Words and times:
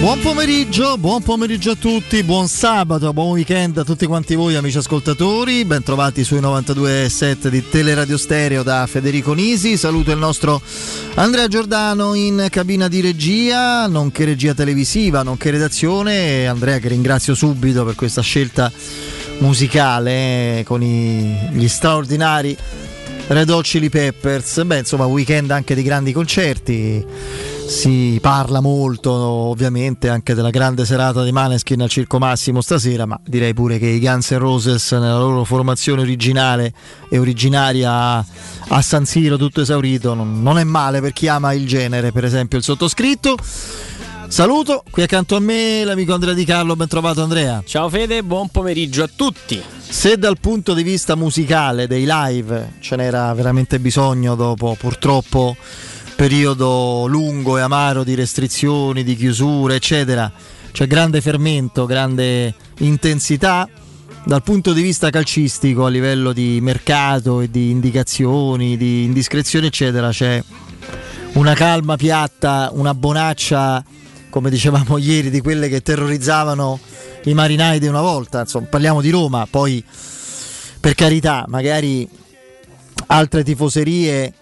Buon 0.00 0.18
pomeriggio, 0.20 0.96
buon 0.96 1.22
pomeriggio 1.22 1.72
a 1.72 1.74
tutti, 1.74 2.24
buon 2.24 2.48
sabato, 2.48 3.12
buon 3.12 3.32
weekend 3.32 3.76
a 3.76 3.84
tutti 3.84 4.06
quanti 4.06 4.34
voi 4.34 4.56
amici 4.56 4.78
ascoltatori, 4.78 5.66
ben 5.66 5.82
trovati 5.82 6.24
sui 6.24 6.40
92.7 6.40 7.48
di 7.48 7.68
Teleradio 7.68 8.16
Stereo 8.16 8.62
da 8.62 8.86
Federico 8.86 9.34
Nisi, 9.34 9.76
saluto 9.76 10.10
il 10.10 10.16
nostro 10.16 10.62
Andrea 11.16 11.48
Giordano 11.48 12.14
in 12.14 12.46
cabina 12.48 12.88
di 12.88 13.02
regia, 13.02 13.86
nonché 13.88 14.24
regia 14.24 14.54
televisiva, 14.54 15.22
nonché 15.22 15.50
redazione, 15.50 16.46
Andrea 16.46 16.78
che 16.78 16.88
ringrazio 16.88 17.34
subito 17.34 17.84
per 17.84 17.94
questa 17.94 18.22
scelta 18.22 18.72
musicale 19.40 20.60
eh, 20.60 20.62
con 20.64 20.82
i, 20.82 21.50
gli 21.52 21.68
straordinari 21.68 22.56
Red 23.30 23.48
Hot 23.50 23.62
Chili 23.64 23.90
Peppers, 23.90 24.60
beh 24.64 24.78
insomma 24.78 25.06
weekend 25.06 25.52
anche 25.52 25.76
di 25.76 25.84
grandi 25.84 26.12
concerti. 26.12 27.06
Si 27.64 28.18
parla 28.20 28.60
molto 28.60 29.12
ovviamente 29.12 30.08
anche 30.08 30.34
della 30.34 30.50
grande 30.50 30.84
serata 30.84 31.22
di 31.22 31.30
Maneskin 31.30 31.80
al 31.80 31.88
Circo 31.88 32.18
Massimo 32.18 32.60
stasera, 32.60 33.06
ma 33.06 33.20
direi 33.24 33.54
pure 33.54 33.78
che 33.78 33.86
i 33.86 34.00
Guns 34.00 34.32
N' 34.32 34.38
Roses 34.38 34.90
nella 34.90 35.18
loro 35.18 35.44
formazione 35.44 36.00
originale 36.00 36.72
e 37.08 37.18
originaria 37.18 38.16
a 38.16 38.82
San 38.82 39.06
Siro 39.06 39.36
tutto 39.36 39.60
esaurito. 39.60 40.12
Non, 40.14 40.42
non 40.42 40.58
è 40.58 40.64
male 40.64 41.00
per 41.00 41.12
chi 41.12 41.28
ama 41.28 41.52
il 41.52 41.68
genere, 41.68 42.10
per 42.10 42.24
esempio 42.24 42.58
il 42.58 42.64
sottoscritto. 42.64 43.36
Saluto, 44.30 44.84
qui 44.88 45.02
accanto 45.02 45.34
a 45.34 45.40
me 45.40 45.82
l'amico 45.82 46.14
Andrea 46.14 46.34
Di 46.34 46.44
Carlo, 46.44 46.76
ben 46.76 46.86
trovato 46.86 47.20
Andrea. 47.20 47.64
Ciao 47.66 47.88
Fede, 47.88 48.22
buon 48.22 48.48
pomeriggio 48.48 49.02
a 49.02 49.10
tutti. 49.12 49.60
Se 49.76 50.18
dal 50.18 50.38
punto 50.38 50.72
di 50.72 50.84
vista 50.84 51.16
musicale 51.16 51.88
dei 51.88 52.04
live 52.06 52.74
ce 52.78 52.94
n'era 52.94 53.34
veramente 53.34 53.80
bisogno 53.80 54.36
dopo 54.36 54.76
purtroppo 54.78 55.56
periodo 56.14 57.06
lungo 57.08 57.58
e 57.58 57.62
amaro 57.62 58.04
di 58.04 58.14
restrizioni, 58.14 59.02
di 59.02 59.16
chiusure, 59.16 59.74
eccetera. 59.74 60.30
C'è 60.70 60.86
grande 60.86 61.20
fermento, 61.20 61.84
grande 61.84 62.54
intensità. 62.78 63.68
Dal 64.24 64.44
punto 64.44 64.72
di 64.72 64.80
vista 64.80 65.10
calcistico, 65.10 65.86
a 65.86 65.88
livello 65.88 66.32
di 66.32 66.60
mercato 66.62 67.40
e 67.40 67.50
di 67.50 67.70
indicazioni, 67.70 68.76
di 68.76 69.02
indiscrezioni, 69.02 69.66
eccetera, 69.66 70.10
c'è 70.10 70.40
una 71.32 71.54
calma 71.54 71.96
piatta, 71.96 72.70
una 72.72 72.94
bonaccia, 72.94 73.84
come 74.30 74.48
dicevamo 74.48 74.96
ieri, 74.98 75.28
di 75.28 75.40
quelle 75.40 75.68
che 75.68 75.82
terrorizzavano 75.82 76.78
i 77.24 77.34
marinai 77.34 77.78
di 77.78 77.86
una 77.86 78.00
volta. 78.00 78.40
Insomma, 78.40 78.66
parliamo 78.66 79.00
di 79.00 79.10
Roma, 79.10 79.46
poi 79.50 79.84
per 80.80 80.94
carità, 80.94 81.44
magari 81.48 82.08
altre 83.08 83.44
tifoserie 83.44 84.32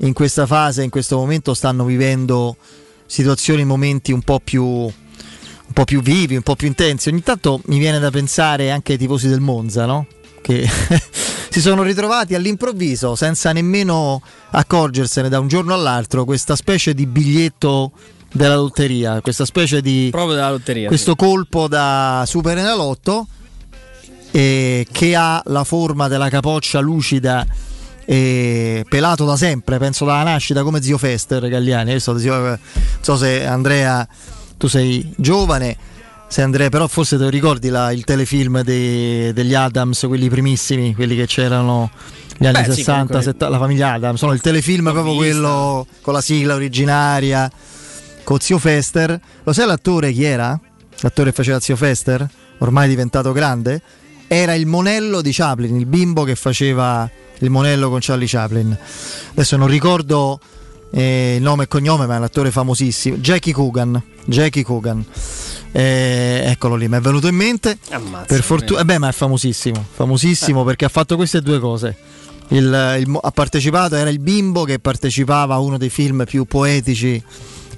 in 0.00 0.12
questa 0.12 0.46
fase, 0.46 0.82
in 0.82 0.90
questo 0.90 1.16
momento 1.16 1.54
stanno 1.54 1.84
vivendo 1.84 2.56
situazioni, 3.06 3.64
momenti 3.64 4.12
un 4.12 4.22
po' 4.22 4.40
più, 4.42 4.64
un 4.64 4.92
po' 5.72 5.84
più 5.84 6.02
vivi, 6.02 6.34
un 6.34 6.42
po' 6.42 6.56
più 6.56 6.66
intensi. 6.66 7.08
Ogni 7.10 7.22
tanto 7.22 7.60
mi 7.66 7.78
viene 7.78 7.98
da 7.98 8.10
pensare 8.10 8.70
anche 8.70 8.92
ai 8.92 8.98
tifosi 8.98 9.28
del 9.28 9.40
Monza, 9.40 9.86
no? 9.86 10.06
Che 10.42 10.68
si 11.48 11.60
sono 11.60 11.82
ritrovati 11.82 12.34
all'improvviso, 12.34 13.14
senza 13.14 13.52
nemmeno 13.52 14.20
accorgersene 14.50 15.28
da 15.28 15.38
un 15.38 15.48
giorno 15.48 15.74
all'altro, 15.74 16.24
questa 16.24 16.56
specie 16.56 16.94
di 16.94 17.06
biglietto 17.06 17.92
della 18.34 18.56
lotteria, 18.56 19.20
questa 19.20 19.44
specie 19.44 19.80
di 19.80 20.08
Proprio 20.10 20.34
della 20.34 20.50
lotteria. 20.50 20.88
questo 20.88 21.12
sì. 21.12 21.16
colpo 21.16 21.68
da 21.68 22.24
Super 22.26 22.58
Enalotto 22.58 23.28
eh, 24.32 24.84
che 24.90 25.14
ha 25.14 25.40
la 25.46 25.62
forma 25.62 26.08
della 26.08 26.28
capoccia 26.28 26.80
lucida 26.80 27.46
e 28.04 28.84
pelato 28.88 29.24
da 29.24 29.36
sempre, 29.36 29.78
penso 29.78 30.04
dalla 30.04 30.24
nascita 30.24 30.64
come 30.64 30.82
zio 30.82 30.98
Fester 30.98 31.48
Galliani. 31.48 31.90
Adesso, 31.90 32.12
non 32.12 32.58
so 33.00 33.16
se 33.16 33.46
Andrea 33.46 34.06
tu 34.56 34.66
sei 34.66 35.14
giovane, 35.16 35.76
se 36.26 36.42
Andrea 36.42 36.68
però 36.68 36.88
forse 36.88 37.16
te 37.16 37.22
lo 37.22 37.28
ricordi 37.28 37.68
la, 37.68 37.92
il 37.92 38.02
telefilm 38.02 38.62
dei, 38.62 39.32
degli 39.32 39.54
Adams, 39.54 40.04
quelli 40.08 40.28
primissimi, 40.28 40.96
quelli 40.96 41.14
che 41.14 41.26
c'erano 41.26 41.90
negli 42.38 42.52
anni 42.52 42.66
Beh, 42.66 42.72
sì, 42.72 42.78
60, 42.78 42.94
comunque. 42.94 43.22
70, 43.22 43.48
la 43.48 43.58
famiglia 43.58 43.92
Adams, 43.92 44.18
sono 44.18 44.32
il 44.32 44.40
telefilm 44.40 44.90
proprio 44.90 45.12
vista. 45.12 45.18
quello 45.18 45.86
con 46.00 46.12
la 46.12 46.20
sigla 46.20 46.54
originaria, 46.54 47.48
con 48.24 48.40
zio 48.40 48.58
Fester. 48.58 49.20
Lo 49.42 49.52
sai 49.52 49.66
l'attore 49.66 50.12
chi 50.12 50.24
era? 50.24 50.58
L'attore 51.00 51.30
che 51.30 51.36
faceva 51.36 51.60
zio 51.60 51.76
Fester, 51.76 52.26
ormai 52.58 52.88
diventato 52.88 53.32
grande? 53.32 53.80
Era 54.26 54.54
il 54.54 54.66
monello 54.66 55.20
di 55.20 55.32
Chaplin, 55.32 55.76
il 55.76 55.86
bimbo 55.86 56.24
che 56.24 56.34
faceva 56.34 57.08
il 57.38 57.50
monello 57.50 57.90
con 57.90 57.98
Charlie 58.00 58.26
Chaplin. 58.26 58.76
Adesso 59.32 59.56
non 59.56 59.68
ricordo 59.68 60.40
eh, 60.92 61.34
il 61.36 61.42
nome 61.42 61.64
e 61.64 61.68
cognome, 61.68 62.06
ma 62.06 62.14
è 62.14 62.18
un 62.18 62.24
attore 62.24 62.50
famosissimo. 62.50 63.16
Jackie 63.16 63.52
Coogan. 63.52 64.02
Jackie 64.24 64.64
Coogan. 64.64 65.04
Eh, 65.72 66.42
eccolo 66.46 66.76
lì, 66.76 66.88
mi 66.88 66.96
è 66.96 67.00
venuto 67.00 67.26
in 67.26 67.34
mente. 67.34 67.78
Ammazza, 67.90 68.26
per 68.26 68.42
fortuna, 68.42 68.80
eh 68.80 68.84
beh, 68.84 68.98
ma 68.98 69.08
è 69.08 69.12
famosissimo. 69.12 69.84
Famosissimo 69.92 70.64
perché 70.64 70.84
ha 70.84 70.88
fatto 70.88 71.16
queste 71.16 71.42
due 71.42 71.58
cose. 71.58 71.96
Il- 72.48 72.96
il 73.00 73.18
ha 73.20 73.30
partecipato, 73.30 73.96
era 73.96 74.08
il 74.08 74.20
bimbo 74.20 74.64
che 74.64 74.78
partecipava 74.78 75.54
a 75.54 75.58
uno 75.58 75.76
dei 75.78 75.90
film 75.90 76.24
più 76.24 76.44
poetici, 76.44 77.22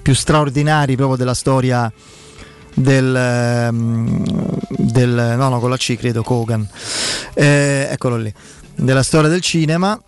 più 0.06 0.14
straordinari 0.14 0.94
proprio 0.94 1.16
della 1.16 1.34
storia 1.34 1.92
del, 2.74 3.12
ehm, 3.12 4.22
del 4.68 5.34
no 5.36 5.48
no 5.48 5.58
con 5.58 5.68
la 5.68 5.76
C 5.76 5.96
credo 5.96 6.22
Kogan. 6.22 6.64
Eh, 7.34 7.88
eccolo 7.90 8.16
lì. 8.16 8.32
Della 8.76 9.02
storia 9.02 9.28
del 9.28 9.40
cinema. 9.40 10.00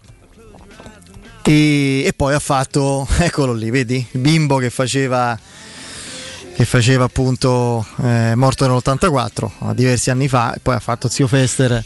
E, 1.43 2.05
e 2.05 2.13
poi 2.15 2.33
ha 2.33 2.39
fatto 2.39 3.09
eccolo 3.19 3.53
lì 3.53 3.71
vedi? 3.71 4.07
Il 4.13 4.21
bimbo 4.21 4.59
che 4.59 4.71
faceva 4.71 5.37
che 6.55 6.65
faceva 6.65 7.05
appunto 7.05 7.85
eh, 8.01 8.35
morto 8.37 8.69
nell'84 8.69 9.51
a 9.67 9.75
diversi 9.75 10.11
anni 10.11 10.29
fa 10.29 10.55
e 10.55 10.61
poi 10.63 10.77
ha 10.77 10.81
fatto 10.81 11.09
Zio 11.09 11.27
Fester. 11.27 11.85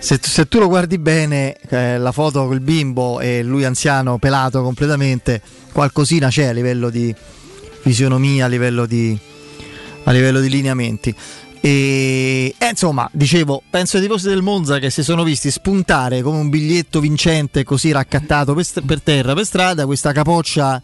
Se, 0.00 0.18
tu- 0.18 0.28
se 0.28 0.48
tu 0.48 0.58
lo 0.58 0.66
guardi 0.66 0.98
bene 0.98 1.54
eh, 1.68 1.98
la 1.98 2.10
foto 2.10 2.48
col 2.48 2.58
bimbo 2.58 3.20
e 3.20 3.44
lui 3.44 3.64
anziano 3.64 4.18
pelato 4.18 4.60
completamente 4.60 5.40
qualcosina 5.70 6.30
c'è 6.30 6.46
a 6.46 6.52
livello 6.52 6.90
di 6.90 7.14
fisionomia 7.84 8.46
a 8.46 8.48
livello 8.48 8.86
di, 8.86 9.16
a 10.04 10.10
livello 10.10 10.40
di 10.40 10.48
lineamenti 10.48 11.14
e 11.60 12.54
eh, 12.58 12.68
insomma 12.68 13.08
dicevo 13.12 13.62
penso 13.70 13.96
ai 13.98 14.02
tifosi 14.02 14.28
del 14.28 14.40
Monza 14.42 14.78
che 14.78 14.88
si 14.90 15.02
sono 15.02 15.22
visti 15.22 15.50
spuntare 15.50 16.22
come 16.22 16.38
un 16.38 16.48
biglietto 16.48 16.98
vincente 17.00 17.62
così 17.62 17.92
raccattato 17.92 18.54
per, 18.54 18.64
st- 18.64 18.82
per 18.84 19.02
terra 19.02 19.34
per 19.34 19.44
strada 19.44 19.84
questa 19.86 20.12
capoccia 20.12 20.80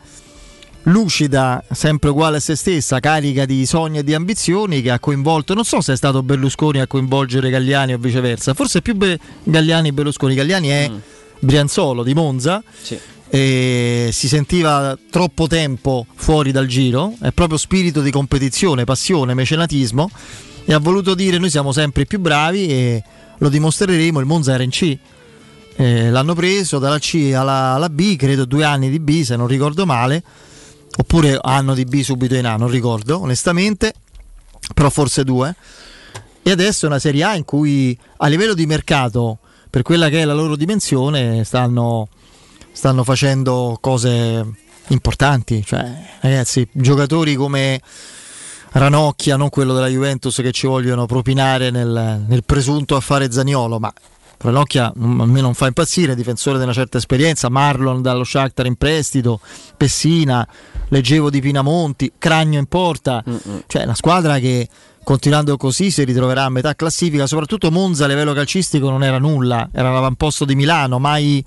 lucida, 0.85 1.63
sempre 1.71 2.09
uguale 2.11 2.39
a 2.39 2.41
se 2.41 2.57
stessa, 2.57 3.01
carica 3.01 3.45
di 3.45 3.67
sogni 3.67 3.99
e 3.99 4.05
di 4.05 4.15
ambizioni 4.15 4.81
che 4.81 4.91
ha 4.91 4.99
coinvolto, 4.99 5.53
non 5.53 5.65
so 5.65 5.81
se 5.83 5.93
è 5.93 5.97
stato 5.97 6.23
Berlusconi 6.23 6.81
a 6.81 6.87
coinvolgere 6.87 7.51
Galliani 7.51 7.93
o 7.93 7.99
viceversa, 7.99 8.55
forse 8.55 8.81
più 8.81 8.95
Be- 8.95 9.19
Galliani 9.43 9.93
Berlusconi, 9.93 10.35
Galliani 10.35 10.69
è 10.69 10.89
Mm. 10.91 10.97
Brianzolo 11.43 12.03
di 12.03 12.13
Monza 12.15 12.63
Sì. 12.83 12.99
E 13.31 14.11
si 14.13 14.27
sentiva 14.27 14.99
troppo 15.09 15.47
tempo 15.47 16.05
fuori 16.15 16.51
dal 16.51 16.67
giro, 16.67 17.15
è 17.21 17.31
proprio 17.31 17.57
spirito 17.57 18.01
di 18.03 18.11
competizione, 18.11 18.85
passione, 18.85 19.35
mecenatismo 19.35 20.11
e 20.65 20.75
ha 20.75 20.79
voluto 20.79 21.15
dire 21.15 21.39
noi 21.39 21.49
siamo 21.49 21.71
sempre 21.71 22.07
più 22.07 22.19
bravi 22.19 22.67
e 22.67 23.05
lo 23.39 23.49
dimostreremo, 23.49 24.19
il 24.19 24.27
Monza 24.27 24.53
era 24.53 24.65
in 24.65 24.71
C. 24.71 24.99
Eh, 25.77 26.11
l'hanno 26.11 26.35
preso 26.35 26.79
dalla 26.79 26.99
C 26.99 27.33
alla, 27.35 27.75
alla 27.75 27.89
B, 27.89 28.17
credo 28.17 28.45
due 28.45 28.65
anni 28.65 28.91
di 28.91 28.99
B 28.99 29.23
se 29.23 29.37
non 29.37 29.47
ricordo 29.47 29.87
male, 29.87 30.23
oppure 30.99 31.39
anno 31.41 31.75
di 31.75 31.85
B 31.85 32.03
subito 32.03 32.35
in 32.35 32.47
A, 32.47 32.57
non 32.57 32.69
ricordo 32.69 33.21
onestamente, 33.21 33.95
però 34.75 34.91
forse 34.91 35.23
due. 35.23 35.55
E 36.43 36.51
adesso 36.51 36.85
è 36.85 36.89
una 36.89 36.99
Serie 36.99 37.23
A 37.23 37.37
in 37.37 37.45
cui 37.45 37.97
a 38.19 38.27
livello 38.27 38.55
di 38.55 38.67
mercato, 38.67 39.39
per 39.71 39.83
quella 39.83 40.09
che 40.09 40.21
è 40.21 40.25
la 40.25 40.35
loro 40.35 40.57
dimensione, 40.57 41.45
stanno, 41.45 42.09
stanno 42.81 43.05
facendo 43.05 43.77
cose 43.79 44.43
importanti. 44.89 45.63
Cioè, 45.63 46.19
ragazzi, 46.21 46.67
giocatori 46.73 47.35
come 47.35 47.79
Ranocchia, 48.71 49.37
non 49.37 49.51
quello 49.51 49.75
della 49.75 49.89
Juventus 49.89 50.37
che 50.37 50.51
ci 50.51 50.67
vogliono 50.67 51.05
propinare 51.05 51.69
nel, 51.69 52.25
nel 52.27 52.43
presunto 52.43 52.97
affare 52.97 53.31
Zaniolo, 53.31 53.79
ma 53.79 53.93
Ranocchia 54.39 54.91
mm, 54.99 55.21
a 55.21 55.27
me 55.27 55.43
non 55.43 55.53
fa 55.53 55.67
impazzire, 55.67 56.15
difensore 56.15 56.57
di 56.57 56.65
una 56.65 56.73
certa 56.73 56.97
esperienza, 56.97 57.51
Marlon 57.51 58.01
dallo 58.01 58.25
Shakhtar 58.25 58.65
in 58.65 58.77
prestito, 58.77 59.41
Pessina, 59.77 60.49
leggevo 60.91 61.31
di 61.31 61.41
Pinamonti, 61.41 62.13
Cragno 62.19 62.59
in 62.59 62.67
porta, 62.67 63.25
cioè 63.67 63.85
una 63.85 63.95
squadra 63.95 64.39
che 64.39 64.69
continuando 65.03 65.57
così 65.57 65.91
si 65.91 66.05
ritroverà 66.05 66.45
a 66.45 66.51
metà 66.51 66.75
classifica, 66.75 67.27
soprattutto 67.27 67.71
Monza 67.71 68.05
a 68.05 68.09
livello 68.09 68.33
calcistico 68.33 68.91
non 68.91 69.03
era 69.03 69.19
nulla, 69.19 69.69
era 69.73 69.93
l'avamposto 69.93 70.45
di 70.45 70.55
Milano, 70.55 70.99
mai, 70.99 71.45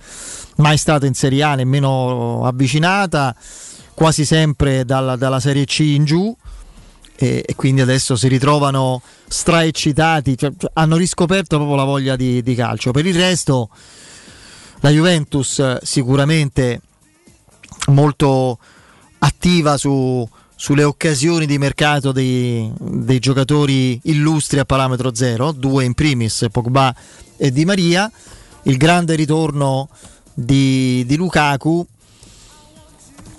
mai 0.57 0.77
stata 0.77 1.05
in 1.05 1.13
Serie 1.13 1.43
A, 1.43 1.55
nemmeno 1.55 2.45
avvicinata, 2.45 3.35
quasi 3.93 4.25
sempre 4.25 4.85
dalla, 4.85 5.15
dalla 5.15 5.39
Serie 5.39 5.65
C 5.65 5.79
in 5.79 6.03
giù. 6.03 6.35
E, 7.15 7.43
e 7.45 7.55
quindi 7.55 7.79
adesso 7.79 8.15
si 8.15 8.27
ritrovano 8.27 8.99
straeccitati, 9.27 10.35
cioè, 10.35 10.51
cioè, 10.57 10.71
hanno 10.73 10.97
riscoperto 10.97 11.57
proprio 11.57 11.77
la 11.77 11.83
voglia 11.83 12.15
di, 12.15 12.41
di 12.41 12.55
calcio. 12.55 12.89
Per 12.89 13.05
il 13.05 13.15
resto 13.15 13.69
la 14.79 14.89
Juventus 14.89 15.77
sicuramente 15.83 16.81
molto 17.89 18.57
attiva 19.23 19.77
su, 19.77 20.27
sulle 20.55 20.83
occasioni 20.83 21.45
di 21.45 21.57
mercato 21.57 22.11
dei, 22.11 22.71
dei, 22.77 23.19
giocatori 23.19 23.99
illustri 24.03 24.59
a 24.59 24.65
parametro 24.65 25.15
zero, 25.15 25.51
due 25.51 25.85
in 25.85 25.93
primis, 25.93 26.47
Pogba 26.51 26.93
e 27.37 27.51
Di 27.51 27.65
Maria, 27.65 28.11
il 28.63 28.77
grande 28.77 29.15
ritorno 29.15 29.89
di, 30.33 31.03
di 31.05 31.15
Lukaku. 31.15 31.85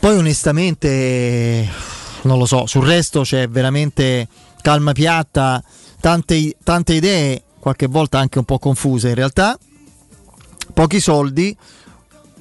Poi 0.00 0.16
onestamente 0.16 1.68
non 2.22 2.38
lo 2.38 2.46
so, 2.46 2.66
sul 2.66 2.86
resto 2.86 3.22
c'è 3.22 3.48
veramente 3.48 4.28
calma 4.62 4.92
piatta, 4.92 5.62
tante, 6.00 6.56
tante 6.62 6.94
idee, 6.94 7.42
qualche 7.58 7.86
volta 7.86 8.18
anche 8.18 8.38
un 8.38 8.44
po' 8.44 8.58
confuse 8.58 9.08
in 9.08 9.14
realtà, 9.14 9.58
pochi 10.72 11.00
soldi 11.00 11.54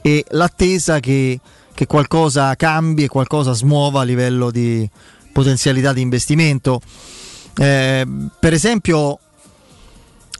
e 0.01 0.25
l'attesa 0.29 0.99
che, 0.99 1.39
che 1.73 1.85
qualcosa 1.85 2.55
cambi 2.55 3.03
e 3.03 3.07
qualcosa 3.07 3.53
smuova 3.53 4.01
a 4.01 4.03
livello 4.03 4.51
di 4.51 4.87
potenzialità 5.31 5.93
di 5.93 6.01
investimento. 6.01 6.81
Eh, 7.55 8.05
per 8.39 8.53
esempio, 8.53 9.19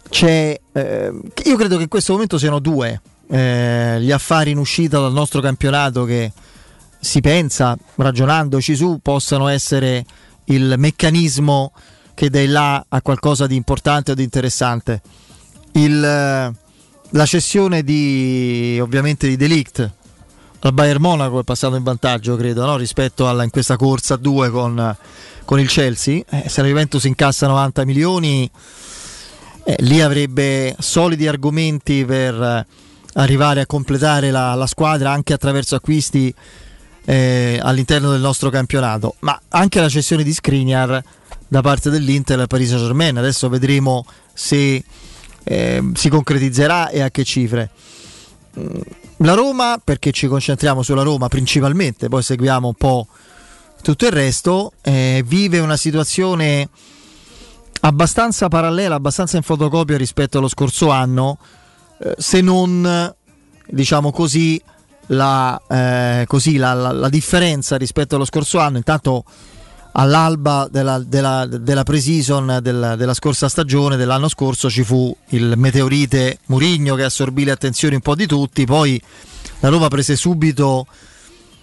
c'è, 0.09 0.59
eh, 0.71 1.11
io 1.45 1.55
credo 1.57 1.77
che 1.77 1.83
in 1.83 1.89
questo 1.89 2.13
momento 2.13 2.37
siano 2.37 2.59
due 2.59 3.01
eh, 3.27 3.97
gli 3.99 4.11
affari 4.11 4.51
in 4.51 4.57
uscita 4.57 4.99
dal 4.99 5.11
nostro 5.11 5.41
campionato 5.41 6.05
che 6.05 6.31
si 6.99 7.19
pensa, 7.19 7.75
ragionandoci 7.95 8.75
su, 8.75 8.99
possano 9.01 9.47
essere 9.47 10.05
il 10.45 10.75
meccanismo 10.77 11.73
che 12.13 12.29
dai 12.29 12.47
là 12.47 12.85
a 12.87 13.01
qualcosa 13.01 13.47
di 13.47 13.55
importante 13.55 14.11
o 14.11 14.13
di 14.13 14.23
interessante. 14.23 15.01
Il, 15.73 15.99
la 15.99 17.25
cessione 17.25 17.83
di 17.83 18.77
ovviamente 18.79 19.27
di 19.27 19.35
Delict 19.35 19.91
al 20.65 20.73
Bayern 20.73 21.01
Monaco 21.01 21.39
è 21.39 21.43
passato 21.43 21.75
in 21.75 21.83
vantaggio, 21.83 22.37
credo, 22.37 22.65
no? 22.65 22.77
rispetto 22.77 23.27
alla, 23.27 23.43
in 23.43 23.49
questa 23.49 23.75
corsa 23.75 24.13
a 24.13 24.17
due 24.17 24.49
con, 24.49 24.95
con 25.43 25.59
il 25.59 25.67
Chelsea. 25.67 26.23
Eh, 26.29 26.47
se 26.47 26.61
la 26.61 26.67
Juventus 26.67 27.03
incassa 27.03 27.47
90 27.47 27.83
milioni, 27.85 28.49
eh, 29.65 29.75
lì 29.79 29.99
avrebbe 29.99 30.73
solidi 30.79 31.27
argomenti 31.27 32.05
per 32.05 32.65
arrivare 33.15 33.61
a 33.61 33.65
completare 33.65 34.31
la, 34.31 34.53
la 34.55 34.65
squadra 34.65 35.11
anche 35.11 35.33
attraverso 35.33 35.75
acquisti 35.75 36.33
eh, 37.05 37.59
all'interno 37.61 38.11
del 38.11 38.21
nostro 38.21 38.49
campionato, 38.49 39.15
ma 39.19 39.39
anche 39.49 39.81
la 39.81 39.89
cessione 39.89 40.23
di 40.23 40.33
Skriniar 40.33 41.03
da 41.45 41.61
parte 41.61 41.89
dell'Inter 41.89 42.39
al 42.39 42.47
Paris 42.47 42.69
Saint 42.69 42.83
Germain. 42.83 43.17
Adesso 43.17 43.49
vedremo 43.49 44.05
se 44.33 44.81
eh, 45.43 45.91
si 45.93 46.07
concretizzerà 46.07 46.89
e 46.89 47.01
a 47.01 47.09
che 47.09 47.25
cifre. 47.25 47.69
La 49.23 49.35
Roma, 49.35 49.79
perché 49.81 50.11
ci 50.11 50.27
concentriamo 50.27 50.81
sulla 50.81 51.01
Roma 51.01 51.29
principalmente, 51.29 52.09
poi 52.09 52.21
seguiamo 52.21 52.67
un 52.67 52.73
po' 52.73 53.07
tutto 53.81 54.05
il 54.05 54.11
resto, 54.11 54.73
eh, 54.81 55.23
vive 55.25 55.59
una 55.59 55.77
situazione 55.77 56.67
abbastanza 57.81 58.49
parallela, 58.49 58.95
abbastanza 58.95 59.37
in 59.37 59.43
fotocopia 59.43 59.95
rispetto 59.95 60.39
allo 60.39 60.49
scorso 60.49 60.89
anno, 60.89 61.37
eh, 61.99 62.15
se 62.17 62.41
non 62.41 63.15
diciamo 63.65 64.11
così 64.11 64.61
la, 65.07 65.61
eh, 65.69 66.25
così, 66.27 66.57
la, 66.57 66.73
la, 66.73 66.91
la, 66.91 67.09
differenza 67.09 67.77
rispetto 67.77 68.15
allo 68.15 68.25
scorso 68.25 68.59
anno. 68.59 68.75
Intanto 68.75 69.23
all'alba 69.93 70.67
della, 70.69 70.99
della, 70.99 71.45
della 71.45 71.83
pre-season 71.83 72.59
della, 72.61 72.95
della, 72.95 73.13
scorsa 73.13 73.49
stagione, 73.49 73.97
dell'anno 73.97 74.27
scorso, 74.27 74.69
ci 74.69 74.83
fu 74.83 75.15
il 75.29 75.53
meteorite 75.55 76.39
Murigno 76.47 76.95
che 76.95 77.03
assorbì 77.03 77.43
le 77.43 77.51
attenzioni 77.51 77.95
un 77.95 78.01
po' 78.01 78.15
di 78.15 78.25
tutti. 78.25 78.65
Poi 78.65 79.01
la 79.59 79.69
Roma 79.69 79.87
prese 79.87 80.15
subito, 80.15 80.87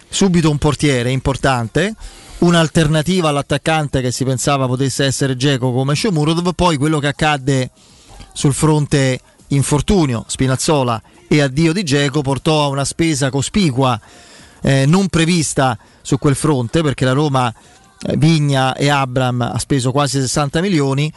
subito 0.08 0.50
un 0.50 0.58
portiere 0.58 1.10
importante. 1.10 1.94
Un'alternativa 2.38 3.28
all'attaccante 3.28 4.00
che 4.00 4.10
si 4.10 4.24
pensava 4.24 4.66
potesse 4.66 5.04
essere 5.04 5.36
Geco 5.36 5.72
come 5.72 5.94
Shomurodov, 5.94 6.54
poi 6.54 6.78
quello 6.78 6.98
che 6.98 7.08
accadde 7.08 7.70
sul 8.32 8.54
fronte 8.54 9.20
infortunio, 9.48 10.24
Spinazzola 10.26 11.02
e 11.28 11.42
addio 11.42 11.72
di 11.72 11.82
Geco 11.82 12.22
portò 12.22 12.64
a 12.64 12.68
una 12.68 12.84
spesa 12.84 13.28
cospicua 13.28 14.00
eh, 14.62 14.84
non 14.86 15.08
prevista 15.08 15.78
su 16.02 16.18
quel 16.18 16.34
fronte 16.34 16.82
perché 16.82 17.04
la 17.04 17.12
Roma, 17.12 17.52
Vigna 18.16 18.74
e 18.74 18.88
Abram 18.88 19.40
ha 19.42 19.58
speso 19.58 19.92
quasi 19.92 20.20
60 20.20 20.60
milioni 20.60 21.12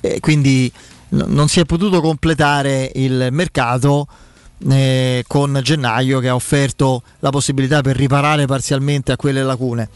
e 0.00 0.20
quindi 0.20 0.70
non 1.10 1.48
si 1.48 1.60
è 1.60 1.64
potuto 1.64 2.00
completare 2.00 2.90
il 2.94 3.28
mercato 3.32 4.06
eh, 4.68 5.24
con 5.26 5.58
gennaio 5.62 6.20
che 6.20 6.28
ha 6.28 6.34
offerto 6.34 7.02
la 7.20 7.30
possibilità 7.30 7.80
per 7.80 7.96
riparare 7.96 8.46
parzialmente 8.46 9.12
a 9.12 9.16
quelle 9.16 9.42
lacune. 9.42 9.88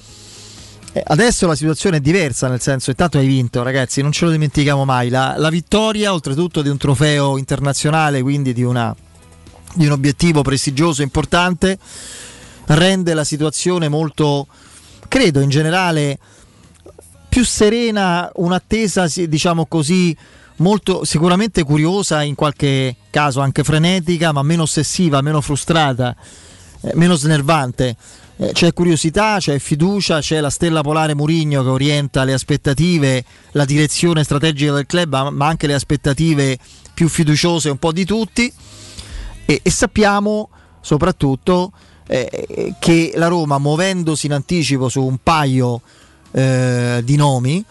Eh, 0.92 1.02
adesso 1.06 1.46
la 1.46 1.54
situazione 1.54 1.98
è 1.98 2.00
diversa, 2.00 2.48
nel 2.48 2.60
senso, 2.60 2.90
intanto 2.90 3.18
hai 3.18 3.26
vinto, 3.26 3.62
ragazzi, 3.62 4.00
non 4.00 4.12
ce 4.12 4.24
lo 4.24 4.30
dimentichiamo 4.30 4.84
mai. 4.84 5.08
La, 5.08 5.34
la 5.36 5.50
vittoria, 5.50 6.12
oltretutto, 6.12 6.62
di 6.62 6.68
un 6.68 6.78
trofeo 6.78 7.36
internazionale, 7.36 8.22
quindi 8.22 8.52
di 8.52 8.62
una 8.62 8.94
di 9.74 9.86
un 9.86 9.92
obiettivo 9.92 10.42
prestigioso 10.42 11.00
e 11.00 11.04
importante, 11.04 11.78
rende 12.66 13.12
la 13.12 13.24
situazione 13.24 13.88
molto, 13.88 14.46
credo 15.14 15.38
in 15.38 15.48
generale, 15.48 16.18
più 17.28 17.44
serena, 17.44 18.28
un'attesa, 18.34 19.06
diciamo 19.28 19.66
così, 19.66 20.16
molto 20.56 21.04
sicuramente 21.04 21.62
curiosa, 21.62 22.24
in 22.24 22.34
qualche 22.34 22.96
caso 23.10 23.40
anche 23.40 23.62
frenetica, 23.62 24.32
ma 24.32 24.42
meno 24.42 24.62
ossessiva, 24.62 25.20
meno 25.20 25.40
frustrata, 25.40 26.16
eh, 26.80 26.90
meno 26.94 27.14
snervante. 27.14 27.94
Eh, 28.38 28.50
c'è 28.54 28.72
curiosità, 28.72 29.36
c'è 29.38 29.56
fiducia, 29.60 30.18
c'è 30.18 30.40
la 30.40 30.50
stella 30.50 30.80
polare 30.80 31.14
Murigno 31.14 31.62
che 31.62 31.68
orienta 31.68 32.24
le 32.24 32.32
aspettative, 32.32 33.24
la 33.52 33.64
direzione 33.64 34.24
strategica 34.24 34.72
del 34.72 34.86
club, 34.86 35.28
ma 35.28 35.46
anche 35.46 35.68
le 35.68 35.74
aspettative 35.74 36.58
più 36.92 37.08
fiduciose 37.08 37.70
un 37.70 37.78
po' 37.78 37.92
di 37.92 38.04
tutti 38.04 38.52
e, 39.46 39.60
e 39.62 39.70
sappiamo 39.70 40.48
soprattutto 40.80 41.70
eh, 42.06 42.74
che 42.78 43.12
la 43.14 43.28
Roma 43.28 43.58
muovendosi 43.58 44.26
in 44.26 44.32
anticipo 44.32 44.88
su 44.88 45.02
un 45.02 45.18
paio 45.22 45.80
eh, 46.32 47.00
di 47.04 47.16
nomi 47.16 47.64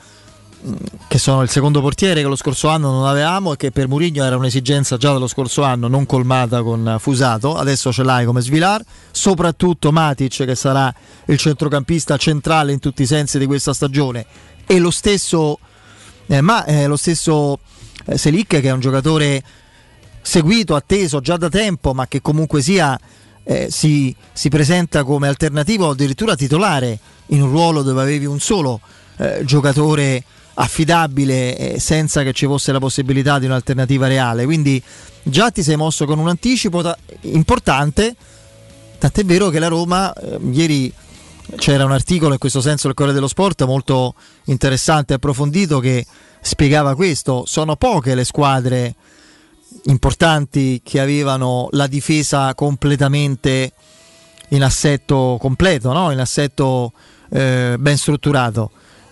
mm, 0.65 0.73
che 1.07 1.17
sono 1.19 1.41
il 1.41 1.49
secondo 1.49 1.81
portiere 1.81 2.21
che 2.21 2.27
lo 2.27 2.35
scorso 2.35 2.67
anno 2.67 2.91
non 2.91 3.05
avevamo 3.05 3.53
e 3.53 3.57
che 3.57 3.71
per 3.71 3.87
Mourinho 3.87 4.23
era 4.23 4.35
un'esigenza 4.37 4.97
già 4.97 5.11
dello 5.13 5.27
scorso 5.27 5.63
anno 5.63 5.87
non 5.87 6.05
colmata 6.05 6.63
con 6.63 6.97
Fusato, 6.99 7.55
adesso 7.55 7.91
ce 7.91 8.03
l'hai 8.03 8.25
come 8.25 8.41
Svilar, 8.41 8.83
soprattutto 9.11 9.91
Matic 9.91 10.45
che 10.45 10.55
sarà 10.55 10.93
il 11.25 11.37
centrocampista 11.37 12.17
centrale 12.17 12.71
in 12.71 12.79
tutti 12.79 13.03
i 13.03 13.07
sensi 13.07 13.37
di 13.37 13.45
questa 13.45 13.73
stagione. 13.73 14.25
E 14.65 14.79
lo 14.79 14.91
stesso, 14.91 15.59
eh, 16.27 16.41
ma, 16.41 16.63
eh, 16.65 16.87
lo 16.87 16.95
stesso 16.95 17.59
eh, 18.05 18.17
Selic 18.17 18.47
che 18.47 18.61
è 18.61 18.71
un 18.71 18.79
giocatore 18.79 19.43
seguito, 20.21 20.73
atteso 20.73 21.19
già 21.19 21.37
da 21.37 21.49
tempo, 21.49 21.93
ma 21.93 22.07
che 22.07 22.21
comunque 22.21 22.61
sia 22.61 22.97
eh, 23.43 23.67
si, 23.69 24.15
si, 24.31 24.49
presenta 24.49 25.03
come 25.03 25.27
alternativo 25.27 25.89
addirittura 25.89 26.35
titolare 26.35 26.97
in 27.27 27.41
un 27.41 27.49
ruolo 27.49 27.81
dove 27.81 28.01
avevi 28.01 28.25
un 28.25 28.39
solo 28.39 28.79
eh, 29.17 29.41
giocatore 29.43 30.23
affidabile 30.55 31.57
eh, 31.57 31.79
senza 31.79 32.23
che 32.23 32.33
ci 32.33 32.45
fosse 32.45 32.71
la 32.71 32.79
possibilità 32.79 33.39
di 33.39 33.45
un'alternativa 33.45 34.07
reale. 34.07 34.45
Quindi 34.45 34.81
già 35.23 35.49
ti 35.49 35.63
sei 35.63 35.75
mosso 35.75 36.05
con 36.05 36.19
un 36.19 36.29
anticipo 36.29 36.81
ta- 36.81 36.97
importante, 37.21 38.15
tant'è 38.97 39.23
vero 39.25 39.49
che 39.49 39.59
la 39.59 39.67
Roma 39.67 40.13
eh, 40.13 40.39
ieri 40.51 40.93
c'era 41.57 41.85
un 41.85 41.91
articolo 41.91 42.33
in 42.33 42.39
questo 42.39 42.61
senso 42.61 42.87
del 42.87 42.95
Corriere 42.95 43.17
dello 43.17 43.27
Sport 43.27 43.63
molto 43.65 44.15
interessante 44.45 45.13
e 45.13 45.15
approfondito 45.17 45.79
che 45.79 46.05
spiegava 46.41 46.95
questo, 46.95 47.43
sono 47.45 47.75
poche 47.75 48.15
le 48.15 48.23
squadre 48.23 48.95
importanti 49.85 50.81
che 50.83 50.99
avevano 50.99 51.67
la 51.71 51.87
difesa 51.87 52.53
completamente 52.55 53.71
in 54.49 54.63
assetto 54.63 55.37
completo, 55.39 55.91
no? 55.91 56.11
in 56.11 56.19
assetto 56.19 56.93
eh, 57.29 57.75
ben 57.77 57.97
strutturato. 57.97 58.71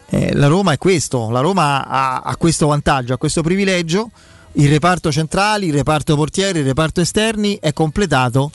Eh, 0.09 0.33
la 0.35 0.47
Roma 0.47 0.73
è 0.73 0.77
questo, 0.77 1.29
la 1.29 1.39
Roma 1.39 1.87
ha, 1.87 2.19
ha, 2.21 2.35
questo 2.35 2.67
vantaggio, 2.67 3.13
ha 3.13 3.17
questo 3.17 3.41
privilegio, 3.41 4.11
il 4.53 4.69
reparto 4.69 5.11
centrali, 5.11 5.67
il 5.67 5.73
reparto 5.73 6.15
portieri, 6.15 6.59
il 6.59 6.65
reparto 6.65 7.01
esterni 7.01 7.57
è 7.59 7.73
completato 7.73 8.51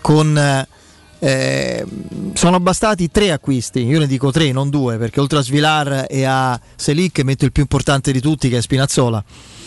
con... 0.00 0.66
Eh, 1.20 1.86
sono 2.34 2.60
bastati 2.60 3.10
tre 3.10 3.32
acquisti, 3.32 3.82
io 3.86 3.98
ne 3.98 4.06
dico 4.06 4.30
tre, 4.30 4.52
non 4.52 4.68
due, 4.68 4.98
perché 4.98 5.20
oltre 5.20 5.38
a 5.38 5.42
Svilar 5.42 6.04
e 6.06 6.24
a 6.24 6.60
Selic 6.76 7.20
metto 7.20 7.46
il 7.46 7.52
più 7.52 7.62
importante 7.62 8.12
di 8.12 8.20
tutti 8.20 8.50
che 8.50 8.58
è 8.58 8.60
Spinazzola 8.60 9.24
eh, 9.24 9.63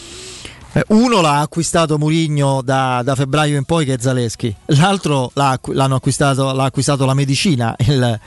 uno 0.89 1.21
l'ha 1.21 1.39
acquistato 1.39 1.97
Murigno 1.97 2.61
da, 2.61 3.01
da, 3.03 3.15
febbraio 3.15 3.57
in 3.57 3.63
poi 3.63 3.85
che 3.85 3.93
è 3.93 3.97
Zaleschi, 3.99 4.53
l'altro 4.67 5.31
l'ha, 5.33 5.59
acquistato, 5.59 6.51
l'ha 6.51 6.63
acquistato 6.65 7.05
la 7.05 7.13
medicina, 7.13 7.75
il, 7.79 8.19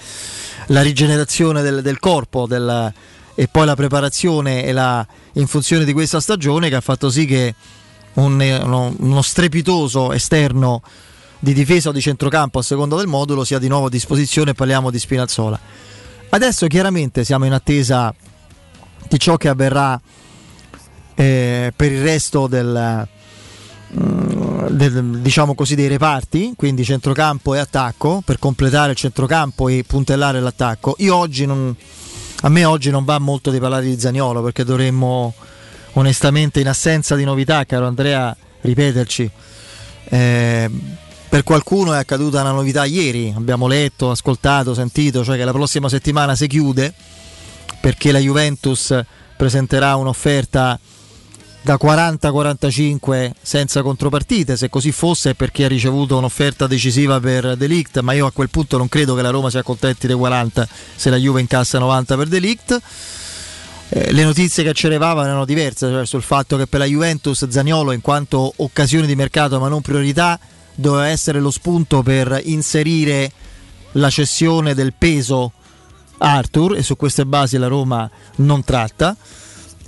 la 0.66 0.82
rigenerazione 0.82 1.62
del, 1.62 1.82
del 1.82 1.98
corpo 1.98 2.46
del, 2.46 2.92
e 3.34 3.48
poi 3.48 3.66
la 3.66 3.76
preparazione 3.76 4.72
la, 4.72 5.06
in 5.34 5.46
funzione 5.46 5.84
di 5.84 5.92
questa 5.92 6.20
stagione 6.20 6.68
che 6.68 6.74
ha 6.74 6.80
fatto 6.80 7.10
sì 7.10 7.26
che 7.26 7.54
un, 8.14 8.40
uno, 8.40 8.94
uno 8.98 9.22
strepitoso 9.22 10.12
esterno 10.12 10.82
di 11.38 11.52
difesa 11.54 11.88
o 11.88 11.92
di 11.92 12.00
centrocampo 12.00 12.58
a 12.58 12.62
seconda 12.62 12.96
del 12.96 13.06
modulo 13.06 13.44
sia 13.44 13.58
di 13.58 13.68
nuovo 13.68 13.86
a 13.86 13.90
disposizione 13.90 14.52
parliamo 14.52 14.90
di 14.90 14.98
Spinazzola. 14.98 15.58
Adesso 16.30 16.66
chiaramente 16.66 17.24
siamo 17.24 17.44
in 17.46 17.52
attesa 17.52 18.14
di 19.08 19.18
ciò 19.18 19.36
che 19.36 19.48
avverrà 19.48 20.00
eh, 21.20 21.70
per 21.76 21.92
il 21.92 22.02
resto 22.02 22.46
del, 22.46 23.06
mm, 24.00 24.66
del, 24.68 25.18
diciamo 25.20 25.54
così, 25.54 25.74
dei 25.74 25.86
reparti, 25.86 26.54
quindi 26.56 26.82
centrocampo 26.82 27.54
e 27.54 27.58
attacco, 27.58 28.22
per 28.24 28.38
completare 28.38 28.92
il 28.92 28.96
centrocampo 28.96 29.68
e 29.68 29.84
puntellare 29.86 30.40
l'attacco. 30.40 30.94
Io 31.00 31.14
oggi 31.14 31.44
non, 31.44 31.76
a 32.40 32.48
me 32.48 32.64
oggi 32.64 32.88
non 32.90 33.04
va 33.04 33.18
molto 33.18 33.50
di 33.50 33.58
parlare 33.58 33.84
di 33.84 34.00
Zagnolo 34.00 34.42
perché 34.42 34.64
dovremmo 34.64 35.34
onestamente 35.94 36.60
in 36.60 36.68
assenza 36.68 37.14
di 37.16 37.24
novità, 37.24 37.66
caro 37.66 37.86
Andrea, 37.86 38.34
ripeterci. 38.62 39.30
Eh, 40.04 40.70
per 41.28 41.42
qualcuno 41.42 41.92
è 41.92 41.98
accaduta 41.98 42.40
una 42.40 42.52
novità 42.52 42.86
ieri, 42.86 43.30
abbiamo 43.36 43.66
letto, 43.66 44.10
ascoltato, 44.10 44.72
sentito, 44.72 45.22
cioè 45.22 45.36
che 45.36 45.44
la 45.44 45.52
prossima 45.52 45.90
settimana 45.90 46.34
si 46.34 46.46
chiude 46.46 46.94
perché 47.78 48.10
la 48.10 48.18
Juventus 48.18 48.98
presenterà 49.36 49.96
un'offerta 49.96 50.78
da 51.62 51.78
40-45 51.80 53.32
senza 53.40 53.82
contropartite, 53.82 54.56
se 54.56 54.70
così 54.70 54.92
fosse 54.92 55.30
è 55.30 55.34
perché 55.34 55.64
ha 55.64 55.68
ricevuto 55.68 56.16
un'offerta 56.16 56.66
decisiva 56.66 57.20
per 57.20 57.56
Delict, 57.56 58.00
ma 58.00 58.12
io 58.12 58.26
a 58.26 58.32
quel 58.32 58.48
punto 58.48 58.78
non 58.78 58.88
credo 58.88 59.14
che 59.14 59.22
la 59.22 59.30
Roma 59.30 59.50
si 59.50 59.58
accontenti 59.58 60.06
dei 60.06 60.16
40 60.16 60.66
se 60.96 61.10
la 61.10 61.16
Juve 61.16 61.40
incassa 61.40 61.78
90 61.78 62.16
per 62.16 62.28
Delict. 62.28 62.80
Eh, 63.90 64.12
le 64.12 64.24
notizie 64.24 64.62
che 64.62 64.72
cerevavano 64.72 65.26
erano 65.26 65.44
diverse, 65.44 65.88
cioè 65.88 66.06
sul 66.06 66.22
fatto 66.22 66.56
che 66.56 66.66
per 66.66 66.80
la 66.80 66.86
Juventus 66.86 67.46
Zagnolo 67.48 67.92
in 67.92 68.00
quanto 68.00 68.52
occasione 68.56 69.06
di 69.06 69.16
mercato 69.16 69.58
ma 69.58 69.68
non 69.68 69.82
priorità 69.82 70.38
doveva 70.74 71.08
essere 71.08 71.40
lo 71.40 71.50
spunto 71.50 72.02
per 72.02 72.40
inserire 72.44 73.30
la 73.92 74.08
cessione 74.08 74.74
del 74.74 74.94
peso 74.96 75.52
Arthur 76.18 76.76
e 76.76 76.82
su 76.82 76.96
queste 76.96 77.26
basi 77.26 77.58
la 77.58 77.66
Roma 77.66 78.08
non 78.36 78.62
tratta 78.62 79.16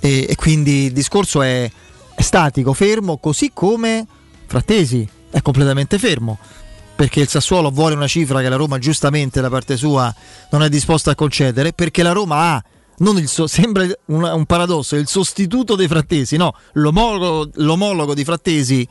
e, 0.03 0.25
e 0.27 0.35
quindi 0.35 0.87
il 0.87 0.91
discorso 0.91 1.41
è, 1.41 1.71
è 2.13 2.21
statico, 2.21 2.73
fermo, 2.73 3.17
così 3.19 3.51
come 3.53 4.05
Frattesi 4.45 5.07
è 5.29 5.41
completamente 5.41 5.97
fermo. 5.97 6.37
Perché 6.93 7.21
il 7.21 7.29
Sassuolo 7.29 7.71
vuole 7.71 7.95
una 7.95 8.05
cifra 8.05 8.41
che 8.41 8.49
la 8.49 8.57
Roma 8.57 8.79
giustamente 8.79 9.39
da 9.39 9.49
parte 9.49 9.77
sua 9.77 10.13
non 10.51 10.61
è 10.61 10.67
disposta 10.67 11.11
a 11.11 11.15
concedere 11.15 11.71
perché 11.71 12.03
la 12.03 12.11
Roma 12.11 12.53
ha 12.53 12.63
So- 13.25 13.47
sembra 13.47 13.85
un, 14.05 14.23
un, 14.23 14.45
paradosso, 14.45 14.95
il 14.95 15.07
sostituto 15.07 15.75
dei 15.75 15.87
frattesi, 15.87 16.37
no, 16.37 16.55
l'omologo, 16.73 17.49
l'omologo 17.55 18.13
di 18.13 18.23
frattesi 18.23 18.87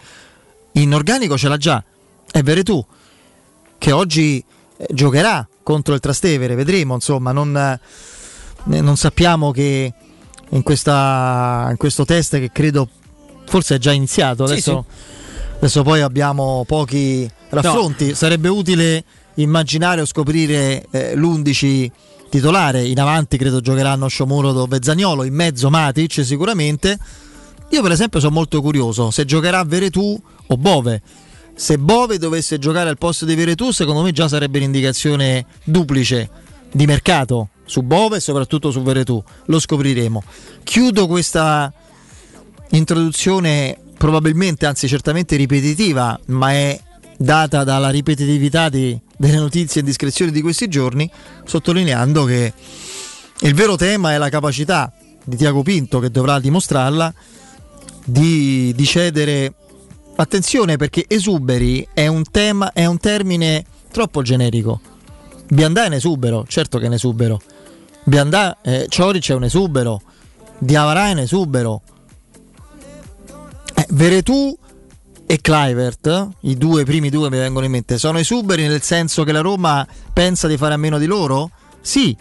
in 0.72 0.92
organico 0.92 1.38
ce 1.38 1.48
l'ha 1.48 1.56
già, 1.56 1.82
è 2.30 2.42
Veretù, 2.42 2.84
che 3.78 3.92
oggi 3.92 4.44
eh, 4.76 4.86
giocherà 4.90 5.48
contro 5.62 5.94
il 5.94 6.00
Trastevere, 6.00 6.56
vedremo, 6.56 6.94
insomma, 6.94 7.30
non, 7.30 7.56
eh, 7.56 8.80
non 8.80 8.96
sappiamo 8.96 9.52
che 9.52 9.94
in, 10.52 10.62
questa, 10.62 11.66
in, 11.70 11.76
questo 11.76 12.04
test 12.04 12.38
che 12.38 12.50
credo 12.52 12.88
forse 13.46 13.76
è 13.76 13.78
già 13.78 13.92
iniziato, 13.92 14.44
adesso, 14.44 14.86
sì, 14.88 14.96
sì. 14.96 15.54
adesso 15.56 15.82
poi 15.82 16.00
abbiamo 16.00 16.64
pochi 16.66 17.28
raffronti, 17.50 18.08
no. 18.08 18.14
sarebbe 18.14 18.48
utile 18.48 19.04
immaginare 19.34 20.00
o 20.00 20.04
scoprire 20.06 20.86
eh, 20.90 21.14
l'11 21.16 21.90
titolare. 22.28 22.86
In 22.86 22.98
avanti 22.98 23.36
credo 23.36 23.60
giocheranno 23.60 24.08
Sciomuro 24.08 24.66
e 24.70 24.78
Zagnolo, 24.80 25.24
in 25.24 25.34
mezzo 25.34 25.68
Matic 25.70 26.24
sicuramente. 26.24 26.98
Io 27.70 27.82
per 27.82 27.92
esempio 27.92 28.20
sono 28.20 28.32
molto 28.32 28.60
curioso 28.60 29.10
se 29.10 29.24
giocherà 29.24 29.62
Veretù 29.64 30.20
o 30.46 30.56
Bove. 30.56 31.02
Se 31.54 31.78
Bove 31.78 32.18
dovesse 32.18 32.58
giocare 32.58 32.88
al 32.88 32.98
posto 32.98 33.24
di 33.24 33.34
Veretù, 33.34 33.70
secondo 33.70 34.02
me 34.02 34.12
già 34.12 34.28
sarebbe 34.28 34.58
un'indicazione 34.58 35.44
duplice 35.64 36.30
di 36.72 36.86
mercato 36.86 37.48
su 37.72 37.80
Bove 37.80 38.18
e 38.18 38.20
soprattutto 38.20 38.70
su 38.70 38.82
Veretù. 38.82 39.22
Lo 39.46 39.58
scopriremo. 39.58 40.22
Chiudo 40.62 41.06
questa 41.06 41.72
introduzione 42.72 43.78
probabilmente, 43.96 44.66
anzi 44.66 44.86
certamente 44.88 45.36
ripetitiva, 45.36 46.20
ma 46.26 46.52
è 46.52 46.78
data 47.16 47.64
dalla 47.64 47.88
ripetitività 47.88 48.68
di, 48.68 48.98
delle 49.16 49.38
notizie 49.38 49.76
e 49.76 49.84
indiscrezioni 49.84 50.30
di 50.30 50.42
questi 50.42 50.68
giorni, 50.68 51.10
sottolineando 51.46 52.24
che 52.24 52.52
il 53.40 53.54
vero 53.54 53.76
tema 53.76 54.12
è 54.12 54.18
la 54.18 54.28
capacità 54.28 54.92
di 55.24 55.36
Tiago 55.36 55.62
Pinto, 55.62 55.98
che 55.98 56.10
dovrà 56.10 56.38
dimostrarla, 56.40 57.14
di, 58.04 58.74
di 58.74 58.84
cedere. 58.84 59.54
Attenzione 60.16 60.76
perché 60.76 61.06
esuberi 61.08 61.88
è 61.94 62.06
un, 62.06 62.22
tema, 62.30 62.74
è 62.74 62.84
un 62.84 62.98
termine 62.98 63.64
troppo 63.90 64.20
generico. 64.20 64.78
Biandà 65.48 65.84
è 65.84 65.86
un 65.86 65.94
esubero, 65.94 66.44
certo 66.46 66.76
che 66.76 66.84
è 66.84 66.88
un 66.88 66.94
esubero. 66.94 67.40
Biandà, 68.04 68.58
eh, 68.62 68.86
Cioric 68.88 69.30
è 69.30 69.34
un 69.34 69.44
esubero. 69.44 70.02
Diavarà 70.58 71.08
è 71.08 71.12
un 71.12 71.18
esubero. 71.18 71.82
Eh, 73.74 73.86
Veretù 73.90 74.56
e 75.26 75.40
Clivert, 75.40 76.28
i 76.40 76.56
due 76.56 76.84
primi 76.84 77.08
due 77.08 77.30
mi 77.30 77.38
vengono 77.38 77.64
in 77.64 77.70
mente, 77.70 77.96
sono 77.96 78.18
esuberi 78.18 78.66
nel 78.66 78.82
senso 78.82 79.24
che 79.24 79.32
la 79.32 79.40
Roma 79.40 79.86
pensa 80.12 80.46
di 80.46 80.58
fare 80.58 80.74
a 80.74 80.76
meno 80.76 80.98
di 80.98 81.06
loro? 81.06 81.50
Sì, 81.80 82.14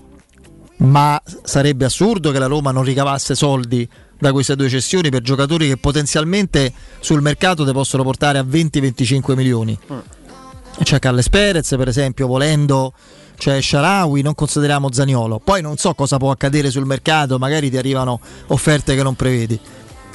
ma 0.77 1.21
sarebbe 1.43 1.85
assurdo 1.85 2.31
che 2.31 2.39
la 2.39 2.45
Roma 2.45 2.71
non 2.71 2.83
ricavasse 2.83 3.35
soldi 3.35 3.87
da 4.17 4.31
queste 4.31 4.55
due 4.55 4.69
cessioni 4.69 5.09
per 5.09 5.21
giocatori 5.21 5.67
che 5.67 5.77
potenzialmente 5.77 6.71
sul 6.99 7.21
mercato 7.21 7.65
ti 7.65 7.71
possono 7.71 8.03
portare 8.03 8.37
a 8.37 8.43
20-25 8.43 9.35
milioni. 9.35 9.77
Mm. 9.91 9.97
C'è 10.81 10.99
Carles 10.99 11.27
Perez, 11.27 11.75
per 11.75 11.87
esempio, 11.87 12.27
volendo 12.27 12.93
c'è 13.41 13.59
Sharawi, 13.59 14.21
non 14.21 14.35
consideriamo 14.35 14.91
Zaniolo. 14.91 15.39
Poi 15.43 15.63
non 15.63 15.75
so 15.75 15.95
cosa 15.95 16.17
può 16.17 16.29
accadere 16.29 16.69
sul 16.69 16.85
mercato, 16.85 17.39
magari 17.39 17.71
ti 17.71 17.77
arrivano 17.77 18.19
offerte 18.49 18.93
che 18.93 19.01
non 19.01 19.15
prevedi. 19.15 19.59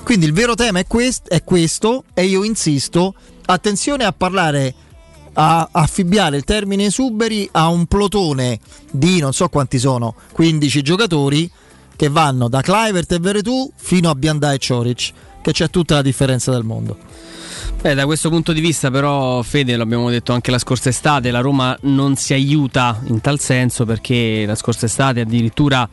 Quindi 0.04 0.26
il 0.26 0.32
vero 0.32 0.54
tema 0.54 0.78
è, 0.78 0.86
quest- 0.86 1.26
è 1.26 1.42
questo 1.42 2.04
e 2.14 2.24
io 2.24 2.44
insisto, 2.44 3.14
attenzione 3.46 4.04
a 4.04 4.12
parlare 4.12 4.72
a 5.32 5.68
affibbiare 5.72 6.36
il 6.36 6.44
termine 6.44 6.84
esuberi 6.84 7.48
a 7.50 7.66
un 7.66 7.86
plotone 7.86 8.60
di 8.92 9.18
non 9.18 9.32
so 9.32 9.48
quanti 9.48 9.80
sono, 9.80 10.14
15 10.30 10.82
giocatori 10.82 11.50
che 11.96 12.08
vanno 12.08 12.46
da 12.46 12.60
Clivert 12.60 13.10
e 13.10 13.18
Veretù 13.18 13.68
fino 13.74 14.08
a 14.08 14.14
Biandà 14.14 14.52
e 14.52 14.58
Cioric, 14.58 15.12
che 15.42 15.50
c'è 15.50 15.68
tutta 15.68 15.96
la 15.96 16.02
differenza 16.02 16.52
del 16.52 16.62
mondo. 16.62 16.96
Beh, 17.80 17.94
da 17.94 18.04
questo 18.04 18.30
punto 18.30 18.52
di 18.52 18.60
vista, 18.60 18.90
però, 18.90 19.42
Fede, 19.42 19.76
l'abbiamo 19.76 20.10
detto 20.10 20.32
anche 20.32 20.50
la 20.50 20.58
scorsa 20.58 20.88
estate, 20.88 21.30
la 21.30 21.40
Roma 21.40 21.76
non 21.82 22.16
si 22.16 22.32
aiuta 22.32 23.00
in 23.06 23.20
tal 23.20 23.38
senso 23.38 23.84
perché 23.84 24.44
la 24.44 24.56
scorsa 24.56 24.86
estate 24.86 25.20
addirittura 25.20 25.88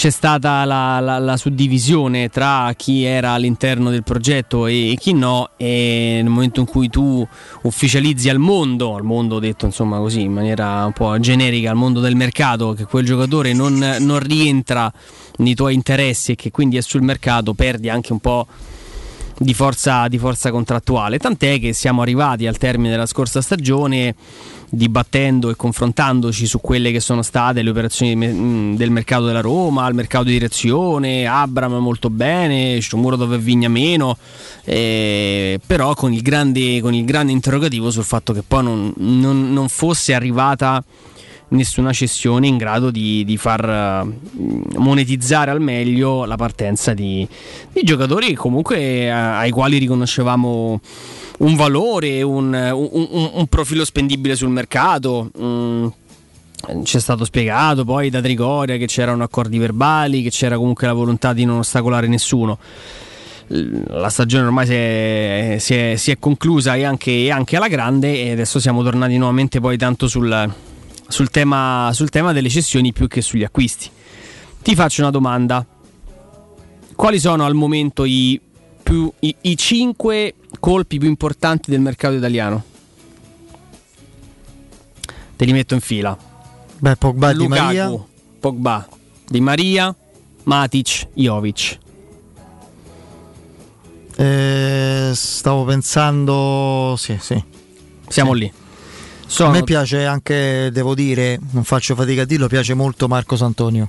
c'è 0.00 0.10
stata 0.10 0.64
la, 0.64 0.98
la, 1.00 1.18
la, 1.18 1.36
suddivisione 1.36 2.30
tra 2.30 2.72
chi 2.74 3.04
era 3.04 3.32
all'interno 3.32 3.90
del 3.90 4.02
progetto 4.02 4.66
e, 4.66 4.92
e, 4.92 4.96
chi 4.96 5.12
no 5.12 5.50
e 5.58 6.20
nel 6.22 6.30
momento 6.30 6.60
in 6.60 6.66
cui 6.66 6.88
tu 6.88 7.26
ufficializzi 7.62 8.30
al 8.30 8.38
mondo, 8.38 8.94
al 8.94 9.02
mondo 9.02 9.38
detto 9.38 9.66
insomma 9.66 9.98
così 9.98 10.22
in 10.22 10.32
maniera 10.32 10.86
un 10.86 10.92
po' 10.92 11.18
generica, 11.18 11.70
al 11.70 11.76
mondo 11.76 12.00
del 12.00 12.16
mercato 12.16 12.72
che 12.72 12.84
quel 12.84 13.04
giocatore 13.04 13.52
non, 13.52 13.76
non 13.98 14.18
rientra 14.20 14.90
nei 15.36 15.54
tuoi 15.54 15.74
interessi 15.74 16.32
e 16.32 16.34
che 16.34 16.50
quindi 16.50 16.78
è 16.78 16.80
sul 16.80 17.02
mercato, 17.02 17.52
perdi 17.52 17.90
anche 17.90 18.12
un 18.12 18.20
po' 18.20 18.46
di 19.42 19.54
forza, 19.54 20.06
di 20.08 20.18
forza 20.18 20.50
contrattuale. 20.50 21.16
Tant'è 21.16 21.58
che 21.58 21.72
siamo 21.72 22.02
arrivati 22.02 22.46
al 22.46 22.58
termine 22.58 22.90
della 22.90 23.06
scorsa 23.06 23.40
stagione 23.40 24.14
dibattendo 24.68 25.48
e 25.48 25.56
confrontandoci 25.56 26.46
su 26.46 26.60
quelle 26.60 26.92
che 26.92 27.00
sono 27.00 27.22
state 27.22 27.62
le 27.62 27.70
operazioni 27.70 28.14
mm, 28.14 28.74
del 28.74 28.90
mercato 28.90 29.24
della 29.24 29.40
Roma, 29.40 29.84
al 29.84 29.94
mercato 29.94 30.24
di 30.24 30.32
direzione, 30.32 31.26
Abram 31.26 31.72
molto 31.76 32.10
bene, 32.10 32.80
Sciomuro 32.80 33.16
dove 33.16 33.38
Vigna 33.38 33.68
meno, 33.68 34.18
eh, 34.64 35.58
però 35.66 35.94
con 35.94 36.12
il, 36.12 36.20
grande, 36.20 36.82
con 36.82 36.92
il, 36.92 37.06
grande, 37.06 37.32
interrogativo 37.32 37.90
sul 37.90 38.04
fatto 38.04 38.34
che 38.34 38.42
poi 38.46 38.62
non, 38.62 38.92
non, 38.98 39.54
non 39.54 39.68
fosse 39.70 40.12
arrivata 40.12 40.84
nessuna 41.50 41.92
cessione 41.92 42.46
in 42.46 42.56
grado 42.56 42.90
di, 42.90 43.24
di, 43.24 43.36
far 43.36 44.04
uh, 44.04 44.78
monetizzare 44.78 45.50
al 45.50 45.60
meglio 45.60 46.24
la 46.24 46.36
partenza 46.36 46.94
di, 46.94 47.26
di 47.72 47.82
giocatori 47.82 48.34
comunque 48.34 49.10
uh, 49.10 49.14
ai 49.14 49.50
quali 49.50 49.78
riconoscevamo 49.78 50.80
un 51.38 51.56
valore, 51.56 52.22
un, 52.22 52.52
un, 52.52 53.30
un 53.32 53.46
profilo 53.46 53.84
spendibile 53.84 54.34
sul 54.36 54.50
mercato. 54.50 55.30
Um, 55.36 55.92
ci 56.82 56.98
è 56.98 57.00
stato 57.00 57.24
spiegato 57.24 57.86
poi 57.86 58.10
da 58.10 58.20
Trigoria 58.20 58.76
che 58.76 58.84
c'erano 58.84 59.22
accordi 59.22 59.56
verbali, 59.56 60.22
che 60.22 60.28
c'era 60.28 60.56
comunque 60.56 60.86
la 60.86 60.92
volontà 60.92 61.32
di 61.32 61.46
non 61.46 61.58
ostacolare 61.58 62.06
nessuno 62.06 62.58
la 63.52 64.08
stagione 64.08 64.44
ormai 64.44 64.66
si 64.66 64.74
è, 64.74 65.56
si 65.58 65.74
è, 65.74 65.96
si 65.96 66.10
è 66.12 66.18
conclusa 66.20 66.76
e 66.76 66.84
anche, 66.84 67.30
anche, 67.32 67.56
alla 67.56 67.66
grande 67.66 68.22
e 68.22 68.30
adesso 68.30 68.60
siamo 68.60 68.82
tornati 68.84 69.16
nuovamente 69.16 69.58
poi 69.58 69.76
tanto 69.76 70.06
sul, 70.06 70.54
sul 71.10 71.30
tema, 71.30 71.90
sul 71.92 72.08
tema 72.08 72.32
delle 72.32 72.48
cessioni 72.48 72.92
più 72.92 73.08
che 73.08 73.20
sugli 73.20 73.44
acquisti. 73.44 73.90
Ti 74.62 74.74
faccio 74.74 75.02
una 75.02 75.10
domanda. 75.10 75.66
Quali 76.94 77.18
sono 77.18 77.44
al 77.44 77.54
momento 77.54 78.04
i, 78.04 78.40
più, 78.82 79.10
i, 79.20 79.34
i 79.42 79.56
5 79.56 80.34
colpi 80.58 80.98
più 80.98 81.08
importanti 81.08 81.70
del 81.70 81.80
mercato 81.80 82.14
italiano? 82.14 82.64
Te 85.36 85.44
li 85.44 85.52
metto 85.52 85.74
in 85.74 85.80
fila. 85.80 86.16
Beh, 86.78 86.96
Pogba 86.96 87.32
Lukaku, 87.32 87.54
Di 87.54 87.60
Maria. 87.60 88.04
Pogba, 88.40 88.88
Di 89.26 89.40
Maria, 89.40 89.94
Matic, 90.44 91.08
Jovic. 91.14 91.78
Eh, 94.16 95.10
stavo 95.14 95.64
pensando, 95.64 96.94
sì, 96.98 97.16
sì. 97.18 97.42
Siamo 98.08 98.34
sì. 98.34 98.38
lì. 98.38 98.52
Sono... 99.30 99.50
A 99.50 99.52
me 99.52 99.62
piace 99.62 100.04
anche, 100.06 100.70
devo 100.72 100.92
dire, 100.92 101.38
non 101.52 101.62
faccio 101.62 101.94
fatica 101.94 102.22
a 102.22 102.24
dirlo, 102.24 102.48
piace 102.48 102.74
molto 102.74 103.06
Marco 103.06 103.36
Santonio. 103.36 103.88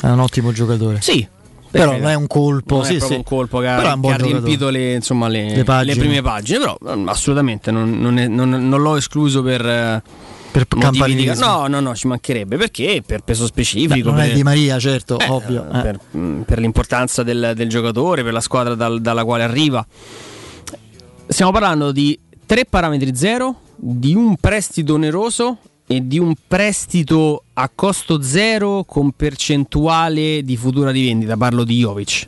È 0.00 0.08
un 0.08 0.18
ottimo 0.18 0.50
giocatore. 0.50 1.00
Sì, 1.00 1.24
però 1.70 1.92
non 1.92 2.08
è 2.08 2.14
un 2.14 2.26
colpo, 2.26 2.78
non 2.78 2.84
sì, 2.84 2.96
è 2.96 3.00
sì. 3.00 3.14
un 3.14 3.22
colpo 3.22 3.60
che, 3.60 3.68
ha, 3.68 3.96
che 4.00 4.08
ha 4.08 4.16
riempito 4.16 4.70
le, 4.70 4.94
insomma, 4.94 5.28
le, 5.28 5.54
le, 5.54 5.84
le, 5.84 5.94
prime 5.94 6.20
pagine, 6.20 6.58
però 6.58 6.76
assolutamente 7.06 7.70
non, 7.70 8.00
non, 8.00 8.18
è, 8.18 8.26
non 8.26 8.68
l'ho 8.68 8.96
escluso 8.96 9.40
per, 9.40 10.02
per 10.50 10.66
di, 10.90 11.32
no, 11.38 11.68
no, 11.68 11.78
no, 11.78 11.94
ci 11.94 12.08
mancherebbe 12.08 12.56
perché 12.56 13.04
per 13.06 13.20
peso 13.20 13.46
specifico. 13.46 13.94
Beh, 13.94 14.02
non 14.02 14.14
per, 14.16 14.30
è 14.30 14.34
Di 14.34 14.42
Maria, 14.42 14.80
certo, 14.80 15.16
eh, 15.16 15.28
ovvio. 15.28 15.64
Eh. 15.72 15.80
Per, 15.80 16.00
per, 16.44 16.58
l'importanza 16.58 17.22
del, 17.22 17.52
del, 17.54 17.68
giocatore, 17.68 18.24
per 18.24 18.32
la 18.32 18.40
squadra 18.40 18.74
dal, 18.74 19.00
dalla 19.00 19.24
quale 19.24 19.44
arriva. 19.44 19.86
Stiamo 21.28 21.52
parlando 21.52 21.92
di 21.92 22.18
tre 22.44 22.64
parametri 22.64 23.14
zero, 23.14 23.60
di 23.84 24.14
un 24.14 24.36
prestito 24.36 24.94
oneroso 24.94 25.58
e 25.88 26.06
di 26.06 26.20
un 26.20 26.34
prestito 26.46 27.42
a 27.54 27.68
costo 27.74 28.22
zero 28.22 28.84
con 28.84 29.10
percentuale 29.10 30.44
di 30.44 30.56
futura 30.56 30.92
rivendita. 30.92 31.36
Parlo 31.36 31.64
di 31.64 31.78
Jovic. 31.80 32.26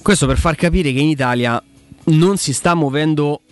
Questo 0.00 0.26
per 0.26 0.38
far 0.38 0.56
capire 0.56 0.92
che 0.92 1.00
in 1.00 1.10
Italia 1.10 1.62
non 2.04 2.38
si 2.38 2.54
sta 2.54 2.74
muovendo 2.74 3.42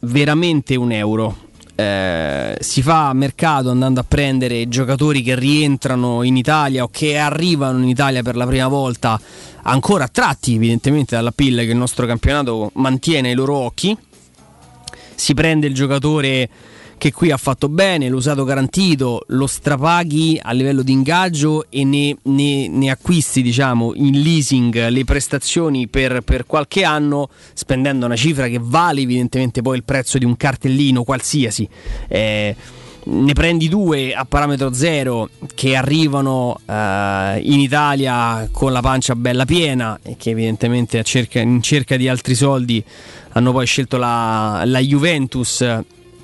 veramente 0.00 0.74
un 0.74 0.90
euro. 0.90 1.36
Eh, 1.74 2.56
si 2.58 2.80
fa 2.80 3.12
mercato 3.12 3.70
andando 3.70 4.00
a 4.00 4.04
prendere 4.08 4.68
giocatori 4.68 5.22
che 5.22 5.36
rientrano 5.36 6.22
in 6.22 6.38
Italia 6.38 6.82
o 6.82 6.88
che 6.90 7.18
arrivano 7.18 7.78
in 7.82 7.88
Italia 7.88 8.22
per 8.22 8.36
la 8.36 8.46
prima 8.46 8.68
volta, 8.68 9.20
ancora 9.64 10.04
attratti 10.04 10.54
evidentemente 10.54 11.14
dalla 11.14 11.30
PIL 11.30 11.58
che 11.58 11.70
il 11.70 11.76
nostro 11.76 12.06
campionato 12.06 12.70
mantiene 12.74 13.28
ai 13.28 13.34
loro 13.34 13.54
occhi. 13.54 13.96
Si 15.18 15.34
prende 15.34 15.66
il 15.66 15.74
giocatore 15.74 16.48
che 16.96 17.12
qui 17.12 17.32
ha 17.32 17.36
fatto 17.36 17.68
bene, 17.68 18.08
l'usato 18.08 18.44
garantito, 18.44 19.24
lo 19.28 19.48
strapaghi 19.48 20.38
a 20.40 20.52
livello 20.52 20.82
di 20.82 20.92
ingaggio 20.92 21.66
e 21.70 21.82
ne, 21.82 22.16
ne, 22.22 22.68
ne 22.68 22.90
acquisti 22.90 23.42
diciamo, 23.42 23.94
in 23.96 24.20
leasing 24.20 24.88
le 24.88 25.04
prestazioni 25.04 25.88
per, 25.88 26.20
per, 26.22 26.46
qualche 26.46 26.84
anno 26.84 27.30
spendendo 27.52 28.06
una 28.06 28.14
cifra 28.14 28.46
che 28.46 28.60
vale 28.60 29.00
evidentemente 29.00 29.60
poi 29.60 29.76
il 29.76 29.82
prezzo 29.82 30.18
di 30.18 30.24
un 30.24 30.36
cartellino 30.36 31.02
qualsiasi. 31.02 31.68
Eh, 32.06 32.54
ne 33.10 33.32
prendi 33.32 33.68
due 33.68 34.12
a 34.14 34.24
parametro 34.24 34.72
zero 34.72 35.28
che 35.54 35.74
arrivano 35.74 36.60
uh, 36.64 36.72
in 37.40 37.60
Italia 37.60 38.48
con 38.52 38.72
la 38.72 38.80
pancia 38.80 39.14
bella 39.14 39.44
piena 39.44 39.98
e 40.02 40.16
che 40.16 40.30
evidentemente 40.30 41.02
cerca, 41.02 41.40
in 41.40 41.62
cerca 41.62 41.96
di 41.96 42.08
altri 42.08 42.34
soldi 42.34 42.82
hanno 43.32 43.52
poi 43.52 43.66
scelto 43.66 43.96
la, 43.96 44.62
la 44.64 44.80
Juventus 44.80 45.64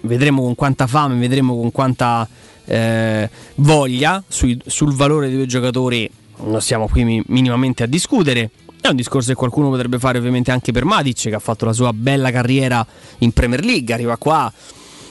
vedremo 0.04 0.42
con 0.42 0.54
quanta 0.54 0.86
fame, 0.86 1.18
vedremo 1.18 1.56
con 1.56 1.70
quanta 1.72 2.26
eh, 2.64 3.28
voglia 3.56 4.22
sui, 4.26 4.58
sul 4.64 4.94
valore 4.94 5.28
dei 5.28 5.36
due 5.36 5.46
giocatori. 5.46 6.10
Non 6.36 6.60
stiamo 6.60 6.88
qui 6.88 7.22
minimamente 7.26 7.82
a 7.82 7.86
discutere. 7.86 8.50
È 8.80 8.88
un 8.88 8.96
discorso 8.96 9.30
che 9.30 9.34
qualcuno 9.34 9.70
potrebbe 9.70 9.98
fare 9.98 10.18
ovviamente 10.18 10.50
anche 10.50 10.72
per 10.72 10.84
Matic, 10.84 11.28
che 11.28 11.34
ha 11.34 11.38
fatto 11.38 11.64
la 11.64 11.72
sua 11.72 11.92
bella 11.92 12.30
carriera 12.30 12.86
in 13.18 13.32
Premier 13.32 13.64
League. 13.64 13.94
Arriva 13.94 14.16
qua, 14.16 14.52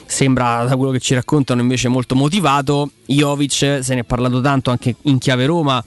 sembra 0.06 0.64
da 0.64 0.76
quello 0.76 0.92
che 0.92 1.00
ci 1.00 1.14
raccontano 1.14 1.60
invece 1.60 1.88
molto 1.88 2.14
motivato. 2.14 2.90
Jovic, 3.06 3.78
se 3.82 3.94
ne 3.94 4.00
è 4.00 4.04
parlato 4.04 4.40
tanto 4.40 4.70
anche 4.70 4.94
in 5.02 5.18
chiave 5.18 5.46
Roma, 5.46 5.84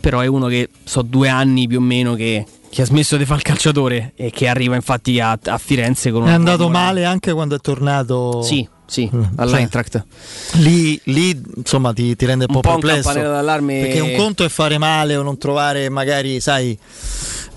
però 0.00 0.20
è 0.20 0.26
uno 0.26 0.46
che 0.46 0.68
so 0.84 1.02
due 1.02 1.28
anni 1.28 1.66
più 1.66 1.78
o 1.78 1.82
meno 1.82 2.14
che 2.14 2.44
che 2.70 2.82
ha 2.82 2.84
smesso 2.84 3.16
di 3.16 3.24
fare 3.24 3.38
il 3.38 3.44
calciatore 3.44 4.12
e 4.14 4.30
che 4.30 4.46
arriva 4.46 4.74
infatti 4.74 5.18
a, 5.20 5.38
a 5.42 5.58
Firenze 5.58 6.10
con 6.10 6.22
una 6.22 6.32
è 6.32 6.34
andato 6.34 6.64
formula. 6.64 6.78
male 6.78 7.04
anche 7.04 7.32
quando 7.32 7.54
è 7.54 7.60
tornato 7.60 8.42
sì 8.42 8.68
sì 8.84 9.08
mm, 9.12 9.22
all'Eintracht 9.36 10.04
cioè, 10.50 10.60
lì, 10.60 11.00
lì, 11.04 11.42
insomma 11.56 11.92
ti, 11.92 12.14
ti 12.14 12.26
rende 12.26 12.46
un, 12.48 12.54
un 12.54 12.60
po' 12.60 12.72
perplesso 12.76 13.12
d'allarme 13.12 13.80
perché 13.80 14.00
un 14.00 14.14
conto 14.16 14.44
è 14.44 14.48
fare 14.48 14.78
male 14.78 15.16
o 15.16 15.22
non 15.22 15.38
trovare 15.38 15.88
magari 15.88 16.40
sai 16.40 16.78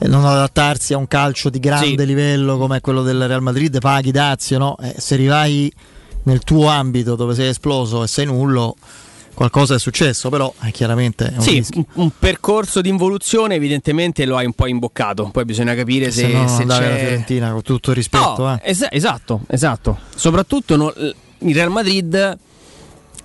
non 0.07 0.25
adattarsi 0.25 0.93
a 0.93 0.97
un 0.97 1.07
calcio 1.07 1.49
di 1.49 1.59
grande 1.59 2.01
sì. 2.01 2.05
livello 2.05 2.57
come 2.57 2.81
quello 2.81 3.03
del 3.03 3.27
Real 3.27 3.41
Madrid 3.41 3.79
paghi 3.79 4.11
dazio 4.11 4.57
no? 4.57 4.77
Eh, 4.81 4.95
se 4.97 5.13
arrivai 5.13 5.71
nel 6.23 6.43
tuo 6.43 6.67
ambito 6.67 7.15
dove 7.15 7.35
sei 7.35 7.49
esploso 7.49 8.03
e 8.03 8.07
sei 8.07 8.25
nullo 8.25 8.75
qualcosa 9.33 9.75
è 9.75 9.79
successo, 9.79 10.29
però 10.29 10.53
eh, 10.63 10.71
chiaramente 10.71 11.31
un, 11.35 11.41
sì, 11.41 11.65
un, 11.73 11.85
un, 11.93 12.11
percorso 12.17 12.81
di 12.81 12.89
involuzione 12.89 13.55
evidentemente 13.55 14.25
lo 14.25 14.37
hai 14.37 14.45
un 14.45 14.53
po' 14.53 14.67
imboccato, 14.67 15.29
poi 15.31 15.45
bisogna 15.45 15.73
capire 15.73 16.11
se, 16.11 16.27
se, 16.27 16.33
no, 16.33 16.47
se 16.47 16.65
c'è... 16.65 16.65
la 16.65 16.97
Fiorentina 16.97 17.51
con 17.51 17.61
tutto 17.61 17.89
il 17.91 17.95
rispetto. 17.95 18.35
No, 18.37 18.55
eh. 18.55 18.69
es- 18.69 18.87
esatto, 18.89 19.41
esatto. 19.47 19.97
Soprattutto 20.13 20.75
no, 20.75 20.93
il 20.95 21.55
Real 21.55 21.71
Madrid 21.71 22.37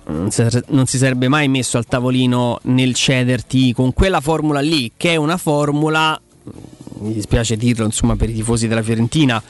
non 0.07 0.85
si 0.85 0.97
sarebbe 0.97 1.27
mai 1.27 1.49
messo 1.49 1.77
al 1.77 1.85
tavolino 1.85 2.59
nel 2.63 2.93
cederti 2.93 3.73
con 3.73 3.93
quella 3.93 4.21
formula 4.21 4.61
lì, 4.61 4.93
che 4.95 5.11
è 5.11 5.15
una 5.17 5.37
formula, 5.37 6.19
mi 6.99 7.13
dispiace 7.13 7.57
dirlo 7.57 7.85
insomma 7.85 8.15
per 8.15 8.29
i 8.29 8.33
tifosi 8.33 8.67
della 8.67 8.83
Fiorentina, 8.83 9.41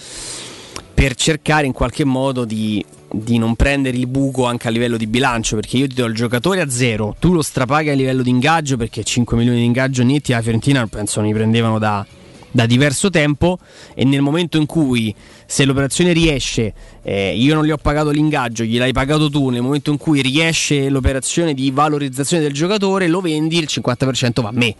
per 0.94 1.16
cercare 1.16 1.66
in 1.66 1.74
qualche 1.74 2.04
modo 2.04 2.46
di 2.46 2.84
di 3.10 3.38
non 3.38 3.56
prendere 3.56 3.98
il 3.98 4.08
buco 4.08 4.46
anche 4.46 4.68
a 4.68 4.72
livello 4.72 4.98
di 4.98 5.08
bilancio 5.08 5.56
perché 5.56 5.78
io 5.78 5.88
ti 5.88 5.96
do 5.96 6.06
il 6.06 6.14
giocatore 6.14 6.62
a 6.62 6.70
zero 6.70 7.16
tu 7.20 7.32
lo 7.32 7.42
strapaghi 7.42 7.90
a 7.90 7.94
livello 7.94 8.22
di 8.22 8.30
ingaggio 8.30 8.76
perché 8.76 9.04
5 9.04 9.38
milioni 9.38 9.60
di 9.60 9.66
ingaggio 9.66 10.04
netti 10.04 10.32
la 10.32 10.42
Fiorentina 10.42 10.86
penso 10.88 11.22
ne 11.22 11.32
prendevano 11.32 11.80
da, 11.80 12.06
da 12.52 12.66
diverso 12.66 13.10
tempo 13.10 13.60
e 13.94 14.04
nel 14.04 14.22
momento 14.22 14.58
in 14.58 14.66
cui 14.66 15.16
se 15.46 15.64
l'operazione 15.64 16.12
riesce 16.12 16.74
eh, 17.02 17.34
io 17.36 17.54
non 17.54 17.64
gli 17.64 17.72
ho 17.72 17.78
pagato 17.78 18.10
l'ingaggio 18.10 18.64
gliel'hai 18.64 18.92
pagato 18.92 19.30
tu 19.30 19.50
nel 19.50 19.62
momento 19.62 19.90
in 19.90 19.98
cui 19.98 20.22
riesce 20.22 20.90
l'operazione 20.90 21.54
di 21.54 21.72
valorizzazione 21.72 22.44
del 22.44 22.54
giocatore 22.54 23.08
lo 23.08 23.22
vendi 23.22 23.58
il 23.58 23.68
50% 23.70 24.42
va 24.42 24.50
a 24.50 24.54
me 24.54 24.76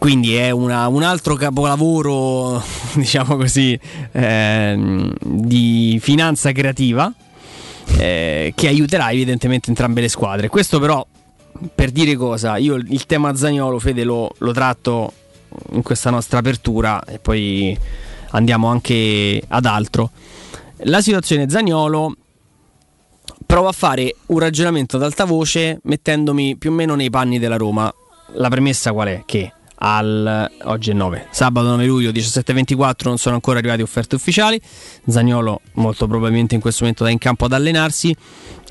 quindi 0.00 0.34
è 0.34 0.48
una, 0.48 0.88
un 0.88 1.02
altro 1.02 1.34
capolavoro, 1.34 2.62
diciamo 2.96 3.36
così, 3.36 3.78
eh, 4.12 5.12
di 5.22 5.98
finanza 6.00 6.52
creativa 6.52 7.12
eh, 7.98 8.54
che 8.56 8.66
aiuterà 8.66 9.10
evidentemente 9.10 9.68
entrambe 9.68 10.00
le 10.00 10.08
squadre. 10.08 10.48
Questo 10.48 10.80
però, 10.80 11.06
per 11.74 11.90
dire 11.90 12.16
cosa, 12.16 12.56
io 12.56 12.76
il 12.76 13.04
tema 13.04 13.34
Zagnolo, 13.34 13.78
Fede, 13.78 14.02
lo, 14.04 14.32
lo 14.38 14.52
tratto 14.52 15.12
in 15.72 15.82
questa 15.82 16.08
nostra 16.08 16.38
apertura 16.38 17.04
e 17.04 17.18
poi 17.18 17.78
andiamo 18.30 18.68
anche 18.68 19.42
ad 19.48 19.66
altro. 19.66 20.12
La 20.84 21.02
situazione 21.02 21.50
Zagnolo 21.50 22.16
provo 23.44 23.68
a 23.68 23.72
fare 23.72 24.16
un 24.28 24.38
ragionamento 24.38 24.96
ad 24.96 25.02
alta 25.02 25.26
voce 25.26 25.78
mettendomi 25.82 26.56
più 26.56 26.70
o 26.70 26.72
meno 26.72 26.94
nei 26.94 27.10
panni 27.10 27.38
della 27.38 27.58
Roma. 27.58 27.92
La 28.36 28.48
premessa 28.48 28.92
qual 28.92 29.08
è? 29.08 29.22
Che 29.26 29.52
al 29.82 30.50
oggi 30.64 30.90
è 30.90 30.92
9 30.92 31.28
sabato 31.30 31.68
9 31.68 31.86
luglio 31.86 32.10
17.24 32.10 32.92
non 33.04 33.18
sono 33.18 33.36
ancora 33.36 33.58
arrivate 33.58 33.82
offerte 33.82 34.14
ufficiali. 34.14 34.60
Zagnolo 35.06 35.60
molto 35.74 36.06
probabilmente 36.06 36.54
in 36.54 36.60
questo 36.60 36.80
momento 36.82 37.04
da 37.04 37.10
in 37.10 37.18
campo 37.18 37.46
ad 37.46 37.52
allenarsi. 37.52 38.14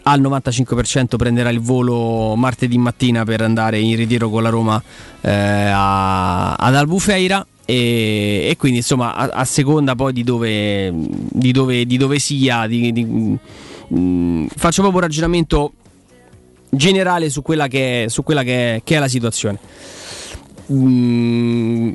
Al 0.04 0.22
95% 0.22 1.18
prenderà 1.18 1.50
il 1.50 1.60
volo 1.60 2.36
martedì 2.36 2.78
mattina 2.78 3.24
per 3.26 3.42
andare 3.42 3.80
in 3.80 3.96
ritiro 3.96 4.30
con 4.30 4.44
la 4.44 4.50
Roma 4.50 4.82
eh, 5.22 5.30
ad 5.32 6.76
Albufeira. 6.76 7.46
E, 7.66 8.48
e, 8.50 8.56
quindi 8.58 8.80
insomma 8.80 9.14
a, 9.14 9.30
a, 9.32 9.46
seconda 9.46 9.94
poi 9.94 10.12
di 10.12 10.24
dove, 10.24 10.92
di 10.92 11.52
dove, 11.52 11.86
di 11.86 11.98
dove 11.98 12.18
sia 12.18 12.66
di, 12.66 12.92
mh, 12.92 13.40
mm, 13.96 14.46
faccio 14.56 14.82
proprio 14.82 15.02
un 15.02 15.08
ragionamento 15.08 15.74
generale 16.72 17.30
su 17.30 17.44
quella 17.44 17.68
che 17.68 18.06
è, 18.06 18.22
quella 18.24 18.42
che 18.42 18.76
è, 18.76 18.82
che 18.84 18.96
è 18.96 19.00
la 19.00 19.08
situazione 19.08 19.60
Mm, 20.72 21.92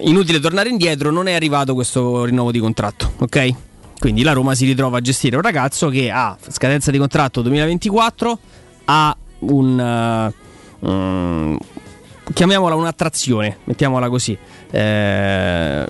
inutile 0.00 0.40
tornare 0.40 0.68
indietro, 0.68 1.10
non 1.10 1.28
è 1.28 1.32
arrivato 1.32 1.74
questo 1.74 2.24
rinnovo 2.24 2.50
di 2.50 2.58
contratto, 2.58 3.12
ok? 3.18 3.54
Quindi 3.98 4.22
la 4.22 4.32
Roma 4.32 4.54
si 4.54 4.64
ritrova 4.64 4.98
a 4.98 5.00
gestire 5.00 5.36
un 5.36 5.42
ragazzo 5.42 5.88
che 5.88 6.10
ha 6.10 6.36
scadenza 6.48 6.90
di 6.90 6.98
contratto 6.98 7.42
2024, 7.42 8.38
ha 8.86 9.16
un... 9.40 10.32
Uh, 10.80 10.86
um, 10.88 11.58
chiamiamola 12.32 12.74
un'attrazione, 12.74 13.58
mettiamola 13.64 14.08
così. 14.08 14.36
Eh, 14.70 15.86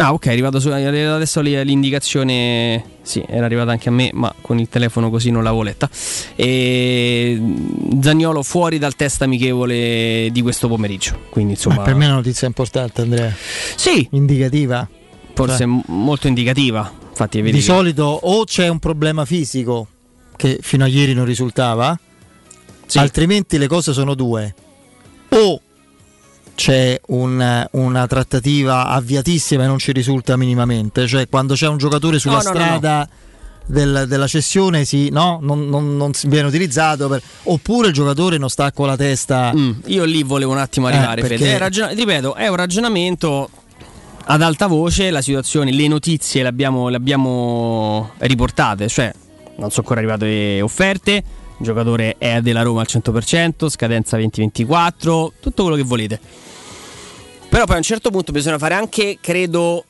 Ah, 0.00 0.12
ok, 0.12 0.26
è 0.26 0.30
arrivato 0.30 0.60
su, 0.60 0.68
adesso 0.68 1.40
l'indicazione. 1.40 2.84
Sì, 3.02 3.24
era 3.26 3.46
arrivata 3.46 3.72
anche 3.72 3.88
a 3.88 3.92
me, 3.92 4.10
ma 4.14 4.32
con 4.40 4.60
il 4.60 4.68
telefono 4.68 5.10
così 5.10 5.30
non 5.30 5.42
l'avevo 5.42 5.62
letta. 5.62 5.90
E 6.36 7.40
Zagnolo 8.00 8.44
fuori 8.44 8.78
dal 8.78 8.94
test 8.94 9.22
amichevole 9.22 10.28
di 10.30 10.40
questo 10.42 10.68
pomeriggio. 10.68 11.18
Quindi, 11.30 11.54
insomma, 11.54 11.82
per 11.82 11.96
me 11.96 12.04
è 12.04 12.06
una 12.06 12.16
notizia 12.16 12.46
importante, 12.46 13.00
Andrea. 13.00 13.34
Sì. 13.74 14.06
Indicativa. 14.12 14.88
Forse 15.34 15.56
cioè, 15.56 15.82
molto 15.86 16.28
indicativa. 16.28 16.92
Infatti, 17.08 17.42
di 17.42 17.60
solito 17.60 18.04
o 18.04 18.44
c'è 18.44 18.68
un 18.68 18.78
problema 18.78 19.24
fisico 19.24 19.88
che 20.36 20.58
fino 20.60 20.84
a 20.84 20.86
ieri 20.86 21.14
non 21.14 21.24
risultava, 21.24 21.98
sì. 22.86 22.98
altrimenti 22.98 23.58
le 23.58 23.66
cose 23.66 23.92
sono 23.92 24.14
due. 24.14 24.54
O 25.30 25.60
c'è 26.58 27.00
un, 27.06 27.68
una 27.70 28.06
trattativa 28.08 28.88
avviatissima 28.88 29.62
e 29.62 29.66
non 29.68 29.78
ci 29.78 29.92
risulta 29.92 30.36
minimamente, 30.36 31.06
cioè 31.06 31.28
quando 31.28 31.54
c'è 31.54 31.68
un 31.68 31.78
giocatore 31.78 32.18
sulla 32.18 32.34
no, 32.34 32.40
strada... 32.40 32.96
No, 32.96 32.98
no, 32.98 33.26
del, 33.70 34.06
della 34.08 34.26
cessione 34.26 34.86
si, 34.86 35.10
no? 35.10 35.40
non, 35.42 35.68
non, 35.68 35.94
non, 35.94 36.10
viene 36.24 36.48
utilizzato 36.48 37.06
per... 37.06 37.20
oppure 37.42 37.88
il 37.88 37.92
giocatore 37.92 38.38
non 38.38 38.48
sta 38.48 38.72
con 38.72 38.86
la 38.86 38.96
testa. 38.96 39.52
Mm, 39.54 39.72
io 39.88 40.04
lì 40.04 40.22
volevo 40.22 40.52
un 40.52 40.56
attimo 40.56 40.86
arrivare 40.86 41.20
eh, 41.20 41.28
perché... 41.28 41.54
è 41.54 41.58
ragion- 41.58 41.94
ripeto 41.94 42.34
è 42.34 42.48
un 42.48 42.56
ragionamento 42.56 43.50
ad 44.24 44.40
alta 44.40 44.68
voce 44.68 45.10
la 45.10 45.20
situazione 45.20 45.70
le 45.70 45.86
notizie 45.86 46.40
le 46.40 46.48
abbiamo, 46.48 46.88
le 46.88 46.96
abbiamo 46.96 48.12
riportate 48.20 48.88
cioè 48.88 49.12
non 49.56 49.68
sono 49.68 49.82
ancora 49.86 50.00
arrivate 50.00 50.62
offerte 50.62 51.22
il 51.58 51.64
giocatore 51.64 52.16
è 52.18 52.40
della 52.40 52.62
Roma 52.62 52.80
al 52.80 52.86
100% 52.88 53.68
scadenza 53.68 54.16
2024 54.16 55.32
tutto 55.40 55.62
quello 55.62 55.76
che 55.76 55.82
volete 55.82 56.20
però 57.48 57.64
poi 57.64 57.74
a 57.74 57.78
un 57.78 57.82
certo 57.82 58.10
punto 58.10 58.32
bisogna 58.32 58.58
fare 58.58 58.74
anche 58.74 59.18
credo 59.20 59.84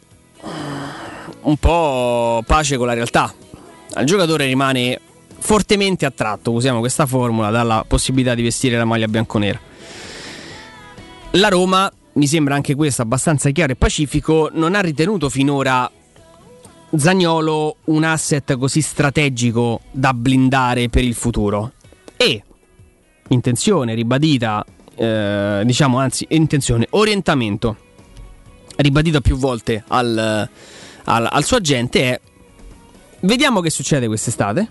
un 1.42 1.56
po' 1.56 2.42
pace 2.46 2.76
con 2.76 2.86
la 2.86 2.94
realtà 2.94 3.34
il 3.96 4.06
giocatore 4.06 4.46
rimane 4.46 5.00
fortemente 5.38 6.04
attratto, 6.04 6.52
usiamo 6.52 6.80
questa 6.80 7.06
formula, 7.06 7.50
dalla 7.50 7.84
possibilità 7.86 8.34
di 8.34 8.42
vestire 8.42 8.76
la 8.76 8.84
maglia 8.84 9.08
bianconera. 9.08 9.58
La 11.32 11.48
Roma, 11.48 11.90
mi 12.14 12.26
sembra 12.26 12.54
anche 12.54 12.74
questo 12.74 13.02
abbastanza 13.02 13.50
chiaro 13.50 13.72
e 13.72 13.76
pacifico, 13.76 14.50
non 14.52 14.74
ha 14.74 14.80
ritenuto 14.80 15.28
finora 15.28 15.90
Zagnolo 16.96 17.76
un 17.84 18.04
asset 18.04 18.56
così 18.56 18.80
strategico 18.80 19.80
da 19.90 20.14
blindare 20.14 20.88
per 20.88 21.04
il 21.04 21.14
futuro. 21.14 21.72
E 22.16 22.42
intenzione 23.28 23.94
ribadita, 23.94 24.64
eh, 24.94 25.62
diciamo 25.64 25.98
anzi, 25.98 26.26
intenzione, 26.30 26.86
orientamento 26.90 27.76
ribadito 28.76 29.20
più 29.20 29.36
volte 29.36 29.82
al, 29.88 30.48
al, 31.04 31.28
al 31.30 31.44
suo 31.44 31.56
agente 31.56 32.00
è 32.02 32.20
Vediamo 33.20 33.60
che 33.60 33.70
succede 33.70 34.06
quest'estate 34.06 34.70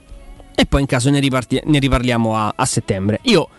e 0.55 0.65
poi 0.65 0.81
in 0.81 0.87
caso 0.87 1.09
ne, 1.09 1.19
riparti- 1.19 1.61
ne 1.65 1.79
riparliamo 1.79 2.35
a-, 2.35 2.53
a 2.55 2.65
settembre. 2.65 3.19
Io 3.23 3.49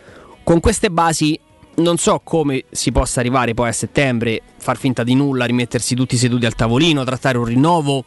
con 0.42 0.60
queste 0.60 0.90
basi 0.90 1.38
non 1.78 1.96
so 1.96 2.20
come 2.22 2.64
si 2.70 2.92
possa 2.92 3.20
arrivare 3.20 3.54
poi 3.54 3.68
a 3.68 3.72
settembre, 3.72 4.42
far 4.58 4.76
finta 4.76 5.02
di 5.04 5.14
nulla, 5.14 5.44
rimettersi 5.44 5.94
tutti 5.94 6.16
seduti 6.16 6.46
al 6.46 6.54
tavolino, 6.54 7.04
trattare 7.04 7.38
un 7.38 7.44
rinnovo, 7.44 8.04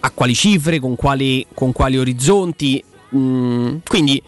a 0.00 0.10
quali 0.10 0.34
cifre, 0.34 0.78
con 0.80 0.96
quali, 0.96 1.46
con 1.54 1.72
quali 1.72 1.98
orizzonti. 1.98 2.82
Mm, 3.14 3.76
quindi 3.86 4.22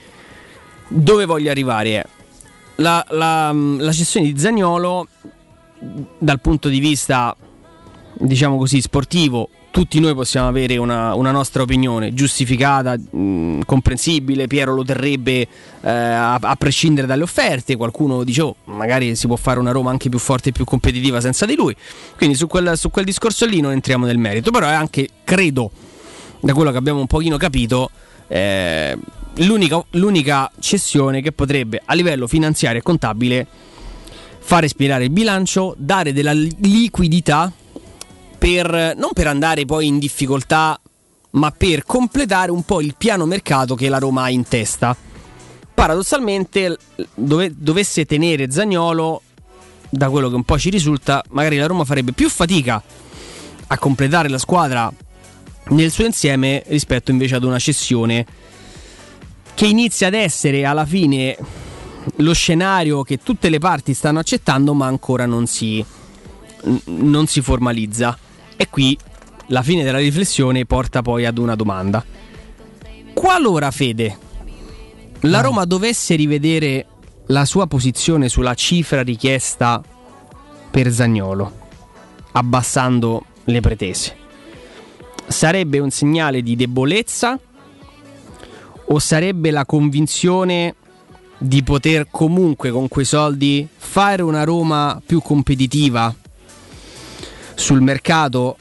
dove 0.88 1.24
voglio 1.24 1.50
arrivare? 1.50 2.06
La, 2.76 3.04
la, 3.10 3.52
la 3.52 3.92
cessione 3.92 4.30
di 4.30 4.38
Zagnolo 4.38 5.08
dal 6.18 6.40
punto 6.40 6.68
di 6.68 6.78
vista 6.78 7.36
diciamo 8.14 8.56
così 8.56 8.80
sportivo 8.80 9.48
tutti 9.78 10.00
noi 10.00 10.12
possiamo 10.12 10.48
avere 10.48 10.76
una, 10.76 11.14
una 11.14 11.30
nostra 11.30 11.62
opinione 11.62 12.12
giustificata, 12.12 12.96
mh, 12.96 13.60
comprensibile, 13.64 14.48
Piero 14.48 14.74
lo 14.74 14.82
terrebbe 14.82 15.46
eh, 15.82 15.88
a, 15.88 16.34
a, 16.34 16.56
prescindere 16.56 17.06
dalle 17.06 17.22
offerte, 17.22 17.76
qualcuno 17.76 18.24
dice 18.24 18.42
oh, 18.42 18.56
magari 18.64 19.14
si 19.14 19.28
può 19.28 19.36
fare 19.36 19.60
una 19.60 19.70
Roma 19.70 19.90
anche 19.90 20.08
più 20.08 20.18
forte 20.18 20.48
e 20.48 20.52
più 20.52 20.64
competitiva 20.64 21.20
senza 21.20 21.46
di 21.46 21.54
lui, 21.54 21.76
quindi 22.16 22.34
su 22.34 22.48
quel, 22.48 22.72
su 22.76 22.90
quel 22.90 23.04
discorso 23.04 23.46
lì 23.46 23.60
non 23.60 23.70
entriamo 23.70 24.04
nel 24.04 24.18
merito, 24.18 24.50
però 24.50 24.66
è 24.66 24.72
anche, 24.72 25.10
credo, 25.22 25.70
da 26.40 26.54
quello 26.54 26.72
che 26.72 26.76
abbiamo 26.76 26.98
un 26.98 27.06
pochino 27.06 27.36
capito, 27.36 27.88
eh, 28.26 28.98
l'unica, 29.36 29.80
l'unica 29.90 30.50
cessione 30.58 31.22
che 31.22 31.30
potrebbe 31.30 31.80
a 31.84 31.94
livello 31.94 32.26
finanziario 32.26 32.80
e 32.80 32.82
contabile 32.82 33.46
far 34.40 34.62
respirare 34.62 35.04
il 35.04 35.10
bilancio, 35.10 35.76
dare 35.78 36.12
della 36.12 36.32
liquidità 36.32 37.52
per, 38.38 38.94
non 38.96 39.10
per 39.12 39.26
andare 39.26 39.64
poi 39.64 39.86
in 39.86 39.98
difficoltà, 39.98 40.80
ma 41.30 41.50
per 41.50 41.84
completare 41.84 42.50
un 42.50 42.62
po' 42.62 42.80
il 42.80 42.94
piano 42.96 43.26
mercato 43.26 43.74
che 43.74 43.88
la 43.88 43.98
Roma 43.98 44.22
ha 44.22 44.30
in 44.30 44.46
testa. 44.46 44.96
Paradossalmente, 45.74 46.76
dove, 47.14 47.52
dovesse 47.56 48.04
tenere 48.04 48.50
Zagnolo, 48.50 49.22
da 49.90 50.10
quello 50.10 50.28
che 50.28 50.34
un 50.34 50.44
po' 50.44 50.58
ci 50.58 50.70
risulta, 50.70 51.22
magari 51.30 51.56
la 51.56 51.66
Roma 51.66 51.84
farebbe 51.84 52.12
più 52.12 52.28
fatica 52.28 52.82
a 53.70 53.78
completare 53.78 54.28
la 54.28 54.38
squadra 54.38 54.92
nel 55.70 55.90
suo 55.90 56.06
insieme 56.06 56.62
rispetto 56.68 57.10
invece 57.10 57.34
ad 57.34 57.44
una 57.44 57.58
cessione 57.58 58.24
che 59.54 59.66
inizia 59.66 60.06
ad 60.06 60.14
essere 60.14 60.64
alla 60.64 60.86
fine 60.86 61.36
lo 62.16 62.32
scenario 62.32 63.02
che 63.02 63.18
tutte 63.22 63.50
le 63.50 63.58
parti 63.58 63.92
stanno 63.92 64.20
accettando 64.20 64.72
ma 64.72 64.86
ancora 64.86 65.26
non 65.26 65.46
si, 65.46 65.84
non 66.84 67.26
si 67.26 67.40
formalizza. 67.42 68.16
E 68.60 68.68
qui 68.68 68.98
la 69.46 69.62
fine 69.62 69.84
della 69.84 69.98
riflessione 69.98 70.66
porta 70.66 71.00
poi 71.00 71.24
ad 71.24 71.38
una 71.38 71.54
domanda. 71.54 72.04
Qualora 73.14 73.70
Fede, 73.70 74.18
la 75.20 75.40
Roma 75.40 75.64
dovesse 75.64 76.16
rivedere 76.16 76.86
la 77.26 77.44
sua 77.44 77.68
posizione 77.68 78.28
sulla 78.28 78.54
cifra 78.54 79.02
richiesta 79.02 79.80
per 80.70 80.92
Zagnolo, 80.92 81.52
abbassando 82.32 83.26
le 83.44 83.60
pretese, 83.60 84.16
sarebbe 85.28 85.78
un 85.78 85.90
segnale 85.90 86.42
di 86.42 86.56
debolezza 86.56 87.38
o 88.90 88.98
sarebbe 88.98 89.52
la 89.52 89.64
convinzione 89.64 90.74
di 91.38 91.62
poter 91.62 92.08
comunque 92.10 92.70
con 92.70 92.88
quei 92.88 93.04
soldi 93.04 93.68
fare 93.76 94.22
una 94.22 94.42
Roma 94.42 95.00
più 95.04 95.22
competitiva 95.22 96.12
sul 97.58 97.80
mercato 97.80 98.56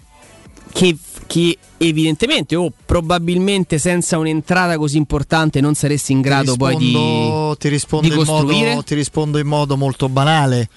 che, 0.73 0.97
che 1.27 1.57
evidentemente 1.77 2.55
o 2.55 2.71
probabilmente 2.85 3.77
senza 3.77 4.17
un'entrata 4.17 4.77
così 4.77 4.97
importante 4.97 5.61
non 5.61 5.75
saresti 5.75 6.11
in 6.11 6.21
grado 6.21 6.53
rispondo, 6.53 6.75
poi 6.75 7.51
di, 7.51 7.57
ti 7.59 7.69
rispondo 7.69 8.07
di 8.09 8.15
costruire? 8.15 8.69
Modo, 8.69 8.83
ti 8.83 8.95
rispondo 8.95 9.37
in 9.37 9.47
modo 9.47 9.77
molto 9.77 10.09
banale 10.09 10.69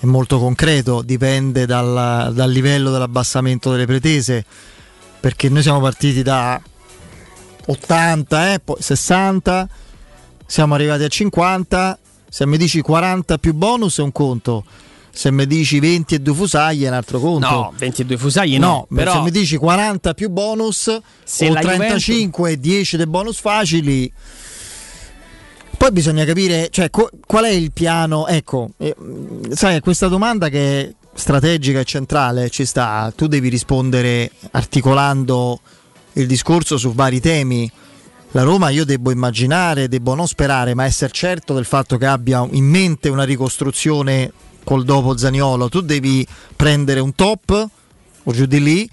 e 0.00 0.06
molto 0.06 0.38
concreto, 0.38 1.02
dipende 1.02 1.66
dal, 1.66 2.32
dal 2.34 2.50
livello 2.50 2.90
dell'abbassamento 2.90 3.70
delle 3.70 3.86
pretese, 3.86 4.44
perché 5.20 5.50
noi 5.50 5.62
siamo 5.62 5.80
partiti 5.80 6.22
da 6.22 6.60
80, 7.66 8.54
eh, 8.54 8.60
poi 8.60 8.76
60, 8.78 9.68
siamo 10.46 10.74
arrivati 10.74 11.04
a 11.04 11.08
50, 11.08 11.98
se 12.28 12.46
mi 12.46 12.56
dici 12.56 12.80
40 12.80 13.36
più 13.38 13.52
bonus 13.52 13.98
è 13.98 14.02
un 14.02 14.12
conto 14.12 14.64
se 15.16 15.32
mi 15.32 15.46
dici 15.46 15.80
20 15.80 16.16
e 16.16 16.18
2 16.18 16.34
fusagli 16.34 16.84
è 16.84 16.88
un 16.88 16.94
altro 16.94 17.18
conto. 17.18 17.48
No, 17.48 17.72
20 17.74 18.02
e 18.02 18.04
2 18.04 18.16
fusagli 18.18 18.58
no. 18.58 18.86
no 18.88 18.96
però... 18.96 19.14
Se 19.14 19.20
mi 19.20 19.30
dici 19.30 19.56
40 19.56 20.12
più 20.12 20.28
bonus 20.28 20.94
se 21.24 21.48
o 21.48 21.54
35 21.54 22.50
e 22.50 22.60
10 22.60 22.96
dei 22.98 23.06
bonus 23.06 23.40
facili. 23.40 24.12
Poi 25.78 25.90
bisogna 25.90 26.24
capire, 26.26 26.68
cioè, 26.70 26.90
co- 26.90 27.08
qual 27.26 27.44
è 27.44 27.50
il 27.50 27.72
piano? 27.72 28.26
Ecco, 28.26 28.72
eh, 28.76 28.94
sai, 29.52 29.80
questa 29.80 30.08
domanda 30.08 30.50
che 30.50 30.80
è 30.80 30.94
strategica 31.14 31.80
e 31.80 31.84
centrale 31.84 32.50
ci 32.50 32.66
sta, 32.66 33.10
tu 33.16 33.26
devi 33.26 33.48
rispondere 33.48 34.30
articolando 34.50 35.60
il 36.14 36.26
discorso 36.26 36.76
su 36.76 36.92
vari 36.92 37.20
temi. 37.20 37.70
La 38.32 38.42
Roma 38.42 38.68
io 38.68 38.84
devo 38.84 39.10
immaginare, 39.10 39.88
devo 39.88 40.14
non 40.14 40.28
sperare, 40.28 40.74
ma 40.74 40.84
essere 40.84 41.12
certo 41.12 41.54
del 41.54 41.64
fatto 41.64 41.96
che 41.96 42.04
abbia 42.04 42.46
in 42.50 42.66
mente 42.66 43.08
una 43.08 43.24
ricostruzione 43.24 44.30
col 44.66 44.82
dopo 44.82 45.16
Zaniolo, 45.16 45.68
tu 45.68 45.80
devi 45.80 46.26
prendere 46.56 46.98
un 46.98 47.14
top 47.14 47.68
o 48.24 48.32
giù 48.32 48.46
di 48.46 48.60
lì 48.60 48.90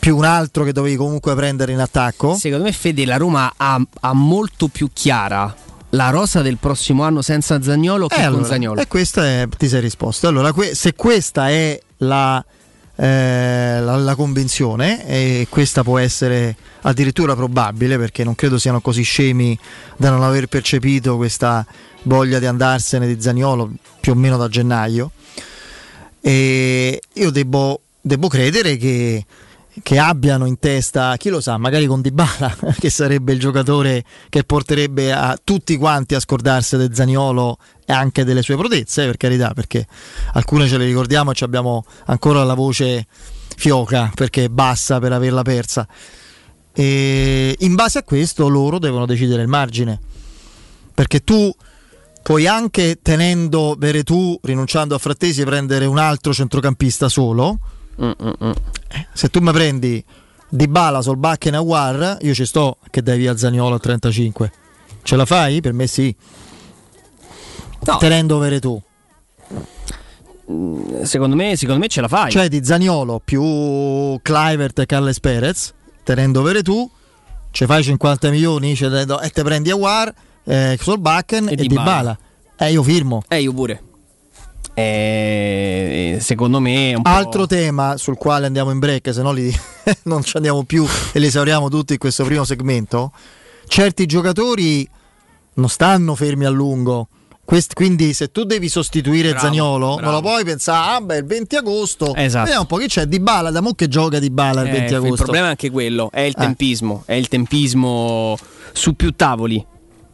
più 0.00 0.16
un 0.16 0.24
altro 0.24 0.64
che 0.64 0.72
dovevi 0.72 0.96
comunque 0.96 1.36
prendere 1.36 1.70
in 1.70 1.78
attacco. 1.78 2.34
Secondo 2.34 2.64
me 2.64 2.72
Fede 2.72 3.04
la 3.04 3.16
Roma 3.16 3.52
ha, 3.56 3.80
ha 4.00 4.12
molto 4.14 4.66
più 4.66 4.90
chiara 4.92 5.54
la 5.90 6.10
rosa 6.10 6.42
del 6.42 6.56
prossimo 6.56 7.04
anno 7.04 7.22
senza 7.22 7.62
Zagnolo 7.62 8.08
che 8.08 8.16
eh, 8.16 8.22
allora, 8.22 8.40
con 8.40 8.50
Zagnolo. 8.50 8.80
E 8.80 8.88
questa 8.88 9.24
è, 9.24 9.48
ti 9.56 9.68
sei 9.68 9.80
risposto. 9.80 10.26
Allora, 10.26 10.52
que- 10.52 10.74
se 10.74 10.94
questa 10.94 11.50
è 11.50 11.80
la, 11.98 12.44
eh, 12.96 13.78
la, 13.80 13.96
la, 13.96 14.14
convinzione, 14.14 15.06
e 15.06 15.46
questa 15.50 15.82
può 15.82 15.98
essere 15.98 16.56
addirittura 16.82 17.34
probabile, 17.34 17.98
perché 17.98 18.24
non 18.24 18.34
credo 18.34 18.58
siano 18.58 18.80
così 18.80 19.02
scemi 19.02 19.58
da 19.96 20.10
non 20.10 20.22
aver 20.22 20.46
percepito 20.46 21.16
questa 21.16 21.64
voglia 22.04 22.38
di 22.38 22.46
andarsene 22.46 23.06
di 23.06 23.20
Zaniolo 23.20 23.70
più 24.00 24.12
o 24.12 24.14
meno 24.14 24.36
da 24.36 24.48
gennaio. 24.48 25.10
E 26.20 27.00
io 27.12 27.30
devo, 27.30 27.80
devo 28.00 28.28
credere 28.28 28.76
che, 28.76 29.24
che, 29.82 29.98
abbiano 29.98 30.46
in 30.46 30.58
testa, 30.58 31.16
chi 31.16 31.28
lo 31.28 31.40
sa, 31.40 31.56
magari 31.58 31.86
con 31.86 32.00
Dybala, 32.00 32.56
che 32.78 32.90
sarebbe 32.90 33.32
il 33.32 33.38
giocatore 33.38 34.04
che 34.28 34.44
porterebbe 34.44 35.12
a 35.12 35.38
tutti 35.42 35.76
quanti 35.76 36.14
a 36.14 36.20
scordarsi 36.20 36.76
del 36.76 36.94
Zaniolo 36.94 37.58
e 37.84 37.92
anche 37.92 38.24
delle 38.24 38.42
sue 38.42 38.56
prodezze, 38.56 39.04
per 39.04 39.16
carità, 39.16 39.52
perché 39.54 39.86
alcune 40.32 40.66
ce 40.66 40.78
le 40.78 40.86
ricordiamo 40.86 41.32
e 41.32 41.34
abbiamo 41.40 41.84
ancora 42.06 42.44
la 42.44 42.54
voce 42.54 43.06
fioca 43.56 44.10
perché 44.14 44.50
bassa 44.50 44.98
per 44.98 45.12
averla 45.12 45.42
persa. 45.42 45.86
E 46.72 47.56
in 47.60 47.74
base 47.74 47.98
a 47.98 48.02
questo 48.02 48.48
loro 48.48 48.78
devono 48.78 49.06
decidere 49.06 49.42
il 49.42 49.48
margine. 49.48 49.98
Perché 50.94 51.20
tu 51.20 51.50
puoi 52.22 52.46
anche 52.46 52.98
tenendo 53.00 53.76
Veretù, 53.78 54.38
rinunciando 54.42 54.94
a 54.94 54.98
Frattesi, 54.98 55.44
prendere 55.44 55.86
un 55.86 55.98
altro 55.98 56.34
centrocampista 56.34 57.08
solo. 57.08 57.58
Mm-mm. 58.00 58.54
Se 59.12 59.28
tu 59.28 59.40
mi 59.40 59.52
prendi 59.52 60.04
Di 60.48 60.68
Bala, 60.68 61.02
Solbacca 61.02 61.48
e 61.48 61.50
Nawar, 61.50 62.18
io 62.20 62.34
ci 62.34 62.44
sto 62.44 62.78
che 62.90 63.02
dai 63.02 63.18
via 63.18 63.36
Zaniolo 63.36 63.76
a 63.76 63.78
35. 63.78 64.52
Ce 65.02 65.16
la 65.16 65.24
fai? 65.24 65.60
Per 65.60 65.72
me 65.72 65.86
sì. 65.86 66.14
No. 67.84 67.96
Tenendo 67.98 68.38
Veretù. 68.38 68.80
Mm, 70.50 71.02
secondo 71.02 71.34
me, 71.36 71.56
secondo 71.56 71.80
me 71.80 71.88
ce 71.88 72.00
la 72.00 72.08
fai. 72.08 72.30
Cioè 72.30 72.48
di 72.48 72.64
Zaniolo 72.64 73.20
più 73.24 74.18
Clivert 74.22 74.78
e 74.78 74.86
Calles 74.86 75.20
Perez, 75.20 75.72
tenendo 76.02 76.42
Veretù, 76.42 76.88
ci 77.50 77.66
fai 77.66 77.82
50 77.82 78.30
milioni 78.30 78.72
e 78.72 79.30
te 79.30 79.42
prendi 79.42 79.70
Awar, 79.70 80.12
eh, 80.44 80.78
Solbakken 80.80 81.48
e, 81.48 81.52
e 81.52 81.56
Di 81.56 81.68
Bala. 81.68 82.16
Eh, 82.56 82.70
io 82.70 82.82
firmo. 82.82 83.22
Eh, 83.28 83.42
io 83.42 83.52
pure. 83.52 83.82
Eh, 84.78 86.18
secondo 86.20 86.60
me 86.60 86.94
un 86.94 87.00
altro 87.04 87.46
tema 87.46 87.96
sul 87.96 88.18
quale 88.18 88.44
andiamo 88.44 88.70
in 88.70 88.78
break 88.78 89.10
se 89.10 89.22
no 89.22 89.32
li, 89.32 89.50
non 90.04 90.22
ci 90.22 90.36
andiamo 90.36 90.64
più 90.64 90.86
e 91.12 91.18
li 91.18 91.24
esauriamo 91.24 91.70
tutti 91.70 91.94
in 91.94 91.98
questo 91.98 92.24
primo 92.24 92.44
segmento 92.44 93.10
certi 93.68 94.04
giocatori 94.04 94.86
non 95.54 95.70
stanno 95.70 96.14
fermi 96.14 96.44
a 96.44 96.50
lungo 96.50 97.08
Quest, 97.42 97.72
quindi 97.72 98.12
se 98.12 98.30
tu 98.30 98.44
devi 98.44 98.68
sostituire 98.68 99.30
bravo, 99.30 99.46
Zaniolo 99.46 99.94
bravo. 99.94 100.00
non 100.02 100.12
lo 100.12 100.20
puoi 100.20 100.44
pensare 100.44 100.96
ah 100.96 101.00
beh 101.00 101.16
il 101.16 101.24
20 101.24 101.56
agosto 101.56 102.14
esatto. 102.14 102.44
vediamo 102.44 102.60
un 102.60 102.66
po' 102.66 102.76
chi 102.76 102.86
c'è 102.86 103.06
Di 103.06 103.18
Bala 103.18 103.50
da 103.50 103.62
mo 103.62 103.72
che 103.72 103.88
gioca 103.88 104.18
Di 104.18 104.28
Bala 104.28 104.60
il 104.60 104.70
20 104.72 104.92
eh, 104.92 104.96
agosto 104.96 105.14
il 105.14 105.22
problema 105.22 105.46
è 105.46 105.50
anche 105.50 105.70
quello 105.70 106.10
è 106.12 106.20
il 106.20 106.34
eh. 106.36 106.40
tempismo 106.40 107.02
è 107.06 107.14
il 107.14 107.28
tempismo 107.28 108.36
su 108.72 108.94
più 108.94 109.12
tavoli 109.16 109.64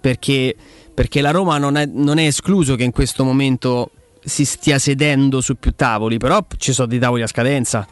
perché, 0.00 0.54
perché 0.94 1.20
la 1.20 1.32
Roma 1.32 1.58
non 1.58 1.76
è, 1.76 1.84
non 1.84 2.18
è 2.18 2.26
escluso 2.26 2.76
che 2.76 2.84
in 2.84 2.92
questo 2.92 3.24
momento 3.24 3.90
si 4.24 4.44
stia 4.44 4.78
sedendo 4.78 5.40
su 5.40 5.56
più 5.56 5.72
tavoli, 5.74 6.18
però 6.18 6.44
ci 6.56 6.72
sono 6.72 6.88
dei 6.88 6.98
tavoli 6.98 7.22
a 7.22 7.26
scadenza. 7.26 7.86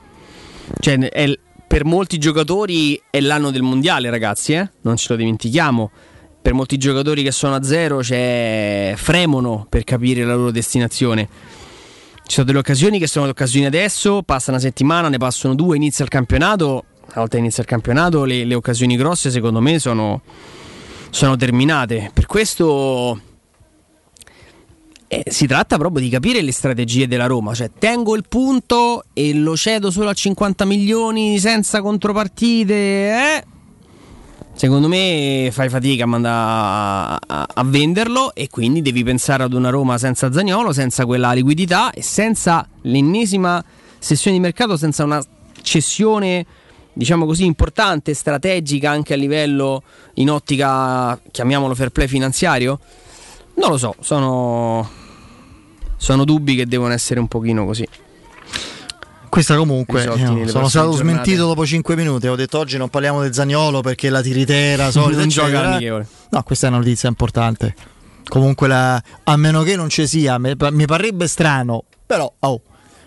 Cioè, 0.78 0.98
è, 0.98 1.38
per 1.66 1.84
molti 1.84 2.18
giocatori 2.18 3.00
è 3.10 3.20
l'anno 3.20 3.50
del 3.50 3.62
mondiale, 3.62 4.10
ragazzi, 4.10 4.54
eh? 4.54 4.68
non 4.82 4.96
ce 4.96 5.06
lo 5.10 5.16
dimentichiamo. 5.16 5.90
Per 6.42 6.54
molti 6.54 6.78
giocatori 6.78 7.22
che 7.22 7.32
sono 7.32 7.54
a 7.54 7.62
zero 7.62 7.98
c'è 7.98 8.94
fremono 8.96 9.66
per 9.68 9.84
capire 9.84 10.24
la 10.24 10.34
loro 10.34 10.50
destinazione. 10.50 11.28
Ci 12.24 12.36
sono 12.36 12.46
delle 12.46 12.58
occasioni 12.58 12.98
che 12.98 13.06
sono 13.06 13.26
le 13.26 13.32
occasioni 13.32 13.66
adesso, 13.66 14.22
passa 14.22 14.50
una 14.50 14.60
settimana, 14.60 15.08
ne 15.08 15.18
passano 15.18 15.54
due, 15.54 15.76
inizia 15.76 16.04
il 16.04 16.10
campionato. 16.10 16.84
Una 17.02 17.14
volta 17.14 17.36
inizia 17.36 17.62
il 17.62 17.68
campionato, 17.68 18.24
le, 18.24 18.44
le 18.44 18.54
occasioni 18.54 18.96
grosse 18.96 19.30
secondo 19.30 19.60
me 19.60 19.78
sono, 19.78 20.22
sono 21.10 21.36
terminate. 21.36 22.10
Per 22.14 22.26
questo 22.26 23.20
eh, 25.12 25.24
si 25.26 25.48
tratta 25.48 25.76
proprio 25.76 26.04
di 26.04 26.08
capire 26.08 26.40
le 26.40 26.52
strategie 26.52 27.08
della 27.08 27.26
Roma, 27.26 27.52
cioè 27.52 27.68
tengo 27.76 28.14
il 28.14 28.22
punto 28.28 29.02
e 29.12 29.34
lo 29.34 29.56
cedo 29.56 29.90
solo 29.90 30.08
a 30.08 30.12
50 30.12 30.64
milioni 30.64 31.36
senza 31.40 31.82
contropartite, 31.82 32.74
eh? 32.74 33.44
Secondo 34.52 34.86
me 34.86 35.48
fai 35.50 35.68
fatica 35.68 36.04
a, 36.04 37.14
a, 37.14 37.46
a, 37.54 37.64
venderlo 37.64 38.32
e 38.34 38.48
quindi 38.50 38.82
devi 38.82 39.02
pensare 39.02 39.42
ad 39.42 39.52
una 39.52 39.70
Roma 39.70 39.98
senza 39.98 40.30
Zagnolo, 40.30 40.72
senza 40.72 41.04
quella 41.06 41.32
liquidità 41.32 41.90
e 41.90 42.02
senza 42.02 42.68
l'ennesima 42.82 43.64
sessione 43.98 44.36
di 44.36 44.42
mercato, 44.42 44.76
senza 44.76 45.02
una 45.02 45.20
cessione 45.60 46.46
diciamo 46.92 47.26
così 47.26 47.46
importante, 47.46 48.14
strategica 48.14 48.90
anche 48.90 49.14
a 49.14 49.16
livello 49.16 49.82
in 50.14 50.30
ottica, 50.30 51.18
chiamiamolo 51.32 51.74
fair 51.74 51.90
play 51.90 52.06
finanziario. 52.06 52.78
Non 53.54 53.70
lo 53.70 53.76
so, 53.76 53.96
sono 53.98 54.98
sono 56.00 56.24
dubbi 56.24 56.54
che 56.54 56.66
devono 56.66 56.94
essere 56.94 57.20
un 57.20 57.28
pochino 57.28 57.66
così. 57.66 57.86
Questa 59.28 59.54
comunque 59.54 60.06
no, 60.06 60.46
sono 60.48 60.68
stato 60.68 60.92
smentito 60.92 61.46
dopo 61.46 61.66
5 61.66 61.94
minuti. 61.94 62.26
Ho 62.26 62.36
detto 62.36 62.58
oggi 62.58 62.78
non 62.78 62.88
parliamo 62.88 63.20
del 63.20 63.34
Zagnolo 63.34 63.82
perché 63.82 64.08
la 64.08 64.22
tiritera 64.22 64.90
solita. 64.90 65.20
non 65.20 65.28
gioca. 65.28 65.78
No, 65.78 66.42
questa 66.42 66.66
è 66.66 66.70
una 66.70 66.78
notizia 66.78 67.08
importante. 67.08 67.74
Comunque, 68.26 68.66
la, 68.66 69.00
a 69.24 69.36
meno 69.36 69.62
che 69.62 69.76
non 69.76 69.90
ci 69.90 70.06
sia, 70.06 70.38
mi, 70.38 70.54
mi 70.70 70.86
parrebbe 70.86 71.28
strano, 71.28 71.84
però 72.06 72.32
oh, 72.40 72.62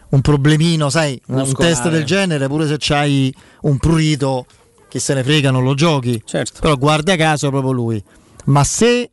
un 0.10 0.22
problemino, 0.22 0.90
sai, 0.90 1.20
Muscolare. 1.26 1.50
un 1.50 1.56
test 1.56 1.90
del 1.90 2.04
genere, 2.04 2.48
pure 2.48 2.68
se 2.68 2.76
c'hai 2.78 3.34
un 3.62 3.78
prurito, 3.80 4.46
chi 4.88 5.00
se 5.00 5.16
ne 5.16 5.24
frega, 5.24 5.50
non 5.50 5.64
lo 5.64 5.74
giochi. 5.74 6.22
Certo. 6.24 6.60
Però 6.62 6.78
guarda 6.78 7.16
caso 7.16 7.50
proprio 7.50 7.72
lui. 7.72 8.04
Ma 8.46 8.64
se 8.64 9.10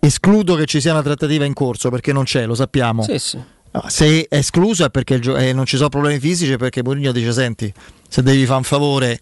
escludo 0.00 0.54
che 0.54 0.66
ci 0.66 0.80
sia 0.80 0.92
una 0.92 1.02
trattativa 1.02 1.44
in 1.44 1.54
corso 1.54 1.90
perché 1.90 2.12
non 2.12 2.24
c'è, 2.24 2.46
lo 2.46 2.54
sappiamo. 2.54 3.02
Sì, 3.02 3.18
sì. 3.18 3.38
Se 3.86 4.26
è 4.28 4.36
escluso 4.36 4.84
è 4.84 4.90
perché 4.90 5.20
gio- 5.20 5.36
eh, 5.36 5.52
non 5.52 5.66
ci 5.66 5.76
sono 5.76 5.88
problemi 5.88 6.18
fisici, 6.18 6.56
perché 6.56 6.82
Mourinho 6.82 7.12
dice: 7.12 7.32
Senti, 7.32 7.72
se 8.08 8.22
devi 8.22 8.44
fare 8.44 8.58
un 8.58 8.64
favore, 8.64 9.20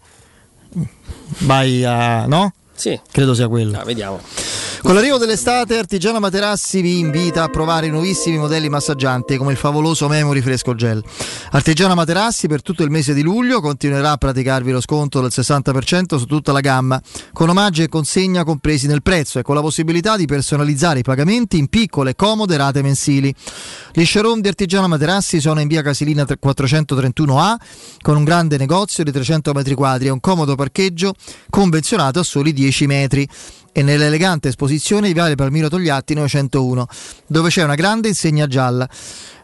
vai 1.39 1.83
a. 1.83 2.25
no? 2.25 2.53
Sì. 2.73 2.99
Credo 3.11 3.33
sia 3.33 3.47
quello. 3.47 3.77
Ah, 3.79 3.83
vediamo. 3.83 4.19
Con 4.81 4.93
l'arrivo 4.93 5.17
dell'estate, 5.17 5.77
Artigiano 5.77 6.19
Materassi 6.19 6.81
vi 6.81 6.99
invita 6.99 7.43
a 7.43 7.49
provare 7.49 7.87
i 7.87 7.89
nuovissimi 7.89 8.37
modelli 8.37 8.69
massaggianti 8.69 9.35
come 9.35 9.51
il 9.51 9.57
favoloso 9.57 10.07
Memory 10.07 10.39
Fresco 10.41 10.75
Gel. 10.75 11.03
Artigiano 11.51 11.95
Materassi 11.95 12.47
per 12.47 12.61
tutto 12.61 12.83
il 12.83 12.91
mese 12.91 13.13
di 13.13 13.23
luglio 13.23 13.59
continuerà 13.59 14.11
a 14.11 14.17
praticarvi 14.17 14.71
lo 14.71 14.79
sconto 14.79 15.19
del 15.19 15.31
60% 15.33 16.17
su 16.17 16.25
tutta 16.25 16.51
la 16.51 16.59
gamma, 16.59 17.01
con 17.33 17.49
omaggi 17.49 17.81
e 17.81 17.89
consegna 17.89 18.43
compresi 18.43 18.85
nel 18.87 19.01
prezzo 19.01 19.39
e 19.39 19.41
con 19.41 19.55
la 19.55 19.61
possibilità 19.61 20.15
di 20.15 20.25
personalizzare 20.25 20.99
i 20.99 21.03
pagamenti 21.03 21.57
in 21.57 21.67
piccole 21.67 22.11
e 22.11 22.15
comode 22.15 22.55
rate 22.55 22.81
mensili. 22.83 23.33
Gli 23.91 24.05
showroom 24.05 24.41
di 24.41 24.47
Artigiano 24.47 24.87
Materassi 24.87 25.41
sono 25.41 25.59
in 25.59 25.67
via 25.67 25.81
Casilina 25.81 26.23
431A 26.23 27.55
con 28.01 28.15
un 28.15 28.23
grande 28.23 28.57
negozio 28.57 29.03
di 29.03 29.11
300 29.11 29.51
metri 29.53 29.73
quadri 29.73 30.07
e 30.07 30.11
un 30.11 30.19
comodo 30.19 30.55
parcheggio 30.55 31.13
convenzionato 31.49 32.19
a 32.19 32.23
soli 32.23 32.53
10 32.53 32.85
metri 32.85 33.27
e 33.77 33.83
nell'elegante 33.83 34.47
esposizione 34.47 35.05
di 35.05 35.13
Viale 35.13 35.35
Palmiro 35.35 35.69
Togliatti 35.69 36.15
901, 36.15 36.87
dove 37.27 37.49
c'è 37.49 37.63
una 37.63 37.75
grande 37.75 38.07
insegna 38.07 38.47
gialla. 38.47 38.89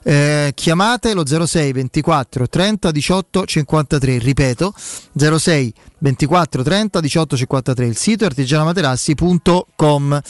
Eh, 0.06 0.52
chiamate 0.54 1.14
lo 1.14 1.24
06 1.26 1.72
24 1.72 2.48
30 2.50 2.92
18 2.92 3.46
53 3.46 4.18
ripeto 4.18 4.74
06 5.16 5.74
24 6.00 6.62
30 6.62 7.00
18 7.00 7.38
53 7.38 7.86
il 7.86 7.96
sito 7.96 8.26
è 8.26 8.28
artigianamaterassi.com 8.28 10.22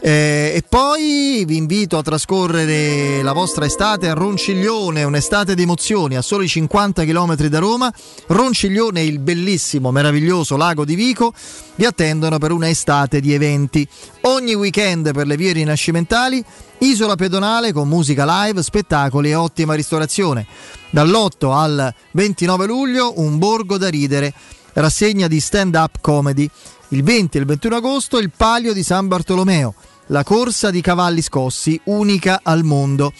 eh, 0.00 0.52
e 0.54 0.62
poi 0.68 1.44
vi 1.46 1.56
invito 1.56 1.96
a 1.96 2.02
trascorrere 2.02 3.22
la 3.22 3.32
vostra 3.32 3.64
estate 3.64 4.08
a 4.08 4.12
Ronciglione, 4.12 5.02
un'estate 5.02 5.54
di 5.54 5.62
emozioni 5.62 6.16
a 6.16 6.22
soli 6.22 6.46
50 6.46 7.04
km 7.04 7.34
da 7.48 7.58
Roma. 7.58 7.92
Ronciglione 8.26 9.00
e 9.00 9.06
il 9.06 9.18
bellissimo, 9.18 9.90
meraviglioso 9.90 10.56
lago 10.56 10.84
di 10.84 10.94
Vico 10.94 11.32
vi 11.76 11.86
attendono 11.86 12.38
per 12.38 12.52
un'estate 12.52 13.20
di 13.20 13.32
eventi. 13.32 13.86
Ogni 14.22 14.54
weekend 14.54 15.12
per 15.12 15.26
le 15.26 15.36
vie 15.36 15.52
rinascimentali, 15.52 16.44
isola 16.78 17.16
pedonale 17.16 17.72
con 17.72 17.88
musica 17.88 18.24
live, 18.44 18.62
spettacoli 18.62 19.05
e 19.10 19.34
ottima 19.34 19.74
ristorazione. 19.74 20.46
Dall'8 20.90 21.52
al 21.52 21.94
29 22.12 22.66
luglio 22.66 23.20
un 23.20 23.38
borgo 23.38 23.78
da 23.78 23.88
ridere, 23.88 24.32
rassegna 24.74 25.28
di 25.28 25.40
stand-up 25.40 25.98
comedy. 26.00 26.48
Il 26.88 27.02
20 27.02 27.36
e 27.36 27.40
il 27.40 27.46
21 27.46 27.76
agosto 27.76 28.18
il 28.18 28.30
Palio 28.36 28.72
di 28.72 28.82
San 28.82 29.08
Bartolomeo, 29.08 29.74
la 30.06 30.22
corsa 30.22 30.70
di 30.70 30.80
cavalli 30.80 31.22
scossi, 31.22 31.80
unica 31.84 32.40
al 32.42 32.62
mondo. 32.62 33.12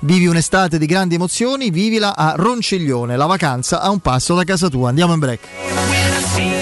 Vivi 0.00 0.26
un'estate 0.26 0.78
di 0.78 0.86
grandi 0.86 1.14
emozioni, 1.14 1.70
vivila 1.70 2.16
a 2.16 2.34
Ronciglione, 2.36 3.16
la 3.16 3.26
vacanza 3.26 3.80
a 3.80 3.90
un 3.90 4.00
passo 4.00 4.34
da 4.34 4.42
casa 4.42 4.68
tua. 4.68 4.88
Andiamo 4.88 5.12
in 5.12 5.18
break. 5.20 6.61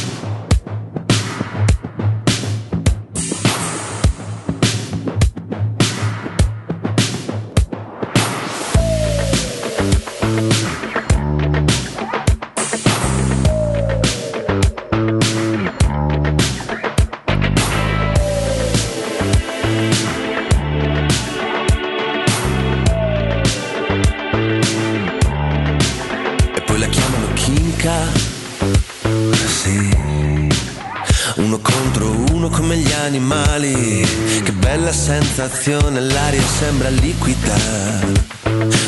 Sensazione, 35.41 35.99
l'aria 36.01 36.41
sembra 36.41 36.89
liquida. 36.89 37.55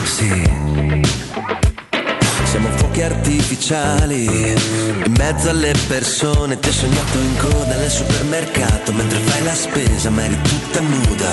Sì. 0.04 0.52
Siamo 2.44 2.70
fuochi 2.76 3.02
artificiali 3.02 4.26
in 5.06 5.14
mezzo 5.18 5.50
alle 5.50 5.74
persone. 5.88 6.60
Ti 6.60 6.70
ho 6.70 6.72
sognato 6.72 7.18
in 7.18 7.38
coda 7.38 7.76
nel 7.76 7.90
supermercato 7.90 8.94
mentre 8.94 9.18
fai 9.20 9.44
la 9.44 9.56
spesa, 9.56 10.10
ma 10.12 10.26
eri 10.26 10.38
tutta 10.44 10.80
nuda. 10.82 11.32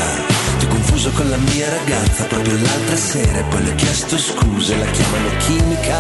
Ti 0.59 0.65
ho 0.65 0.69
confuso 0.69 1.11
con 1.11 1.29
la 1.29 1.37
mia 1.37 1.69
ragazza 1.69 2.25
proprio 2.25 2.57
l'altra 2.57 2.97
sera 2.97 3.41
e 3.41 3.45
poi 3.45 3.65
le 3.65 3.71
ho 3.73 3.75
chiesto 3.75 4.17
scuse, 4.17 4.77
la 4.79 4.87
chiamano 4.87 5.37
chimica. 5.39 5.99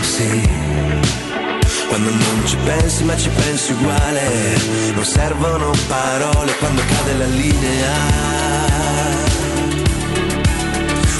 Sì. 0.00 1.29
Quando 1.90 2.08
non 2.08 2.46
ci 2.46 2.56
pensi 2.64 3.02
ma 3.02 3.16
ci 3.16 3.28
pensi 3.30 3.72
uguale, 3.72 4.20
non 4.94 5.04
servono 5.04 5.72
parole 5.88 6.54
quando 6.58 6.82
cade 6.86 7.14
la 7.14 7.26
linea. 7.26 7.92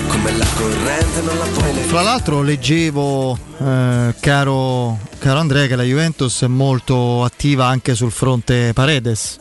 Come 0.06 0.36
la 0.36 0.46
corrente 0.54 1.20
non 1.22 1.38
la 1.38 1.44
puoi 1.46 1.72
Fra 1.72 2.02
l'altro 2.02 2.42
leggevo, 2.42 3.36
eh, 3.58 4.14
caro, 4.20 4.98
caro 5.18 5.38
Andrea, 5.40 5.66
che 5.66 5.74
la 5.74 5.82
Juventus 5.82 6.42
è 6.42 6.46
molto 6.46 7.24
attiva 7.24 7.66
anche 7.66 7.96
sul 7.96 8.12
fronte 8.12 8.70
Paredes. 8.72 9.38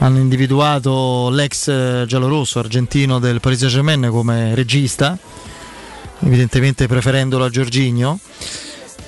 Hanno 0.00 0.18
individuato 0.18 1.30
l'ex 1.30 1.68
eh, 1.68 2.04
giallorosso 2.06 2.58
argentino 2.58 3.18
del 3.18 3.40
Paris 3.40 3.60
Saint 3.60 3.72
Germain 3.72 4.08
come 4.10 4.54
regista, 4.54 5.16
evidentemente 6.20 6.86
preferendolo 6.86 7.44
a 7.44 7.48
Giorginio. 7.48 8.18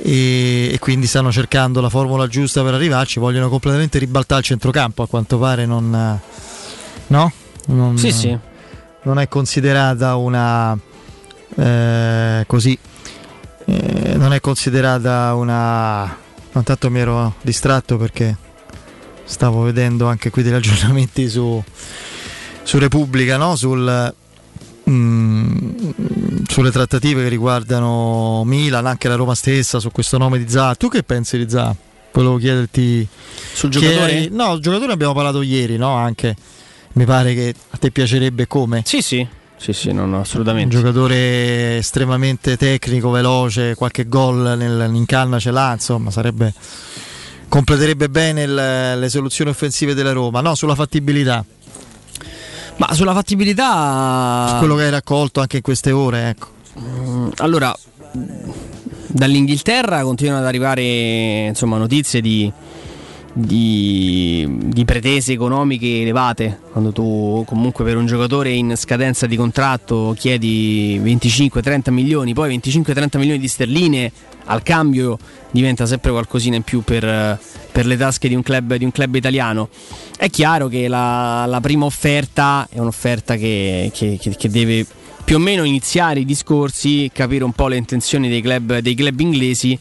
E, 0.09 0.71
e 0.73 0.79
quindi 0.79 1.09
stanno 1.09 1.33
cercando 1.33 1.81
la 1.81 1.89
formula 1.89 2.29
giusta 2.29 2.63
per 2.63 2.75
arrivarci. 2.75 3.19
Vogliono 3.19 3.49
completamente 3.49 3.99
ribaltare 3.99 4.41
il 4.41 4.47
centrocampo. 4.47 5.03
A 5.03 5.09
quanto 5.09 5.37
pare 5.39 5.67
non, 5.67 6.21
no? 7.09 7.33
Non- 7.67 7.99
Sì, 7.99 8.13
sì. 8.13 8.39
non 9.03 9.19
è 9.19 9.27
considerata 9.27 10.15
una 10.15 10.79
eh, 11.57 12.45
così 12.47 12.79
eh, 13.65 14.15
non 14.17 14.33
è 14.33 14.41
considerata 14.41 15.35
una 15.35 16.17
intanto 16.53 16.91
mi 16.91 17.01
ero 17.01 17.35
distratto 17.43 17.97
perché 17.97 18.37
stavo 19.25 19.63
vedendo 19.63 20.07
anche 20.07 20.31
qui 20.31 20.43
degli 20.45 20.53
aggiornamenti 20.55 21.29
su, 21.29 21.61
su 22.63 22.79
Repubblica 22.79 23.37
no? 23.37 23.57
Sul, 23.57 24.15
mm, 24.91 25.89
sulle 26.49 26.71
trattative 26.71 27.23
che 27.23 27.29
riguardano 27.29 28.43
Milan 28.45 28.87
anche 28.87 29.09
la 29.09 29.15
Roma 29.17 29.35
stessa 29.35 29.79
su 29.81 29.91
questo 29.91 30.19
nome 30.19 30.39
di 30.39 30.49
Zaha 30.49 30.75
tu 30.75 30.89
che 30.89 31.03
pensi 31.03 31.37
di 31.39 31.49
Zaha? 31.49 31.75
volevo 32.13 32.37
chiederti 32.39 33.07
sul 33.53 33.71
giocatore? 33.71 34.13
eri- 34.13 34.29
no 34.33 34.55
il 34.55 34.61
giocatore 34.63 34.93
abbiamo 34.93 35.13
parlato 35.13 35.43
ieri 35.43 35.77
no? 35.77 35.95
anche 35.95 36.35
mi 36.93 37.05
pare 37.05 37.35
che 37.35 37.55
a 37.71 37.77
te 37.77 37.91
piacerebbe 37.91 38.47
come 38.47 38.83
Sì, 38.85 39.03
sì. 39.03 39.27
Sì, 39.59 39.73
sì, 39.73 39.91
no, 39.91 40.05
no, 40.05 40.17
un 40.17 40.21
assolutamente. 40.21 40.77
giocatore 40.77 41.79
estremamente 41.79 42.59
tecnico, 42.59 43.09
veloce, 43.09 43.75
qualche 43.75 44.07
gol 44.07 44.55
nel- 44.57 44.91
in 44.95 45.07
canna 45.07 45.39
ce 45.39 45.51
l'ha, 45.51 45.73
insomma, 45.73 46.11
sarebbe 46.11 46.53
completerebbe 47.49 48.11
bene 48.11 48.43
il- 48.43 48.99
le 48.99 49.09
soluzioni 49.09 49.49
offensive 49.51 49.95
della 49.95 50.13
Roma. 50.13 50.43
No, 50.43 50.55
sulla 50.55 50.75
fattibilità, 50.75 51.43
Ma 52.79 52.93
sulla 52.93 53.15
fattibilità. 53.15 54.47
su 54.51 54.57
quello 54.59 54.77
che 54.77 54.83
hai 54.85 54.91
raccolto 54.91 55.41
anche 55.41 55.57
in 55.57 55.63
queste 55.63 55.93
ore, 55.93 56.29
ecco. 56.29 56.49
Mm, 56.79 57.29
Allora, 57.37 57.75
dall'Inghilterra 59.07 60.03
continuano 60.03 60.41
ad 60.41 60.47
arrivare 60.47 61.47
insomma, 61.47 61.79
notizie 61.79 62.21
di, 62.21 62.53
di, 63.33 64.47
di 64.67 64.85
pretese 64.85 65.33
economiche 65.33 66.03
elevate. 66.03 66.61
Quando 66.71 66.93
tu 66.93 67.45
comunque 67.47 67.83
per 67.85 67.97
un 67.97 68.05
giocatore 68.07 68.51
in 68.51 68.75
scadenza 68.77 69.27
di 69.27 69.37
contratto 69.37 70.15
chiedi 70.19 71.01
25-30 71.03 71.91
milioni, 71.91 72.35
poi 72.35 72.59
25-30 72.59 73.19
milioni 73.19 73.39
di 73.39 73.49
sterline 73.49 74.13
al 74.47 74.63
cambio 74.63 75.19
diventa 75.51 75.87
sempre 75.87 76.11
qualcosina 76.11 76.57
in 76.57 76.63
più 76.63 76.83
per, 76.83 77.39
per 77.73 77.87
le 77.87 77.97
tasche 77.97 78.29
di 78.29 78.35
un, 78.35 78.43
club, 78.43 78.75
di 78.77 78.85
un 78.85 78.93
club 78.93 79.15
italiano. 79.15 79.69
È 80.17 80.29
chiaro 80.31 80.69
che 80.69 80.89
la, 80.89 81.45
la 81.47 81.61
prima 81.61 81.85
offerta 81.85 82.67
è 82.71 82.79
un'offerta 82.79 83.37
che- 83.37 83.91
che- 83.95 84.19
che- 84.21 84.37
che 84.37 84.49
deve 84.49 84.85
più 85.25 85.37
o 85.37 85.39
meno 85.41 85.65
iniziare 85.65 86.21
i 86.21 86.25
discorsi, 86.25 87.11
capire 87.13 87.43
un 87.45 87.53
po' 87.53 87.67
le 87.69 87.77
intenzioni 87.77 88.29
dei 88.29 88.41
club, 88.41 88.79
dei 88.79 88.95
club 88.95 89.19
inglesi, 89.19 89.77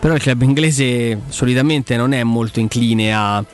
però 0.00 0.14
il 0.14 0.20
club 0.22 0.40
inglese 0.42 1.20
solitamente 1.28 1.96
non 1.96 2.12
è 2.12 2.22
molto 2.22 2.58
incline 2.60 3.12
a, 3.14 3.44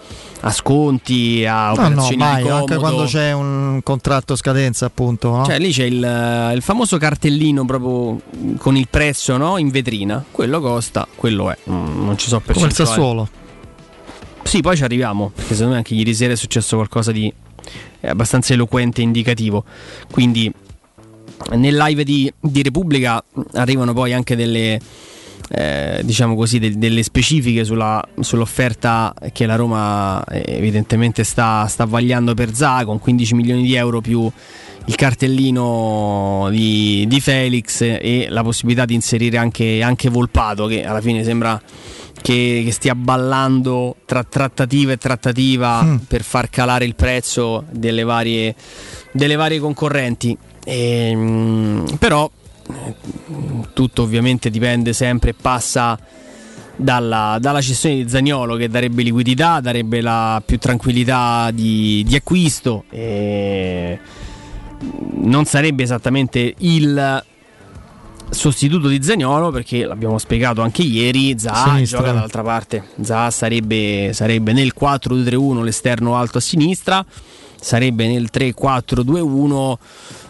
a 0.46 0.50
sconti, 0.52 1.44
a 1.46 1.72
No, 1.72 1.88
no, 1.88 2.08
mai, 2.16 2.46
anche 2.46 2.76
quando 2.76 3.04
c'è 3.04 3.32
un 3.32 3.80
contratto 3.82 4.34
a 4.34 4.36
scadenza, 4.36 4.84
appunto. 4.84 5.30
no? 5.30 5.44
Cioè 5.44 5.58
lì 5.58 5.72
c'è 5.72 5.84
il, 5.84 6.52
il 6.54 6.60
famoso 6.62 6.98
cartellino 6.98 7.64
proprio 7.64 8.20
con 8.58 8.76
il 8.76 8.86
prezzo 8.90 9.38
no? 9.38 9.56
in 9.56 9.70
vetrina, 9.70 10.22
quello 10.30 10.60
costa, 10.60 11.06
quello 11.14 11.50
è, 11.50 11.56
Mm, 11.70 12.04
non 12.04 12.18
ci 12.18 12.28
so 12.28 12.40
Come 12.40 12.52
il 12.56 12.60
percentuali. 12.60 12.90
Sassuolo. 12.90 13.28
Sì, 14.42 14.60
poi 14.60 14.76
ci 14.76 14.84
arriviamo, 14.84 15.30
perché 15.34 15.52
secondo 15.54 15.72
me 15.72 15.78
anche 15.78 15.94
ieri 15.94 16.14
sera 16.14 16.34
è 16.34 16.36
successo 16.36 16.76
qualcosa 16.76 17.10
di 17.10 17.32
eh, 18.00 18.08
abbastanza 18.08 18.52
eloquente 18.52 19.00
e 19.00 19.04
indicativo. 19.04 19.64
Quindi 20.10 20.52
nel 21.52 21.74
live 21.74 22.04
di, 22.04 22.30
di 22.38 22.62
Repubblica 22.62 23.22
arrivano 23.54 23.94
poi 23.94 24.12
anche 24.12 24.36
delle, 24.36 24.78
eh, 25.50 26.00
diciamo 26.02 26.34
così, 26.34 26.58
del- 26.58 26.76
delle 26.78 27.02
specifiche 27.02 27.64
sulla- 27.64 28.02
sull'offerta 28.20 29.14
che 29.32 29.46
la 29.46 29.56
Roma 29.56 30.24
eh, 30.24 30.42
evidentemente 30.56 31.22
sta, 31.24 31.66
sta 31.66 31.84
vagliando 31.84 32.34
per 32.34 32.54
Zaha 32.54 32.84
con 32.84 32.98
15 32.98 33.34
milioni 33.34 33.62
di 33.62 33.74
euro 33.74 34.00
più 34.00 34.30
il 34.86 34.94
cartellino 34.96 36.48
di, 36.50 37.04
di 37.06 37.20
Felix 37.20 37.80
e 37.80 38.26
la 38.28 38.42
possibilità 38.42 38.84
di 38.84 38.94
inserire 38.94 39.38
anche, 39.38 39.82
anche 39.82 40.08
Volpato 40.10 40.66
che 40.66 40.84
alla 40.84 41.00
fine 41.00 41.24
sembra 41.24 41.60
che, 42.20 42.62
che 42.64 42.70
stia 42.72 42.94
ballando 42.94 43.96
tra 44.06 44.24
trattativa 44.24 44.92
e 44.92 44.96
trattativa 44.96 45.82
Mm. 45.82 45.96
per 46.08 46.22
far 46.22 46.48
calare 46.50 46.84
il 46.84 46.94
prezzo 46.94 47.64
delle 47.70 48.02
varie, 48.04 48.54
delle 49.12 49.36
varie 49.36 49.58
concorrenti. 49.58 50.36
Ehm, 50.64 51.96
però 51.98 52.30
tutto 53.72 54.02
ovviamente 54.02 54.50
dipende 54.50 54.92
sempre 54.92 55.30
e 55.30 55.34
passa 55.34 55.98
dalla, 56.76 57.38
dalla 57.40 57.60
cessione 57.60 57.96
di 57.96 58.08
Zagnolo 58.08 58.56
che 58.56 58.68
darebbe 58.68 59.02
liquidità, 59.02 59.60
darebbe 59.60 60.00
la 60.00 60.42
più 60.44 60.58
tranquillità 60.58 61.50
di, 61.52 62.04
di 62.06 62.14
acquisto. 62.14 62.84
E 62.90 63.98
non 65.16 65.44
sarebbe 65.44 65.82
esattamente 65.82 66.54
il 66.58 67.24
sostituto 68.30 68.88
di 68.88 69.02
Zagnolo 69.02 69.50
perché 69.50 69.84
l'abbiamo 69.84 70.18
spiegato 70.18 70.62
anche 70.62 70.82
ieri 70.82 71.38
Zaha 71.38 71.74
Sinistra. 71.74 71.98
gioca 71.98 72.12
dall'altra 72.12 72.42
parte 72.42 72.84
Zaha 73.00 73.30
sarebbe, 73.30 74.10
sarebbe 74.12 74.52
nel 74.52 74.72
4-2-3-1 74.78 75.62
l'esterno 75.62 76.16
alto 76.16 76.38
a 76.38 76.40
sinistra 76.40 77.04
sarebbe 77.60 78.06
nel 78.08 78.28
3-4-2-1 78.32 79.76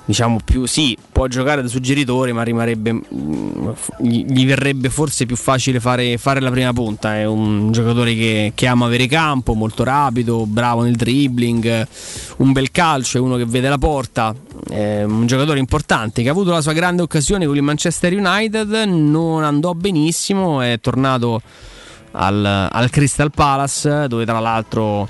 diciamo 0.07 0.39
più 0.45 0.67
sì 0.67 0.97
può 1.11 1.27
giocare 1.29 1.63
da 1.63 1.69
suggeritore 1.69 2.33
ma 2.33 2.43
rimarrebbe 2.43 2.93
mm, 2.93 3.71
gli 4.01 4.47
verrebbe 4.47 4.91
forse 4.91 5.27
più 5.27 5.37
facile 5.37 5.81
fare, 5.81 6.19
fare 6.19 6.41
la 6.41 6.51
prima 6.51 6.73
punta. 6.73 7.17
È 7.17 7.25
un 7.25 7.73
giocatore 7.73 8.15
che, 8.15 8.53
che 8.55 8.67
ama 8.67 8.87
avere 8.87 9.07
campo 9.07 9.55
molto 9.55 9.85
rapido 9.85 10.45
bravo 10.47 10.83
nel 10.83 10.97
dribbling 10.97 11.87
un 12.39 12.53
bel 12.53 12.71
calcio 12.71 13.19
è 13.19 13.21
uno 13.21 13.37
che 13.37 13.47
vede 13.47 13.69
la 13.69 13.79
porta. 13.79 14.35
È 14.69 15.03
un 15.03 15.27
giocatore 15.27 15.59
importante 15.59 16.23
che 16.23 16.29
ha 16.29 16.33
avuto 16.33 16.51
la 16.51 16.61
sua 16.61 16.73
grande 16.73 17.03
occasione 17.03 17.47
con 17.47 17.57
il 17.57 17.63
Manchester 17.63 18.13
United 18.13 18.71
non 18.87 19.45
andò 19.45 19.75
benissimo 19.75 20.61
è 20.61 20.79
tornato 20.81 21.41
al, 22.13 22.45
al 22.45 22.91
Crystal 22.91 23.31
Palace 23.31 24.07
dove 24.09 24.25
tra 24.25 24.41
l'altro 24.41 25.07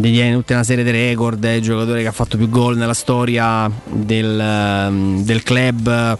detiene 0.00 0.34
tutta 0.34 0.54
una 0.54 0.64
serie 0.64 0.84
di 0.84 0.90
record 0.90 1.44
è 1.44 1.52
il 1.52 1.62
giocatore 1.62 2.02
che 2.02 2.08
ha 2.08 2.12
fatto 2.12 2.36
più 2.36 2.48
gol 2.48 2.76
nella 2.76 2.94
storia 2.94 3.70
del, 3.84 4.38
ehm, 4.38 5.24
del 5.24 5.42
club 5.42 6.18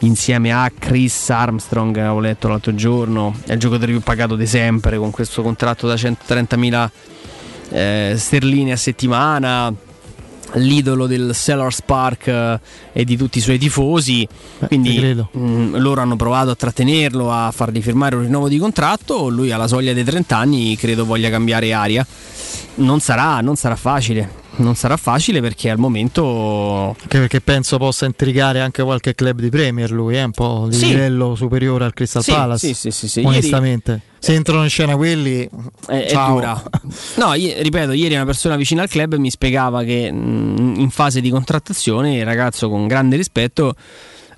insieme 0.00 0.52
a 0.52 0.70
Chris 0.76 1.30
Armstrong 1.30 1.96
ho 1.96 2.20
letto 2.20 2.48
l'altro 2.48 2.74
giorno. 2.74 3.34
È 3.44 3.52
il 3.52 3.58
giocatore 3.58 3.92
più 3.92 4.00
pagato 4.00 4.36
di 4.36 4.46
sempre 4.46 4.96
con 4.98 5.10
questo 5.10 5.42
contratto 5.42 5.86
da 5.86 5.94
130.000 5.94 6.90
eh, 7.70 8.14
sterline 8.16 8.72
a 8.72 8.76
settimana 8.76 9.74
l'idolo 10.54 11.06
del 11.06 11.34
Sellers 11.34 11.82
Park 11.82 12.26
eh, 12.26 12.60
e 12.92 13.04
di 13.04 13.16
tutti 13.16 13.38
i 13.38 13.40
suoi 13.40 13.58
tifosi. 13.58 14.26
Quindi 14.66 14.90
ti 14.90 14.98
credo. 14.98 15.28
mh, 15.32 15.78
loro 15.78 16.00
hanno 16.00 16.16
provato 16.16 16.50
a 16.50 16.54
trattenerlo 16.54 17.32
a 17.32 17.50
fargli 17.50 17.80
firmare 17.82 18.16
un 18.16 18.22
rinnovo 18.22 18.48
di 18.48 18.58
contratto. 18.58 19.28
Lui 19.28 19.50
alla 19.50 19.68
soglia 19.68 19.92
dei 19.92 20.04
30 20.04 20.36
anni 20.36 20.76
credo 20.76 21.04
voglia 21.04 21.30
cambiare 21.30 21.72
aria. 21.72 22.06
Non 22.76 23.00
sarà, 23.00 23.40
non 23.40 23.56
sarà 23.56 23.76
facile 23.76 24.46
non 24.58 24.74
sarà 24.74 24.96
facile 24.96 25.40
perché 25.40 25.70
al 25.70 25.78
momento 25.78 26.96
Anche 27.00 27.18
perché 27.18 27.40
penso 27.40 27.78
possa 27.78 28.06
intrigare 28.06 28.60
anche 28.60 28.82
qualche 28.82 29.14
club 29.14 29.40
di 29.40 29.48
Premier 29.50 29.90
lui, 29.90 30.16
è 30.16 30.22
un 30.22 30.30
po' 30.32 30.66
di 30.68 30.76
Sì. 30.76 30.86
livello 30.88 31.34
superiore 31.34 31.84
al 31.84 31.94
Crystal 31.94 32.22
Sì, 32.22 32.30
Palace. 32.32 32.66
sì, 32.68 32.74
sì, 32.74 32.90
sì, 32.90 33.08
sì. 33.08 33.22
Onestamente. 33.24 34.00
Se 34.18 34.34
entrano 34.34 34.64
in 34.64 34.68
scena 34.68 34.96
quelli, 34.96 35.48
è, 35.86 36.06
è 36.06 36.12
dura. 36.26 36.60
No, 37.16 37.34
i- 37.34 37.54
ripeto, 37.62 37.92
ieri 37.92 38.14
una 38.14 38.24
persona 38.24 38.56
vicina 38.56 38.82
al 38.82 38.88
club 38.88 39.14
mi 39.14 39.30
spiegava 39.30 39.82
che 39.84 40.10
mh, 40.10 40.74
in 40.78 40.90
fase 40.90 41.20
di 41.20 41.30
contrattazione 41.30 42.16
il 42.16 42.24
ragazzo 42.24 42.68
con 42.68 42.86
grande 42.88 43.16
rispetto 43.16 43.74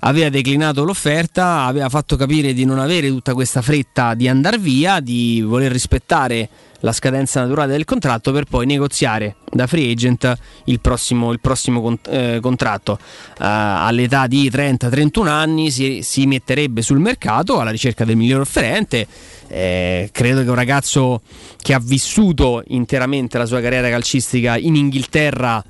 aveva 0.01 0.29
declinato 0.29 0.83
l'offerta, 0.83 1.63
aveva 1.63 1.89
fatto 1.89 2.15
capire 2.15 2.53
di 2.53 2.65
non 2.65 2.79
avere 2.79 3.07
tutta 3.09 3.33
questa 3.33 3.61
fretta 3.61 4.13
di 4.13 4.27
andare 4.27 4.57
via, 4.57 4.99
di 4.99 5.41
voler 5.41 5.71
rispettare 5.71 6.49
la 6.81 6.91
scadenza 6.91 7.41
naturale 7.41 7.73
del 7.73 7.85
contratto 7.85 8.31
per 8.31 8.45
poi 8.45 8.65
negoziare 8.65 9.35
da 9.51 9.67
free 9.67 9.91
agent 9.91 10.35
il 10.65 10.79
prossimo, 10.79 11.31
il 11.31 11.39
prossimo 11.39 11.81
con- 11.81 11.99
eh, 12.07 12.39
contratto. 12.41 12.97
Eh, 12.99 13.35
all'età 13.37 14.25
di 14.25 14.49
30-31 14.49 15.27
anni 15.27 15.69
si, 15.69 15.99
si 16.01 16.25
metterebbe 16.25 16.81
sul 16.81 16.99
mercato 16.99 17.59
alla 17.59 17.71
ricerca 17.71 18.03
del 18.03 18.15
miglior 18.15 18.41
offerente. 18.41 19.05
Eh, 19.47 20.09
credo 20.11 20.43
che 20.43 20.49
un 20.49 20.55
ragazzo 20.55 21.21
che 21.57 21.73
ha 21.73 21.79
vissuto 21.79 22.63
interamente 22.67 23.37
la 23.37 23.45
sua 23.45 23.61
carriera 23.61 23.89
calcistica 23.89 24.57
in 24.57 24.75
Inghilterra 24.75 25.63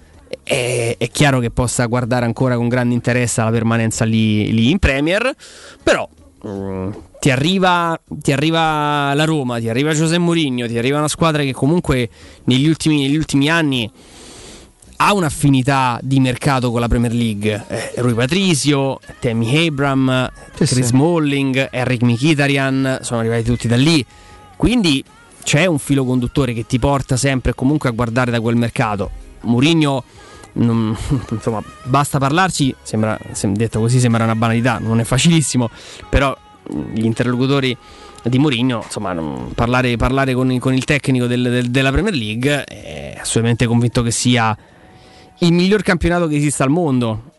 è, 0.43 0.95
è 0.97 1.09
chiaro 1.09 1.39
che 1.39 1.51
possa 1.51 1.85
guardare 1.85 2.25
ancora 2.25 2.55
con 2.55 2.67
grande 2.67 2.93
interesse 2.93 3.41
alla 3.41 3.51
permanenza 3.51 4.05
lì, 4.05 4.51
lì 4.51 4.69
in 4.69 4.79
Premier, 4.79 5.33
però 5.83 6.07
mm, 6.47 6.91
ti, 7.19 7.29
arriva, 7.29 7.99
ti 8.07 8.31
arriva 8.31 9.13
la 9.13 9.25
Roma, 9.25 9.59
ti 9.59 9.69
arriva 9.69 9.93
José 9.93 10.17
Mourinho, 10.17 10.67
ti 10.67 10.77
arriva 10.77 10.97
una 10.97 11.07
squadra 11.07 11.43
che 11.43 11.53
comunque 11.53 12.09
negli 12.45 12.67
ultimi, 12.67 13.01
negli 13.03 13.17
ultimi 13.17 13.49
anni 13.49 13.91
ha 15.03 15.13
un'affinità 15.13 15.99
di 16.03 16.19
mercato 16.19 16.69
con 16.69 16.79
la 16.79 16.87
Premier 16.87 17.13
League. 17.13 17.65
Eh, 17.67 17.93
Rui 17.95 18.13
Patricio, 18.13 18.99
Tammy 19.19 19.67
Abram, 19.67 20.31
Sì, 20.53 20.65
Chris 20.65 20.73
sì. 20.73 20.83
Smalling, 20.83 21.69
Eric 21.71 22.03
Mkhitaryan, 22.03 22.99
sono 23.01 23.19
arrivati 23.19 23.41
tutti 23.43 23.67
da 23.67 23.77
lì. 23.77 24.05
Quindi 24.55 25.03
c'è 25.43 25.65
un 25.65 25.79
filo 25.79 26.05
conduttore 26.05 26.53
che 26.53 26.67
ti 26.67 26.77
porta 26.77 27.17
sempre 27.17 27.55
comunque 27.55 27.89
a 27.89 27.93
guardare 27.93 28.29
da 28.29 28.39
quel 28.39 28.55
mercato. 28.55 29.09
Mourinho, 29.41 30.03
insomma, 30.53 31.63
basta 31.83 32.17
parlarci, 32.17 32.75
sembra, 32.81 33.17
sem- 33.31 33.55
detto 33.55 33.79
così 33.79 33.99
sembra 33.99 34.23
una 34.23 34.35
banalità, 34.35 34.79
non 34.79 34.99
è 34.99 35.03
facilissimo, 35.03 35.69
però 36.09 36.35
gli 36.93 37.05
interlocutori 37.05 37.75
di 38.23 38.37
Mourinho, 38.37 38.81
insomma, 38.83 39.13
parlare, 39.55 39.95
parlare 39.97 40.33
con, 40.33 40.57
con 40.59 40.73
il 40.73 40.85
tecnico 40.85 41.25
del- 41.25 41.41
del- 41.41 41.71
della 41.71 41.91
Premier 41.91 42.13
League 42.13 42.63
è 42.65 43.17
assolutamente 43.19 43.65
convinto 43.65 44.03
che 44.03 44.11
sia 44.11 44.55
il 45.39 45.53
miglior 45.53 45.81
campionato 45.81 46.27
che 46.27 46.35
esista 46.35 46.63
al 46.63 46.69
mondo. 46.69 47.29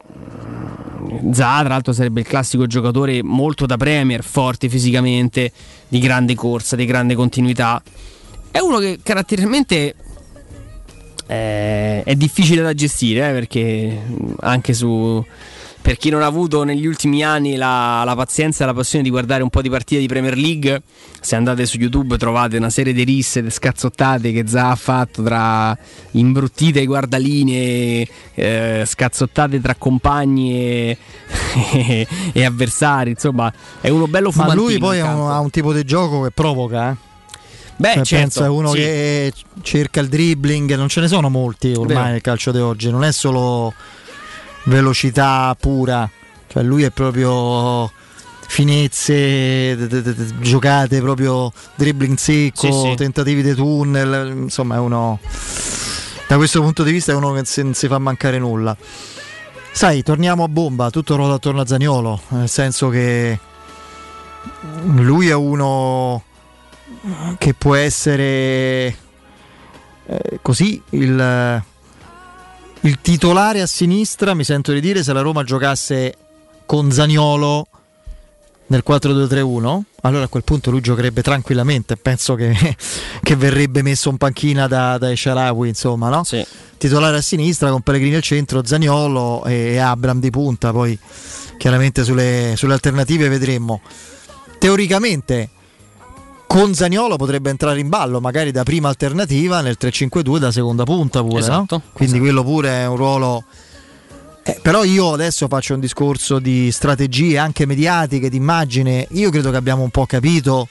Zaha, 1.33 1.61
tra 1.61 1.69
l'altro, 1.69 1.93
sarebbe 1.93 2.21
il 2.21 2.27
classico 2.27 2.67
giocatore 2.67 3.23
molto 3.23 3.67
da 3.67 3.77
Premier, 3.77 4.25
forte 4.25 4.69
fisicamente, 4.69 5.53
di 5.87 5.99
grande 5.99 6.35
corsa, 6.35 6.75
di 6.75 6.85
grande 6.85 7.15
continuità. 7.15 7.81
È 8.51 8.59
uno 8.59 8.79
che 8.79 8.99
caratterialmente 9.03 9.95
eh, 11.27 12.03
è 12.03 12.15
difficile 12.15 12.63
da 12.63 12.75
gestire 12.75 13.31
eh, 13.31 13.33
perché 13.33 13.99
mh, 14.07 14.35
anche 14.41 14.73
su. 14.75 15.25
Per 15.83 15.97
chi 15.97 16.11
non 16.11 16.23
ha 16.23 16.27
avuto 16.27 16.63
negli 16.63 16.87
ultimi 16.87 17.25
anni 17.25 17.57
la, 17.57 18.05
la 18.05 18.15
pazienza 18.15 18.63
e 18.63 18.67
la 18.69 18.73
passione 18.73 19.03
di 19.03 19.11
guardare 19.11 19.43
un 19.43 19.51
po' 19.51 19.61
di 19.61 19.69
partite 19.69 20.01
di 20.01 20.07
Premier 20.07 20.37
League, 20.37 20.81
se 21.21 21.35
andate 21.35 21.67
su 21.67 21.77
YouTube 21.77 22.17
trovate 22.19 22.57
una 22.57 22.71
serie 22.71 22.93
di 22.93 23.03
risse, 23.03 23.43
di 23.43 23.51
scazzottate 23.51 24.31
che 24.31 24.47
Zaha 24.47 24.71
ha 24.71 24.77
fatto 24.77 25.25
tra 25.25 25.77
imbruttite 26.13 26.87
guardaline, 26.87 28.07
eh, 28.35 28.85
scazzottate 28.87 29.61
tra 29.61 29.75
compagni 29.75 30.55
e, 30.55 30.97
e 32.33 32.45
avversari. 32.45 33.11
Insomma, 33.11 33.53
è 33.81 33.89
uno 33.89 34.07
bello 34.07 34.29
Ma 34.29 34.33
fumantino. 34.35 34.63
lui 34.63 34.79
poi 34.79 35.01
ha 35.01 35.17
un, 35.17 35.31
ha 35.33 35.41
un 35.41 35.51
tipo 35.51 35.73
di 35.73 35.83
gioco 35.83 36.23
che 36.23 36.31
provoca. 36.31 36.91
Eh? 36.93 37.11
Beh, 37.77 37.95
Cioè, 37.95 38.05
certo, 38.05 38.17
penso 38.17 38.45
è 38.45 38.49
uno 38.49 38.71
sì. 38.71 38.77
che 38.77 39.33
cerca 39.63 40.01
il 40.01 40.09
dribbling, 40.09 40.75
non 40.77 40.89
ce 40.89 41.01
ne 41.01 41.09
sono 41.09 41.29
molti 41.29 41.73
ormai 41.73 41.97
Vero. 41.97 42.09
nel 42.11 42.21
calcio 42.21 42.53
di 42.53 42.59
oggi, 42.61 42.91
non 42.91 43.03
è 43.05 43.11
solo 43.13 43.73
velocità 44.65 45.57
pura, 45.59 46.09
cioè 46.49 46.63
lui 46.63 46.85
è 46.85 46.91
proprio 46.91 47.91
finezze, 48.47 49.75
d- 49.77 49.87
d- 49.87 50.01
d- 50.15 50.39
giocate 50.41 51.01
proprio 51.01 51.53
dribbling 51.75 52.17
secco, 52.19 52.71
Sì, 52.71 52.91
sì. 52.91 52.95
tentativi 52.97 53.43
di 53.43 53.55
tunnel, 53.55 54.31
insomma 54.37 54.77
è 54.77 54.79
uno 54.79 55.19
da 56.29 56.37
questo 56.37 56.61
punto 56.63 56.83
di 56.83 56.93
vista 56.93 57.13
è 57.13 57.15
uno 57.15 57.33
che 57.33 57.43
non 57.63 57.75
si 57.75 57.89
fa 57.89 57.99
mancare 57.99 58.39
nulla. 58.39 58.77
Sai, 59.73 60.03
torniamo 60.03 60.45
a 60.45 60.49
bomba, 60.49 60.91
tutto 60.91 61.17
ruota 61.17 61.35
attorno 61.35 61.63
a 61.63 61.67
Zaniolo, 61.67 62.21
nel 62.29 62.49
senso 62.49 62.89
che 62.91 63.39
lui 64.85 65.29
è 65.29 65.35
uno 65.35 66.23
che 67.39 67.55
può 67.55 67.75
essere 67.75 68.97
eh, 70.07 70.39
così 70.41 70.81
il, 70.91 71.63
il 72.81 72.99
titolare 73.01 73.61
a 73.61 73.67
sinistra, 73.67 74.35
mi 74.35 74.45
sento 74.45 74.73
di 74.73 74.81
dire, 74.81 75.03
se 75.03 75.13
la 75.13 75.21
Roma 75.21 75.43
giocasse 75.45 76.17
con 76.67 76.91
Zaniolo 76.91 77.67
nel 78.67 78.83
4-2-3-1, 78.87 79.81
allora 80.03 80.25
a 80.25 80.29
quel 80.29 80.45
punto 80.45 80.71
lui 80.71 80.81
giocherebbe 80.81 81.23
tranquillamente, 81.23 81.97
penso 81.97 82.35
che, 82.35 82.55
che 83.23 83.37
verrebbe 83.37 83.83
messo 83.83 84.09
in 84.09 84.17
panchina 84.17 84.67
da, 84.67 84.97
da 84.99 85.11
Esharawi, 85.11 85.69
insomma, 85.69 86.09
no? 86.09 86.23
Titolare 86.79 87.17
a 87.17 87.21
sinistra 87.21 87.71
con 87.71 87.83
Pellegrini 87.83 88.17
al 88.17 88.23
centro, 88.23 88.65
Zaniolo 88.65 89.45
e 89.45 89.79
Abram 89.79 90.19
di 90.19 90.31
punta, 90.31 90.73
poi 90.73 90.99
chiaramente 91.57 92.03
sulle, 92.03 92.55
sulle 92.57 92.73
alternative 92.73 93.29
vedremo. 93.29 93.81
Teoricamente 94.59 95.51
con 96.53 96.75
Zaniolo 96.75 97.17
potrebbe 97.17 97.49
entrare 97.49 97.81
in 97.81 97.89
ballo, 97.89 98.21
magari 98.21 98.51
da 98.51 98.63
prima 98.63 98.91
alternativa 98.91 99.63
nel 99.63 99.79
3-5-2 99.81 100.37
da 100.37 100.53
seconda 100.53 100.85
punta 100.85 101.23
pure, 101.23 101.39
Esatto, 101.39 101.77
no? 101.77 101.83
Quindi 101.95 102.19
quello 102.19 102.45
pure 102.45 102.69
è 102.69 102.87
un 102.87 102.97
ruolo 102.97 103.45
eh, 104.43 104.59
però 104.61 104.85
io 104.85 105.15
adesso 105.15 105.49
faccio 105.49 105.73
un 105.73 105.81
discorso 105.81 106.41
di 106.41 106.71
strategie 106.71 107.39
anche 107.39 107.65
mediatiche, 107.65 108.29
di 108.29 108.37
immagine. 108.37 109.07
Io 109.13 109.31
credo 109.31 109.51
che 109.51 109.57
abbiamo 109.57 109.83
un 109.83 109.89
po' 109.89 110.05
capito, 110.05 110.69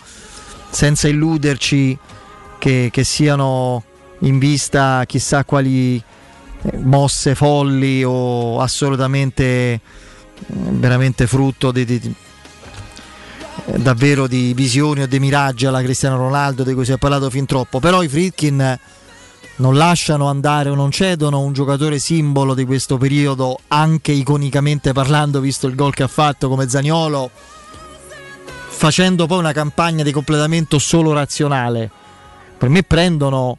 senza 0.70 1.08
illuderci, 1.08 1.98
che, 2.60 2.90
che 2.92 3.04
siano 3.04 3.84
in 4.20 4.38
vista 4.38 5.04
chissà 5.08 5.46
quali 5.46 5.96
eh, 5.96 6.78
mosse 6.78 7.34
folli 7.34 8.04
o 8.04 8.60
assolutamente 8.60 9.44
eh, 9.44 9.80
veramente 10.46 11.26
frutto 11.26 11.72
di, 11.72 11.86
di- 11.86 12.16
davvero 13.78 14.28
di 14.28 14.54
visioni 14.54 15.02
o 15.02 15.08
di 15.08 15.20
miraggi 15.20 15.66
alla 15.66 15.82
Cristiano 15.82 16.18
Ronaldo 16.18 16.64
di 16.64 16.74
cui 16.74 16.86
si 16.86 16.92
è 16.92 16.98
parlato 16.98 17.30
fin 17.30 17.46
troppo. 17.46 17.80
Però 17.80 18.02
i 18.02 18.08
Fritkin 18.08 18.80
non 19.58 19.76
lasciano 19.76 20.28
andare 20.28 20.70
o 20.70 20.76
non 20.76 20.92
cedono 20.92 21.40
un 21.40 21.54
giocatore 21.54 22.00
simbolo 22.00 22.54
di 22.54 22.66
questo 22.66 22.98
periodo, 22.98 23.60
anche 23.68 24.12
iconicamente 24.12 24.92
parlando, 24.92 25.40
visto 25.40 25.68
il 25.68 25.76
gol 25.76 25.94
che 25.94 26.04
ha 26.04 26.08
fatto 26.08 26.50
come 26.50 26.68
Zaniolo, 26.68 27.30
facendo 28.68 29.28
poi 29.28 29.40
una 29.40 29.52
campagna 29.52 30.04
di 30.04 30.12
completamento 30.12 30.80
solo 30.80 31.14
razionale. 31.14 31.90
Per 32.58 32.70
me 32.70 32.84
prendono, 32.84 33.58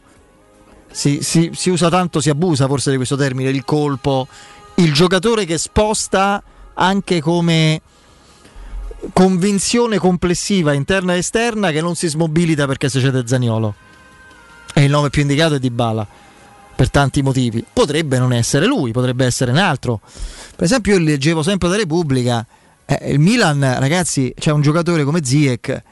si, 0.90 1.22
si- 1.22 1.50
si 1.54 1.70
usa 1.70 1.88
tanto, 1.88 2.20
si 2.20 2.30
abusa 2.30 2.66
forse 2.66 2.90
di 2.90 2.96
questo 2.96 3.16
termine, 3.16 3.50
il 3.50 3.64
colpo, 3.64 4.26
il 4.76 4.92
giocatore 4.92 5.44
che 5.44 5.58
sposta 5.58 6.42
anche 6.74 7.20
come 7.20 7.80
convinzione 9.12 9.98
complessiva 9.98 10.72
interna 10.72 11.14
e 11.14 11.18
esterna 11.18 11.70
che 11.70 11.80
non 11.80 11.94
si 11.94 12.08
smobilita 12.08 12.66
perché 12.66 12.88
se 12.88 13.00
cede 13.00 13.26
Zaniolo 13.26 13.74
e 14.74 14.84
il 14.84 14.90
nome 14.90 15.10
più 15.10 15.22
indicato 15.22 15.54
è 15.54 15.58
Di 15.58 15.70
Bala 15.70 16.06
per 16.74 16.90
tanti 16.90 17.22
motivi. 17.22 17.64
Potrebbe 17.70 18.18
non 18.18 18.32
essere 18.32 18.66
lui, 18.66 18.92
potrebbe 18.92 19.24
essere 19.24 19.50
un 19.50 19.58
altro. 19.58 20.00
Per 20.54 20.64
esempio, 20.64 20.94
io 20.94 21.00
leggevo 21.00 21.42
sempre 21.42 21.68
da 21.68 21.76
Repubblica. 21.76 22.44
eh, 22.86 23.12
il 23.12 23.18
Milan, 23.18 23.60
ragazzi, 23.78 24.32
c'è 24.36 24.50
un 24.50 24.62
giocatore 24.62 25.04
come 25.04 25.24
Ziek. 25.24 25.82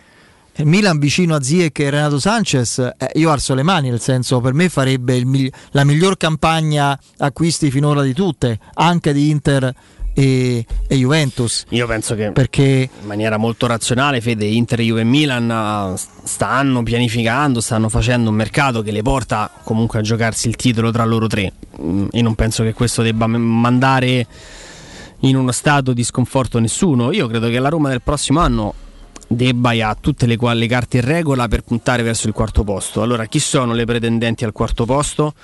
Il 0.57 0.67
Milan 0.67 0.99
vicino 0.99 1.35
a 1.35 1.43
Ziek 1.43 1.79
e 1.79 1.91
Renato 1.91 2.19
Sanchez, 2.19 2.79
eh, 2.79 3.11
io 3.15 3.31
alzo 3.31 3.55
le 3.55 3.63
mani, 3.63 3.89
nel 3.89 4.01
senso 4.01 4.41
per 4.41 4.53
me 4.53 4.69
farebbe 4.69 5.25
migli- 5.25 5.51
la 5.71 5.85
miglior 5.85 6.17
campagna 6.17 6.99
acquisti 7.19 7.71
finora 7.71 8.03
di 8.03 8.13
tutte, 8.13 8.59
anche 8.75 9.13
di 9.13 9.31
Inter 9.31 9.73
e, 10.15 10.65
e 10.87 10.97
Juventus. 10.97 11.65
Io 11.71 11.87
penso 11.87 12.15
che 12.15 12.31
Perché 12.33 12.89
in 13.01 13.07
maniera 13.07 13.37
molto 13.37 13.67
razionale, 13.67 14.21
Fede, 14.21 14.45
Inter, 14.45 14.81
Juve 14.81 15.01
e 15.01 15.05
Milan 15.05 15.51
eh, 15.51 16.01
stanno 16.25 16.83
pianificando, 16.83 17.61
stanno 17.61 17.89
facendo 17.89 18.31
un 18.31 18.37
mercato 18.37 18.83
che 18.83 18.91
le 18.91 19.03
porta 19.03 19.51
comunque 19.63 19.99
a 19.99 20.03
giocarsi 20.03 20.49
il 20.49 20.57
titolo 20.57 20.91
tra 20.91 21.05
loro 21.05 21.27
tre. 21.27 21.53
Mm, 21.81 22.07
Io 22.13 22.23
non 22.23 22.35
penso 22.35 22.63
che 22.63 22.73
questo 22.73 23.03
debba 23.03 23.27
mandare 23.27 24.27
in 25.21 25.37
uno 25.37 25.53
stato 25.53 25.93
di 25.93 26.05
sconforto 26.05 26.59
nessuno. 26.59 27.13
Io 27.13 27.27
credo 27.27 27.49
che 27.49 27.59
la 27.59 27.69
Roma 27.69 27.91
del 27.91 28.03
prossimo 28.03 28.41
anno 28.41 28.75
debba 29.33 29.71
ha 29.89 29.97
tutte 29.99 30.27
le, 30.27 30.37
le 30.55 30.67
carte 30.67 30.97
in 30.97 31.05
regola 31.05 31.47
per 31.47 31.63
puntare 31.63 32.03
verso 32.03 32.27
il 32.27 32.35
quarto 32.35 32.65
posto. 32.65 33.01
Allora, 33.01 33.27
chi 33.27 33.39
sono 33.39 33.73
le 33.75 33.85
pretendenti 33.85 34.45
al 34.45 34.53
quarto 34.53 34.85
posto? 34.85 35.35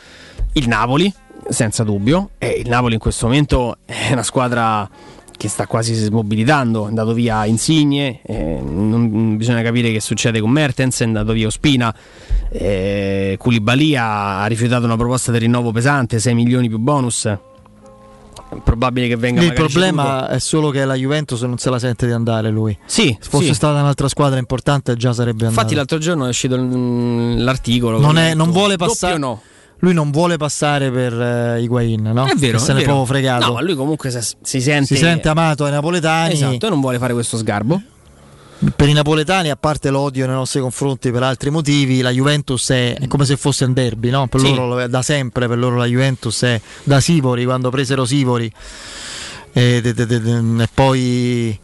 Il 0.54 0.66
Napoli, 0.66 1.12
senza 1.48 1.84
dubbio. 1.84 2.30
E 2.38 2.48
il 2.48 2.68
Napoli 2.68 2.94
in 2.94 3.00
questo 3.00 3.26
momento 3.26 3.78
è 3.84 4.10
una 4.10 4.24
squadra 4.24 4.88
che 5.36 5.48
sta 5.48 5.68
quasi 5.68 5.94
smobilitando. 5.94 6.86
È 6.86 6.88
andato 6.88 7.12
via 7.12 7.44
Insigne, 7.44 8.20
eh, 8.22 8.60
non, 8.60 9.36
bisogna 9.36 9.62
capire 9.62 9.92
che 9.92 10.00
succede 10.00 10.40
con 10.40 10.50
Mertens, 10.50 11.00
è 11.00 11.04
andato 11.04 11.32
via 11.32 11.46
Ospina. 11.46 11.94
Eh, 12.50 13.36
Koulibaly 13.38 13.94
ha, 13.94 14.42
ha 14.42 14.46
rifiutato 14.46 14.84
una 14.84 14.96
proposta 14.96 15.30
di 15.30 15.38
rinnovo 15.38 15.70
pesante, 15.70 16.18
6 16.18 16.34
milioni 16.34 16.68
più 16.68 16.78
bonus. 16.78 17.30
È 18.48 18.54
probabile 18.62 19.08
che 19.08 19.16
venga 19.16 19.42
Il 19.42 19.52
problema 19.52 20.18
ceduto. 20.20 20.32
è 20.32 20.38
solo 20.38 20.70
che 20.70 20.84
la 20.84 20.94
Juventus 20.94 21.42
non 21.42 21.58
se 21.58 21.68
la 21.70 21.78
sente 21.78 22.06
di 22.06 22.12
andare 22.12 22.50
lui. 22.50 22.76
Sì, 22.86 23.16
Se 23.20 23.28
fosse 23.28 23.46
sì. 23.46 23.54
stata 23.54 23.80
un'altra 23.80 24.08
squadra 24.08 24.38
importante 24.38 24.94
già 24.96 25.12
sarebbe 25.12 25.44
andato. 25.46 25.52
Infatti 25.54 25.74
l'altro 25.74 25.98
giorno 25.98 26.26
è 26.26 26.28
uscito 26.28 26.56
l- 26.56 27.42
l'articolo. 27.42 27.98
non, 27.98 28.18
è- 28.18 28.34
non 28.34 28.50
vuole 28.50 28.76
passare. 28.76 29.18
no. 29.18 29.40
Lui 29.80 29.92
non 29.92 30.10
vuole 30.10 30.38
passare 30.38 30.90
per 30.90 31.12
eh, 31.12 31.60
Higuain, 31.60 32.00
no? 32.02 32.24
È 32.24 32.34
vero, 32.34 32.56
Che 32.56 32.64
se 32.64 32.72
ne 32.72 32.80
è 32.80 32.84
proprio 32.84 33.04
fregato. 33.04 33.46
No, 33.46 33.52
ma 33.52 33.60
lui 33.60 33.74
comunque 33.74 34.10
si, 34.10 34.18
si 34.40 34.60
sente 34.62 34.86
si 34.86 34.96
sente 34.96 35.28
amato 35.28 35.64
ai 35.66 35.70
napoletani. 35.72 36.32
Esatto, 36.32 36.66
e 36.66 36.70
non 36.70 36.80
vuole 36.80 36.98
fare 36.98 37.12
questo 37.12 37.36
sgarbo. 37.36 37.80
Per 38.74 38.88
i 38.88 38.92
napoletani, 38.94 39.50
a 39.50 39.56
parte 39.56 39.90
l'odio 39.90 40.24
nei 40.26 40.34
nostri 40.34 40.60
confronti 40.60 41.10
per 41.10 41.22
altri 41.22 41.50
motivi, 41.50 42.00
la 42.00 42.10
Juventus 42.10 42.70
è, 42.70 42.96
come 43.06 43.26
se 43.26 43.36
fosse 43.36 43.66
un 43.66 43.74
derby, 43.74 44.08
no? 44.08 44.28
Per 44.28 44.40
Sì. 44.40 44.54
loro 44.54 44.86
da 44.86 45.02
sempre, 45.02 45.46
per 45.46 45.58
loro 45.58 45.76
la 45.76 45.84
Juventus 45.84 46.42
è 46.42 46.60
da 46.82 46.98
Sivori, 46.98 47.44
quando 47.44 47.68
presero 47.68 48.06
Sivori 48.06 48.50
e, 49.52 49.80
de- 49.82 49.92
de- 49.92 50.06
de- 50.06 50.62
e 50.62 50.68
poi 50.72 51.58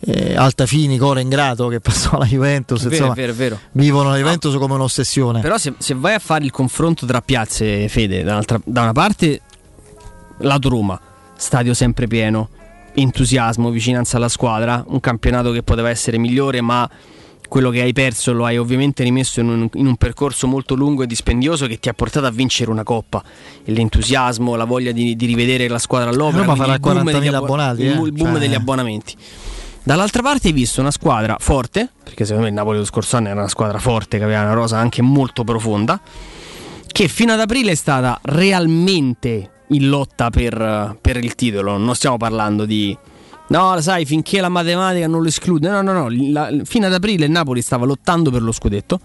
eh, 0.00 0.36
Altafini, 0.36 0.98
Core 0.98 1.22
Ingrato 1.22 1.68
che 1.68 1.80
passò 1.80 2.10
alla 2.16 2.26
Juventus, 2.26 2.80
È 2.84 2.88
vero, 2.88 2.94
insomma, 2.94 3.12
è 3.12 3.16
vero, 3.16 3.32
è 3.32 3.34
vero. 3.34 3.60
vivono 3.72 4.10
la 4.10 4.16
Juventus 4.18 4.54
come 4.56 4.74
un'ossessione. 4.74 5.40
Però 5.40 5.56
se, 5.56 5.72
se 5.78 5.94
vai 5.94 6.12
a 6.12 6.18
fare 6.18 6.44
il 6.44 6.50
confronto 6.50 7.06
tra 7.06 7.22
piazze, 7.22 7.88
Fede, 7.88 8.22
da 8.22 8.42
una 8.64 8.92
parte 8.92 9.40
lato 10.40 10.68
Roma, 10.68 11.00
stadio 11.36 11.72
sempre 11.72 12.06
pieno, 12.06 12.50
entusiasmo, 12.94 13.70
vicinanza 13.70 14.16
alla 14.16 14.28
squadra, 14.28 14.84
un 14.88 15.00
campionato 15.00 15.50
che 15.50 15.62
poteva 15.62 15.90
essere 15.90 16.18
migliore, 16.18 16.60
ma 16.60 16.88
quello 17.48 17.70
che 17.70 17.82
hai 17.82 17.92
perso 17.92 18.32
lo 18.32 18.44
hai 18.44 18.56
ovviamente 18.56 19.02
rimesso 19.04 19.40
in 19.40 19.48
un, 19.48 19.68
in 19.74 19.86
un 19.86 19.96
percorso 19.96 20.46
molto 20.46 20.74
lungo 20.74 21.02
e 21.02 21.06
dispendioso 21.06 21.66
che 21.66 21.78
ti 21.78 21.88
ha 21.88 21.92
portato 21.92 22.26
a 22.26 22.30
vincere 22.30 22.70
una 22.70 22.82
coppa. 22.82 23.22
E 23.64 23.72
l'entusiasmo, 23.72 24.56
la 24.56 24.64
voglia 24.64 24.92
di, 24.92 25.14
di 25.14 25.26
rivedere 25.26 25.68
la 25.68 25.78
squadra 25.78 26.10
all'opera, 26.10 26.44
Roma 26.44 26.56
farà 26.56 26.74
il 26.74 26.80
boom 26.80 27.04
40.000 27.04 27.12
degli 27.12 27.26
abbo- 27.28 27.44
abbonati, 27.44 27.82
eh. 27.82 27.90
il 27.90 28.12
boom 28.12 28.30
Cioè- 28.30 28.38
degli 28.40 28.54
abbonamenti. 28.54 29.16
Dall'altra 29.84 30.22
parte 30.22 30.48
hai 30.48 30.54
visto 30.54 30.80
una 30.80 30.90
squadra 30.90 31.36
forte, 31.38 31.90
perché 32.02 32.24
secondo 32.24 32.44
me 32.44 32.48
il 32.48 32.54
Napoli 32.54 32.78
lo 32.78 32.86
scorso 32.86 33.18
anno 33.18 33.28
era 33.28 33.38
una 33.38 33.48
squadra 33.48 33.78
forte 33.78 34.16
che 34.16 34.24
aveva 34.24 34.40
una 34.40 34.54
rosa 34.54 34.78
anche 34.78 35.02
molto 35.02 35.44
profonda, 35.44 36.00
che 36.86 37.06
fino 37.08 37.34
ad 37.34 37.40
aprile 37.40 37.72
è 37.72 37.74
stata 37.74 38.18
realmente 38.22 39.50
in 39.68 39.88
lotta 39.88 40.30
per, 40.30 40.96
per 41.00 41.22
il 41.22 41.34
titolo. 41.34 41.76
Non 41.76 41.94
stiamo 41.94 42.16
parlando 42.16 42.64
di... 42.64 42.96
No, 43.46 43.78
sai, 43.80 44.06
finché 44.06 44.40
la 44.40 44.48
matematica 44.48 45.06
non 45.06 45.22
lo 45.22 45.28
esclude. 45.28 45.68
No, 45.68 45.82
no, 45.82 45.92
no. 45.92 46.08
la- 46.08 46.50
fino 46.64 46.86
ad 46.86 46.94
aprile 46.94 47.26
il 47.26 47.30
Napoli 47.30 47.60
stava 47.62 47.84
lottando 47.84 48.30
per 48.30 48.42
lo 48.42 48.52
scudetto. 48.52 49.00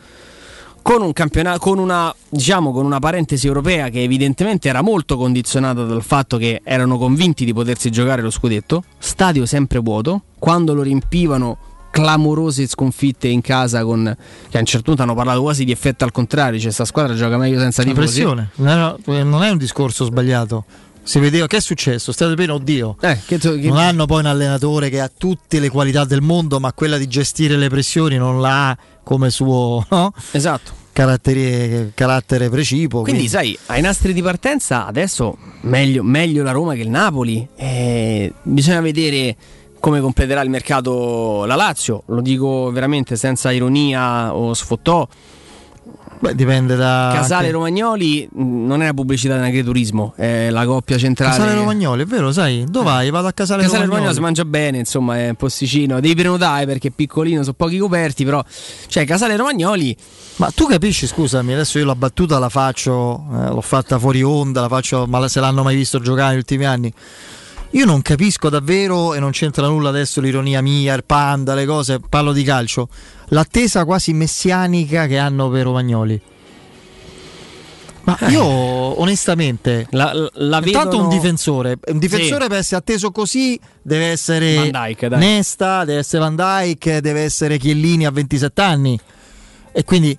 Con 0.81 1.01
un 1.01 1.11
con 1.59 1.77
una, 1.77 2.13
diciamo, 2.29 2.71
con 2.71 2.85
una 2.85 2.99
parentesi 2.99 3.45
europea 3.45 3.89
che 3.89 4.01
evidentemente 4.01 4.69
era 4.69 4.81
molto 4.81 5.17
condizionata 5.17 5.83
dal 5.83 6.01
fatto 6.01 6.37
che 6.37 6.61
erano 6.63 6.97
convinti 6.97 7.43
di 7.43 7.53
potersi 7.53 7.91
giocare 7.91 8.21
lo 8.21 8.31
scudetto. 8.31 8.83
Stadio 8.97 9.45
sempre 9.45 9.79
vuoto. 9.79 10.23
Quando 10.39 10.73
lo 10.73 10.81
riempivano 10.81 11.57
clamorose 11.91 12.67
sconfitte 12.67 13.27
in 13.27 13.41
casa 13.41 13.83
con 13.83 14.15
che 14.49 14.57
a 14.57 14.59
un 14.59 14.65
certo 14.65 14.85
punto 14.85 15.01
hanno 15.01 15.15
parlato 15.15 15.41
quasi 15.41 15.63
di 15.65 15.71
effetto 15.71 16.03
al 16.03 16.11
contrario 16.11 16.59
cioè 16.59 16.71
sta 16.71 16.85
squadra 16.85 17.15
gioca 17.15 17.37
meglio 17.37 17.59
senza 17.59 17.83
tifosi 17.83 17.97
pressione 18.21 18.49
non 18.55 18.97
è, 19.05 19.23
non 19.23 19.43
è 19.43 19.49
un 19.49 19.57
discorso 19.57 20.05
sbagliato. 20.05 20.65
Si 21.01 21.17
vedeva 21.17 21.47
che 21.47 21.57
è 21.57 21.61
successo, 21.61 22.11
state 22.11 22.35
bene, 22.35 22.51
oddio. 22.51 22.97
Eh, 23.01 23.17
che 23.25 23.39
che- 23.39 23.49
Non 23.67 23.77
hanno 23.77 24.05
poi 24.05 24.19
un 24.19 24.27
allenatore 24.27 24.89
che 24.89 24.99
ha 25.01 25.09
tutte 25.15 25.59
le 25.59 25.69
qualità 25.69 26.05
del 26.05 26.21
mondo, 26.21 26.59
ma 26.59 26.71
quella 26.73 26.97
di 26.99 27.07
gestire 27.07 27.55
le 27.57 27.67
pressioni 27.67 28.17
non 28.17 28.39
la 28.39 28.69
ha 28.69 28.77
come 29.03 29.31
suo 29.31 29.83
no? 29.89 30.13
esatto 30.31 30.71
Caratteri- 30.93 31.93
carattere 31.95 32.49
precipuo. 32.49 33.01
Quindi, 33.01 33.27
sai, 33.27 33.57
ai 33.67 33.81
nastri 33.81 34.13
di 34.13 34.21
partenza 34.21 34.85
adesso 34.85 35.35
meglio, 35.61 36.03
meglio 36.03 36.43
la 36.43 36.51
Roma 36.51 36.75
che 36.75 36.81
il 36.81 36.89
Napoli. 36.89 37.47
Eh, 37.55 38.31
bisogna 38.43 38.81
vedere 38.81 39.35
come 39.79 39.99
completerà 40.01 40.41
il 40.41 40.49
mercato 40.49 41.45
la 41.45 41.55
Lazio. 41.55 42.03
Lo 42.07 42.21
dico 42.21 42.71
veramente 42.71 43.15
senza 43.15 43.51
ironia 43.51 44.35
o 44.35 44.53
sfottò. 44.53 45.07
Beh, 46.21 46.35
dipende 46.35 46.75
da. 46.75 47.11
Casale 47.13 47.45
anche- 47.45 47.51
Romagnoli 47.53 48.27
mh, 48.29 48.65
non 48.65 48.81
è 48.81 48.85
la 48.87 48.93
pubblicità 48.93 49.37
di 49.39 49.47
agriturismo, 49.47 50.11
è 50.17 50.49
la 50.49 50.65
coppia 50.65 50.97
centrale. 50.97 51.31
Casale 51.37 51.53
Romagnoli, 51.55 52.03
è 52.03 52.05
vero, 52.05 52.33
sai? 52.33 52.65
Dove 52.67 52.83
vai? 52.83 53.09
Vado 53.09 53.27
a 53.27 53.31
Casale, 53.31 53.61
Casale 53.61 53.85
Romagnoli. 53.85 54.07
Romagnoli 54.07 54.15
si 54.15 54.21
mangia 54.21 54.43
bene, 54.43 54.77
insomma, 54.79 55.17
è 55.17 55.29
un 55.29 55.35
posticino. 55.35 56.01
Devi 56.01 56.15
prenotare 56.15 56.65
perché 56.65 56.89
è 56.89 56.91
piccolino, 56.91 57.41
sono 57.43 57.53
pochi 57.53 57.77
coperti, 57.77 58.25
però. 58.25 58.43
Cioè, 58.87 59.05
Casale 59.05 59.37
Romagnoli. 59.37 59.95
Ma 60.35 60.51
tu 60.53 60.65
capisci, 60.65 61.07
scusami, 61.07 61.53
adesso 61.53 61.79
io 61.79 61.85
la 61.85 61.95
battuta 61.95 62.37
la 62.37 62.49
faccio, 62.49 63.23
eh, 63.31 63.47
l'ho 63.47 63.61
fatta 63.61 63.97
fuori 63.97 64.21
onda, 64.21 64.59
la 64.59 64.67
faccio, 64.67 65.05
ma 65.07 65.25
se 65.29 65.39
l'hanno 65.39 65.63
mai 65.63 65.77
visto 65.77 65.99
giocare 66.01 66.31
negli 66.31 66.39
ultimi 66.39 66.65
anni. 66.65 66.93
Io 67.71 67.85
non 67.85 68.01
capisco 68.01 68.49
davvero, 68.49 69.13
e 69.13 69.19
non 69.19 69.29
c'entra 69.31 69.67
nulla 69.67 69.89
adesso 69.89 70.21
l'ironia 70.21 70.59
mia, 70.61 70.95
il 70.95 71.03
panda, 71.03 71.53
le 71.53 71.65
cose, 71.65 71.99
parlo 71.99 72.31
di 72.31 72.43
calcio, 72.43 72.87
l'attesa 73.27 73.85
quasi 73.85 74.11
messianica 74.13 75.05
che 75.05 75.17
hanno 75.19 75.49
per 75.49 75.63
Romagnoli. 75.65 76.19
Ma 78.03 78.17
io 78.29 78.43
onestamente, 78.43 79.85
la, 79.91 80.11
la 80.13 80.57
intanto 80.63 80.89
vedono- 80.89 81.03
un 81.03 81.09
difensore, 81.09 81.77
un 81.91 81.99
difensore 81.99 82.43
Sì. 82.43 82.47
per 82.49 82.57
essere 82.57 82.77
atteso 82.77 83.11
così 83.11 83.59
deve 83.83 84.05
essere 84.05 84.55
Van 84.55 84.71
Dijk. 84.71 85.01
Nesta, 85.11 85.85
deve 85.85 85.99
essere 85.99 86.23
Van 86.23 86.35
Dijk, 86.35 86.97
deve 86.97 87.21
essere 87.21 87.59
Chiellini 87.59 88.07
a 88.07 88.11
27 88.11 88.61
anni. 88.61 88.99
E 89.71 89.83
quindi 89.83 90.17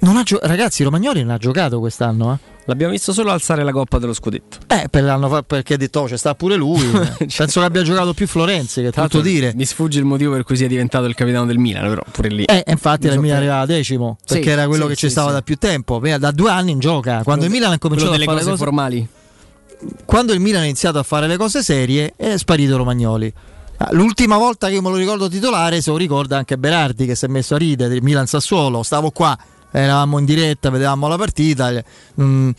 non 0.00 0.16
ha 0.18 0.22
gio- 0.22 0.38
ragazzi, 0.42 0.84
Romagnoli 0.84 1.22
non 1.24 1.32
ha 1.32 1.38
giocato 1.38 1.80
quest'anno, 1.80 2.32
eh? 2.34 2.48
L'abbiamo 2.70 2.92
visto 2.92 3.12
solo 3.12 3.30
alzare 3.32 3.64
la 3.64 3.72
coppa 3.72 3.98
dello 3.98 4.12
scudetto. 4.12 4.58
Eh, 4.68 4.86
per 4.88 5.02
l'anno 5.02 5.28
fa- 5.28 5.42
perché 5.42 5.74
ha 5.74 5.76
detto, 5.76 6.00
oh, 6.00 6.04
c'è 6.06 6.16
sta 6.16 6.34
pure 6.34 6.54
lui. 6.56 6.80
Penso 7.36 7.60
che 7.60 7.66
abbia 7.66 7.82
giocato 7.82 8.14
più 8.14 8.26
Florenzi, 8.26 8.80
che 8.82 8.90
l'altro, 8.94 9.20
dire. 9.20 9.52
Mi 9.54 9.64
sfugge 9.64 9.98
il 9.98 10.04
motivo 10.04 10.32
per 10.32 10.44
cui 10.44 10.56
sia 10.56 10.68
diventato 10.68 11.06
il 11.06 11.14
capitano 11.14 11.46
del 11.46 11.58
Milan, 11.58 11.88
però 11.88 12.02
pure 12.10 12.28
lì. 12.28 12.44
Eh, 12.44 12.64
infatti 12.68 13.06
il 13.06 13.12
Milan 13.12 13.12
sorprende. 13.12 13.34
arrivava 13.36 13.66
decimo, 13.66 14.18
perché 14.26 14.42
Sì, 14.44 14.48
era 14.50 14.66
quello 14.66 14.84
sì, 14.84 14.88
che 14.90 14.96
ci 14.96 15.06
sì, 15.06 15.12
stava 15.12 15.32
da 15.32 15.42
più 15.42 15.56
tempo. 15.56 15.98
Da 16.18 16.30
due 16.30 16.50
anni 16.50 16.70
in 16.70 16.78
gioca. 16.78 17.22
Quando 17.24 17.44
il 17.44 17.50
Milan 17.50 17.72
ha 17.72 17.78
cominciato 17.78 18.12
a 18.12 18.14
Quello 18.16 18.30
fare 18.30 18.38
cose 18.44 18.50
cose 18.50 18.62
formali. 18.64 19.08
quando 20.04 20.32
il 20.32 20.40
Milan 20.40 20.62
ha 20.62 20.64
iniziato 20.64 20.98
a 20.98 21.02
fare 21.02 21.26
le 21.26 21.36
cose 21.36 21.62
serie 21.62 22.12
è 22.16 22.36
sparito 22.36 22.76
Romagnoli. 22.76 23.32
Ah, 23.78 23.88
L'ultima 23.92 24.36
volta 24.36 24.68
che 24.68 24.80
me 24.80 24.90
lo 24.90 24.96
ricordo 24.96 25.28
titolare, 25.28 25.80
se 25.80 25.90
lo 25.90 25.96
ricorda 25.96 26.36
anche 26.36 26.58
Berardi 26.58 27.06
che 27.06 27.14
si 27.14 27.24
è 27.24 27.28
messo 27.28 27.54
a 27.54 27.58
ridere 27.58 28.00
Milan 28.02 28.26
Sassuolo, 28.26 28.82
stavo 28.82 29.10
qua, 29.10 29.36
eravamo 29.70 30.18
in 30.18 30.24
diretta, 30.24 30.70
vedevamo 30.70 31.08
la 31.08 31.16
partita. 31.16 31.72
mm, 32.20 32.50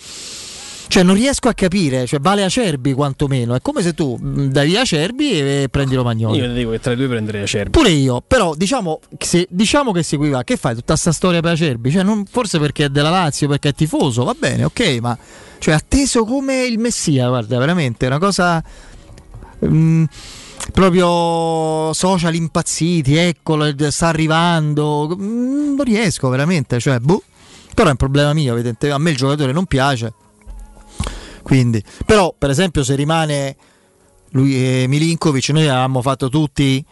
cioè 0.92 1.04
non 1.04 1.16
riesco 1.16 1.48
a 1.48 1.54
capire, 1.54 2.06
cioè 2.06 2.20
vale 2.20 2.44
Acerbi 2.44 2.92
quantomeno, 2.92 3.56
è 3.56 3.62
come 3.62 3.82
se 3.82 3.94
tu 3.94 4.20
mm, 4.22 4.48
dai 4.48 4.68
via 4.68 4.82
Acerbi 4.82 5.40
e 5.40 5.68
prendi 5.72 5.96
Romagnoli. 5.96 6.38
Io 6.40 6.48
ti 6.48 6.54
dico 6.54 6.72
che 6.72 6.80
tra 6.82 6.92
i 6.92 6.96
due 6.98 7.08
prenderei 7.08 7.44
Acerbi. 7.44 7.70
Pure 7.70 7.92
io, 7.92 8.22
però 8.26 8.54
diciamo, 8.56 9.00
se, 9.18 9.48
diciamo 9.50 9.94
che 9.94 10.04
seguiva, 10.04 10.44
che 10.44 10.58
fai 10.58 10.76
tutta 10.76 10.98
sta 10.98 11.14
storia 11.14 11.40
per 11.40 11.52
Acerbi? 11.52 11.92
Cioè, 11.92 12.04
non- 12.04 12.26
forse 12.26 12.60
perché 12.60 12.86
è 12.86 12.90
della 12.90 13.10
Lazio, 13.10 13.48
perché 13.48 13.70
è 13.70 13.74
tifoso, 13.74 14.26
va 14.26 14.36
bene, 14.38 14.66
ok, 14.66 14.98
ma 15.00 15.18
cioè, 15.60 15.76
atteso 15.76 16.26
come 16.26 16.66
il 16.66 16.78
Messia, 16.78 17.30
guarda, 17.30 17.58
veramente 17.58 18.06
è 18.06 18.10
una 18.10 18.20
cosa 18.20 18.62
mm, 19.66 20.04
proprio 20.72 21.94
social 21.94 22.36
impazziti, 22.36 23.16
eccolo, 23.16 23.74
sta 23.90 24.08
arrivando, 24.08 25.16
mm, 25.16 25.76
non 25.76 25.84
riesco 25.84 26.30
veramente, 26.30 26.80
cioè, 26.80 27.00
boh. 27.00 27.24
Però 27.74 27.88
è 27.88 27.92
un 27.92 27.98
problema 27.98 28.34
mio, 28.34 28.54
evidentemente, 28.54 28.92
a 28.92 28.98
me 28.98 29.12
il 29.12 29.18
giocatore 29.18 29.52
non 29.52 29.66
piace. 29.66 30.14
Quindi, 31.42 31.84
però, 32.06 32.34
per 32.38 32.50
esempio, 32.50 32.84
se 32.84 32.96
rimane 32.96 33.56
lui 34.32 34.56
e 34.56 34.88
Milinkovic, 34.88 35.50
noi 35.50 35.68
avevamo 35.68 36.02
fatto 36.02 36.30
tutti 36.30 36.84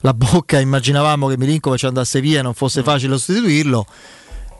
la 0.00 0.14
bocca, 0.14 0.58
immaginavamo 0.60 1.28
che 1.28 1.38
Milinkovic 1.38 1.84
andasse 1.84 2.20
via 2.20 2.40
e 2.40 2.42
non 2.42 2.54
fosse 2.54 2.82
facile 2.82 3.16
sostituirlo. 3.16 3.86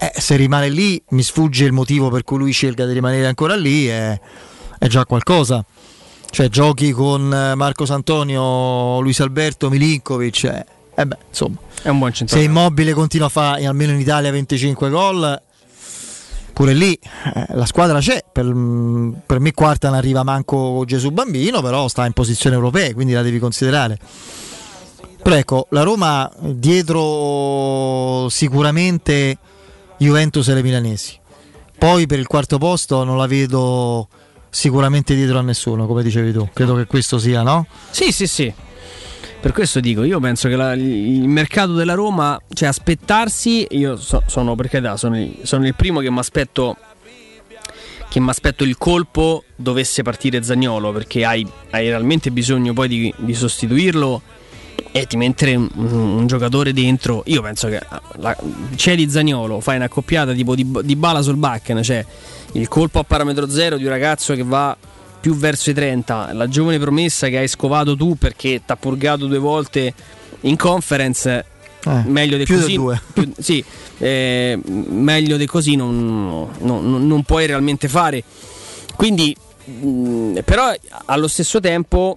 Eh, 0.00 0.12
se 0.20 0.36
rimane 0.36 0.68
lì, 0.68 1.02
mi 1.10 1.22
sfugge 1.22 1.64
il 1.64 1.72
motivo 1.72 2.08
per 2.08 2.22
cui 2.22 2.38
lui 2.38 2.52
scelga 2.52 2.86
di 2.86 2.92
rimanere 2.92 3.26
ancora 3.26 3.56
lì, 3.56 3.86
è, 3.86 4.18
è 4.78 4.86
già 4.86 5.04
qualcosa. 5.04 5.64
Cioè, 6.30 6.48
giochi 6.48 6.92
con 6.92 7.32
eh, 7.32 7.54
Marco 7.54 7.86
Santonio, 7.86 9.00
Luis 9.00 9.20
Alberto, 9.20 9.70
Milinkovic. 9.70 10.44
Eh, 10.44 10.66
eh 10.94 11.06
beh, 11.06 11.16
insomma, 11.28 11.56
È 11.82 11.88
un 11.88 11.98
buon 11.98 12.10
se 12.10 12.18
centrale. 12.18 12.44
Immobile 12.44 12.92
continua 12.92 13.26
a 13.26 13.30
fare 13.30 13.66
almeno 13.66 13.92
in 13.92 14.00
Italia 14.00 14.30
25 14.30 14.90
gol, 14.90 15.42
pure 16.52 16.74
lì 16.74 16.92
eh, 16.92 17.46
la 17.50 17.66
squadra 17.66 17.98
c'è. 17.98 18.24
Per, 18.30 18.44
mm, 18.44 19.12
per 19.26 19.40
me 19.40 19.52
quarta 19.52 19.88
non 19.88 19.96
arriva 19.96 20.22
manco 20.22 20.84
Gesù 20.86 21.10
Bambino, 21.10 21.62
però 21.62 21.88
sta 21.88 22.06
in 22.06 22.12
posizione 22.12 22.56
europea, 22.56 22.92
quindi 22.92 23.14
la 23.14 23.22
devi 23.22 23.38
considerare. 23.38 23.98
Però 25.22 25.34
ecco, 25.34 25.66
la 25.70 25.82
Roma 25.82 26.30
dietro 26.38 28.28
sicuramente 28.28 29.36
Juventus 29.98 30.48
e 30.48 30.54
le 30.54 30.62
Milanesi. 30.62 31.18
Poi 31.76 32.06
per 32.06 32.18
il 32.18 32.26
quarto 32.26 32.58
posto 32.58 33.04
non 33.04 33.16
la 33.16 33.26
vedo 33.26 34.08
sicuramente 34.50 35.14
dietro 35.14 35.38
a 35.38 35.42
nessuno, 35.42 35.86
come 35.86 36.02
dicevi 36.02 36.32
tu. 36.32 36.48
Credo 36.52 36.74
che 36.76 36.86
questo 36.86 37.18
sia, 37.18 37.42
no? 37.42 37.66
Sì, 37.90 38.12
sì, 38.12 38.26
sì. 38.26 38.52
Per 39.40 39.52
questo 39.52 39.78
dico, 39.80 40.02
io 40.02 40.18
penso 40.18 40.48
che 40.48 40.56
la- 40.56 40.72
il 40.74 41.28
mercato 41.28 41.72
della 41.74 41.94
Roma, 41.94 42.40
cioè 42.52 42.68
aspettarsi, 42.68 43.66
io 43.70 43.96
so- 43.96 44.22
sono 44.26 44.56
per 44.56 44.68
carità, 44.68 44.96
sono, 44.96 45.16
sono 45.42 45.66
il 45.66 45.74
primo 45.74 46.00
che 46.00 46.10
mi 46.10 46.18
aspetto 46.18 46.76
che 48.08 48.20
mi 48.20 48.30
aspetto 48.30 48.64
il 48.64 48.78
colpo 48.78 49.44
dovesse 49.54 50.00
partire 50.02 50.42
Zagnolo 50.42 50.92
perché 50.92 51.26
hai, 51.26 51.46
hai 51.70 51.88
realmente 51.88 52.30
bisogno 52.30 52.72
poi 52.72 52.88
di, 52.88 53.14
di 53.18 53.34
sostituirlo 53.34 54.22
e 54.92 55.06
ti 55.06 55.16
mettere 55.16 55.54
un, 55.54 55.68
un 55.74 56.26
giocatore 56.26 56.72
dentro. 56.72 57.22
Io 57.26 57.42
penso 57.42 57.68
che 57.68 57.80
la, 58.16 58.36
c'è 58.74 58.94
di 58.96 59.08
Zagnolo, 59.10 59.60
fai 59.60 59.76
un'accoppiata 59.76 60.32
tipo 60.32 60.54
di, 60.54 60.66
di 60.82 60.96
bala 60.96 61.22
sul 61.22 61.36
backen, 61.36 61.82
cioè 61.82 62.04
il 62.52 62.68
colpo 62.68 62.98
a 62.98 63.04
parametro 63.04 63.48
zero 63.48 63.76
di 63.76 63.84
un 63.84 63.90
ragazzo 63.90 64.34
che 64.34 64.42
va 64.42 64.76
più 65.20 65.34
verso 65.34 65.70
i 65.70 65.74
30, 65.74 66.32
la 66.32 66.48
giovane 66.48 66.78
promessa 66.78 67.28
che 67.28 67.38
hai 67.38 67.48
scovato 67.48 67.96
tu 67.96 68.14
perché 68.16 68.62
ti 68.64 68.72
ha 68.72 68.76
purgato 68.76 69.26
due 69.26 69.38
volte 69.38 69.92
in 70.42 70.56
conference. 70.56 71.44
Eh, 71.84 72.02
meglio 72.06 72.36
di 72.36 72.44
così, 72.46 72.74
due. 72.74 73.00
più- 73.12 73.32
sì, 73.38 73.62
eh, 73.98 74.58
meglio 74.64 75.36
di 75.36 75.46
così 75.46 75.76
non, 75.76 76.48
non- 76.58 77.06
non 77.06 77.22
puoi 77.22 77.46
realmente 77.46 77.88
fare. 77.88 78.22
Quindi, 78.96 79.34
mh, 79.64 80.40
però, 80.44 80.72
allo 81.06 81.28
stesso 81.28 81.60
tempo, 81.60 82.16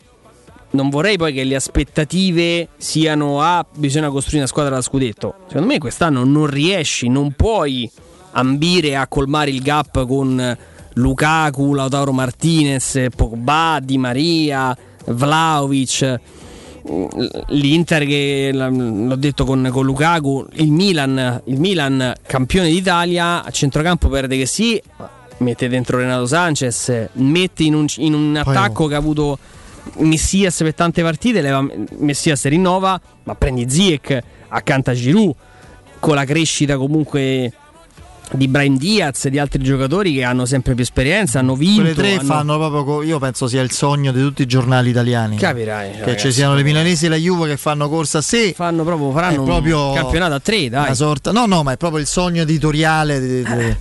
non 0.72 0.90
vorrei 0.90 1.18
poi 1.18 1.34
che 1.34 1.44
le 1.44 1.56
aspettative 1.56 2.70
siano: 2.78 3.42
ah, 3.42 3.66
bisogna 3.76 4.10
costruire 4.10 4.40
una 4.40 4.48
squadra 4.48 4.76
da 4.76 4.82
scudetto. 4.82 5.36
Secondo 5.48 5.68
me, 5.68 5.78
quest'anno 5.78 6.24
non 6.24 6.48
riesci, 6.48 7.08
non 7.08 7.34
puoi 7.34 7.90
ambire 8.32 8.96
a 8.96 9.08
colmare 9.08 9.52
il 9.52 9.62
gap 9.62 10.06
con 10.06 10.58
Lukaku, 10.94 11.74
Lautaro 11.74 12.12
Martinez, 12.12 13.08
Pogba, 13.16 13.80
Di 13.82 13.98
Maria, 13.98 14.76
Vlaovic. 15.06 16.20
L'Inter 17.50 18.06
che 18.08 18.50
l'ho 18.52 19.16
detto 19.16 19.46
con, 19.46 19.70
con 19.72 19.86
Lukaku, 19.86 20.48
il 20.54 20.72
Milan, 20.72 21.42
il 21.46 21.60
Milan 21.60 22.16
campione 22.26 22.70
d'Italia 22.72 23.44
a 23.44 23.52
centrocampo 23.52 24.10
perde 24.10 24.36
che 24.36 24.48
sì, 24.48 24.82
mette 25.38 25.70
dentro 25.70 25.98
Renato 26.00 26.26
Sanchez, 26.26 27.10
mette 27.14 27.64
in 27.64 27.76
un, 27.76 27.86
in 27.98 28.16
un 28.16 28.36
attacco 28.36 28.88
che 28.88 28.96
ha 28.96 28.98
avuto 28.98 29.38
Messias 29.98 30.58
per 30.58 30.74
tante 30.74 31.02
partite, 31.02 31.42
leva- 31.42 31.66
Messias 31.98 32.46
rinnova, 32.46 33.00
ma 33.24 33.36
prendi 33.36 33.70
Ziek 33.70 34.20
accanto 34.50 34.90
a 34.90 34.94
Giroud 34.94 35.36
con 36.00 36.16
la 36.16 36.26
crescita 36.26 36.78
comunque 36.78 37.52
di 38.34 38.48
Brian 38.48 38.78
Diaz 38.78 39.26
e 39.26 39.30
di 39.30 39.38
altri 39.40 39.62
giocatori 39.62 40.14
che 40.14 40.24
hanno 40.24 40.46
sempre 40.46 40.74
più 40.74 40.84
esperienza, 40.84 41.40
hanno 41.40 41.56
vinto. 41.56 41.82
Quelle 41.82 41.96
tre 41.96 42.14
hanno- 42.16 42.24
fanno 42.24 42.70
proprio, 42.70 43.02
io 43.04 43.20
penso 43.20 43.48
sia 43.48 43.62
il 43.62 43.72
sogno 43.72 44.12
di 44.12 44.22
tutti 44.22 44.42
i 44.42 44.46
giornali 44.46 44.90
italiani. 44.90 45.36
Capirai, 45.38 45.92
Che 45.92 46.00
ragazzi. 46.00 46.28
ci 46.28 46.32
siano 46.34 46.56
le 46.56 46.64
milanesi 46.64 47.06
e 47.08 47.10
la 47.10 47.16
Juve 47.18 47.50
che 47.50 47.58
fanno 47.58 47.90
corsa 47.90 48.20
a 48.20 48.22
sé. 48.22 48.54
Fanno 48.56 48.84
proprio, 48.84 49.12
faranno 49.12 49.44
proprio 49.44 49.90
un 49.90 49.96
campionato 49.96 50.34
a 50.34 50.40
tre, 50.40 50.70
dai. 50.70 50.86
Una 50.86 50.94
sorta, 50.94 51.32
no, 51.32 51.46
no, 51.46 51.64
ma 51.64 51.74
è 51.74 51.78
proprio 51.78 52.00
il 52.00 52.08
sogno 52.08 52.42
editoriale. 52.44 53.20
di- 53.20 53.44
di- 53.44 53.76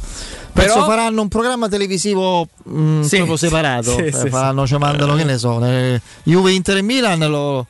Penso 0.52 0.74
Però- 0.74 0.84
faranno 0.86 1.22
un 1.22 1.28
programma 1.28 1.68
televisivo 1.68 2.48
mh, 2.64 3.02
Sì, 3.02 3.16
proprio 3.18 3.36
separato. 3.36 3.92
sì, 3.94 4.00
Eh, 4.06 4.12
sì, 4.12 4.28
faranno, 4.28 4.66
ci 4.66 4.76
mandano, 4.76 5.14
che 5.14 5.22
ne 5.22 5.38
so, 5.38 5.64
eh, 5.64 6.00
Juve, 6.24 6.50
Inter 6.52 6.78
e 6.78 6.82
Milan. 6.82 7.20
Lo, 7.20 7.66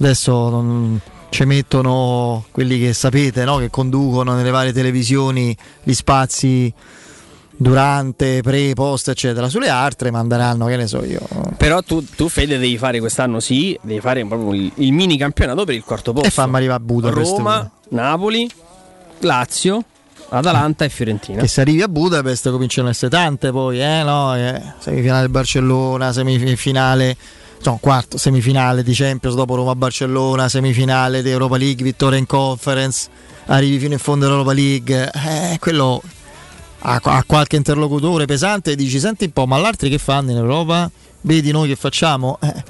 adesso 0.00 0.48
non, 0.48 1.00
ci 1.30 1.44
mettono 1.44 2.44
quelli 2.50 2.78
che 2.78 2.92
sapete, 2.92 3.44
no? 3.44 3.58
che 3.58 3.70
conducono 3.70 4.34
nelle 4.34 4.50
varie 4.50 4.72
televisioni 4.72 5.56
gli 5.82 5.92
spazi 5.92 6.72
durante, 7.58 8.40
pre, 8.40 8.72
post, 8.74 9.08
eccetera. 9.08 9.48
Sulle 9.48 9.68
altre 9.68 10.10
manderanno, 10.10 10.66
che 10.66 10.76
ne 10.76 10.86
so 10.86 11.04
io. 11.04 11.20
Però 11.56 11.82
tu, 11.82 12.04
tu, 12.04 12.28
Fede, 12.28 12.58
devi 12.58 12.78
fare 12.78 13.00
quest'anno 13.00 13.40
sì, 13.40 13.78
devi 13.82 14.00
fare 14.00 14.24
proprio 14.24 14.54
il, 14.54 14.72
il 14.76 14.92
mini 14.92 15.18
campionato 15.18 15.64
per 15.64 15.74
il 15.74 15.82
quarto 15.84 16.12
posto. 16.12 16.28
E 16.28 16.30
fammi 16.30 16.56
arrivare 16.56 16.80
a 16.80 16.84
Budapest. 16.84 17.36
Roma, 17.36 17.70
Napoli, 17.90 18.48
Lazio, 19.20 19.84
Atalanta 20.30 20.84
e 20.84 20.88
Fiorentina. 20.88 21.40
Che 21.40 21.48
se 21.48 21.60
arrivi 21.60 21.82
a 21.82 21.88
Budapest 21.88 22.50
cominciano 22.50 22.88
a 22.88 22.90
essere 22.90 23.10
tante 23.10 23.50
poi, 23.50 23.80
eh 23.80 24.02
no? 24.02 24.36
Eh, 24.36 24.62
semifinale 24.78 25.28
Barcellona, 25.28 26.12
semifinale, 26.12 27.16
no, 27.64 27.78
quarto, 27.80 28.18
semifinale 28.18 28.82
di 28.82 28.92
Champions 28.94 29.36
dopo 29.36 29.54
Roma-Barcellona, 29.54 30.48
semifinale 30.48 31.22
di 31.22 31.30
Europa 31.30 31.56
League, 31.56 31.82
vittoria 31.82 32.18
in 32.18 32.26
conference, 32.26 33.08
arrivi 33.46 33.78
fino 33.78 33.92
in 33.94 33.98
fondo 33.98 34.26
all'Europa 34.26 34.52
League, 34.52 35.10
eh, 35.12 35.58
quello 35.58 36.02
ha, 36.80 37.00
ha 37.02 37.24
qualche 37.26 37.56
interlocutore 37.56 38.26
pesante 38.26 38.72
e 38.72 38.76
dici, 38.76 38.98
senti 38.98 39.24
un 39.24 39.32
po', 39.32 39.46
ma 39.46 39.58
gli 39.58 39.64
altri 39.64 39.90
che 39.90 39.98
fanno 39.98 40.30
in 40.30 40.36
Europa? 40.36 40.90
Vedi 41.22 41.50
noi 41.50 41.68
che 41.68 41.76
facciamo? 41.76 42.38
Eh, 42.40 42.62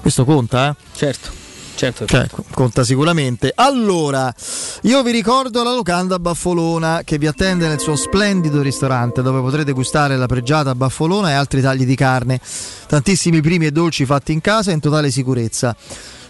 questo 0.00 0.24
conta, 0.24 0.70
eh? 0.70 0.74
Certo. 0.94 1.45
Certo, 1.76 2.06
Cioè, 2.06 2.26
conta 2.52 2.84
sicuramente. 2.84 3.52
Allora, 3.54 4.34
io 4.82 5.02
vi 5.02 5.10
ricordo 5.10 5.62
la 5.62 5.74
locanda 5.74 6.18
Baffolona 6.18 7.02
che 7.04 7.18
vi 7.18 7.26
attende 7.26 7.68
nel 7.68 7.78
suo 7.80 7.96
splendido 7.96 8.62
ristorante 8.62 9.20
dove 9.20 9.40
potrete 9.40 9.72
gustare 9.72 10.16
la 10.16 10.26
pregiata 10.26 10.74
Baffolona 10.74 11.30
e 11.30 11.34
altri 11.34 11.60
tagli 11.60 11.84
di 11.84 11.94
carne, 11.94 12.40
tantissimi 12.86 13.42
primi 13.42 13.66
e 13.66 13.72
dolci 13.72 14.06
fatti 14.06 14.32
in 14.32 14.40
casa 14.40 14.72
in 14.72 14.80
totale 14.80 15.10
sicurezza. 15.10 15.76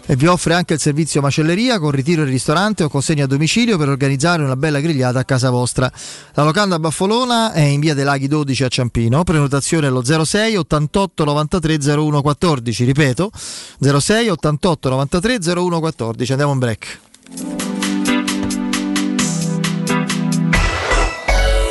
E 0.09 0.15
vi 0.15 0.25
offre 0.25 0.53
anche 0.53 0.73
il 0.73 0.79
servizio 0.79 1.19
macelleria 1.19 1.79
con 1.79 1.91
ritiro 1.91 2.21
in 2.21 2.29
ristorante 2.29 2.85
o 2.85 2.87
consegna 2.87 3.25
a 3.25 3.27
domicilio 3.27 3.77
per 3.77 3.89
organizzare 3.89 4.41
una 4.41 4.55
bella 4.55 4.79
grigliata 4.79 5.19
a 5.19 5.25
casa 5.25 5.49
vostra. 5.49 5.91
La 6.33 6.43
locanda 6.43 6.79
Baffolona 6.79 7.51
è 7.51 7.59
in 7.59 7.81
via 7.81 7.93
dei 7.93 8.05
Laghi 8.05 8.29
12 8.29 8.63
a 8.63 8.67
Ciampino, 8.69 9.25
prenotazione 9.25 9.87
allo 9.87 10.01
06 10.01 10.55
88 10.55 11.25
93 11.25 11.77
01 11.93 12.21
14, 12.21 12.83
ripeto 12.85 13.31
06 13.79 14.29
88 14.29 14.89
93 14.89 15.39
01 15.53 15.79
14, 15.81 16.31
andiamo 16.31 16.53
in 16.53 16.59
break. 16.59 16.99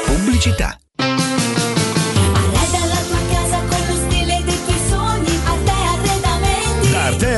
Pubblicità. 0.04 0.78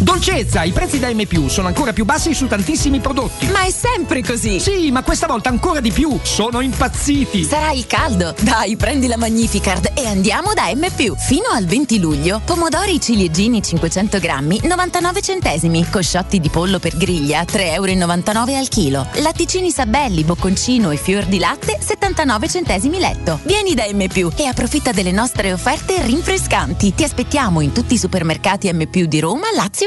Dolcezza, 0.00 0.62
i 0.62 0.70
prezzi 0.70 1.00
da 1.00 1.12
M+, 1.12 1.48
sono 1.48 1.66
ancora 1.66 1.92
più 1.92 2.04
bassi 2.04 2.32
su 2.32 2.46
tantissimi 2.46 3.00
prodotti. 3.00 3.48
Ma 3.48 3.64
è 3.64 3.70
sempre 3.72 4.22
così! 4.22 4.60
Sì, 4.60 4.92
ma 4.92 5.02
questa 5.02 5.26
volta 5.26 5.48
ancora 5.48 5.80
di 5.80 5.90
più. 5.90 6.16
Sono 6.22 6.60
impazziti. 6.60 7.42
Sarà 7.42 7.72
il 7.72 7.84
caldo. 7.88 8.32
Dai, 8.40 8.76
prendi 8.76 9.08
la 9.08 9.16
Magnificard 9.16 9.90
e 9.94 10.06
andiamo 10.06 10.54
da 10.54 10.72
M+. 10.72 10.86
Fino 11.16 11.48
al 11.52 11.64
20 11.64 11.98
luglio, 11.98 12.40
pomodori 12.44 13.00
ciliegini 13.00 13.60
500 13.60 14.20
grammi, 14.20 14.60
99 14.62 15.20
centesimi. 15.20 15.88
Cosciotti 15.90 16.38
di 16.38 16.48
pollo 16.48 16.78
per 16.78 16.96
griglia, 16.96 17.42
3,99 17.42 17.74
euro 17.74 18.56
al 18.56 18.68
chilo. 18.68 19.04
Latticini 19.14 19.72
Sabelli, 19.72 20.22
bocconcino 20.22 20.92
e 20.92 20.96
fior 20.96 21.24
di 21.24 21.40
latte, 21.40 21.76
79 21.80 22.48
centesimi 22.48 23.00
letto. 23.00 23.40
Vieni 23.42 23.74
da 23.74 23.84
M+, 23.92 24.02
e 24.36 24.46
approfitta 24.46 24.92
delle 24.92 25.12
nostre 25.12 25.52
offerte 25.52 26.00
rinfrescanti. 26.02 26.94
Ti 26.94 27.02
aspettiamo 27.02 27.60
in 27.60 27.72
tutti 27.72 27.94
i 27.94 27.98
supermercati 27.98 28.72
M+, 28.72 28.84
di 28.84 29.18
Roma, 29.18 29.48
Lazio 29.56 29.86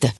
Seite. 0.00 0.19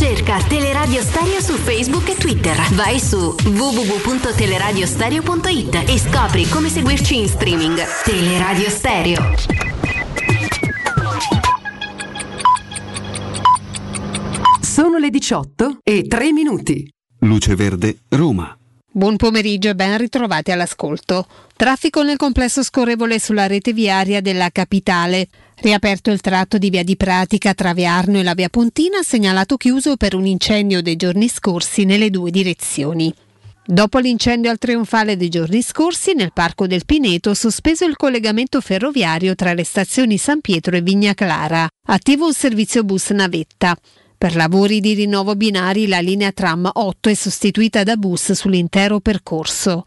Cerca 0.00 0.40
Teleradio 0.48 1.02
Stereo 1.02 1.42
su 1.42 1.52
Facebook 1.56 2.08
e 2.08 2.14
Twitter. 2.14 2.56
Vai 2.72 2.98
su 2.98 3.36
www.teleradiostereo.it 3.44 5.84
e 5.86 5.98
scopri 5.98 6.48
come 6.48 6.70
seguirci 6.70 7.18
in 7.18 7.28
streaming. 7.28 7.78
Teleradio 8.02 8.70
Stereo. 8.70 9.34
Sono 14.62 14.96
le 14.96 15.10
18 15.10 15.80
e 15.82 16.06
3 16.06 16.32
minuti. 16.32 16.90
Luce 17.18 17.54
Verde, 17.54 17.98
Roma. 18.08 18.56
Buon 18.92 19.16
pomeriggio 19.16 19.68
e 19.68 19.74
ben 19.74 19.98
ritrovati 19.98 20.50
all'ascolto. 20.50 21.26
Traffico 21.54 22.02
nel 22.02 22.16
complesso 22.16 22.62
scorrevole 22.62 23.20
sulla 23.20 23.46
rete 23.46 23.74
viaria 23.74 24.22
della 24.22 24.48
capitale. 24.50 25.28
Riaperto 25.62 26.10
il 26.10 26.22
tratto 26.22 26.56
di 26.56 26.70
via 26.70 26.82
di 26.82 26.96
Pratica 26.96 27.52
tra 27.52 27.74
via 27.74 27.92
Arno 27.92 28.18
e 28.18 28.22
la 28.22 28.32
via 28.32 28.48
Pontina, 28.48 29.02
segnalato 29.02 29.58
chiuso 29.58 29.98
per 29.98 30.14
un 30.14 30.24
incendio 30.24 30.80
dei 30.80 30.96
giorni 30.96 31.28
scorsi 31.28 31.84
nelle 31.84 32.08
due 32.08 32.30
direzioni. 32.30 33.12
Dopo 33.66 33.98
l'incendio 33.98 34.50
al 34.50 34.56
trionfale 34.56 35.18
dei 35.18 35.28
giorni 35.28 35.60
scorsi, 35.60 36.14
nel 36.14 36.32
Parco 36.32 36.66
del 36.66 36.86
Pineto 36.86 37.34
sospeso 37.34 37.84
il 37.84 37.96
collegamento 37.96 38.62
ferroviario 38.62 39.34
tra 39.34 39.52
le 39.52 39.64
stazioni 39.64 40.16
San 40.16 40.40
Pietro 40.40 40.76
e 40.76 40.80
Vigna 40.80 41.12
Clara. 41.12 41.68
Attivo 41.88 42.24
un 42.24 42.32
servizio 42.32 42.82
bus 42.82 43.10
navetta. 43.10 43.76
Per 44.16 44.36
lavori 44.36 44.80
di 44.80 44.94
rinnovo 44.94 45.36
binari 45.36 45.88
la 45.88 46.00
linea 46.00 46.32
tram 46.32 46.70
8 46.72 47.10
è 47.10 47.14
sostituita 47.14 47.82
da 47.82 47.96
bus 47.96 48.32
sull'intero 48.32 49.00
percorso. 49.00 49.84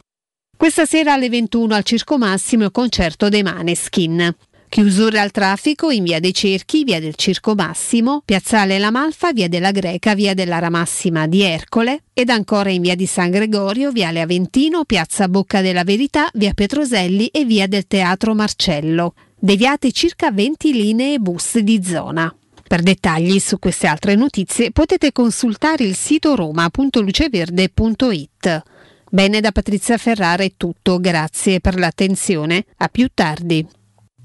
Questa 0.55 0.85
sera 0.85 1.13
alle 1.13 1.29
21 1.29 1.73
al 1.73 1.83
Circo 1.83 2.19
Massimo 2.19 2.65
il 2.65 2.71
concerto 2.71 3.27
dei 3.27 3.41
Maneskin. 3.41 4.33
Chiusure 4.73 5.19
al 5.19 5.29
traffico 5.29 5.91
in 5.91 6.03
via 6.03 6.19
dei 6.19 6.33
Cerchi, 6.33 6.83
via 6.83 6.99
del 6.99 7.13
Circo 7.13 7.53
Massimo, 7.53 8.23
piazzale 8.25 8.79
La 8.79 8.89
Malfa, 8.89 9.31
via 9.31 9.47
della 9.47 9.69
Greca, 9.69 10.15
via 10.15 10.33
dell'Ara 10.33 10.71
Massima 10.71 11.27
di 11.27 11.43
Ercole 11.43 12.05
ed 12.11 12.29
ancora 12.29 12.71
in 12.71 12.81
via 12.81 12.95
di 12.95 13.05
San 13.05 13.29
Gregorio, 13.29 13.91
viale 13.91 14.19
Aventino, 14.19 14.83
piazza 14.83 15.27
Bocca 15.27 15.61
della 15.61 15.83
Verità, 15.83 16.27
via 16.33 16.55
Petroselli 16.55 17.27
e 17.27 17.45
via 17.45 17.67
del 17.67 17.85
Teatro 17.85 18.33
Marcello. 18.33 19.13
Deviate 19.37 19.91
circa 19.91 20.31
20 20.31 20.73
linee 20.73 21.19
bus 21.19 21.59
di 21.59 21.79
zona. 21.83 22.35
Per 22.67 22.81
dettagli 22.81 23.37
su 23.37 23.59
queste 23.59 23.85
altre 23.85 24.15
notizie 24.15 24.71
potete 24.71 25.11
consultare 25.11 25.83
il 25.83 25.95
sito 25.95 26.33
roma.luceverde.it. 26.33 28.63
Bene 29.11 29.39
da 29.39 29.51
Patrizia 29.51 29.99
Ferrara 29.99 30.41
è 30.41 30.53
tutto, 30.57 30.99
grazie 30.99 31.59
per 31.59 31.77
l'attenzione. 31.77 32.65
A 32.77 32.87
più 32.87 33.07
tardi. 33.13 33.81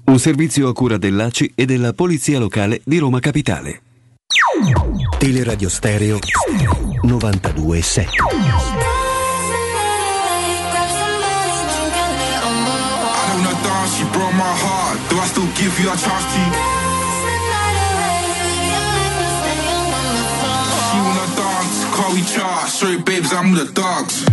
Un 0.09 0.17
servizio 0.17 0.67
a 0.67 0.73
cura 0.73 0.97
dell'ACI 0.97 1.51
e 1.53 1.65
della 1.67 1.93
Polizia 1.93 2.39
Locale 2.39 2.81
di 2.83 2.97
Roma 2.97 3.19
Capitale. 3.19 3.83
Teleradio 5.19 5.69
Stereo 5.69 6.17
92.7 7.03 7.99
I 8.01 8.07
don't 13.27 13.43
know 13.43 13.53
dance, 13.61 13.97
she 13.97 14.03
broke 14.05 14.33
my 14.33 14.41
heart. 14.41 14.97
Do 15.09 15.19
I 15.19 15.27
still 15.27 15.47
give 15.53 15.79
you 15.79 15.91
a 15.91 15.95
chance 15.95 16.25
to? 16.33 16.58
Dance, 22.09 22.19
we 22.19 22.35
chart. 22.35 22.69
Sorry, 22.69 22.97
babes, 23.01 23.33
I'm 23.33 23.53
the 23.53 23.65
dogs. 23.73 24.25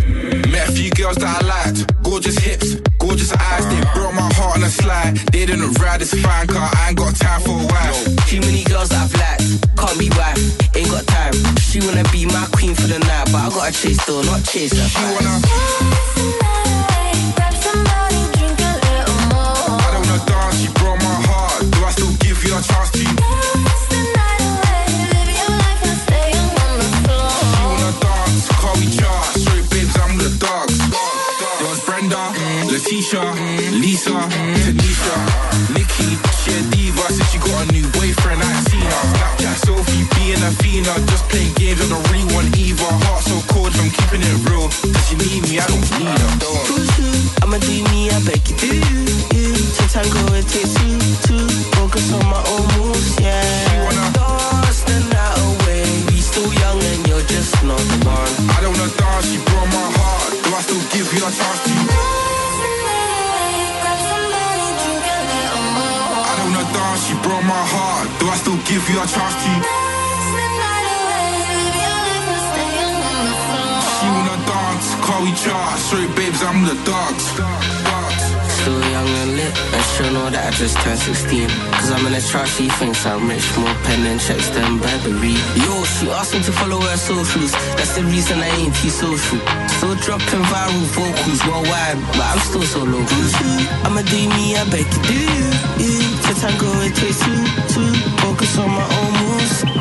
Met 0.51 0.69
a 0.69 0.71
few 0.71 0.89
girls 0.91 1.17
that 1.17 1.43
I 1.43 1.45
liked. 1.45 2.03
Gorgeous 2.03 2.37
hips, 2.37 2.75
gorgeous 2.99 3.33
eyes. 3.33 3.65
They 3.67 3.81
broke 3.93 4.13
my 4.13 4.29
heart 4.35 4.57
on 4.57 4.63
a 4.63 4.69
slide. 4.69 5.17
They 5.31 5.45
didn't 5.45 5.79
ride, 5.79 6.01
this 6.01 6.13
fine, 6.13 6.47
car. 6.47 6.69
I 6.73 6.89
ain't 6.89 6.97
got 6.97 7.15
time 7.15 7.41
for 7.41 7.51
a 7.51 7.65
while. 7.65 7.95
Too 8.27 8.39
many 8.41 8.63
girls 8.63 8.89
that 8.89 9.03
I've 9.03 9.13
liked, 9.15 9.77
can't 9.77 9.99
be 9.99 10.09
wife, 10.09 10.75
ain't 10.75 10.89
got 10.89 11.05
time. 11.07 11.33
She 11.57 11.79
wanna 11.79 12.03
be 12.11 12.25
my 12.25 12.47
queen 12.53 12.75
for 12.75 12.87
the 12.87 12.99
night, 12.99 13.29
but 13.31 13.41
I 13.41 13.49
gotta 13.49 13.73
chase 13.73 14.03
though, 14.05 14.21
not 14.23 14.43
chase 14.45 14.73
her. 14.73 14.87
She 14.87 15.03
wanna. 15.13 15.33
Dance 15.87 16.13
tonight, 16.15 17.33
grab 17.35 17.53
somebody, 17.53 18.19
drink 18.37 18.59
a 18.59 18.73
little 18.85 19.21
more. 19.31 19.77
I 19.77 19.87
don't 19.93 20.07
know 20.07 20.19
dance, 20.25 20.61
she 20.61 20.67
broke 20.79 21.01
my 21.01 21.17
heart. 21.27 21.61
Do 21.71 21.85
I 21.85 21.91
still 21.91 22.13
give 22.19 22.43
you 22.43 22.55
a 22.57 22.61
chance 22.61 22.91
to? 22.91 23.46
Letitia, 32.77 33.25
Lisa, 33.81 34.13
Tanisha, 34.13 35.17
Nikki. 35.73 36.13
She 36.37 36.53
a 36.53 36.61
diva 36.69 37.09
since 37.09 37.25
she 37.33 37.39
got 37.41 37.65
a 37.65 37.73
new 37.73 37.81
boyfriend. 37.89 38.37
I 38.37 38.53
seen 38.69 38.85
her. 38.85 39.03
Snapchat 39.17 39.65
Sophie, 39.65 40.05
being 40.13 40.37
a 40.45 40.51
Fina, 40.61 40.93
just 41.09 41.25
playing 41.25 41.57
games. 41.57 41.81
I 41.81 41.89
don't 41.89 42.05
really 42.13 42.29
want 42.37 42.53
either. 42.53 42.85
Heart 43.09 43.23
so 43.25 43.41
cold, 43.49 43.73
I'm 43.81 43.89
keeping 43.89 44.21
it 44.21 44.37
real. 44.45 44.69
Does 44.93 44.93
she 45.09 45.17
need 45.17 45.41
me? 45.49 45.57
I 45.57 45.65
don't 45.65 45.81
need 45.97 46.21
her. 46.21 46.37
I'ma 47.41 47.57
do 47.57 47.81
me, 47.89 48.13
I 48.13 48.21
beg 48.29 48.45
you 48.45 48.53
do. 48.61 48.69
You 49.33 49.57
to 49.57 49.83
tango, 49.89 50.37
it 50.37 50.45
takes 50.45 50.69
two, 50.77 51.01
two. 51.25 51.49
Focus 51.81 52.13
on 52.13 52.29
my 52.29 52.45
own 52.45 52.65
moves, 52.77 53.17
yeah. 53.17 53.41
You 53.73 53.89
wanna 53.89 54.05
dance 54.13 54.85
the 54.85 55.01
night 55.17 55.33
away. 55.49 55.81
We 56.13 56.21
still 56.21 56.53
young 56.61 56.77
and 56.77 57.01
you're 57.09 57.25
just 57.25 57.57
not 57.65 57.81
the 57.89 58.05
one. 58.05 58.53
I 58.53 58.61
don't 58.61 58.77
wanna 58.77 58.93
dance, 59.01 59.33
she 59.33 59.41
broke 59.49 59.65
my 59.65 59.87
heart. 59.97 60.29
Do 60.45 60.49
I 60.53 60.61
still 60.61 60.83
give 60.93 61.09
you 61.09 61.25
a 61.25 61.31
chance 61.33 61.65
to? 61.65 62.26
My 67.47 67.63
heart. 67.73 68.07
Do 68.19 68.27
I 68.27 68.35
still 68.35 68.59
give 68.67 68.83
you 68.91 68.99
a 68.99 69.07
chance 69.07 69.35
to? 69.43 69.51
She 73.95 74.05
wanna 74.13 74.37
dance, 74.51 74.87
call 75.05 75.23
we 75.23 75.31
chart. 75.31 75.79
Sorry, 75.79 76.07
babes, 76.17 76.43
I'm 76.43 76.59
the 76.67 76.75
dogs. 76.83 78.26
Still 78.67 78.91
young 78.91 79.07
and 79.23 79.31
lit, 79.39 79.55
and 79.71 79.83
she'll 79.95 80.11
know 80.11 80.27
that 80.27 80.43
I 80.43 80.51
just 80.51 80.75
turned 80.83 80.99
16. 80.99 81.47
Cause 81.71 81.87
I'm 81.87 82.03
in 82.03 82.11
a 82.11 82.19
trap, 82.19 82.51
she 82.51 82.67
thinks 82.67 83.07
I'm 83.07 83.23
rich, 83.31 83.47
more 83.55 83.71
pen 83.87 84.03
and 84.03 84.19
checks 84.19 84.51
than 84.51 84.75
Burberry. 84.83 85.39
Yo, 85.55 85.71
she 85.87 86.11
asked 86.11 86.35
me 86.35 86.43
to 86.43 86.51
follow 86.51 86.83
her 86.83 86.99
socials, 86.99 87.55
that's 87.79 87.95
the 87.95 88.03
reason 88.03 88.43
I 88.43 88.51
ain't 88.59 88.75
too 88.75 88.91
social. 88.91 89.39
Still 89.71 89.95
dropping 90.03 90.43
viral 90.51 90.83
vocals 90.91 91.39
worldwide, 91.47 91.95
but 92.11 92.27
I'm 92.27 92.43
still 92.43 92.67
so 92.67 92.83
local. 92.83 93.23
I'ma 93.87 94.03
do 94.03 94.19
me, 94.35 94.59
I 94.59 94.67
beg 94.67 94.83
you 94.83 95.15
do. 95.15 95.21
you. 95.87 96.03
To 96.27 96.31
tango, 96.35 96.67
it 96.83 96.91
takes 96.91 97.23
two, 97.23 97.39
two. 97.71 97.87
Focus 98.19 98.51
on 98.59 98.67
my 98.67 98.83
own 98.83 99.11
moves. 99.23 99.76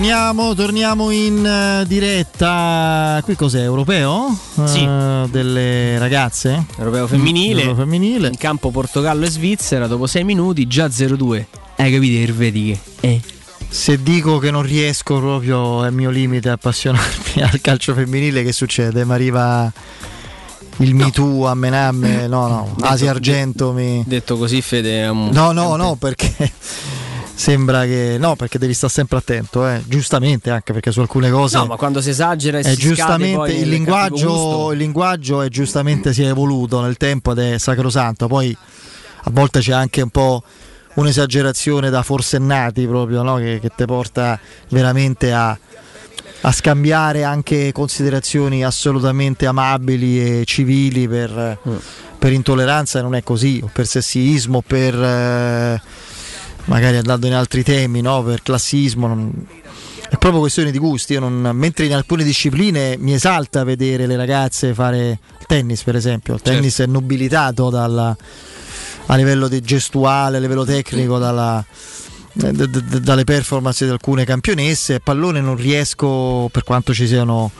Torniamo, 0.00 0.54
torniamo 0.54 1.10
in 1.10 1.44
eh, 1.44 1.84
diretta. 1.86 3.20
Qui 3.22 3.34
cos'è? 3.36 3.60
Europeo? 3.60 4.34
Sì. 4.64 4.82
Eh, 4.82 5.26
delle 5.30 5.98
ragazze? 5.98 6.64
Europeo 6.78 7.06
femminile. 7.06 7.60
Europeo 7.60 7.84
femminile. 7.84 8.28
In 8.28 8.38
campo 8.38 8.70
Portogallo 8.70 9.26
e 9.26 9.28
Svizzera, 9.28 9.86
dopo 9.86 10.06
6 10.06 10.24
minuti, 10.24 10.66
già 10.66 10.86
0-2. 10.86 11.44
Hai 11.76 11.92
capito, 11.92 12.18
Ervetiche? 12.18 12.80
Eh. 13.00 13.20
Se 13.68 14.02
dico 14.02 14.38
che 14.38 14.50
non 14.50 14.62
riesco 14.62 15.18
proprio 15.18 15.84
è 15.84 15.88
il 15.88 15.94
mio 15.94 16.08
limite 16.08 16.48
a 16.48 16.52
appassionarmi 16.52 17.42
al 17.44 17.60
calcio 17.60 17.92
femminile, 17.92 18.42
che 18.42 18.52
succede? 18.52 19.04
Mi 19.04 19.12
arriva 19.12 19.70
il 20.78 20.94
Me 20.94 21.10
Too 21.10 21.46
a 21.46 21.54
menamme, 21.54 22.26
no, 22.26 22.48
no, 22.48 22.72
Detto- 22.74 22.88
Asia 22.88 23.10
Argento 23.10 23.72
mi... 23.72 24.02
Detto 24.06 24.38
così, 24.38 24.62
Fede 24.62 25.02
è 25.02 25.10
un. 25.10 25.28
No, 25.30 25.52
no, 25.52 25.76
no, 25.76 25.96
perché 25.96 26.52
sembra 27.40 27.84
che... 27.84 28.16
No, 28.18 28.36
perché 28.36 28.58
devi 28.58 28.74
stare 28.74 28.92
sempre 28.92 29.16
attento, 29.16 29.66
eh. 29.66 29.82
giustamente, 29.86 30.50
anche 30.50 30.74
perché 30.74 30.92
su 30.92 31.00
alcune 31.00 31.30
cose... 31.30 31.56
No, 31.56 31.64
ma 31.64 31.76
quando 31.76 32.02
si 32.02 32.10
esagera 32.10 32.58
e 32.58 32.60
è 32.60 32.74
si 32.74 32.76
giustamente 32.76 33.52
il 33.52 33.68
linguaggio, 33.68 34.72
il 34.72 34.78
linguaggio 34.78 35.40
è 35.40 35.48
giustamente 35.48 36.12
si 36.12 36.22
è 36.22 36.28
evoluto 36.28 36.82
nel 36.82 36.98
tempo 36.98 37.32
ed 37.32 37.38
è 37.38 37.58
sacrosanto. 37.58 38.26
Poi 38.26 38.54
a 39.22 39.30
volte 39.30 39.60
c'è 39.60 39.72
anche 39.72 40.02
un 40.02 40.10
po' 40.10 40.42
un'esagerazione 40.94 41.88
da 41.88 42.02
forsennati 42.02 42.86
proprio 42.86 43.22
no? 43.22 43.36
che, 43.36 43.58
che 43.58 43.70
ti 43.74 43.86
porta 43.86 44.38
veramente 44.68 45.32
a, 45.32 45.58
a 46.42 46.52
scambiare 46.52 47.24
anche 47.24 47.72
considerazioni 47.72 48.64
assolutamente 48.64 49.46
amabili 49.46 50.40
e 50.40 50.44
civili 50.44 51.08
per, 51.08 51.58
per 52.18 52.32
intolleranza 52.32 52.98
e 52.98 53.02
non 53.02 53.14
è 53.14 53.22
così, 53.22 53.60
o 53.62 53.70
per 53.72 53.86
sessismo, 53.86 54.60
per 54.60 54.94
eh, 54.94 55.80
magari 56.66 56.96
andando 56.96 57.26
in 57.26 57.34
altri 57.34 57.62
temi, 57.62 58.00
no? 58.00 58.22
per 58.22 58.42
classismo. 58.42 59.06
non- 59.06 59.46
è 60.10 60.16
proprio 60.18 60.40
questione 60.40 60.72
di 60.72 60.78
gusti. 60.78 61.12
Io 61.12 61.20
non- 61.20 61.50
mentre 61.54 61.86
in 61.86 61.94
alcune 61.94 62.24
discipline 62.24 62.96
mi 62.98 63.12
esalta 63.14 63.62
vedere 63.62 64.06
le 64.06 64.16
ragazze 64.16 64.74
fare 64.74 65.08
il 65.38 65.46
tennis, 65.46 65.82
per 65.84 65.94
esempio. 65.94 66.34
Il 66.34 66.40
tennis 66.42 66.80
è 66.80 66.86
nobilitato 66.86 67.70
dalla- 67.70 68.16
a 69.06 69.14
livello 69.16 69.48
gestuale, 69.60 70.38
a 70.38 70.40
livello 70.40 70.64
tecnico, 70.64 71.18
dalla- 71.18 71.64
d- 72.32 72.50
d- 72.50 72.66
d- 72.66 72.98
dalle 72.98 73.22
performance 73.24 73.84
di 73.84 73.90
alcune 73.92 74.24
campionesse. 74.24 74.98
Pallone 74.98 75.40
non 75.40 75.54
riesco, 75.54 76.48
per 76.50 76.64
quanto 76.64 76.92
ci 76.92 77.06
siano 77.06 77.50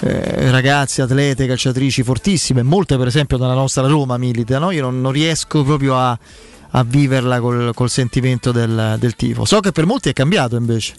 eh, 0.00 0.50
ragazze, 0.50 1.02
atlete, 1.02 1.46
calciatrici 1.46 2.02
fortissime, 2.02 2.62
molte 2.62 2.96
per 2.98 3.06
esempio 3.06 3.36
dalla 3.36 3.54
nostra 3.54 3.86
Roma 3.86 4.16
milita, 4.18 4.58
no? 4.58 4.70
io 4.70 4.82
non, 4.82 5.00
non 5.00 5.12
riesco 5.12 5.62
proprio 5.62 5.96
a, 5.96 6.18
a 6.76 6.82
viverla 6.84 7.40
col, 7.40 7.72
col 7.72 7.88
sentimento 7.88 8.50
del, 8.50 8.96
del 8.98 9.14
tifo. 9.14 9.44
So 9.44 9.60
che 9.60 9.70
per 9.70 9.86
molti 9.86 10.08
è 10.08 10.12
cambiato 10.12 10.56
invece, 10.56 10.94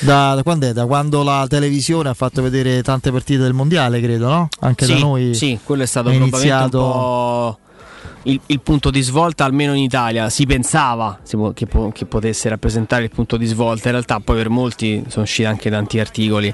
da, 0.00 0.34
da 0.34 0.42
quando 0.44 0.66
è? 0.66 0.72
Da 0.72 0.86
quando 0.86 1.24
la 1.24 1.44
televisione 1.48 2.08
ha 2.08 2.14
fatto 2.14 2.40
vedere 2.40 2.82
tante 2.82 3.10
partite 3.10 3.42
del 3.42 3.52
mondiale, 3.52 4.00
credo, 4.00 4.28
no? 4.28 4.48
Anche 4.60 4.84
sì, 4.84 4.92
da 4.92 4.98
noi. 5.00 5.34
Sì, 5.34 5.58
quello 5.62 5.82
è 5.82 5.86
stato 5.86 6.10
è 6.10 6.14
iniziato- 6.14 7.58
il, 8.24 8.40
il 8.46 8.60
punto 8.60 8.90
di 8.90 9.00
svolta, 9.00 9.44
almeno 9.44 9.72
in 9.72 9.82
Italia. 9.82 10.28
Si 10.28 10.46
pensava 10.46 11.18
che, 11.54 11.66
po- 11.66 11.90
che 11.92 12.04
potesse 12.04 12.48
rappresentare 12.48 13.04
il 13.04 13.10
punto 13.10 13.36
di 13.36 13.46
svolta. 13.46 13.86
In 13.88 13.92
realtà, 13.92 14.20
poi 14.20 14.36
per 14.36 14.50
molti 14.50 15.02
sono 15.08 15.24
usciti 15.24 15.46
anche 15.48 15.70
tanti 15.70 15.98
articoli. 15.98 16.52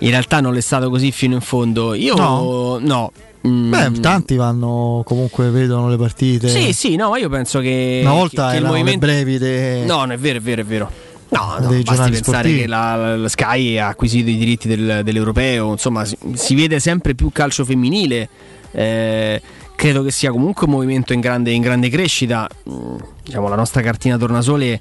In 0.00 0.10
realtà 0.10 0.40
non 0.40 0.56
è 0.56 0.60
stato 0.60 0.90
così 0.90 1.12
fino 1.12 1.34
in 1.34 1.40
fondo. 1.40 1.94
Io 1.94 2.14
No? 2.14 2.78
no. 2.80 3.12
Mm, 3.46 3.70
Beh, 3.70 4.00
tanti 4.00 4.36
vanno 4.36 5.02
comunque, 5.04 5.50
vedono 5.50 5.88
le 5.88 5.96
partite. 5.96 6.48
Sì, 6.48 6.72
sì, 6.72 6.96
no, 6.96 7.10
ma 7.10 7.18
io 7.18 7.28
penso 7.28 7.60
che. 7.60 8.00
Una 8.02 8.12
volta 8.14 8.46
che, 8.46 8.52
che 8.52 8.58
il 8.62 8.64
movimento. 8.66 8.98
brevi 9.06 9.38
de- 9.38 9.84
No, 9.84 9.98
non 9.98 10.12
è 10.12 10.18
vero, 10.18 10.38
è 10.38 10.40
vero, 10.40 10.62
è 10.62 10.64
vero. 10.64 10.90
No, 11.28 11.56
no 11.60 11.68
basti 11.68 11.82
pensare 11.82 12.14
sportivi. 12.16 12.58
che 12.60 12.66
la, 12.66 13.16
la 13.16 13.28
Sky 13.28 13.78
ha 13.78 13.88
acquisito 13.88 14.30
i 14.30 14.36
diritti 14.36 14.68
del- 14.68 15.00
dell'europeo, 15.04 15.72
insomma, 15.72 16.04
si, 16.04 16.16
si 16.34 16.54
vede 16.54 16.78
sempre 16.80 17.14
più 17.14 17.30
calcio 17.32 17.64
femminile. 17.64 18.28
eh, 18.72 19.42
credo 19.74 20.02
che 20.02 20.10
sia 20.10 20.30
comunque 20.30 20.66
un 20.66 20.72
movimento 20.72 21.12
in 21.12 21.20
grande, 21.20 21.50
in 21.50 21.62
grande 21.62 21.88
crescita. 21.88 22.48
Mm, 22.70 22.96
diciamo, 23.24 23.48
la 23.48 23.56
nostra 23.56 23.80
cartina 23.82 24.16
tornasole 24.16 24.80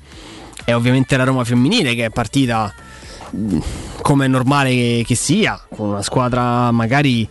è 0.64 0.74
ovviamente 0.74 1.18
la 1.18 1.24
Roma 1.26 1.44
femminile 1.44 1.94
che 1.96 2.06
è 2.06 2.10
partita 2.10 2.74
mm, 3.36 3.58
come 4.02 4.26
è 4.26 4.28
normale 4.28 4.70
che, 4.70 5.04
che 5.06 5.16
sia, 5.16 5.60
con 5.76 5.90
una 5.90 6.02
squadra 6.04 6.72
magari 6.72 7.28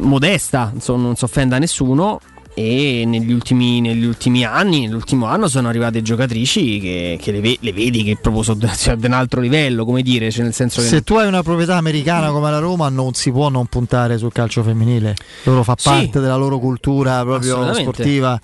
modesta, 0.00 0.70
insomma, 0.74 1.02
non 1.04 1.16
si 1.16 1.24
offenda 1.24 1.58
nessuno. 1.58 2.20
e 2.56 3.02
negli 3.04 3.32
ultimi, 3.32 3.80
negli 3.80 4.04
ultimi 4.04 4.44
anni, 4.44 4.82
nell'ultimo 4.86 5.26
anno 5.26 5.48
sono 5.48 5.66
arrivate 5.68 6.02
giocatrici 6.02 6.78
che, 6.78 7.18
che 7.20 7.32
le, 7.32 7.40
ve- 7.40 7.56
le 7.58 7.72
vedi 7.72 8.04
che 8.04 8.16
proprio 8.16 8.44
sono 8.46 8.58
di 8.96 9.06
un 9.06 9.12
altro 9.12 9.40
livello, 9.40 9.84
come 9.84 10.02
dire, 10.02 10.30
cioè 10.30 10.44
nel 10.44 10.54
senso 10.54 10.80
che 10.80 10.86
Se 10.86 11.02
tu 11.02 11.14
hai 11.16 11.26
una 11.26 11.42
proprietà 11.42 11.74
americana 11.76 12.30
come 12.30 12.52
la 12.52 12.60
Roma, 12.60 12.88
non 12.90 13.12
si 13.14 13.32
può 13.32 13.48
non 13.48 13.66
puntare 13.66 14.18
sul 14.18 14.30
calcio 14.30 14.62
femminile. 14.62 15.16
Loro 15.42 15.64
fa 15.64 15.74
Sì. 15.76 15.88
parte 15.88 16.20
della 16.20 16.36
loro 16.36 16.60
cultura 16.60 17.22
proprio 17.22 17.74
sportiva. 17.74 18.40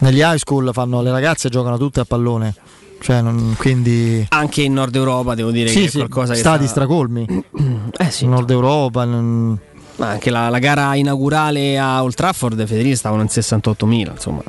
Negli 0.00 0.20
high 0.20 0.36
school 0.38 0.70
fanno, 0.72 1.02
le 1.02 1.10
ragazze 1.10 1.50
giocano 1.50 1.76
tutte 1.76 2.00
a 2.00 2.04
pallone. 2.06 2.54
Cioè, 3.00 3.20
non- 3.20 3.54
quindi. 3.58 4.24
anche 4.30 4.62
in 4.62 4.72
Nord 4.72 4.94
Europa 4.96 5.34
devo 5.34 5.50
dire 5.50 5.68
Sì, 5.68 5.80
che 5.80 5.84
è 5.84 5.88
sì, 5.88 5.96
qualcosa 5.98 6.32
che 6.32 6.38
stati 6.38 6.62
sta- 6.64 6.70
stracolmi. 6.72 7.26
Eh 7.98 8.10
sì. 8.10 8.26
Nord 8.26 8.48
Europa. 8.50 9.04
non- 9.04 9.58
Ma 9.98 10.08
anche 10.10 10.30
la, 10.30 10.48
la 10.48 10.58
gara 10.58 10.94
inaugurale 10.94 11.78
a 11.78 12.02
Old 12.02 12.14
Trafford, 12.14 12.66
Federici, 12.66 12.96
stavano 12.96 13.22
in 13.22 13.28
68.000, 13.28 14.10
insomma. 14.12 14.42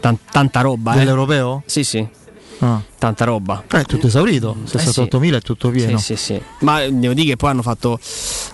Tan- 0.00 0.18
tanta 0.30 0.60
roba, 0.60 0.94
eh. 0.94 0.98
Dell'europeo? 0.98 1.62
Sì, 1.66 1.82
sì. 1.82 2.06
Ah. 2.58 2.80
Tanta 2.98 3.24
roba. 3.24 3.64
Eh, 3.72 3.80
è 3.80 3.84
tutto 3.84 4.06
esaurito. 4.06 4.56
68.000 4.66 5.34
è 5.34 5.40
tutto 5.40 5.70
pieno. 5.70 5.98
Sì, 5.98 6.16
sì, 6.16 6.34
sì. 6.34 6.42
Ma 6.60 6.86
devo 6.88 7.14
dire 7.14 7.28
che 7.28 7.36
poi 7.36 7.50
hanno 7.50 7.62
fatto 7.62 7.98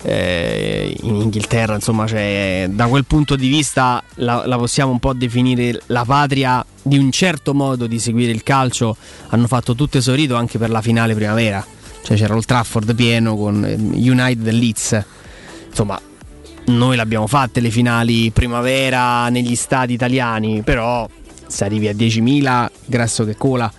eh, 0.03 0.97
in 1.03 1.17
Inghilterra, 1.17 1.75
insomma, 1.75 2.07
cioè, 2.07 2.69
da 2.71 2.87
quel 2.87 3.05
punto 3.05 3.37
di 3.37 3.49
vista 3.49 4.03
la, 4.17 4.47
la 4.47 4.57
possiamo 4.57 4.93
un 4.93 4.99
po' 5.01 5.13
definire 5.13 5.81
la 5.87 6.05
patria 6.05 6.65
di 6.83 6.99
un 6.99 7.11
certo 7.11 7.53
modo 7.53 7.87
di 7.87 7.99
seguire 7.99 8.33
il 8.33 8.43
calcio. 8.43 8.97
Hanno 9.29 9.47
fatto 9.47 9.75
tutto 9.75 9.99
esaurito 9.99 10.37
anche 10.37 10.59
per 10.59 10.71
la 10.71 10.81
finale 10.81 11.15
primavera. 11.15 11.65
Cioè 12.03 12.17
c'era 12.17 12.35
il 12.37 12.45
Trafford 12.45 12.95
pieno 12.95 13.37
con 13.37 13.65
eh, 13.65 13.75
United 13.75 14.47
e 14.47 14.53
Leeds. 14.53 15.05
Insomma, 15.71 15.99
noi 16.67 16.97
l'abbiamo 16.97 17.27
fatte 17.27 17.61
le 17.61 17.71
finali 17.71 18.31
primavera 18.31 19.29
negli 19.31 19.55
stadi 19.57 19.95
italiani, 19.95 20.63
però 20.63 21.09
se 21.47 21.65
arrivi 21.65 21.89
a 21.89 21.93
10.000, 21.93 22.69
grasso 22.87 23.25
che 23.25 23.37
cola. 23.37 23.73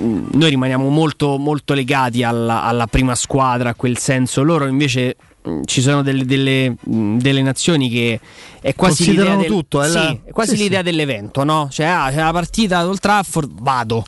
Mm, 0.00 0.28
Noi 0.32 0.50
rimaniamo 0.50 0.88
molto, 0.90 1.38
molto 1.38 1.72
legati 1.74 2.22
alla, 2.22 2.62
alla 2.62 2.86
prima 2.86 3.14
squadra, 3.14 3.70
a 3.70 3.74
quel 3.74 3.96
senso. 3.98 4.42
Loro 4.42 4.66
invece 4.66 5.16
mm, 5.48 5.62
ci 5.64 5.80
sono 5.80 6.02
delle, 6.02 6.24
delle, 6.24 6.74
mm, 6.90 7.18
delle 7.18 7.42
nazioni 7.42 7.88
che 7.88 8.20
è 8.60 8.74
quasi 8.74 9.10
l'idea, 9.10 9.36
del- 9.36 9.46
tutto, 9.46 9.80
è 9.82 9.88
sì, 9.88 9.94
la- 9.94 10.16
è 10.26 10.30
quasi 10.30 10.56
sì, 10.56 10.62
l'idea 10.64 10.82
dell'evento, 10.82 11.42
no? 11.42 11.68
Cioè, 11.70 11.86
ah, 11.86 12.10
c'è 12.10 12.16
la 12.22 12.32
partita 12.32 12.78
ad 12.78 12.86
Old 12.88 12.98
Trafford, 13.00 13.50
vado. 13.60 14.04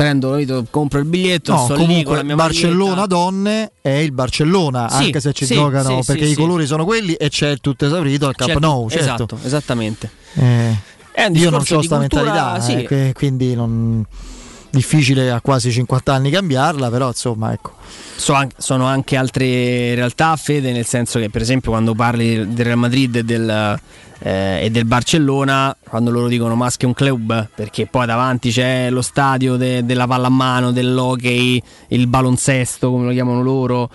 Prendo, 0.00 0.30
capito, 0.30 0.64
compro 0.70 0.98
il 0.98 1.04
biglietto, 1.04 1.52
No, 1.52 1.66
lì 1.68 1.84
comunque 1.84 2.24
mia 2.24 2.34
Barcellona 2.34 2.88
maglietta. 2.92 3.06
donne 3.06 3.72
è 3.82 3.90
il 3.90 4.12
Barcellona, 4.12 4.88
Sì, 4.88 5.04
anche 5.04 5.20
se 5.20 5.34
ci 5.34 5.44
sì, 5.44 5.52
giocano 5.52 6.00
sì, 6.00 6.06
perché 6.12 6.24
i 6.24 6.34
colori 6.34 6.64
sono 6.64 6.86
quelli 6.86 7.12
e 7.12 7.28
c'è 7.28 7.50
il 7.50 7.60
tutto 7.60 7.84
esaurito 7.84 8.26
al 8.26 8.34
Camp 8.34 8.50
Certo, 8.52 8.66
Nou. 8.66 8.88
Certo. 8.88 9.04
Esatto, 9.04 9.38
esattamente. 9.42 10.10
Eh, 10.36 10.74
io 11.34 11.50
non 11.50 11.60
ho 11.60 11.76
di 11.76 11.84
sta 11.84 11.98
cultura, 11.98 11.98
mentalità, 11.98 12.88
eh, 12.88 13.12
quindi 13.12 13.54
non 13.54 14.02
difficile 14.70 15.30
a 15.30 15.40
quasi 15.40 15.70
50 15.70 16.12
anni 16.12 16.30
cambiarla, 16.30 16.90
però 16.90 17.08
insomma 17.08 17.52
ecco. 17.52 17.72
So 18.16 18.36
sono 18.56 18.86
anche 18.86 19.16
altre 19.16 19.94
realtà, 19.94 20.36
Fede, 20.36 20.72
nel 20.72 20.86
senso 20.86 21.18
che 21.18 21.30
per 21.30 21.42
esempio 21.42 21.70
quando 21.70 21.94
parli 21.94 22.52
del 22.52 22.66
Real 22.66 22.78
Madrid 22.78 23.16
e 23.16 23.24
del, 23.24 23.78
eh, 24.20 24.64
e 24.64 24.70
del 24.70 24.84
Barcellona, 24.84 25.76
quando 25.88 26.10
loro 26.10 26.28
dicono 26.28 26.54
maschio 26.54 26.86
è 26.86 26.90
un 26.90 26.94
club, 26.94 27.48
perché 27.54 27.86
poi 27.86 28.06
davanti 28.06 28.50
c'è 28.50 28.90
lo 28.90 29.02
stadio 29.02 29.56
de- 29.56 29.84
della 29.84 30.06
pallamano, 30.06 30.70
dell'hockey, 30.70 31.62
il 31.88 32.06
baloncesto, 32.06 32.90
come 32.90 33.06
lo 33.06 33.12
chiamano 33.12 33.42
loro, 33.42 33.90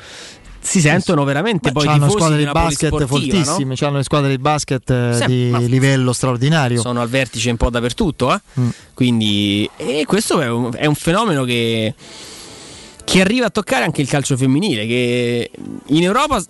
si 0.66 0.82
sentono 0.82 1.24
veramente 1.24 1.72
poi 1.72 1.86
hanno 1.88 2.10
squadre 2.10 2.38
di 2.38 2.46
basket 2.52 2.90
polisportiva, 2.90 3.38
no? 3.38 3.44
fortissime, 3.46 3.88
hanno 3.88 3.98
le 3.98 4.04
squadre 4.04 4.30
di 4.32 4.38
basket 4.40 4.90
eh, 4.90 5.14
Sì, 5.14 5.26
di 5.28 5.50
ma- 5.52 5.60
livello 5.60 6.12
straordinario. 6.12 6.82
sono 6.82 7.02
al 7.02 7.08
vertice 7.08 7.52
un 7.52 7.58
po' 7.58 7.70
dappertutto, 7.70 8.34
eh? 8.34 8.40
Mm. 8.60 8.70
Quindi, 8.96 9.70
e 9.78 10.04
questo 10.08 10.42
è 10.42 10.50
un, 10.50 10.72
è 10.76 10.88
un 10.88 10.96
fenomeno 10.96 11.44
che, 11.44 11.94
che 13.04 13.22
arriva 13.22 13.46
a 13.46 13.50
toccare 13.52 13.84
anche 13.84 14.02
il 14.02 14.08
calcio 14.08 14.36
femminile, 14.36 14.88
che 14.88 15.52
in 15.88 16.04
Europa, 16.04 16.44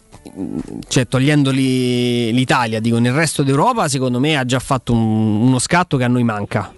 cioè 0.88 1.08
togliendoli 1.08 2.32
l'Italia, 2.32 2.80
dico 2.80 2.98
nel 3.00 3.14
resto 3.14 3.44
d'Europa, 3.44 3.90
secondo 3.90 4.20
me 4.20 4.38
ha 4.38 4.46
già 4.46 4.60
fatto 4.60 4.94
un- 4.94 5.42
uno 5.42 5.60
scatto 5.60 5.98
che 5.98 6.06
a 6.06 6.08
noi 6.08 6.24
manca. 6.24 6.74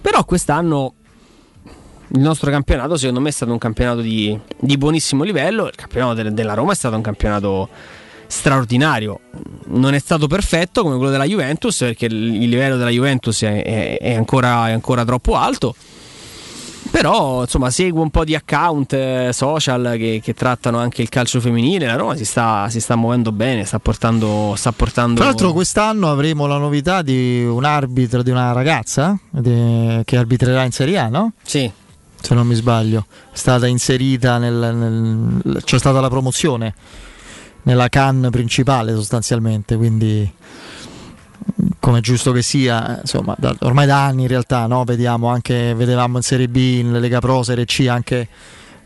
Però 0.00 0.24
quest'anno 0.24 0.94
il 2.08 2.20
nostro 2.20 2.50
campionato, 2.50 2.96
secondo 2.96 3.20
me, 3.20 3.28
è 3.28 3.32
stato 3.32 3.52
un 3.52 3.58
campionato 3.58 4.00
di, 4.00 4.38
di 4.58 4.76
buonissimo 4.78 5.22
livello. 5.24 5.66
Il 5.66 5.74
campionato 5.74 6.14
del- 6.14 6.32
della 6.32 6.54
Roma 6.54 6.72
è 6.72 6.74
stato 6.76 6.94
un 6.96 7.02
campionato 7.02 7.68
straordinario. 8.26 9.20
Non 9.66 9.94
è 9.94 9.98
stato 9.98 10.26
perfetto 10.26 10.82
come 10.82 10.96
quello 10.96 11.10
della 11.10 11.24
Juventus, 11.24 11.76
perché 11.78 12.06
il 12.06 12.48
livello 12.48 12.76
della 12.76 12.90
Juventus 12.90 13.42
è, 13.42 13.62
è- 13.62 13.98
è 14.00 14.14
ancora, 14.14 14.68
è 14.68 14.72
ancora 14.72 15.04
troppo 15.04 15.36
alto. 15.36 15.74
Però 16.90 17.40
insomma 17.42 17.70
seguo 17.70 18.02
un 18.02 18.10
po' 18.10 18.24
di 18.24 18.36
account 18.36 18.92
eh, 18.92 19.30
social 19.32 19.94
che, 19.96 20.20
che 20.22 20.32
trattano 20.34 20.78
anche 20.78 21.02
il 21.02 21.08
calcio 21.08 21.40
femminile. 21.40 21.86
La 21.86 21.96
Roma 21.96 22.14
si 22.14 22.24
sta, 22.24 22.68
si 22.70 22.78
sta 22.80 22.94
muovendo 22.94 23.32
bene, 23.32 23.64
sta 23.64 23.80
portando, 23.80 24.54
sta 24.56 24.70
portando 24.70 25.16
Tra 25.16 25.24
l'altro 25.24 25.52
quest'anno 25.52 26.08
avremo 26.10 26.46
la 26.46 26.58
novità 26.58 27.02
di 27.02 27.44
un 27.44 27.64
arbitro, 27.64 28.22
di 28.22 28.30
una 28.30 28.52
ragazza 28.52 29.18
di- 29.30 30.02
che 30.04 30.16
arbitrerà 30.16 30.62
in 30.62 30.70
Serie 30.70 30.98
A, 30.98 31.08
no? 31.08 31.32
Sì. 31.42 31.68
Se 32.24 32.32
non 32.32 32.46
mi 32.46 32.54
sbaglio. 32.54 33.04
È 33.30 33.36
stata 33.36 33.66
inserita 33.66 34.38
nel, 34.38 34.54
nel- 34.54 35.62
c'è 35.62 35.78
stata 35.78 36.00
la 36.00 36.08
promozione 36.08 36.74
nella 37.64 37.90
can 37.90 38.28
principale 38.30 38.94
sostanzialmente, 38.94 39.76
quindi 39.76 40.32
come 41.78 42.00
giusto 42.00 42.32
che 42.32 42.40
sia, 42.40 42.98
insomma, 43.02 43.34
da- 43.38 43.54
ormai 43.60 43.86
da 43.86 44.06
anni 44.06 44.22
in 44.22 44.28
realtà, 44.28 44.66
no? 44.66 44.84
Vediamo 44.84 45.28
anche 45.28 45.74
vedevamo 45.74 46.16
in 46.16 46.22
Serie 46.22 46.48
B, 46.48 46.56
in 46.56 46.98
Lega 46.98 47.18
Pro, 47.20 47.42
Serie 47.42 47.66
C 47.66 47.86
anche 47.90 48.28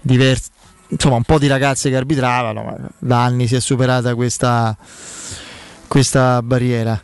diversi 0.01 0.51
insomma, 0.89 1.15
un 1.17 1.23
po' 1.23 1.39
di 1.39 1.47
ragazze 1.47 1.91
che 1.91 1.97
arbitravano, 1.97 2.63
ma 2.65 2.77
da 2.99 3.23
anni 3.23 3.47
si 3.47 3.55
è 3.55 3.61
superata 3.61 4.17
questa 4.17 4.77
questa 5.87 6.43
barriera. 6.43 7.01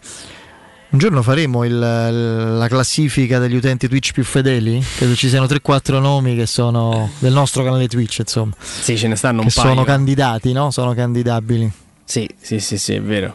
Un 0.95 1.01
giorno 1.01 1.22
faremo 1.22 1.64
il- 1.64 1.76
la 1.76 2.68
classifica 2.68 3.40
degli 3.40 3.57
utenti 3.57 3.88
Twitch 3.88 4.12
più 4.12 4.22
fedeli? 4.22 4.80
Credo 4.97 5.16
ci 5.16 5.28
siano 5.28 5.47
3-4 5.47 5.99
nomi 5.99 6.36
che 6.36 6.47
sono 6.47 7.11
del 7.18 7.32
nostro 7.32 7.64
canale 7.64 7.88
Twitch, 7.88 8.18
insomma. 8.20 8.53
Sì, 8.61 8.97
ce 8.97 9.09
ne 9.09 9.16
stanno 9.16 9.40
un 9.40 9.49
che 9.49 9.53
paio. 9.53 9.70
sono 9.70 9.82
candidati, 9.82 10.53
no? 10.53 10.70
Sono 10.70 10.95
candidabili. 10.95 11.68
Sì, 12.05 12.28
sì, 12.40 12.61
sì, 12.61 12.78
sì, 12.78 12.92
è 12.95 13.03
vero. 13.03 13.34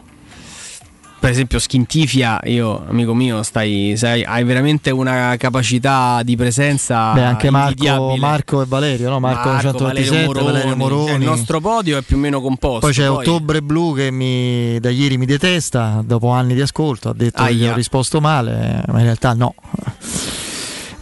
Per 1.20 1.28
esempio, 1.28 1.58
Skintifia, 1.58 2.40
io, 2.44 2.82
amico 2.88 3.12
mio, 3.12 3.42
stai, 3.42 3.92
sai, 3.94 4.24
hai 4.24 4.42
veramente 4.42 4.90
una 4.90 5.36
capacità 5.36 6.22
di 6.24 6.34
presenza. 6.34 7.12
Beh, 7.12 7.24
anche 7.24 7.50
Marco. 7.50 8.16
Marco 8.16 8.62
e 8.62 8.64
Valerio, 8.66 9.10
no? 9.10 9.20
Marco, 9.20 9.50
Marco, 9.50 9.68
127, 9.68 10.26
Valerio 10.26 10.44
Valerio 10.44 10.76
Moroni. 10.76 11.06
Cioè, 11.08 11.16
il 11.16 11.24
nostro 11.24 11.60
podio 11.60 11.98
è 11.98 12.02
più 12.02 12.16
o 12.16 12.20
meno 12.20 12.40
composto. 12.40 12.80
Poi 12.80 12.92
c'è 12.94 13.10
Ottobre 13.10 13.60
Blu 13.60 13.94
che 13.94 14.10
mi, 14.10 14.80
da 14.80 14.88
ieri 14.88 15.18
mi 15.18 15.26
detesta, 15.26 16.02
dopo 16.02 16.30
anni 16.30 16.54
di 16.54 16.62
ascolto, 16.62 17.10
ha 17.10 17.14
detto 17.14 17.44
che 17.44 17.54
gli 17.54 17.64
Aia. 17.64 17.72
ho 17.72 17.74
risposto 17.74 18.22
male, 18.22 18.82
ma 18.86 18.98
in 18.98 19.04
realtà 19.04 19.34
no. 19.34 19.54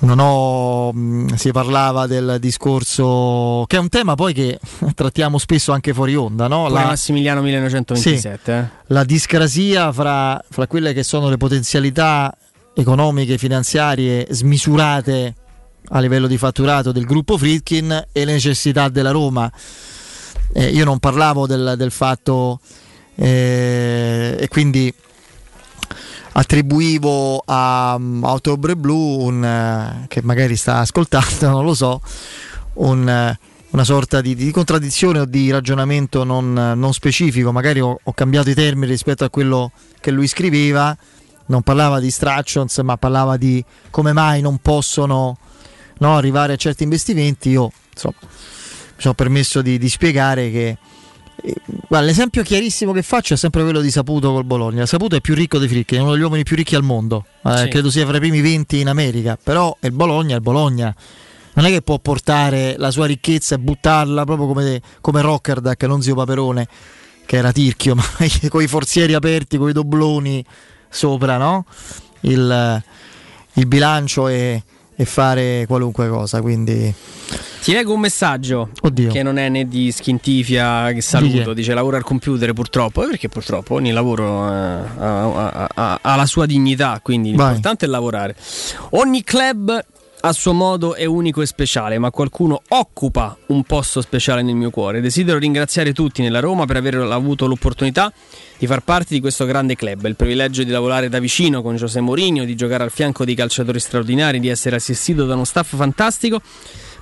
Non 0.01 0.19
ho, 0.21 0.93
mh, 0.93 1.35
si 1.35 1.51
parlava 1.51 2.07
del 2.07 2.37
discorso, 2.39 3.65
che 3.67 3.77
è 3.77 3.81
un 3.81 3.89
tema 3.89 4.15
poi 4.15 4.33
che 4.33 4.61
trattiamo 4.95 5.39
spesso 5.39 5.73
anche 5.73 5.93
fuori 5.93 6.15
onda, 6.15 6.47
no? 6.47 6.69
La- 6.69 6.85
Massimiliano 6.85 7.41
1927. 7.43 8.53
eh. 8.53 8.69
la 8.89 9.03
discrasia 9.03 9.91
fra, 9.93 10.41
fra 10.49 10.67
quelle 10.69 10.93
che 10.93 11.03
sono 11.03 11.29
le 11.29 11.37
potenzialità 11.37 12.33
economiche, 12.75 13.39
finanziarie 13.39 14.29
smisurate 14.31 15.35
a 15.91 15.99
livello 15.99 16.29
di 16.29 16.39
fatturato 16.39 16.93
del 16.93 17.05
gruppo 17.05 17.37
Fritkin 17.37 17.91
e 18.13 18.25
le 18.25 18.33
necessità 18.33 18.89
della 18.89 19.11
Roma. 19.11 19.51
Eh, 20.53 20.69
io 20.69 20.85
non 20.85 21.01
parlavo 21.01 21.47
del, 21.49 21.75
del 21.77 21.91
fatto 21.91 22.61
eh, 23.17 24.37
e 24.39 24.49
quindi 24.49 24.95
attribuivo 26.33 27.43
a, 27.45 27.93
a 27.93 27.99
Ottobre 28.33 28.77
Blu 28.77 29.21
un, 29.21 29.45
eh, 29.45 30.07
che 30.09 30.23
magari 30.23 30.57
sta 30.57 30.79
ascoltando, 30.79 31.49
non 31.51 31.65
lo 31.65 31.75
so, 31.75 32.01
un, 32.75 33.09
eh, 33.09 33.39
una 33.71 33.85
sorta 33.85 34.21
di, 34.21 34.35
di 34.35 34.51
contraddizione 34.51 35.21
o 35.21 35.25
di 35.25 35.51
ragionamento 35.51 36.25
non, 36.25 36.53
non 36.53 36.93
specifico, 36.93 37.53
magari 37.53 37.81
ho, 37.81 37.99
ho 38.03 38.13
cambiato 38.13 38.51
i 38.51 38.55
termini 38.55 38.91
rispetto 38.91 39.25
a 39.25 39.31
quello 39.31 39.73
che 40.01 40.11
lui 40.11 40.27
scriveva, 40.27 40.97
non 41.47 41.63
parlava 41.63 41.99
di 41.99 42.07
distractions 42.07 42.77
ma 42.79 42.97
parlava 42.97 43.37
di 43.37 43.65
come 43.91 44.13
mai 44.13 44.41
non 44.41 44.59
possono 44.59 45.39
no, 45.99 46.17
arrivare 46.17 46.55
a 46.55 46.57
certi 46.57 46.83
investimenti, 46.83 47.51
io 47.51 47.71
insomma 47.93 48.17
mi 48.21 49.05
sono 49.05 49.15
permesso 49.15 49.63
di, 49.63 49.79
di 49.79 49.89
spiegare 49.89 50.51
che 50.51 50.79
guarda, 51.89 52.07
l'esempio 52.07 52.43
chiarissimo 52.43 52.93
che 52.93 53.03
faccio 53.03 53.35
è 53.35 53.37
sempre 53.37 53.63
quello 53.63 53.81
di 53.81 53.91
Saputo 53.91 54.33
col 54.33 54.45
Bologna. 54.45 54.87
Saputo 54.87 55.17
è 55.17 55.21
più 55.21 55.35
ricco 55.35 55.59
dei 55.59 55.69
Fricchi, 55.69 55.97
è 55.97 56.01
uno 56.01 56.13
degli 56.13 56.23
uomini 56.23 56.43
più 56.43 56.57
ricchi 56.57 56.75
al 56.75 56.83
mondo. 56.83 57.25
Eh, 57.45 57.57
Sì. 57.57 57.69
Credo 57.69 57.91
sia 57.91 58.07
fra 58.07 58.17
i 58.17 58.21
primi 58.21 58.41
20 58.41 58.81
in 58.81 58.89
America. 58.89 59.39
Però 59.43 59.77
il 59.81 59.93
Bologna 59.93 60.33
è 60.33 60.37
il 60.37 60.43
Bologna. 60.43 60.95
Non 61.55 61.67
è 61.67 61.71
che 61.71 61.83
può 61.83 61.99
portare 61.99 62.77
la 62.79 62.91
sua 62.91 63.07
ricchezza 63.07 63.57
e 63.57 63.59
buttarla 63.59 64.25
proprio 64.25 64.47
come, 64.47 64.81
come 65.01 65.21
Rockerdack, 65.21 65.83
non 65.85 66.03
zio 66.03 66.15
Paperone, 66.15 66.69
che 67.27 67.37
era 67.37 67.51
tirchio, 67.51 67.95
ma 67.97 68.05
con 68.49 68.63
i 68.63 68.69
forzieri 68.69 69.15
aperti, 69.15 69.57
con 69.57 69.69
i 69.69 69.73
dobloni 69.73 70.45
sopra 70.89 71.37
no? 71.37 71.67
il, 72.21 72.83
il 73.55 73.67
bilancio 73.67 74.29
e, 74.29 74.63
e 75.01 75.05
fare 75.05 75.65
qualunque 75.69 76.09
cosa. 76.09 76.41
Quindi 76.43 76.93
Ti 77.63 77.73
leggo 77.73 77.93
un 77.95 78.01
messaggio 78.01 78.71
che 79.11 79.23
non 79.23 79.37
è 79.39 79.49
né 79.49 79.69
di 79.69 79.93
Schintifia 79.93 80.91
che 80.93 81.01
saluto, 81.01 81.53
dice 81.55 81.73
lavoro 81.73 81.97
al 81.97 82.03
computer 82.03 82.53
purtroppo, 82.53 83.05
Eh, 83.05 83.07
perché 83.07 83.29
purtroppo 83.29 83.75
ogni 83.75 83.93
lavoro 83.93 84.25
eh, 84.49 84.55
ha, 84.99 85.51
ha- 85.53 85.69
ha- 85.73 85.99
ha 86.03 86.17
la 86.17 86.27
sua 86.27 86.47
dignità, 86.47 86.99
quindi 87.01 87.31
Vai. 87.33 87.45
l'importante 87.47 87.87
è 87.87 87.89
lavorare. 87.89 88.35
Ogni 88.91 89.23
club 89.23 89.85
a 90.21 90.33
suo 90.33 90.53
modo 90.53 90.95
è 90.95 91.05
unico 91.05 91.43
e 91.43 91.47
speciale, 91.47 91.99
ma 91.99 92.11
qualcuno 92.11 92.61
occupa 92.69 93.37
un 93.47 93.63
posto 93.63 94.01
speciale 94.01 94.43
nel 94.43 94.57
mio 94.57 94.71
cuore. 94.71 95.01
Desidero 95.01 95.39
ringraziare 95.39 95.93
tutti 95.93 96.23
nella 96.23 96.41
Roma 96.41 96.67
per 96.67 96.77
aver 96.77 96.97
avuto 96.97 97.47
l'opportunità 97.47 98.13
di 98.59 98.67
far 98.67 98.81
parte 98.81 99.15
di 99.15 99.21
questo 99.21 99.45
grande 99.45 99.77
club, 99.77 100.07
il 100.07 100.17
privilegio 100.17 100.65
di 100.65 100.71
lavorare 100.71 101.09
da 101.09 101.21
vicino 101.21 101.63
con 101.63 101.77
José 101.77 102.01
Mourinho, 102.01 102.45
di 102.45 102.57
giocare 102.57 102.83
al 102.83 102.91
fianco 102.91 103.25
di 103.25 103.35
calciatori 103.35 103.79
straordinari, 103.79 104.41
di 104.41 104.49
essere 104.49 104.77
assistito 104.77 105.25
da 105.25 105.35
uno 105.35 105.45
staff 105.45 105.77
fantastico. 105.77 106.41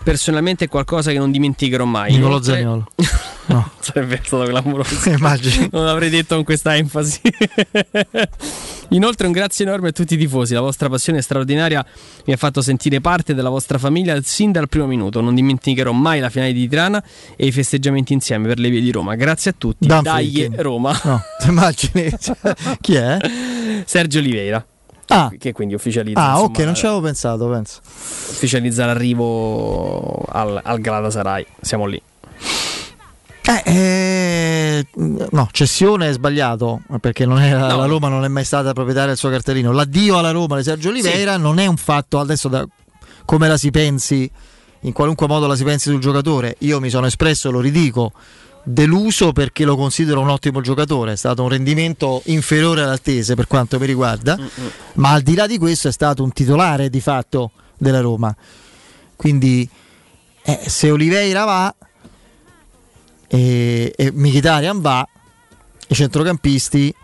Personalmente 0.03 0.67
è 0.67 0.69
qualcosa 0.69 1.11
che 1.11 1.19
non 1.19 1.33
dimenticherò 1.33 1.85
mai. 1.85 2.13
Niccolò 2.13 2.29
Inoltre- 2.29 2.53
Zaniolo. 2.53 2.87
Sarebbe 3.81 4.21
stato 4.23 4.45
clamoroso. 4.45 5.09
Immagini. 5.11 5.69
Non 5.73 5.85
l'avrei 5.85 6.11
detto 6.11 6.35
con 6.37 6.45
questa 6.45 6.77
enfasi. 6.77 7.21
Inoltre 8.91 9.27
un 9.27 9.33
grazie 9.33 9.65
enorme 9.65 9.89
a 9.89 9.93
tutti 9.93 10.15
i 10.15 10.17
tifosi, 10.17 10.55
la 10.55 10.61
vostra 10.61 10.89
passione 10.89 11.21
straordinaria 11.21 11.85
mi 12.27 12.33
ha 12.33 12.37
fatto 12.37 12.63
sentire 12.63 13.01
parte 13.01 13.35
della 13.35 13.49
vostra 13.49 13.79
famiglia 13.79 14.19
sin 14.23 14.53
dal 14.53 14.69
primo 14.69 14.87
minuto. 14.87 15.21
Non 15.21 15.35
dimenticherò 15.35 15.93
mai 15.93 16.21
la 16.21 16.31
finale 16.31 16.53
di 16.53 16.69
Tirana 16.69 17.03
e 17.37 17.47
i 17.47 17.53
festeggiamenti 17.53 18.13
insieme 18.13 18.47
per 18.49 18.59
le 18.59 18.71
vie 18.71 18.81
di 18.81 18.91
Roma. 18.93 19.15
Grazie 19.17 19.51
a 19.51 19.55
tutti. 19.57 19.87
Dan 19.87 20.03
Dai. 20.03 20.51
Roma. 20.57 20.99
No, 21.05 21.21
immagini? 21.49 22.11
Chi 22.81 22.95
è? 22.95 23.19
Sergio 23.85 24.19
Oliveira. 24.19 24.65
Ah. 25.09 25.33
Che 25.39 25.53
quindi 25.53 25.75
ufficializza, 25.75 26.21
Ah, 26.21 26.31
insomma, 26.31 26.47
ok, 26.49 26.59
non 26.65 26.75
ci 26.75 26.85
avevo 26.87 27.01
pensato, 27.01 27.49
penso. 27.49 27.81
ufficializza 27.85 28.87
l'arrivo 28.87 30.25
al, 30.29 30.61
al 30.63 30.81
Galatasaray. 30.81 31.47
Siamo 31.61 31.87
lì. 31.87 32.01
Eh, 33.49 33.63
eh, 33.65 34.87
no, 35.31 35.49
cessione 35.53 36.09
è 36.09 36.13
sbagliato 36.13 36.81
perché 37.01 37.25
non 37.27 37.39
è- 37.41 37.55
No. 37.57 37.77
la 37.77 37.87
Roma 37.87 38.09
non 38.09 38.25
è 38.25 38.29
mai 38.29 38.45
stata 38.45 38.73
proprietaria 38.73 39.11
del 39.11 39.17
suo 39.17 39.31
cartellino. 39.31 39.71
L'addio 39.73 40.19
alla 40.19 40.33
Roma 40.33 40.57
di 40.57 40.65
Sergio 40.65 40.89
Oliveira 40.89 41.37
non 41.37 41.59
è 41.59 41.67
un 41.67 41.77
fatto 41.77 42.19
adesso 42.19 42.49
da 42.49 42.67
come 43.25 43.47
la 43.49 43.57
si 43.57 43.71
pensi, 43.71 44.29
in 44.81 44.93
qualunque 44.93 45.27
modo 45.29 45.47
la 45.47 45.55
si 45.57 45.63
pensi 45.65 45.91
sul 45.91 46.01
giocatore. 46.01 46.57
Io 46.61 46.81
mi 46.81 46.91
sono 46.91 47.07
espresso, 47.07 47.51
lo 47.53 47.61
ridico, 47.61 48.13
deluso 48.65 49.33
perché 49.33 49.65
lo 49.65 49.77
considero 49.77 50.21
un 50.21 50.29
ottimo 50.29 50.61
giocatore. 50.61 51.13
È 51.13 51.17
stato 51.17 51.43
un 51.45 51.49
rendimento 51.49 52.23
inferiore 52.27 52.83
alle 52.83 52.95
attese 52.95 53.35
per 53.37 53.47
quanto 53.47 53.79
mi 53.79 53.87
riguarda, 53.87 54.37
ma 54.95 55.11
al 55.13 55.23
di 55.23 55.35
là 55.35 55.47
di 55.47 55.57
questo 55.59 55.87
è 55.89 55.93
stato 55.93 56.25
un 56.25 56.33
titolare 56.33 56.91
di 56.91 57.01
fatto 57.01 57.53
della 57.79 58.01
Roma. 58.01 58.35
Quindi 59.15 59.69
eh, 60.43 60.61
se 60.67 60.91
Oliveira 60.91 61.45
va 61.45 61.75
e, 63.29 63.93
e 63.97 64.11
Mkhitaryan 64.13 64.81
va, 64.81 65.07
i 65.89 65.95
centrocampisti, 65.95 66.95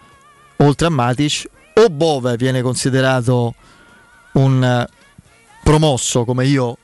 oltre 0.58 0.86
a 0.86 0.90
Matic, 0.90 1.48
o 1.74 1.88
Bove 1.88 2.36
viene 2.36 2.62
considerato 2.62 3.54
un 4.32 4.62
eh, 4.62 4.88
promosso 5.62 6.24
come 6.24 6.46
io 6.46 6.76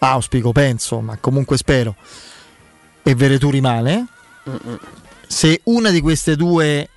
auspico, 0.00 0.52
penso, 0.52 1.00
ma 1.00 1.16
comunque 1.18 1.56
spero, 1.56 1.96
e 3.02 3.14
Veretù 3.14 3.50
rimane. 3.50 4.06
Se 5.26 5.60
una 5.64 5.90
di 5.90 6.00
queste 6.00 6.36
due 6.36 6.88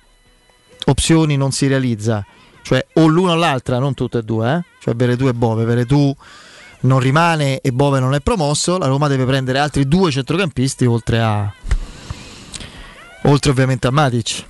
opzioni 0.86 1.36
non 1.36 1.52
si 1.52 1.66
realizza, 1.66 2.24
cioè 2.62 2.84
o 2.94 3.06
l'una 3.06 3.32
o 3.32 3.36
l'altra, 3.36 3.78
non 3.78 3.94
tutte 3.94 4.18
e 4.18 4.22
due, 4.22 4.54
eh? 4.54 4.64
cioè 4.80 4.94
Veretù 4.94 5.26
e 5.26 5.34
Bove, 5.34 5.64
Veretù 5.64 6.14
non 6.80 6.98
rimane 6.98 7.60
e 7.60 7.72
Bove 7.72 8.00
non 8.00 8.14
è 8.14 8.20
promosso, 8.20 8.78
la 8.78 8.86
Roma 8.86 9.08
deve 9.08 9.24
prendere 9.24 9.58
altri 9.58 9.86
due 9.86 10.10
centrocampisti 10.10 10.84
oltre 10.86 11.20
a 11.20 11.52
oltre 13.22 13.50
ovviamente 13.50 13.86
a 13.86 13.90
Matic. 13.90 14.44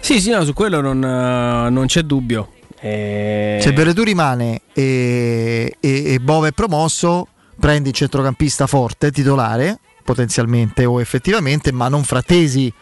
Sì, 0.00 0.20
sì, 0.20 0.30
no, 0.30 0.44
su 0.44 0.52
quello 0.52 0.80
non, 0.80 1.02
eh, 1.02 1.70
non 1.70 1.86
c'è 1.86 2.02
dubbio. 2.02 2.52
Eh, 2.78 3.58
Se 3.60 3.72
Veretù 3.72 4.02
rimane 4.02 4.60
e, 4.72 5.76
e, 5.80 6.04
e 6.12 6.20
Bove 6.20 6.48
è 6.48 6.52
promosso, 6.52 7.28
prendi 7.58 7.88
il 7.88 7.94
centrocampista 7.94 8.66
forte, 8.66 9.10
titolare, 9.10 9.78
potenzialmente 10.04 10.84
o 10.84 11.00
effettivamente, 11.00 11.72
ma 11.72 11.88
non 11.88 12.04
Frattesi. 12.04 12.72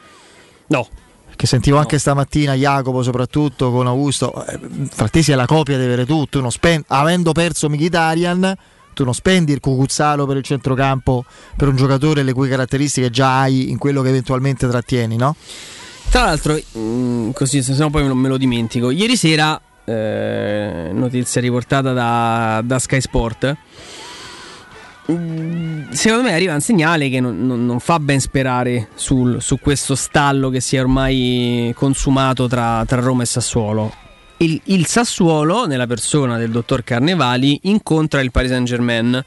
No. 0.66 0.86
Che 1.36 1.46
sentivo 1.46 1.78
anche 1.78 1.98
stamattina 1.98 2.54
Jacopo 2.54 3.02
soprattutto 3.02 3.72
con 3.72 3.86
Augusto. 3.86 4.44
eh, 4.46 4.58
Frattesi 4.90 5.32
è 5.32 5.34
la 5.34 5.46
copia 5.46 5.78
di 5.78 5.86
Veretù, 5.86 6.26
tu 6.26 6.40
non 6.40 6.50
spendi, 6.52 6.84
avendo 6.88 7.32
perso 7.32 7.68
Mkhitaryan, 7.68 8.54
tu 8.94 9.04
non 9.04 9.12
spendi 9.12 9.52
il 9.52 9.60
cucuzzalo 9.60 10.24
per 10.26 10.38
il 10.38 10.42
centrocampo 10.42 11.24
per 11.56 11.68
un 11.68 11.76
giocatore 11.76 12.22
le 12.22 12.32
cui 12.32 12.48
caratteristiche 12.48 13.10
già 13.10 13.40
hai 13.40 13.70
in 13.70 13.76
quello 13.76 14.00
che 14.00 14.08
eventualmente 14.08 14.66
trattieni, 14.66 15.16
no? 15.16 15.36
Tra 16.10 16.24
l'altro, 16.24 16.54
mh, 16.54 17.30
così 17.32 17.62
se 17.62 17.74
no 17.76 17.90
poi 17.90 18.06
non 18.06 18.16
me 18.16 18.28
lo 18.28 18.36
dimentico. 18.38 18.90
Ieri 18.90 19.16
sera, 19.16 19.60
eh, 19.84 20.90
notizia 20.92 21.40
riportata 21.40 21.92
da, 21.92 22.62
da 22.64 22.78
Sky 22.78 23.00
Sport. 23.00 23.56
mh, 25.06 25.90
Secondo 25.92 26.24
me 26.28 26.34
arriva 26.34 26.54
un 26.54 26.60
segnale 26.60 27.08
che 27.08 27.20
non, 27.20 27.44
non- 27.46 27.64
non 27.66 27.78
fa 27.80 27.98
ben 28.00 28.20
sperare 28.20 28.88
sul- 28.94 29.40
su 29.42 29.58
questo 29.58 29.94
stallo 29.94 30.50
che 30.50 30.60
si 30.60 30.76
è 30.76 30.80
ormai 30.80 31.72
consumato 31.76 32.46
tra, 32.48 32.84
tra 32.86 33.00
Roma 33.00 33.22
e 33.22 33.26
Sassuolo. 33.26 33.92
Il, 34.38 34.60
il 34.64 34.86
Sassuolo, 34.86 35.66
nella 35.66 35.86
persona 35.86 36.38
del 36.38 36.50
dottor 36.50 36.82
Carnevali, 36.82 37.60
incontra 37.64 38.20
il 38.20 38.30
Paris 38.30 38.50
Saint 38.50 38.66
Germain. 38.66 39.24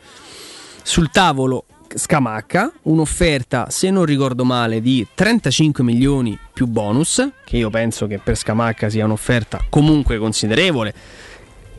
Sul 0.83 1.09
tavolo 1.09 1.65
Scamacca, 1.93 2.71
un'offerta, 2.83 3.67
se 3.69 3.89
non 3.89 4.05
ricordo 4.05 4.43
male, 4.43 4.81
di 4.81 5.05
35 5.13 5.83
milioni 5.83 6.37
più 6.53 6.67
bonus, 6.67 7.27
che 7.45 7.57
io 7.57 7.69
penso 7.69 8.07
che 8.07 8.19
per 8.19 8.37
Scamacca 8.37 8.89
sia 8.89 9.05
un'offerta 9.05 9.65
comunque 9.69 10.17
considerevole. 10.17 10.93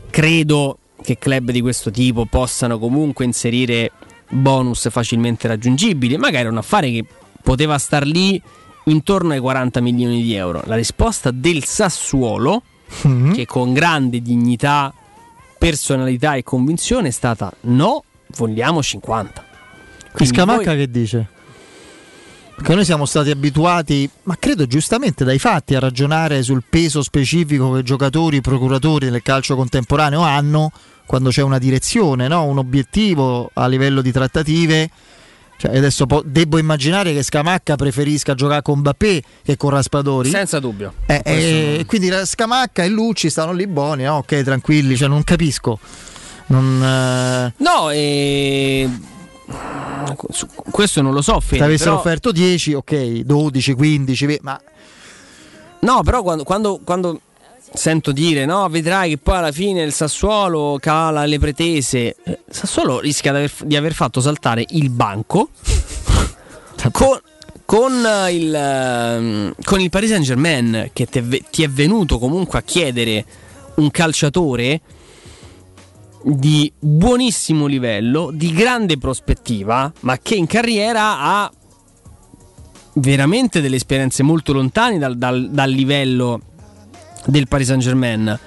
Credo 0.09 0.79
che 1.01 1.17
club 1.17 1.51
di 1.51 1.61
questo 1.61 1.91
tipo 1.91 2.25
possano 2.25 2.79
comunque 2.79 3.25
inserire 3.25 3.91
bonus 4.29 4.89
facilmente 4.89 5.47
raggiungibili, 5.47 6.17
magari 6.17 6.47
un 6.47 6.57
affare 6.57 6.91
che 6.91 7.05
poteva 7.41 7.77
star 7.77 8.05
lì 8.05 8.41
intorno 8.85 9.33
ai 9.33 9.39
40 9.39 9.81
milioni 9.81 10.21
di 10.21 10.33
euro. 10.33 10.61
La 10.65 10.75
risposta 10.75 11.31
del 11.31 11.63
Sassuolo, 11.63 12.63
che 13.33 13.45
con 13.45 13.73
grande 13.73 14.21
dignità, 14.21 14.93
personalità 15.57 16.35
e 16.35 16.43
convinzione 16.43 17.09
è 17.09 17.11
stata 17.11 17.51
no, 17.61 18.03
vogliamo 18.37 18.81
50. 18.81 19.45
Qui 19.99 20.11
Quindi 20.11 20.35
Scamacca 20.35 20.63
voi- 20.63 20.77
che 20.77 20.89
dice? 20.89 21.27
Perché 22.59 22.75
noi 22.75 22.83
siamo 22.83 23.05
stati 23.05 23.29
abituati, 23.29 24.09
ma 24.23 24.35
credo 24.37 24.65
giustamente 24.67 25.23
dai 25.23 25.39
fatti, 25.39 25.75
a 25.75 25.79
ragionare 25.79 26.43
sul 26.43 26.63
peso 26.69 27.01
specifico 27.01 27.71
che 27.71 27.83
giocatori, 27.83 28.37
i 28.37 28.41
procuratori 28.41 29.09
del 29.09 29.21
calcio 29.21 29.55
contemporaneo 29.55 30.19
hanno 30.19 30.69
quando 31.05 31.29
c'è 31.29 31.41
una 31.41 31.57
direzione, 31.57 32.27
no? 32.27 32.43
un 32.43 32.57
obiettivo 32.57 33.49
a 33.53 33.65
livello 33.67 34.01
di 34.01 34.11
trattative. 34.11 34.89
Cioè, 35.61 35.75
adesso 35.75 36.05
po- 36.05 36.23
devo 36.25 36.57
immaginare 36.57 37.11
che 37.13 37.21
Scamacca 37.21 37.75
preferisca 37.75 38.33
giocare 38.33 38.61
con 38.61 38.79
Mbappé 38.79 39.21
che 39.43 39.57
con 39.57 39.71
Raspadori. 39.71 40.29
Senza 40.29 40.59
dubbio. 40.59 40.93
Eh, 41.05 41.21
eh, 41.25 41.83
quindi 41.85 42.09
Scamacca 42.23 42.81
e 42.83 42.87
Lucci 42.87 43.29
stanno 43.29 43.51
lì 43.51 43.67
buoni, 43.67 44.03
no? 44.03 44.15
ok, 44.17 44.41
tranquilli, 44.43 44.95
cioè, 44.95 45.09
non 45.09 45.21
capisco. 45.25 45.77
Non, 46.45 46.81
eh, 46.81 47.53
No, 47.57 47.89
e... 47.91 48.89
questo 50.71 51.01
non 51.01 51.13
lo 51.13 51.21
so, 51.21 51.39
se 51.41 51.61
avessero 51.61 51.89
però- 51.91 51.99
offerto 51.99 52.31
10, 52.31 52.73
ok, 52.75 53.19
12, 53.19 53.73
15, 53.73 54.25
ve- 54.25 54.39
ma 54.41 54.59
No, 55.81 56.01
però 56.03 56.21
quando, 56.23 56.43
quando- 56.45 56.79
quando 56.83 57.19
sento 57.73 58.11
dire, 58.11 58.45
no, 58.45 58.67
vedrai 58.69 59.11
che 59.11 59.17
poi 59.17 59.37
alla 59.37 59.51
fine 59.51 59.81
il 59.83 59.93
Sassuolo 59.93 60.77
cala 60.79 61.25
le 61.25 61.39
pretese. 61.39 62.15
eh, 62.23 62.39
Sassuolo 62.49 62.99
rischia 62.99 63.31
di 63.31 63.37
aver, 63.37 63.51
di 63.63 63.75
aver 63.75 63.93
fatto 63.93 64.21
saltare 64.21 64.65
il 64.69 64.89
banco 64.89 65.49
con, 66.91 67.19
con, 67.65 68.05
eh, 68.05 68.33
il, 68.33 68.53
ehm, 68.53 69.53
con 69.63 69.79
il 69.79 69.89
Paris 69.89 70.09
Saint 70.09 70.25
Germain 70.25 70.89
che 70.93 71.05
te- 71.05 71.43
ti 71.49 71.63
è 71.63 71.69
venuto 71.69 72.17
comunque 72.17 72.59
a 72.59 72.63
chiedere 72.63 73.25
un 73.75 73.91
calciatore 73.91 74.81
di 76.21 76.71
buonissimo 76.77 77.65
livello, 77.65 78.31
di 78.33 78.51
grande 78.51 78.97
prospettiva, 78.97 79.91
ma 80.01 80.17
che 80.17 80.35
in 80.35 80.47
carriera 80.47 81.19
ha 81.19 81.51
veramente 82.95 83.61
delle 83.61 83.77
esperienze 83.77 84.23
molto 84.23 84.51
lontane 84.51 84.97
dal, 84.97 85.17
dal- 85.17 85.49
dal 85.49 85.69
livello 85.69 86.41
del 87.25 87.47
Paris 87.47 87.67
Saint 87.67 87.81
Germain. 87.81 88.39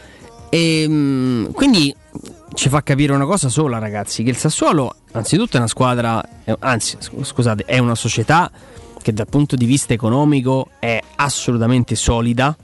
E, 0.48 0.84
mm, 0.88 1.46
quindi 1.52 1.94
ci 2.54 2.68
fa 2.68 2.82
capire 2.82 3.12
una 3.12 3.24
cosa 3.26 3.48
sola, 3.48 3.78
ragazzi: 3.78 4.22
che 4.22 4.30
il 4.30 4.36
Sassuolo, 4.36 4.94
anzitutto, 5.12 5.56
è 5.56 5.58
una 5.58 5.68
squadra, 5.68 6.22
anzi, 6.58 6.96
sc- 6.98 7.22
scusate, 7.22 7.64
è 7.64 7.78
una 7.78 7.94
società 7.94 8.50
che 9.00 9.12
dal 9.12 9.28
punto 9.28 9.56
di 9.56 9.64
vista 9.64 9.92
economico 9.92 10.70
è 10.78 11.00
assolutamente 11.16 11.94
solida. 11.94 12.56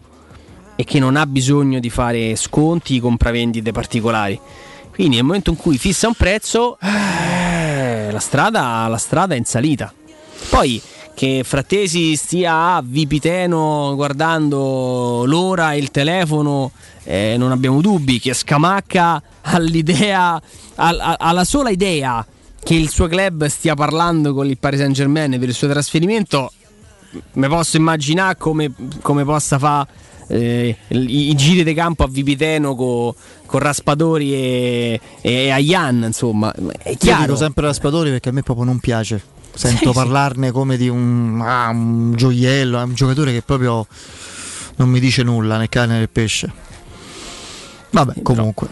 e 0.81 0.85
che 0.85 1.01
non 1.01 1.17
ha 1.17 1.27
bisogno 1.27 1.81
di 1.81 1.91
fare 1.91 2.37
sconti, 2.37 3.01
compravendite 3.01 3.73
particolari. 3.73 4.39
Quindi 4.93 5.17
nel 5.17 5.25
momento 5.25 5.51
in 5.51 5.57
cui 5.57 5.77
fissa 5.77 6.07
un 6.07 6.15
prezzo, 6.15 6.79
eh, 6.81 8.11
la, 8.13 8.21
strada, 8.21 8.87
la 8.87 8.97
strada 8.97 9.35
è 9.35 9.39
in 9.39 9.45
salita. 9.45 9.93
Poi 10.49 10.81
che 11.19 11.43
Frattesi 11.43 12.15
stia 12.15 12.77
a 12.77 12.83
Vipiteno 12.85 13.93
guardando 13.97 15.25
l'ora 15.27 15.73
e 15.73 15.79
il 15.79 15.91
telefono, 15.91 16.71
eh, 17.03 17.35
non 17.37 17.51
abbiamo 17.51 17.81
dubbi. 17.81 18.21
Che 18.21 18.33
Scamacca 18.33 19.21
ha 19.43 19.59
l'idea, 19.59 20.35
ha, 20.35 20.41
ha- 20.77 21.17
ha 21.19 21.33
la 21.33 21.43
sola 21.43 21.71
idea 21.71 22.25
che 22.63 22.75
il 22.75 22.89
suo 22.89 23.09
club 23.09 23.47
stia 23.47 23.75
parlando 23.75 24.33
con 24.33 24.47
il 24.47 24.59
Paris 24.59 24.79
Saint 24.79 24.95
Germain 24.95 25.37
per 25.41 25.49
il 25.49 25.55
suo 25.55 25.67
trasferimento, 25.67 26.53
mi 27.33 27.49
posso 27.49 27.77
immaginare 27.79 28.37
come, 28.37 28.73
come 29.03 29.25
possa 29.25 29.59
fare 29.59 29.89
eh, 30.29 30.77
i, 30.87 31.31
i 31.31 31.35
giri 31.35 31.65
di 31.65 31.75
campo 31.75 32.05
a 32.05 32.09
Vipiteno 32.09 32.77
con 32.77 33.13
Raspadori 33.59 34.35
e, 34.35 35.01
e 35.21 35.51
Ayan, 35.51 36.05
insomma, 36.07 36.53
è 36.53 36.91
Io 36.91 36.97
chiaro. 36.97 37.23
dico 37.23 37.35
sempre 37.35 37.67
Raspadori 37.67 38.11
perché 38.11 38.29
a 38.29 38.33
me 38.33 38.45
proprio 38.45 38.67
non 38.67 38.79
piace. 38.79 39.37
Sento 39.59 39.77
Sì, 39.79 39.87
sì. 39.87 39.93
parlarne 39.93 40.53
come 40.53 40.77
di 40.77 40.89
un, 40.89 41.43
ah, 41.45 41.71
un 41.71 42.15
gioiello, 42.15 42.79
è 42.79 42.83
un 42.85 42.95
giocatore 42.95 43.33
che 43.33 43.43
proprio 43.43 43.85
non 44.77 44.89
mi 44.89 45.01
dice 45.01 45.25
nulla 45.25 45.59
né 45.59 45.69
cane 45.69 45.99
né 45.99 46.07
pesce. 46.07 46.53
Vabbè, 47.91 48.23
comunque. 48.23 48.69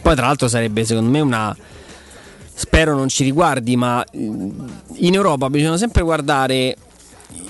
Poi 0.00 0.14
tra 0.14 0.26
l'altro 0.26 0.46
sarebbe 0.46 0.84
secondo 0.84 1.10
me 1.10 1.18
una... 1.18 1.56
Spero 2.54 2.94
non 2.94 3.08
ci 3.08 3.24
riguardi, 3.24 3.76
ma 3.76 4.04
in 4.12 5.12
Europa 5.12 5.50
bisogna 5.50 5.76
sempre 5.76 6.02
guardare 6.02 6.76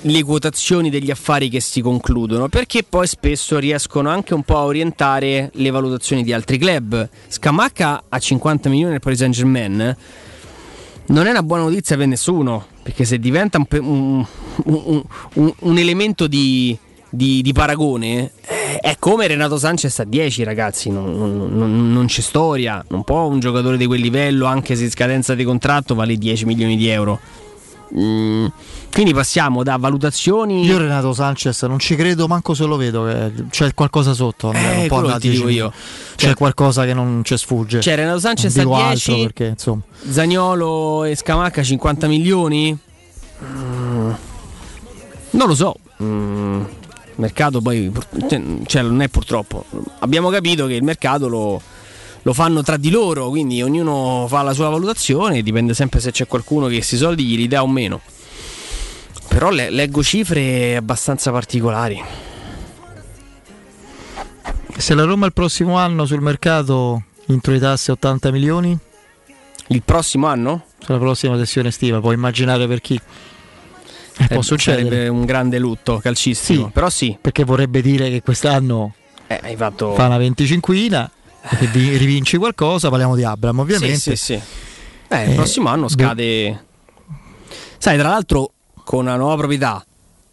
le 0.01 0.23
quotazioni 0.23 0.89
degli 0.89 1.11
affari 1.11 1.51
che 1.51 1.61
si 1.61 1.83
concludono, 1.83 2.49
perché 2.49 2.83
poi 2.83 3.07
spesso 3.07 3.59
riescono 3.59 4.09
anche 4.09 4.33
un 4.33 4.43
po' 4.43 4.57
a 4.57 4.65
orientare 4.65 5.51
le 5.53 5.71
valutazioni 5.71 6.25
di 6.25 6.33
altri 6.33 6.57
club. 6.57 7.07
Scamacca 7.29 8.05
a 8.09 8.19
50 8.19 8.71
milioni 8.71 8.95
al 8.95 9.01
Paris 9.01 9.19
Saint 9.19 9.35
Germain 9.35 9.97
non 11.09 11.27
è 11.27 11.31
una 11.31 11.43
buona 11.43 11.63
notizia 11.65 11.97
per 11.97 12.07
nessuno, 12.07 12.65
perché 12.83 13.05
se 13.05 13.19
diventa 13.19 13.59
un, 13.59 13.67
un- 13.83 14.27
un- 15.35 15.53
un- 15.61 15.79
elemento 15.79 16.27
di, 16.27 16.77
di- 17.09 17.43
di 17.43 17.53
paragone, 17.53 18.33
eh, 18.47 18.79
è 18.81 18.97
come 18.99 19.27
Renato 19.27 19.57
Sanchez 19.59 19.99
a 20.01 20.05
10 20.05 20.43
ragazzi, 20.45 20.91
non, 20.91 21.17
non- 21.17 21.49
non- 21.57 21.93
non 21.93 22.07
c'è 22.07 22.21
storia, 22.21 22.85
non 22.89 23.05
può 23.05 23.27
un 23.27 23.39
giocatore 23.41 23.77
di 23.77 23.87
quel 23.87 24.01
livello, 24.01 24.47
anche 24.47 24.75
se 24.77 24.85
in 24.85 24.91
scadenza 24.91 25.35
di 25.35 25.45
contratto, 25.45 25.95
vale 25.95 26.17
10 26.17 26.45
milioni 26.45 26.77
di 26.77 26.89
euro. 26.89 27.19
Mm, 27.95 28.47
quindi 28.93 29.13
passiamo 29.15 29.63
da 29.63 29.77
valutazioni... 29.77 30.65
Io 30.65 30.79
Renato 30.79 31.13
Sanchez 31.13 31.63
non 31.63 31.79
ci 31.79 31.95
credo 31.95 32.27
manco 32.27 32.55
se 32.55 32.65
lo 32.65 32.77
vedo, 32.77 33.05
che 33.05 33.33
c'è 33.51 33.75
qualcosa 33.75 34.13
sotto. 34.13 34.53
Eh, 34.53 34.83
un 34.83 34.87
po' 34.89 34.95
quello 34.97 35.09
da 35.09 35.19
ti 35.19 35.31
dico 35.31 35.47
10.000. 35.47 35.51
io. 35.53 35.71
C'è 35.71 36.27
Cioè- 36.27 36.35
qualcosa 36.35 36.85
che 36.85 36.95
non 36.95 37.23
ci 37.25 37.37
sfugge. 37.37 37.79
C'è 37.79 37.95
Renato 37.95 38.19
Sanchez 38.19 38.57
Non 38.57 38.73
a 38.73 38.89
altro 38.89 39.13
10, 39.13 39.23
perché 39.23 39.47
insomma. 39.47 39.83
Zagnolo 40.11 41.05
e 41.05 41.15
Scamacca 41.15 41.63
50 41.63 42.07
milioni? 42.09 42.77
Mm, 43.45 44.11
non 45.31 45.49
lo 45.49 45.55
so. 45.55 45.75
Mm, 46.03 46.63
mercato 47.17 47.61
poi 47.61 47.93
cioè, 48.29 48.43
cioè, 48.67 48.83
non 48.83 49.01
è 49.03 49.09
purtroppo. 49.09 49.65
Abbiamo 50.01 50.29
capito 50.31 50.67
che 50.67 50.75
il 50.75 50.83
mercato 50.83 51.29
lo, 51.29 51.61
lo 52.27 52.33
fanno 52.33 52.61
tra 52.65 52.77
di 52.77 52.91
loro, 52.91 53.29
quindi 53.29 53.63
ognuno 53.63 54.27
fa 54.29 54.43
la 54.43 54.53
sua 54.53 54.69
valutazione, 54.69 55.43
dipende 55.43 55.75
sempre 55.75 56.01
se 56.01 56.11
c'è 56.11 56.27
qualcuno 56.27 56.67
che 56.67 56.75
questi 56.75 56.97
soldi 56.97 57.23
gli 57.25 57.47
dà 57.47 57.63
o 57.63 57.69
meno. 57.69 58.01
Però 59.29 59.49
le- 59.51 59.71
leggo 59.71 60.03
cifre 60.03 60.75
abbastanza 60.75 61.31
particolari. 61.31 62.03
Se 64.77 64.95
la 64.95 65.05
Roma 65.05 65.27
il 65.27 65.33
prossimo 65.33 65.77
anno 65.79 66.05
sul 66.05 66.21
mercato 66.21 67.05
introitasse 67.27 67.93
80 67.93 68.33
milioni, 68.33 68.77
il 69.69 69.83
prossimo 69.85 70.27
anno? 70.27 70.65
Sulla 70.81 70.99
prossima 70.99 71.37
sessione 71.37 71.69
estiva, 71.69 72.01
puoi 72.01 72.15
immaginare 72.15 72.67
per 72.67 72.81
chi. 72.81 73.01
Eh, 74.19 74.27
può 74.27 74.41
Eh, 74.41 74.43
succedere. 74.43 74.83
Sarebbe 74.89 75.09
un 75.09 75.25
grande 75.25 75.61
lutto 75.61 75.99
calcistico. 75.99 76.65
Sì, 76.65 76.71
Però 76.73 76.91
sì. 76.91 77.17
Perché 77.21 77.45
vorrebbe 77.45 77.81
dire 77.83 78.11
che 78.11 78.21
quest'anno 78.21 78.95
Eh, 79.29 79.55
fatto... 79.57 79.95
fa 79.95 80.07
una 80.07 80.17
25 80.19 80.75
e 80.75 80.79
che 81.59 81.67
vi- 81.67 81.97
rivinci 81.97 82.37
qualcosa, 82.37 82.89
parliamo 82.89 83.15
di 83.17 83.25
Abram 83.25 83.59
ovviamente. 83.59 83.97
Sì, 83.97 84.17
sì, 84.17 84.17
sì. 84.17 84.41
Eh, 85.09 85.25
il 85.25 85.31
Eh, 85.33 85.35
prossimo 85.35 85.69
anno 85.69 85.89
scade. 85.89 86.65
Sai, 87.79 87.99
tra 87.99 88.09
l'altro, 88.09 88.53
con 88.85 89.01
una 89.07 89.17
nuova 89.17 89.37
proprietà 89.37 89.85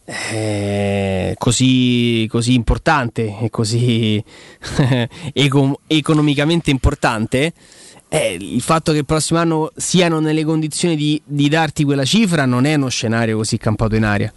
eh, 0.05 1.35
così, 1.37 2.27
così 2.29 2.53
importante 2.53 3.37
e 3.41 3.49
così 3.49 4.21
eco- 5.33 5.79
economicamente 5.87 6.69
importante. 6.71 7.53
eh, 8.09 8.37
il 8.39 8.61
fatto 8.61 8.91
che 8.91 8.99
il 8.99 9.05
prossimo 9.05 9.39
anno 9.39 9.71
siano 9.75 10.19
nelle 10.19 10.43
condizioni 10.43 10.95
di, 10.95 11.19
di 11.25 11.49
darti 11.49 11.83
quella 11.83 12.05
cifra 12.05 12.45
non 12.45 12.65
è 12.65 12.75
uno 12.75 12.87
scenario 12.89 13.37
così 13.37 13.57
campato 13.57 13.95
in 13.95 14.03
aria. 14.03 14.31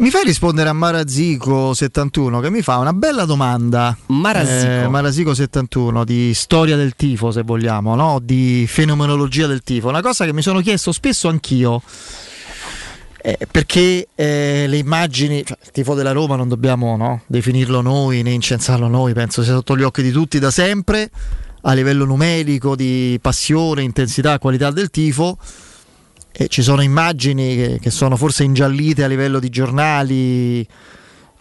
Mi 0.00 0.08
fai 0.08 0.24
rispondere 0.24 0.70
a 0.70 0.72
Marazico71 0.72 2.40
che 2.40 2.48
mi 2.48 2.62
fa 2.62 2.78
una 2.78 2.94
bella 2.94 3.26
domanda. 3.26 3.94
Marasico. 4.06 4.70
Eh, 4.70 4.86
Marasico71 4.86 6.04
di 6.04 6.32
storia 6.32 6.74
del 6.74 6.94
tifo, 6.94 7.30
se 7.30 7.42
vogliamo, 7.42 7.94
no? 7.94 8.18
di 8.18 8.64
fenomenologia 8.66 9.46
del 9.46 9.62
tifo. 9.62 9.88
Una 9.88 10.00
cosa 10.00 10.24
che 10.24 10.32
mi 10.32 10.40
sono 10.40 10.60
chiesto 10.60 10.92
spesso 10.92 11.28
anch'io. 11.28 11.82
Eh, 13.20 13.46
perché 13.50 14.08
eh, 14.14 14.64
le 14.66 14.76
immagini, 14.78 15.44
cioè, 15.44 15.58
il 15.62 15.70
tifo 15.70 15.92
della 15.92 16.12
Roma 16.12 16.34
non 16.34 16.48
dobbiamo 16.48 16.96
no, 16.96 17.20
definirlo 17.26 17.82
noi 17.82 18.22
né 18.22 18.30
incensarlo 18.30 18.88
noi, 18.88 19.12
penso 19.12 19.42
sia 19.42 19.52
sotto 19.52 19.76
gli 19.76 19.82
occhi 19.82 20.00
di 20.00 20.10
tutti 20.10 20.38
da 20.38 20.50
sempre, 20.50 21.10
a 21.60 21.74
livello 21.74 22.06
numerico 22.06 22.74
di 22.74 23.18
passione, 23.20 23.82
intensità, 23.82 24.38
qualità 24.38 24.70
del 24.70 24.88
tifo. 24.88 25.36
E 26.32 26.48
ci 26.48 26.62
sono 26.62 26.82
immagini 26.82 27.56
che, 27.56 27.78
che 27.80 27.90
sono 27.90 28.16
forse 28.16 28.44
ingiallite 28.44 29.04
a 29.04 29.08
livello 29.08 29.38
di 29.38 29.48
giornali, 29.48 30.66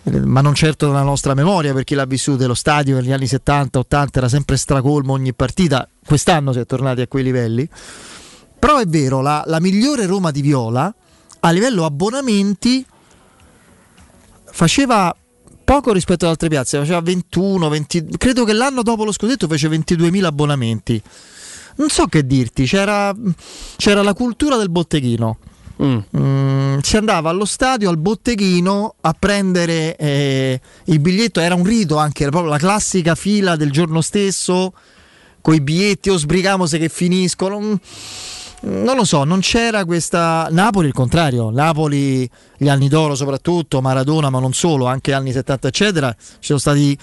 ma 0.04 0.42
non 0.42 0.56
certo 0.56 0.88
nella 0.88 1.04
nostra 1.04 1.34
memoria 1.34 1.74
per 1.74 1.84
chi 1.84 1.96
l'ha 1.96 2.06
vissuto. 2.06 2.46
Lo 2.48 2.54
stadio 2.54 2.96
negli 2.96 3.12
anni 3.12 3.26
70-80 3.26 4.08
era 4.14 4.30
sempre 4.30 4.58
stracolmo 4.58 5.14
ogni 5.14 5.34
partita, 5.34 5.88
quest'anno 6.06 6.52
si 6.52 6.60
è 6.60 6.66
tornati 6.66 7.02
a 7.02 7.08
quei 7.08 7.24
livelli. 7.24 7.68
Però 8.58 8.78
è 8.78 8.86
vero, 8.86 9.22
la, 9.22 9.44
la 9.46 9.60
migliore 9.60 10.06
Roma 10.06 10.32
di 10.32 10.42
Viola 10.42 10.94
a 11.42 11.52
livello 11.52 11.86
abbonamenti 11.86 12.86
faceva 14.52 15.16
poco 15.64 15.94
rispetto 15.94 16.26
ad 16.26 16.32
altre 16.32 16.50
piazze, 16.50 16.80
faceva 16.80 17.00
21, 17.00 17.70
20, 17.70 18.08
credo 18.18 18.44
che 18.44 18.54
l'anno 18.54 18.82
dopo 18.82 19.06
lo 19.06 19.12
scudetto 19.12 19.48
fece 19.48 19.70
22.000 19.70 20.24
abbonamenti. 20.26 21.02
Non 21.80 21.88
so 21.88 22.08
che 22.08 22.26
dirti, 22.26 22.66
c'era, 22.66 23.16
c'era 23.78 24.02
la 24.04 24.14
cultura 24.14 24.58
del 24.58 24.70
botteghino. 24.70 25.38
Mm, 25.82 26.80
si 26.82 26.98
andava 26.98 27.30
allo 27.30 27.46
stadio, 27.46 27.90
al 27.90 27.98
botteghino 27.98 28.96
a 29.00 29.16
prendere 29.18 29.96
eh, 29.96 30.60
il 30.86 31.00
biglietto, 31.00 31.40
era 31.40 31.56
un 31.56 31.64
rito 31.64 31.96
anche, 31.96 32.28
proprio 32.28 32.52
la 32.52 32.58
classica 32.58 33.16
fila 33.16 33.56
del 33.56 33.72
giorno 33.72 34.02
stesso, 34.02 34.74
con 35.40 35.54
i 35.54 35.62
biglietti 35.62 36.10
o 36.10 36.18
sbrigamos 36.18 36.72
che 36.72 36.90
finiscono. 36.90 37.62
Mm, 37.62 37.76
Non 38.62 38.98
lo 38.98 39.06
so, 39.06 39.24
non 39.24 39.40
c'era 39.40 39.86
questa. 39.86 40.50
Napoli 40.52 40.88
il 40.88 40.94
contrario, 40.94 41.50
Napoli 41.50 42.30
gli 42.58 42.68
anni 42.68 42.90
d'oro 42.90 43.16
soprattutto, 43.16 43.80
Maradona 43.80 44.30
ma 44.30 44.42
non 44.42 44.52
solo, 44.52 44.86
anche 44.86 45.14
anni 45.14 45.32
70 45.32 45.70
eccetera, 45.70 46.14
ci 46.20 46.26
sono 46.42 46.60
stati, 46.60 46.98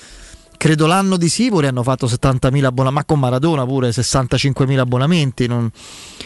credo 0.57 0.87
l'anno 0.87 1.16
di 1.16 1.28
Sivori 1.28 1.66
hanno 1.66 1.83
fatto 1.83 2.07
70.000 2.07 2.65
abbonamenti, 2.65 2.95
ma 2.95 3.05
con 3.05 3.19
Maradona 3.19 3.65
pure 3.65 3.91
65.000 3.93 4.78
abbonamenti, 4.81 5.47
non- 5.47 5.70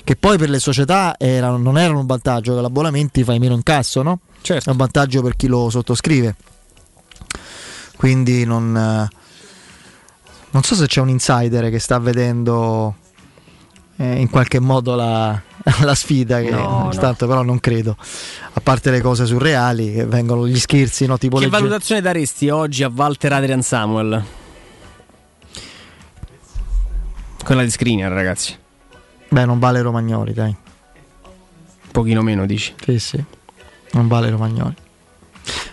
che 0.04 0.16
poi 0.16 0.38
per 0.38 0.50
le 0.50 0.58
società 0.58 1.14
erano- 1.18 1.58
non 1.58 1.78
erano 1.78 2.00
un 2.00 2.06
vantaggio, 2.06 2.54
che 2.54 2.60
l'abbonamenti 2.60 3.24
fai 3.24 3.38
meno 3.38 3.54
incasso, 3.54 4.02
no? 4.02 4.20
Certo. 4.42 4.68
È 4.68 4.72
un 4.72 4.78
vantaggio 4.78 5.22
per 5.22 5.36
chi 5.36 5.46
lo 5.46 5.68
sottoscrive. 5.70 6.36
Quindi 7.96 8.44
non... 8.44 8.72
non 8.72 10.62
so 10.62 10.74
se 10.74 10.86
c'è 10.86 11.00
un 11.00 11.10
insider 11.10 11.70
che 11.70 11.78
sta 11.78 11.98
vedendo 11.98 12.94
eh, 14.00 14.18
in 14.18 14.30
qualche 14.30 14.58
modo 14.60 14.94
la, 14.94 15.38
la 15.84 15.94
sfida, 15.94 16.40
che 16.40 16.50
No, 16.50 16.84
no. 16.84 16.88
tanto 16.98 17.26
però 17.26 17.42
non 17.42 17.60
credo. 17.60 17.96
A 18.54 18.60
parte 18.60 18.90
le 18.90 19.02
cose 19.02 19.26
surreali 19.26 19.92
che 19.92 20.06
vengono 20.06 20.46
gli 20.48 20.58
scherzi, 20.58 21.04
no? 21.06 21.18
Tipo 21.18 21.36
Che 21.36 21.44
le 21.44 21.50
valutazione 21.50 22.00
daresti 22.00 22.48
oggi 22.48 22.82
a 22.82 22.90
Walter 22.94 23.32
Adrian 23.34 23.62
Samuel? 23.62 24.24
Quella 27.44 27.62
di 27.62 27.70
Screener, 27.70 28.10
ragazzi. 28.10 28.56
Beh, 29.28 29.44
non 29.44 29.58
vale 29.58 29.82
Romagnoli, 29.82 30.32
dai. 30.32 30.48
Un 30.48 31.90
pochino 31.90 32.22
meno, 32.22 32.46
dici. 32.46 32.74
Sì, 32.82 32.98
sì. 32.98 33.22
Non 33.92 34.08
vale 34.08 34.30
Romagnoli. 34.30 34.74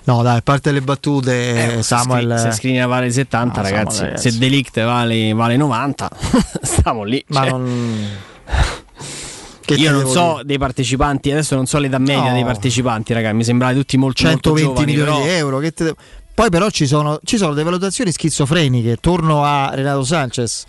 No, 0.05 0.21
dai, 0.21 0.37
a 0.37 0.41
parte 0.41 0.71
le 0.71 0.81
battute, 0.81 1.77
Eh, 1.77 1.83
Samuel. 1.83 2.37
Se 2.39 2.51
Screener 2.51 2.87
vale 2.87 3.09
70, 3.11 3.61
No, 3.61 3.67
ragazzi. 3.67 3.95
Samuel, 3.95 4.11
ragazzi. 4.15 4.31
Se 4.31 4.37
Delict 4.37 4.83
vale, 4.83 5.33
vale 5.33 5.57
90, 5.57 6.09
stiamo 6.61 7.03
lì. 7.03 7.23
Ma 7.27 7.41
cioè. 7.41 7.49
non. 7.49 8.07
Che 9.67 9.73
Io 9.73 9.91
non 9.91 10.07
so 10.07 10.31
dire? 10.35 10.45
dei 10.45 10.57
partecipanti, 10.57 11.29
adesso 11.29 11.53
non 11.55 11.65
so 11.65 11.77
l'età 11.77 11.97
media 11.97 12.27
No. 12.29 12.33
dei 12.33 12.43
partecipanti, 12.45 13.11
ragazzi. 13.11 13.35
Mi 13.35 13.43
sembrava 13.43 13.73
tutti 13.73 13.97
molto, 13.97 14.23
molto 14.23 14.39
120 14.55 14.69
giovani, 14.73 14.85
milioni 14.93 15.09
però 15.11 15.23
di 15.23 15.29
euro. 15.37 15.57
Che 15.59 15.71
te- 15.73 15.95
Poi 16.33 16.49
però 16.49 16.69
ci 16.69 16.87
sono, 16.87 17.19
ci 17.23 17.35
sono 17.35 17.51
delle 17.51 17.65
valutazioni 17.65 18.11
schizofreniche. 18.11 18.95
Torno 19.01 19.43
a 19.43 19.71
Renato 19.73 20.03
Sanchez. 20.05 20.63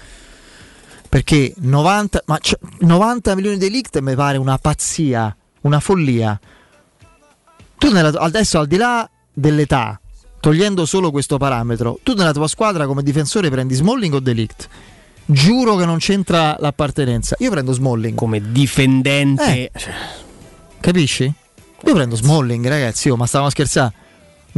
Perché 1.08 1.54
90, 1.58 2.22
ma 2.26 2.38
c- 2.38 2.58
90 2.80 3.34
milioni 3.36 3.56
di 3.56 3.70
leak 3.70 3.96
mi 4.00 4.14
pare 4.16 4.36
una 4.36 4.58
pazzia, 4.58 5.34
una 5.62 5.78
follia. 5.80 6.38
Tu 7.78 7.90
nella, 7.90 8.08
adesso 8.20 8.58
al 8.58 8.66
di 8.66 8.76
là 8.76 9.08
dell'età, 9.32 10.00
togliendo 10.40 10.84
solo 10.84 11.10
questo 11.10 11.38
parametro, 11.38 11.98
tu 12.02 12.14
nella 12.14 12.32
tua 12.32 12.48
squadra 12.48 12.86
come 12.86 13.02
difensore 13.02 13.50
prendi 13.50 13.74
Smalling 13.74 14.14
o 14.14 14.20
Delict? 14.20 14.68
Giuro 15.24 15.76
che 15.76 15.84
non 15.84 15.98
c'entra 15.98 16.56
l'appartenenza. 16.58 17.36
Io 17.40 17.50
prendo 17.50 17.72
Smalling. 17.72 18.16
Come 18.16 18.50
difendente. 18.50 19.70
Eh, 19.70 19.70
capisci? 20.80 21.24
Io 21.84 21.94
prendo 21.94 22.16
Smalling, 22.16 22.66
ragazzi, 22.66 23.10
oh, 23.10 23.16
ma 23.16 23.26
stavamo 23.26 23.48
a 23.48 23.52
scherzare. 23.52 23.92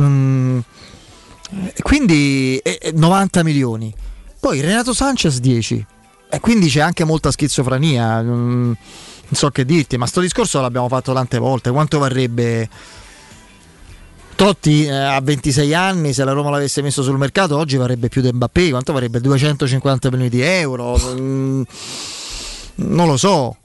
Mm, 0.01 0.61
quindi 1.83 2.57
eh, 2.59 2.79
eh, 2.81 2.93
90 2.93 3.43
milioni. 3.43 3.93
Poi 4.39 4.61
Renato 4.61 4.95
Sanchez 4.95 5.41
10. 5.41 5.87
E 6.31 6.39
quindi 6.39 6.69
c'è 6.69 6.81
anche 6.81 7.03
molta 7.05 7.33
schizofrenia. 7.33 8.23
mm, 8.23 8.73
non 9.31 9.39
so 9.39 9.51
che 9.51 9.65
dirti, 9.65 9.97
ma 9.97 10.07
sto 10.07 10.21
discorso 10.21 10.61
l'abbiamo 10.61 10.89
fatto 10.89 11.13
tante 11.13 11.39
volte. 11.39 11.71
Quanto 11.71 11.99
varrebbe 11.99 12.69
Totti 14.45 14.87
eh, 14.87 14.91
a 14.91 15.21
26 15.21 15.75
anni, 15.75 16.15
se 16.15 16.25
la 16.25 16.33
Roma 16.33 16.49
l'avesse 16.49 16.81
messo 16.81 17.03
sul 17.03 17.19
mercato, 17.19 17.59
oggi 17.59 17.77
varrebbe 17.77 18.09
più 18.09 18.23
di 18.23 18.33
Mbappé. 18.33 18.71
Quanto 18.71 18.95
varrebbe? 18.95 19.21
250 19.21 20.09
milioni 20.09 20.31
di 20.31 20.41
euro? 20.41 20.99
Mm, 20.99 21.63
non 22.77 23.07
lo 23.07 23.19
so. 23.19 23.59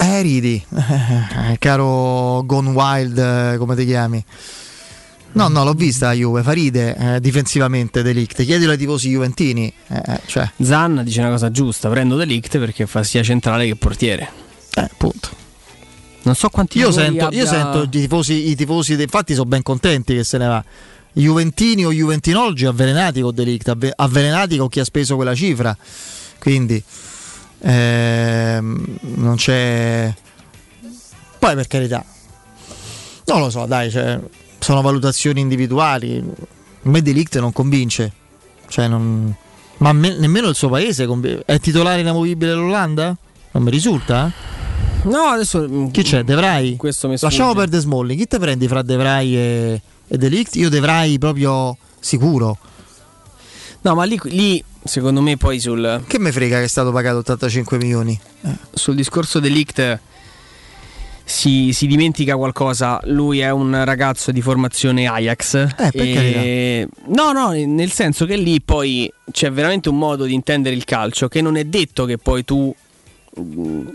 Eh, 0.00 0.22
ridi, 0.22 0.64
Eh, 0.74 1.58
caro 1.58 2.42
Gone 2.46 2.70
Wild, 2.70 3.18
eh, 3.18 3.56
come 3.58 3.76
ti 3.76 3.84
chiami? 3.84 4.24
No, 5.32 5.48
no, 5.48 5.64
l'ho 5.64 5.74
vista 5.74 6.06
la 6.06 6.12
Juve, 6.14 6.42
fa 6.42 6.52
ride 6.52 6.96
eh, 6.96 7.20
difensivamente 7.20 8.00
Delict. 8.02 8.42
Chiedilo 8.44 8.70
ai 8.70 8.78
tifosi 8.78 9.10
juventini. 9.10 9.70
eh, 9.88 10.02
eh, 10.02 10.20
cioè, 10.24 10.50
Zan 10.62 11.02
dice 11.04 11.20
una 11.20 11.28
cosa 11.28 11.50
giusta, 11.50 11.90
prendo 11.90 12.16
Delict 12.16 12.56
perché 12.58 12.86
fa 12.86 13.02
sia 13.02 13.22
centrale 13.22 13.66
che 13.66 13.76
portiere. 13.76 14.30
Eh, 14.76 14.80
appunto. 14.80 15.28
Non 16.22 16.34
so 16.34 16.48
quanti 16.50 16.78
io 16.78 16.90
sento, 16.90 17.12
io 17.20 17.26
abbia- 17.26 17.46
sento 17.46 17.82
i 17.82 17.88
tifosi, 17.88 18.50
i 18.50 18.54
tifosi, 18.56 19.00
infatti 19.00 19.34
sono 19.34 19.46
ben 19.48 19.62
contenti 19.62 20.14
che 20.14 20.24
se 20.24 20.36
ne 20.38 20.46
va. 20.46 20.64
Juventini 21.12 21.84
o 21.86 21.92
Juventinologi 21.92 22.66
avvelenati 22.66 23.20
con 23.20 23.34
Delict, 23.34 23.68
avve- 23.68 23.92
avvelenati 23.96 24.56
con 24.58 24.68
chi 24.68 24.80
ha 24.80 24.84
speso 24.84 25.16
quella 25.16 25.34
cifra. 25.34 25.76
Quindi 26.38 26.82
ehm, 27.60 28.84
non 29.16 29.36
c'è. 29.36 30.14
Poi 31.38 31.54
per 31.54 31.66
carità, 31.66 32.04
non 33.26 33.40
lo 33.40 33.50
so, 33.50 33.64
dai, 33.66 33.90
cioè, 33.90 34.18
sono 34.58 34.82
valutazioni 34.82 35.40
individuali. 35.40 36.18
A 36.82 36.88
me 36.88 37.00
Delict 37.02 37.38
non 37.38 37.52
convince. 37.52 38.12
Cioè, 38.68 38.86
non- 38.88 39.34
Ma 39.78 39.92
me- 39.92 40.16
nemmeno 40.18 40.48
il 40.48 40.54
suo 40.56 40.68
paese 40.68 41.06
conv- 41.06 41.42
è 41.44 41.58
titolare 41.60 42.00
inamovibile 42.00 42.50
dell'Olanda? 42.50 43.16
Non 43.52 43.62
mi 43.62 43.70
risulta? 43.70 44.26
eh? 44.26 44.66
No, 45.04 45.18
adesso 45.24 45.66
mm, 45.68 45.88
Chi 45.88 46.02
c'è? 46.02 46.22
De 46.22 46.34
Vrij? 46.34 46.76
Questo 46.76 47.08
mi 47.08 47.16
Lasciamo 47.18 47.54
perdere 47.54 47.82
Smalling. 47.82 48.18
Chi 48.18 48.26
te 48.26 48.38
prendi 48.38 48.68
fra 48.68 48.82
De 48.82 48.96
Vrij 48.96 49.34
e, 49.34 49.80
e 50.06 50.16
Delict? 50.18 50.56
Io 50.56 50.68
De 50.68 50.80
Vrij 50.80 51.18
proprio 51.18 51.76
sicuro. 52.00 52.58
No, 53.80 53.94
ma 53.94 54.04
lì, 54.04 54.18
lì, 54.24 54.62
secondo 54.82 55.20
me 55.22 55.36
poi 55.36 55.60
sul, 55.60 56.02
Che 56.06 56.18
me 56.18 56.32
frega 56.32 56.58
che 56.58 56.64
è 56.64 56.68
stato 56.68 56.90
pagato 56.92 57.18
85 57.18 57.78
milioni? 57.78 58.18
sul 58.72 58.94
discorso 58.96 59.38
dell'ICT 59.40 60.00
si, 61.24 61.72
si 61.72 61.86
dimentica 61.86 62.36
qualcosa. 62.36 63.00
Lui 63.04 63.38
è 63.38 63.50
un 63.50 63.84
ragazzo 63.84 64.32
di 64.32 64.40
formazione 64.42 65.06
Ajax. 65.06 65.54
Eh, 65.78 65.90
e- 65.94 66.88
No, 67.06 67.32
no, 67.32 67.50
nel 67.50 67.90
senso 67.92 68.26
che 68.26 68.36
lì 68.36 68.60
poi 68.60 69.10
c'è 69.30 69.50
veramente 69.52 69.88
un 69.88 69.96
modo 69.98 70.24
di 70.24 70.34
intendere 70.34 70.74
il 70.74 70.84
calcio 70.84 71.28
che 71.28 71.40
non 71.40 71.56
è 71.56 71.64
detto 71.64 72.04
che 72.04 72.18
poi 72.18 72.44
tu 72.44 72.74
mm, 73.38 73.86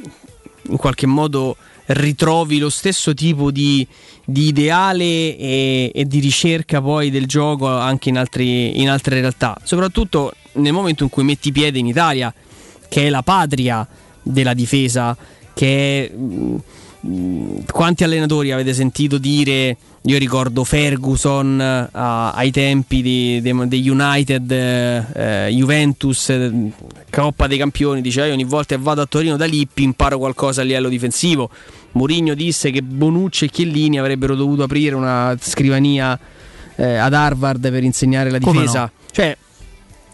in 0.70 0.78
qualche 0.78 1.06
modo 1.06 1.56
ritrovi 1.88 2.60
lo 2.60 2.70
stesso 2.70 3.14
tipo 3.14 3.52
di, 3.52 3.86
di 4.24 4.48
ideale 4.48 5.38
e, 5.38 5.92
e 5.94 6.06
di 6.06 6.20
ricerca 6.20 6.82
poi 6.82 7.10
del 7.10 7.28
gioco 7.28 7.68
anche 7.68 8.10
in, 8.10 8.18
altri- 8.18 8.80
in 8.82 8.90
altre 8.90 9.20
realtà. 9.20 9.58
Soprattutto 9.64 10.34
nel 10.54 10.74
momento 10.74 11.04
in 11.04 11.10
cui 11.10 11.24
metti 11.24 11.52
piede 11.52 11.80
in 11.80 11.88
Italia, 11.88 12.34
che 12.88 13.08
è 13.08 13.10
la 13.10 13.24
patria 13.24 13.88
della 14.22 14.54
difesa, 14.54 15.16
che 15.54 16.06
è... 16.06 16.12
mm, 16.16 16.56
mm, 17.08 17.58
quanti 17.72 18.04
allenatori 18.04 18.52
avete 18.52 18.74
sentito 18.74 19.18
dire 19.18 19.76
io 20.06 20.18
ricordo 20.18 20.66
Ferguson 20.66 21.62
eh, 21.62 21.90
ai 21.94 22.52
tempi 22.52 23.02
di- 23.02 23.40
de- 23.42 23.68
degli 23.68 23.88
United 23.88 24.52
eh, 24.52 25.48
Juventus 25.52 26.30
eh, 26.30 26.72
Coppa 27.10 27.48
dei 27.48 27.58
Campioni 27.58 28.02
diceva 28.02 28.28
io 28.28 28.34
ogni 28.34 28.44
volta 28.44 28.76
che 28.76 28.82
vado 28.82 29.02
a 29.02 29.06
Torino 29.06 29.38
da 29.38 29.46
Lippi 29.46 29.84
imparo 29.84 30.18
qualcosa 30.18 30.62
a 30.62 30.64
livello 30.66 30.90
difensivo 30.90 31.50
Mourinho 31.94 32.34
disse 32.34 32.70
che 32.72 32.82
Bonucci 32.82 33.46
e 33.46 33.50
Chiellini 33.50 33.98
avrebbero 33.98 34.36
dovuto 34.36 34.64
aprire 34.64 34.96
una 34.96 35.38
scrivania 35.40 36.20
eh, 36.76 36.96
ad 36.96 37.14
Harvard 37.14 37.72
per 37.72 37.84
insegnare 37.84 38.30
la 38.30 38.40
difesa 38.40 38.82
no? 38.82 38.92
cioè 39.12 39.38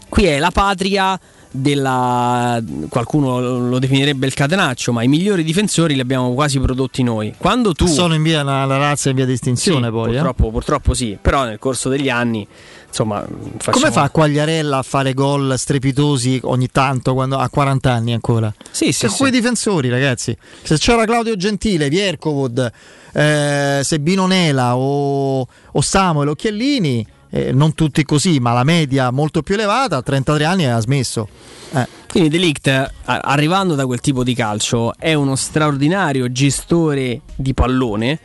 qui 0.08 0.24
è 0.24 0.38
la 0.38 0.50
patria 0.52 1.18
della 1.52 2.62
qualcuno 2.88 3.40
lo 3.68 3.78
definirebbe 3.78 4.26
il 4.26 4.34
catenaccio 4.34 4.92
ma 4.92 5.02
i 5.02 5.08
migliori 5.08 5.42
difensori 5.42 5.94
li 5.94 6.00
abbiamo 6.00 6.32
quasi 6.32 6.60
prodotti 6.60 7.02
noi 7.02 7.34
quando 7.36 7.72
tu 7.74 7.86
Sono 7.86 8.14
in 8.14 8.22
via 8.22 8.42
la, 8.42 8.64
la 8.64 8.76
razza 8.76 9.08
in 9.10 9.16
via 9.16 9.26
di 9.26 9.32
estinzione 9.32 9.86
Sì, 9.86 9.92
poi. 9.92 10.10
eh. 10.10 10.12
purtroppo, 10.12 10.50
purtroppo 10.50 10.94
sì 10.94 11.18
però 11.20 11.44
nel 11.44 11.58
corso 11.58 11.88
degli 11.88 12.08
anni 12.08 12.46
insomma 12.86 13.24
facciamo... 13.58 13.76
Come 13.84 13.90
fa 13.90 14.10
Quagliarella 14.10 14.78
a 14.78 14.82
fare 14.82 15.12
gol 15.14 15.54
strepitosi 15.58 16.40
ogni 16.44 16.68
tanto 16.68 17.14
quando 17.14 17.36
ha 17.38 17.48
40 17.48 17.92
anni 17.92 18.12
ancora? 18.12 18.52
Sì, 18.70 18.86
sì, 18.92 19.06
Sono 19.06 19.14
quei 19.16 19.30
difensori, 19.30 19.88
ragazzi. 19.88 20.36
Se 20.62 20.76
c'era 20.76 21.04
Claudio 21.04 21.36
Gentile, 21.36 21.88
Viercovod, 21.88 22.72
eh, 23.12 23.80
Sebino 23.84 24.26
Nela 24.26 24.76
o, 24.76 25.40
o 25.40 25.80
Samuel 25.80 26.28
o 26.30 26.34
Chiellini, 26.34 27.06
eh, 27.30 27.52
non 27.52 27.74
tutti 27.74 28.04
così, 28.04 28.38
ma 28.40 28.52
la 28.52 28.64
media 28.64 29.10
molto 29.10 29.42
più 29.42 29.54
elevata, 29.54 29.96
a 29.96 30.02
33 30.02 30.44
anni 30.44 30.66
ha 30.66 30.78
smesso. 30.80 31.28
Eh. 31.72 31.86
Quindi 32.08 32.28
Delict, 32.28 32.92
arrivando 33.04 33.74
da 33.74 33.86
quel 33.86 34.00
tipo 34.00 34.24
di 34.24 34.34
calcio, 34.34 34.92
è 34.98 35.14
uno 35.14 35.36
straordinario 35.36 36.30
gestore 36.32 37.20
di 37.36 37.54
pallone, 37.54 38.18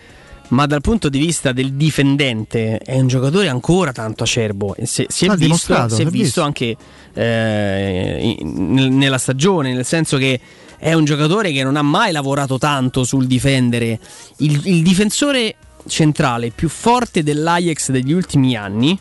ma 0.48 0.65
dal 0.65 0.82
punto 0.82 1.10
di 1.10 1.19
vista 1.19 1.52
del 1.52 1.73
difendente 1.73 2.77
è 2.77 2.99
un 2.99 3.07
giocatore 3.07 3.48
ancora 3.48 3.91
tanto 3.91 4.23
acerbo. 4.23 4.76
Se- 4.84 5.06
si 5.10 5.26
è 5.26 5.30
visto, 5.30 5.36
dimostrato, 5.36 5.95
si 5.95 6.02
è 6.02 6.06
si 6.06 6.11
visto 6.11 6.41
anche 6.41 6.76
eh, 7.14 8.36
in- 8.40 8.73
nel- 8.73 8.91
nella 8.91 9.18
stagione, 9.18 9.73
nel 9.73 9.86
senso 9.86 10.18
che 10.18 10.40
è 10.77 10.94
un 10.94 11.06
giocatore 11.06 11.52
che 11.52 11.64
non 11.64 11.77
ha 11.77 11.82
mai 11.82 12.11
lavorato 12.11 12.57
tanto 12.57 13.03
sul 13.03 13.26
difendere. 13.27 13.99
Il, 14.38 14.61
il 14.65 14.84
difensore 14.84 15.56
centrale 15.88 16.52
più 16.52 16.70
forte 16.70 17.24
dell'Ajax 17.24 17.91
degli 17.91 18.12
ultimi 18.12 18.56
anni 18.56 18.98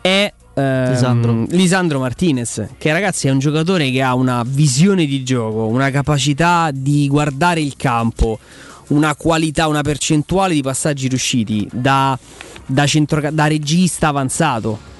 è 0.00 0.32
ehm, 0.54 0.90
Lisandro. 0.90 1.46
Lisandro 1.48 1.98
Martinez, 1.98 2.66
che 2.78 2.92
ragazzi 2.92 3.28
è 3.28 3.30
un 3.30 3.38
giocatore 3.38 3.90
che 3.90 4.02
ha 4.02 4.14
una 4.14 4.42
visione 4.46 5.06
di 5.06 5.22
gioco, 5.22 5.66
una 5.66 5.90
capacità 5.90 6.70
di 6.72 7.08
guardare 7.08 7.60
il 7.60 7.74
campo, 7.76 8.38
una 8.88 9.14
qualità, 9.16 9.66
una 9.66 9.82
percentuale 9.82 10.54
di 10.54 10.62
passaggi 10.62 11.08
riusciti 11.08 11.68
da, 11.72 12.18
da, 12.66 12.86
centroca- 12.86 13.30
da 13.30 13.46
regista 13.46 14.08
avanzato. 14.08 14.94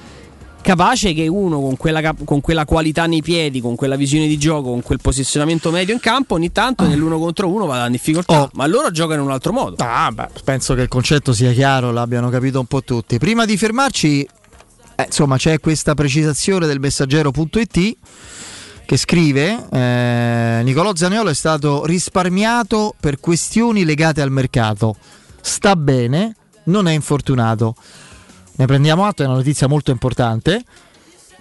Capace 0.67 1.13
che 1.13 1.29
uno 1.29 1.61
con 1.61 1.77
quella, 1.77 2.13
con 2.25 2.41
quella 2.41 2.65
qualità 2.65 3.05
nei 3.05 3.21
piedi, 3.21 3.61
con 3.61 3.77
quella 3.77 3.95
visione 3.95 4.27
di 4.27 4.37
gioco, 4.37 4.71
con 4.71 4.81
quel 4.81 4.99
posizionamento 5.01 5.71
medio 5.71 5.93
in 5.93 6.01
campo, 6.01 6.33
ogni 6.33 6.51
tanto 6.51 6.85
nell'uno 6.85 7.19
contro 7.19 7.47
uno 7.47 7.65
vada 7.65 7.85
in 7.85 7.93
difficoltà. 7.93 8.49
Ma 8.51 8.67
loro 8.67 8.91
giocano 8.91 9.21
in 9.21 9.27
un 9.27 9.31
altro 9.31 9.53
modo. 9.53 9.77
Ah, 9.79 10.11
beh, 10.11 10.27
penso 10.43 10.73
che 10.73 10.81
il 10.81 10.89
concetto 10.89 11.31
sia 11.31 11.53
chiaro, 11.53 11.93
l'abbiano 11.93 12.27
capito 12.27 12.59
un 12.59 12.65
po' 12.65 12.83
tutti. 12.83 13.17
Prima 13.17 13.45
di 13.45 13.55
fermarci, 13.55 14.27
eh, 14.95 15.03
insomma, 15.05 15.37
c'è 15.37 15.57
questa 15.61 15.93
precisazione 15.93 16.67
del 16.67 16.81
messaggero.it 16.81 17.97
che 18.85 18.97
scrive 18.97 19.67
eh, 19.71 20.59
Nicolò 20.65 20.93
Zaniolo 20.93 21.29
è 21.29 21.33
stato 21.33 21.85
risparmiato 21.85 22.93
per 22.99 23.21
questioni 23.21 23.85
legate 23.85 24.19
al 24.19 24.31
mercato. 24.31 24.97
Sta 25.39 25.77
bene, 25.77 26.35
non 26.65 26.89
è 26.89 26.91
infortunato. 26.91 27.73
Ne 28.57 28.65
prendiamo 28.65 29.05
atto, 29.05 29.23
è 29.23 29.25
una 29.25 29.35
notizia 29.35 29.67
molto 29.67 29.91
importante. 29.91 30.63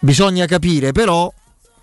Bisogna 0.01 0.47
capire 0.47 0.93
però, 0.93 1.33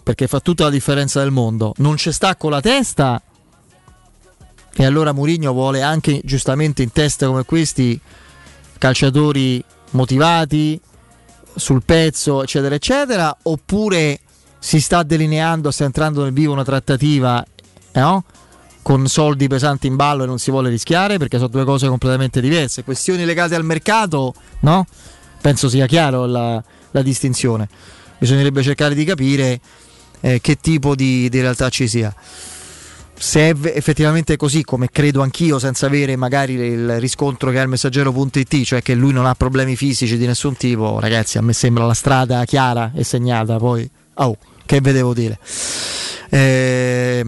perché 0.01 0.27
fa 0.27 0.39
tutta 0.39 0.63
la 0.63 0.69
differenza 0.69 1.19
del 1.19 1.31
mondo, 1.31 1.73
non 1.77 1.95
c'è 1.95 2.11
sta 2.11 2.35
con 2.35 2.51
la 2.51 2.61
testa 2.61 3.21
e 4.75 4.85
allora 4.85 5.11
Mourinho 5.11 5.53
vuole 5.53 5.83
anche 5.83 6.19
giustamente 6.23 6.81
in 6.81 6.91
teste 6.91 7.27
come 7.27 7.45
questi 7.45 7.99
calciatori 8.79 9.63
motivati 9.91 10.79
sul 11.55 11.83
pezzo, 11.83 12.41
eccetera, 12.41 12.73
eccetera, 12.73 13.37
oppure 13.43 14.19
si 14.57 14.81
sta 14.81 15.03
delineando, 15.03 15.69
sta 15.69 15.83
entrando 15.83 16.23
nel 16.23 16.33
vivo 16.33 16.53
una 16.53 16.63
trattativa, 16.63 17.45
eh, 17.91 17.99
no? 17.99 18.23
Con 18.81 19.07
soldi 19.07 19.47
pesanti 19.47 19.87
in 19.87 19.95
ballo 19.95 20.23
e 20.23 20.25
non 20.25 20.39
si 20.39 20.49
vuole 20.49 20.69
rischiare 20.69 21.17
perché 21.17 21.37
sono 21.37 21.49
due 21.49 21.63
cose 21.63 21.87
completamente 21.87 22.41
diverse. 22.41 22.83
Questioni 22.83 23.25
legate 23.25 23.53
al 23.55 23.63
mercato, 23.63 24.33
no? 24.61 24.85
Penso 25.43 25.67
sia 25.67 25.87
chiaro 25.87 26.25
la, 26.25 26.63
la 26.91 27.01
distinzione. 27.01 27.67
Bisognerebbe 28.17 28.63
cercare 28.63 28.95
di 28.95 29.03
capire 29.03 29.59
eh, 30.21 30.39
che 30.39 30.55
tipo 30.55 30.95
di, 30.95 31.27
di 31.27 31.41
realtà 31.41 31.67
ci 31.67 31.89
sia 31.89 32.15
se 33.15 33.51
è 33.51 33.55
effettivamente 33.75 34.35
così, 34.35 34.63
come 34.63 34.89
credo 34.91 35.21
anch'io, 35.21 35.59
senza 35.59 35.85
avere 35.85 36.15
magari 36.15 36.55
il 36.55 36.99
riscontro 36.99 37.51
che 37.51 37.59
ha 37.59 37.61
il 37.61 37.69
messaggero.it, 37.69 38.63
cioè 38.63 38.81
che 38.81 38.95
lui 38.95 39.13
non 39.13 39.25
ha 39.25 39.35
problemi 39.35 39.75
fisici 39.75 40.17
di 40.17 40.25
nessun 40.25 40.57
tipo, 40.57 40.99
ragazzi, 40.99 41.37
a 41.37 41.41
me 41.41 41.53
sembra 41.53 41.85
la 41.85 41.93
strada 41.93 42.43
chiara 42.43 42.91
e 42.93 43.03
segnata. 43.03 43.57
Poi, 43.57 43.89
oh, 44.15 44.37
che 44.65 44.81
vedevo 44.81 45.13
dire. 45.13 45.39
Eh, 46.29 47.23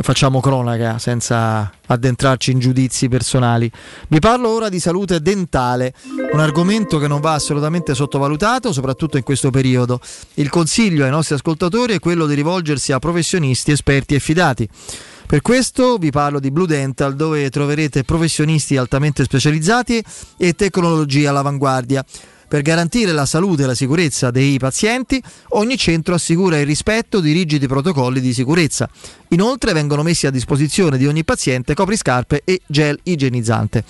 facciamo 0.00 0.40
cronaca 0.40 0.98
senza 0.98 1.70
addentrarci 1.86 2.50
in 2.50 2.58
giudizi 2.58 3.08
personali. 3.08 3.70
Vi 4.08 4.18
parlo 4.18 4.48
ora 4.48 4.68
di 4.68 4.80
salute 4.80 5.20
dentale, 5.20 5.94
un 6.32 6.40
argomento 6.40 6.98
che 6.98 7.06
non 7.06 7.20
va 7.20 7.34
assolutamente 7.34 7.94
sottovalutato, 7.94 8.72
soprattutto 8.72 9.16
in 9.16 9.22
questo 9.22 9.50
periodo. 9.50 10.00
Il 10.34 10.50
consiglio 10.50 11.04
ai 11.04 11.10
nostri 11.10 11.36
ascoltatori 11.36 11.94
è 11.94 11.98
quello 12.00 12.26
di 12.26 12.34
rivolgersi 12.34 12.90
a 12.90 12.98
professionisti 12.98 13.70
esperti 13.70 14.16
e 14.16 14.18
fidati. 14.18 14.68
Per 15.28 15.40
questo 15.40 15.96
vi 15.98 16.10
parlo 16.10 16.40
di 16.40 16.50
Blue 16.50 16.66
Dental 16.66 17.14
dove 17.14 17.50
troverete 17.50 18.02
professionisti 18.02 18.76
altamente 18.76 19.22
specializzati 19.22 20.02
e 20.36 20.54
tecnologie 20.54 21.28
all'avanguardia. 21.28 22.04
Per 22.48 22.62
garantire 22.62 23.12
la 23.12 23.26
salute 23.26 23.64
e 23.64 23.66
la 23.66 23.74
sicurezza 23.74 24.30
dei 24.30 24.58
pazienti, 24.58 25.22
ogni 25.50 25.76
centro 25.76 26.14
assicura 26.14 26.58
il 26.58 26.64
rispetto 26.64 27.20
di 27.20 27.32
rigidi 27.32 27.66
protocolli 27.66 28.20
di 28.20 28.32
sicurezza. 28.32 28.88
Inoltre 29.28 29.74
vengono 29.74 30.02
messi 30.02 30.26
a 30.26 30.30
disposizione 30.30 30.96
di 30.96 31.06
ogni 31.06 31.24
paziente 31.24 31.74
copriscarpe 31.74 32.40
e 32.44 32.62
gel 32.66 32.98
igienizzante. 33.02 33.84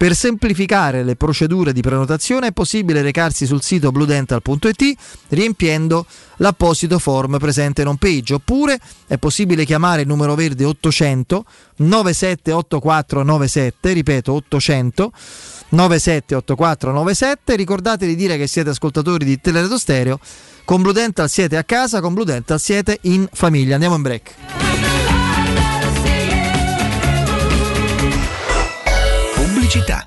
Per 0.00 0.14
semplificare 0.14 1.04
le 1.04 1.14
procedure 1.14 1.74
di 1.74 1.82
prenotazione 1.82 2.46
è 2.48 2.52
possibile 2.52 3.02
recarsi 3.02 3.44
sul 3.44 3.62
sito 3.62 3.92
bludental.it 3.92 4.94
riempiendo 5.28 6.06
l'apposito 6.36 6.98
form 6.98 7.36
presente 7.36 7.82
in 7.82 7.88
home 7.88 7.98
page 8.00 8.32
oppure 8.32 8.80
è 9.06 9.18
possibile 9.18 9.66
chiamare 9.66 10.00
il 10.00 10.08
numero 10.08 10.34
verde 10.34 10.64
800 10.64 11.44
978497, 11.76 13.92
ripeto 13.92 14.32
800 14.32 15.12
978497, 15.72 17.54
ricordate 17.54 18.06
di 18.06 18.16
dire 18.16 18.36
che 18.36 18.46
siete 18.46 18.70
ascoltatori 18.70 19.24
di 19.24 19.40
Teleradio 19.40 19.78
Stereo, 19.78 20.18
con 20.64 20.82
Blue 20.82 20.92
Dental 20.92 21.28
siete 21.28 21.56
a 21.56 21.64
casa, 21.64 22.00
con 22.00 22.14
Blue 22.14 22.24
Dental 22.24 22.60
siete 22.60 22.98
in 23.02 23.28
famiglia. 23.32 23.74
Andiamo 23.74 23.96
in 23.96 24.02
break. 24.02 24.34
Pubblicità. 29.34 30.06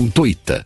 gratuita. 0.01 0.65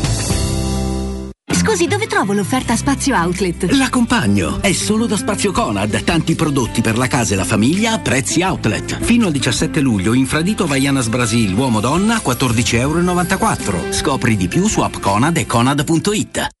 Scusi, 1.61 1.85
dove 1.85 2.07
trovo 2.07 2.33
l'offerta 2.33 2.75
Spazio 2.75 3.15
Outlet? 3.15 3.69
L'accompagno 3.73 4.63
è 4.63 4.71
solo 4.73 5.05
da 5.05 5.15
Spazio 5.15 5.51
Conad. 5.51 6.03
Tanti 6.03 6.33
prodotti 6.33 6.81
per 6.81 6.97
la 6.97 7.05
casa 7.05 7.35
e 7.35 7.37
la 7.37 7.43
famiglia 7.43 7.93
a 7.93 7.99
prezzi 7.99 8.41
outlet. 8.41 8.99
Fino 8.99 9.27
al 9.27 9.31
17 9.31 9.79
luglio, 9.79 10.13
infradito 10.13 10.65
Vaianas 10.65 11.07
Brasil, 11.07 11.53
uomo-donna, 11.53 12.15
14,94 12.15 12.75
euro. 12.79 13.93
Scopri 13.93 14.35
di 14.37 14.47
più 14.47 14.67
su 14.67 14.81
appconad 14.81 15.37
e 15.37 15.45
conad.it. 15.45 16.60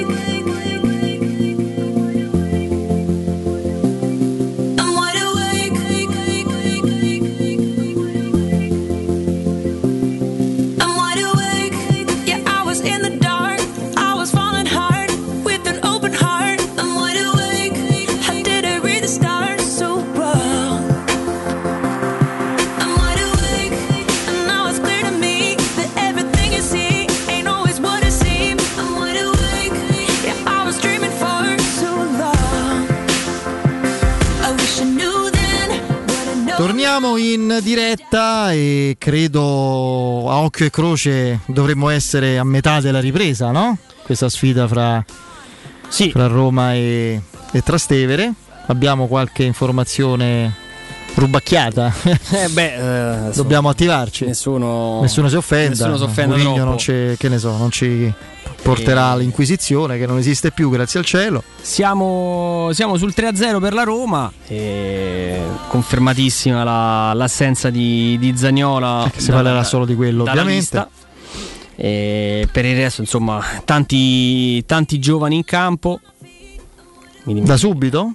In 37.33 37.59
diretta 37.63 38.51
e 38.51 38.95
credo 38.97 40.29
a 40.29 40.39
occhio 40.39 40.65
e 40.65 40.69
croce 40.69 41.39
dovremmo 41.45 41.89
essere 41.89 42.37
a 42.37 42.43
metà 42.43 42.79
della 42.79 42.99
ripresa, 42.99 43.51
no? 43.51 43.77
Questa 44.03 44.29
sfida 44.29 44.67
fra, 44.67 45.03
fra 45.89 46.27
Roma 46.27 46.73
e, 46.73 47.21
e 47.51 47.61
Trastevere. 47.61 48.33
Abbiamo 48.67 49.07
qualche 49.07 49.43
informazione 49.43 50.53
rubacchiata. 51.15 51.93
Eh 52.31 52.47
beh, 52.49 53.27
eh, 53.27 53.31
Dobbiamo 53.35 53.69
attivarci. 53.69 54.25
Nessuno, 54.25 55.01
Nessuno 55.01 55.29
si 55.29 55.35
offenda. 55.35 55.69
Nessuno 55.69 55.97
si 55.97 56.03
offenda 56.03 56.35
troppo. 56.37 56.63
non 56.63 56.77
ci, 56.77 57.15
che 57.17 57.29
ne 57.29 57.37
so, 57.37 57.55
non 57.57 57.71
ci 57.71 58.13
porterà 58.61 59.09
E- 59.09 59.11
all'inquisizione 59.13 59.97
che 59.97 60.05
non 60.05 60.17
esiste 60.17 60.51
più, 60.51 60.69
grazie 60.69 60.99
al 60.99 61.05
cielo. 61.05 61.43
Siamo, 61.61 62.69
siamo 62.73 62.97
sul 62.97 63.13
3-0 63.15 63.59
per 63.59 63.73
la 63.73 63.83
Roma. 63.83 64.31
Confermatissima 65.67 66.63
la- 66.63 67.13
l'assenza 67.13 67.69
di, 67.69 68.17
di 68.19 68.35
Zagnola. 68.37 69.09
Che 69.11 69.19
si 69.19 69.31
parlerà 69.31 69.63
solo 69.63 69.85
di 69.85 69.95
quello, 69.95 70.21
ovviamente. 70.23 70.51
lista. 70.53 70.89
E 71.75 72.47
per 72.51 72.65
il 72.65 72.75
resto, 72.75 73.01
insomma, 73.01 73.41
tanti, 73.65 74.63
tanti 74.65 74.99
giovani 74.99 75.35
in 75.37 75.43
campo. 75.43 75.99
Da 77.23 77.57
subito? 77.57 78.13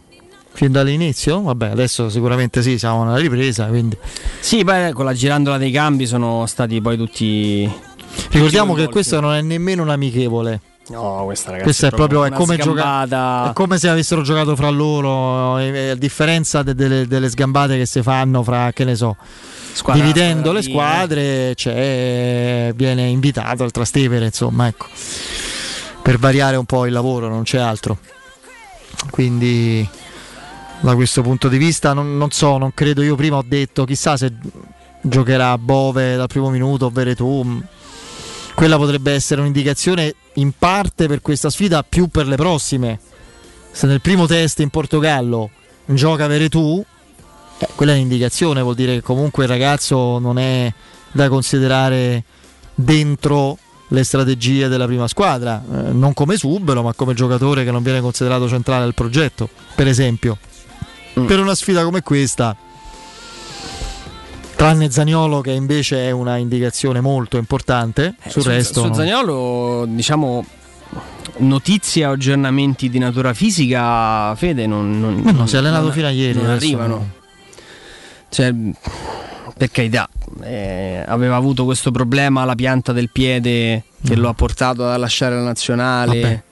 Fin 0.53 0.73
dall'inizio? 0.73 1.43
Vabbè, 1.43 1.69
adesso 1.71 2.09
sicuramente 2.09 2.63
sì, 2.63 2.79
siamo 2.79 3.05
nella 3.05 3.19
ripresa, 3.19 3.67
quindi 3.67 3.97
Sì, 4.41 4.65
poi 4.65 4.93
con 4.93 5.05
la 5.05 5.13
girandola 5.13 5.59
dei 5.59 5.71
cambi 5.71 6.07
sono 6.07 6.47
stati 6.47 6.81
poi 6.81 6.97
tutti. 6.97 7.71
Ricordiamo 8.31 8.75
che 8.75 8.89
questo 8.89 9.21
non 9.21 9.35
è 9.35 9.41
nemmeno 9.43 9.83
un 9.83 9.91
amichevole. 9.91 10.61
No, 10.89 11.23
questa 11.25 11.47
ragazzi. 11.51 11.65
Questo 11.65 11.87
è 11.87 11.91
proprio 11.91 12.25
è 12.25 12.31
come, 12.31 12.57
gioca- 12.57 13.49
è 13.51 13.53
come 13.53 13.77
se 13.77 13.89
avessero 13.89 14.23
giocato 14.23 14.55
fra 14.55 14.69
loro, 14.69 15.59
eh, 15.59 15.91
a 15.91 15.95
differenza 15.97 16.63
de- 16.63 16.75
delle, 16.77 17.07
delle 17.09 17.29
sgambate 17.29 17.77
che 17.77 17.87
si 17.87 18.03
fanno 18.03 18.45
fra, 18.45 18.71
che 18.73 18.85
ne 18.85 18.95
so, 18.95 19.17
Squadra- 19.73 20.01
dividendo 20.05 20.53
le 20.53 20.63
squadre, 20.63 21.53
c'è- 21.57 22.73
viene 22.77 23.03
invitato 23.09 23.65
al 23.65 23.73
Trastevere, 23.73 24.27
insomma, 24.27 24.69
ecco, 24.69 24.87
per 26.03 26.19
variare 26.19 26.55
un 26.55 26.65
po' 26.67 26.87
il 26.87 26.93
lavoro, 26.93 27.29
non 27.29 27.43
c'è 27.43 27.59
altro. 27.59 27.99
Quindi 29.11 29.87
da 30.81 30.95
questo 30.95 31.21
punto 31.23 31.49
di 31.49 31.59
vista 31.59 31.93
non, 31.95 32.17
non 32.17 32.31
so, 32.31 32.59
non 32.59 32.73
credo, 32.75 33.03
io 33.03 33.17
prima 33.17 33.39
ho 33.39 33.45
detto 33.45 33.85
chissà 33.85 34.17
se 34.17 34.33
giocherà 35.01 35.59
Bove 35.59 36.15
dal 36.17 36.29
primo 36.29 36.49
minuto 36.51 36.87
o 36.87 36.91
Veretù. 36.91 37.61
Quella 38.57 38.79
potrebbe 38.79 39.13
essere 39.13 39.43
un'indicazione 39.43 40.15
in 40.37 40.53
parte 40.59 41.07
per 41.09 41.21
questa 41.21 41.51
sfida, 41.51 41.83
più 41.83 42.09
per 42.09 42.27
le 42.27 42.37
prossime. 42.37 42.99
Se 43.71 43.87
nel 43.87 44.01
primo 44.01 44.25
test 44.25 44.61
in 44.61 44.71
Portogallo 44.71 45.51
gioca 45.85 46.27
Veretù, 46.27 46.83
eh, 47.59 47.69
quella 47.75 47.93
è 47.93 47.97
un'indicazione, 47.97 48.63
vuol 48.63 48.75
dire 48.75 48.95
che 48.95 49.03
comunque 49.03 49.45
il 49.45 49.51
ragazzo 49.51 50.19
non 50.19 50.39
è 50.39 50.73
da 51.13 51.29
considerare 51.29 52.25
dentro 52.75 53.59
le 53.89 54.05
strategie 54.05 54.69
della 54.69 54.87
prima 54.87 55.07
squadra, 55.07 55.63
eh, 55.63 55.93
non 55.93 56.15
come 56.15 56.39
subero, 56.39 56.83
ma 56.83 56.95
come 56.95 57.13
giocatore 57.13 57.63
che 57.63 57.71
non 57.71 57.83
viene 57.83 58.01
considerato 58.01 58.49
centrale 58.49 58.85
del 58.85 58.95
progetto, 58.95 59.51
per 59.75 59.87
esempio. 59.87 60.39
Per 61.13 61.39
una 61.39 61.55
sfida 61.55 61.85
come 61.85 62.01
questa, 62.01 62.57
tranne 64.57 64.91
Zaniolo 64.91 65.41
che 65.43 65.53
invece 65.53 66.09
è 66.09 66.11
una 66.11 66.37
indicazione 66.37 67.01
molto 67.01 67.37
importante, 67.37 68.15
sul 68.27 68.43
su, 68.43 68.49
resto 68.49 68.81
su 68.83 68.89
no. 68.89 68.95
Zagnolo, 68.95 69.85
diciamo, 69.87 70.45
notizie 71.39 72.07
o 72.07 72.13
aggiornamenti 72.13 72.89
di 72.89 72.99
natura 72.99 73.35
fisica, 73.35 74.35
Fede, 74.35 74.67
non, 74.67 74.99
non, 74.99 75.21
no, 75.23 75.31
non- 75.33 75.49
si 75.49 75.57
è 75.57 75.59
allenato 75.59 75.85
non- 75.85 75.93
fino 75.93 76.07
a 76.07 76.11
ieri, 76.11 76.39
Non 76.41 76.51
arrivano. 76.51 76.95
no. 76.97 77.11
Cioè, 78.29 78.53
per 79.57 79.71
carità, 79.71 80.09
eh, 80.43 81.05
aveva 81.07 81.37
avuto 81.37 81.65
questo 81.65 81.91
problema 81.91 82.43
alla 82.43 82.55
pianta 82.55 82.93
del 82.93 83.11
piede 83.11 83.85
che 84.05 84.17
lo 84.17 84.29
ha 84.29 84.35
portato 84.35 84.89
a 84.89 84.97
lasciare 84.97 85.35
la 85.37 85.43
nazionale. 85.43 86.21
Vabbè. 86.21 86.43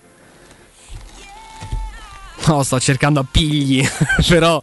No, 2.47 2.62
sto 2.62 2.78
cercando 2.78 3.20
appigli, 3.20 3.86
però 4.28 4.62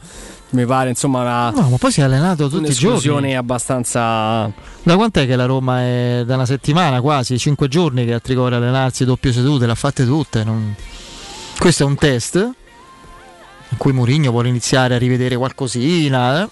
mi 0.52 0.66
pare 0.66 0.90
insomma 0.90 1.22
una, 1.22 1.50
No, 1.52 1.70
ma 1.70 1.78
poi 1.78 1.92
si 1.92 2.02
è 2.02 2.04
allenato 2.04 2.50
tutti 2.50 2.72
i 2.72 2.74
giorni. 2.74 3.36
abbastanza... 3.36 4.52
Da 4.84 4.96
quant'è 4.96 5.26
che 5.26 5.36
la 5.36 5.46
Roma 5.46 5.82
è 5.82 6.24
da 6.26 6.36
una 6.36 6.46
settimana 6.46 7.02
quasi, 7.02 7.38
cinque 7.38 7.68
giorni 7.68 8.04
che 8.06 8.14
a 8.14 8.20
Trigoria 8.20 8.58
allenarsi 8.58 9.06
doppio 9.06 9.32
sedute, 9.32 9.66
le 9.66 9.72
ha 9.72 9.76
fatte 9.76 10.06
tutte. 10.06 10.44
non- 10.44 10.76
Questo 11.58 11.84
è 11.84 11.86
un 11.86 11.96
test 11.96 12.36
in 12.36 13.78
cui 13.78 13.94
Mourinho 13.94 14.32
vuole 14.32 14.50
iniziare 14.50 14.96
a 14.96 14.98
rivedere 14.98 15.36
qualcosina. 15.38 16.42
eh. 16.44 16.50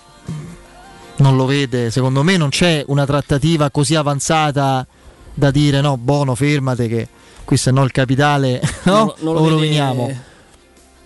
Non 1.17 1.35
lo 1.35 1.45
vede, 1.45 1.91
secondo 1.91 2.23
me 2.23 2.37
non 2.37 2.47
c'è 2.49 2.83
una 2.87 3.05
trattativa 3.05 3.69
così 3.71 3.95
avanzata 3.95 4.85
da 5.33 5.51
dire 5.51 5.81
no, 5.81 5.97
Bono, 5.97 6.33
fermate 6.35 6.87
che 6.87 7.07
qui 7.43 7.57
se 7.57 7.71
no 7.71 7.83
il 7.83 7.91
capitale 7.91 8.61
no? 8.83 8.93
Non 8.93 9.05
lo- 9.05 9.15
non 9.21 9.33
lo 9.33 9.39
lo 9.41 9.49
roviniamo. 9.55 10.17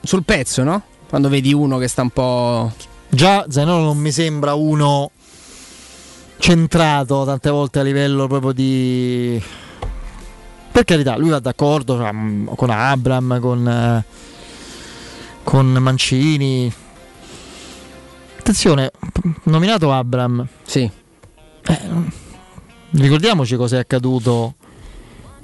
Sul 0.04 0.24
pezzo, 0.24 0.62
no? 0.64 0.84
Quando 1.14 1.30
vedi 1.30 1.54
uno 1.54 1.78
che 1.78 1.88
sta 1.88 2.02
un 2.02 2.10
po'. 2.10 2.74
Già 3.08 3.46
Zagnolo 3.48 3.84
non 3.84 4.00
mi 4.00 4.12
sembra 4.12 4.56
uno 4.56 5.12
centrato 6.40 7.24
tante 7.24 7.52
volte 7.52 7.78
a 7.78 7.84
livello 7.84 8.26
proprio 8.26 8.52
di... 8.52 9.40
Per 10.72 10.84
carità, 10.84 11.16
lui 11.16 11.30
va 11.30 11.38
d'accordo 11.38 11.98
cioè, 11.98 12.12
mm, 12.12 12.48
con 12.56 12.72
Abram, 12.72 13.40
con, 13.40 13.68
eh, 13.68 14.04
con 15.44 15.68
Mancini. 15.68 16.74
Attenzione, 18.40 18.90
nominato 19.44 19.94
Abram. 19.94 20.48
Sì. 20.64 20.90
ricordiamoci 22.90 23.56
cosa 23.56 23.76
è 23.76 23.80
accaduto 23.82 24.56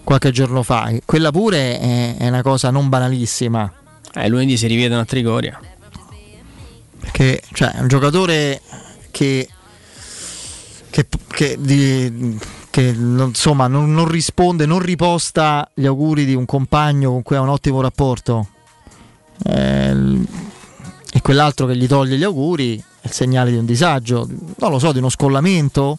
qualche 0.03 0.31
giorno 0.31 0.63
fa. 0.63 0.91
Quella 1.05 1.29
pure 1.29 1.79
è, 1.79 2.17
è 2.17 2.27
una 2.27 2.41
cosa 2.41 2.71
non 2.71 2.89
banalissima. 2.89 3.78
Eh, 4.13 4.27
lunedì 4.27 4.57
si 4.57 4.67
rivedono 4.67 5.01
a 5.01 5.05
Trigoria. 5.05 5.59
Perché 6.99 7.41
cioè, 7.53 7.73
è 7.73 7.79
un 7.79 7.87
giocatore 7.87 8.61
che, 9.11 9.47
che, 10.89 11.07
che 11.27 11.57
di- 11.59 12.37
che 12.69 12.81
insomma, 12.81 13.67
non, 13.67 13.91
non 13.93 14.07
risponde, 14.07 14.65
non 14.65 14.79
riposta 14.79 15.69
gli 15.73 15.85
auguri 15.85 16.25
di 16.25 16.35
un 16.35 16.45
compagno 16.45 17.11
con 17.11 17.23
cui 17.23 17.35
ha 17.35 17.41
un 17.41 17.49
ottimo 17.49 17.81
rapporto. 17.81 18.47
Eh, 19.43 20.27
e 21.11 21.21
quell'altro 21.21 21.65
che 21.65 21.75
gli 21.75 21.87
toglie 21.87 22.17
gli 22.17 22.23
auguri 22.23 22.77
è 22.77 23.07
il 23.07 23.11
segnale 23.11 23.51
di 23.51 23.57
un 23.57 23.65
disagio, 23.65 24.27
non 24.57 24.71
lo 24.71 24.79
so, 24.79 24.91
di 24.91 24.99
uno 24.99 25.09
scollamento. 25.09 25.97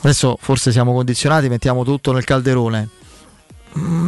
Adesso 0.00 0.36
forse 0.40 0.70
siamo 0.70 0.92
condizionati, 0.92 1.48
mettiamo 1.48 1.82
tutto 1.82 2.12
nel 2.12 2.24
calderone. 2.24 2.88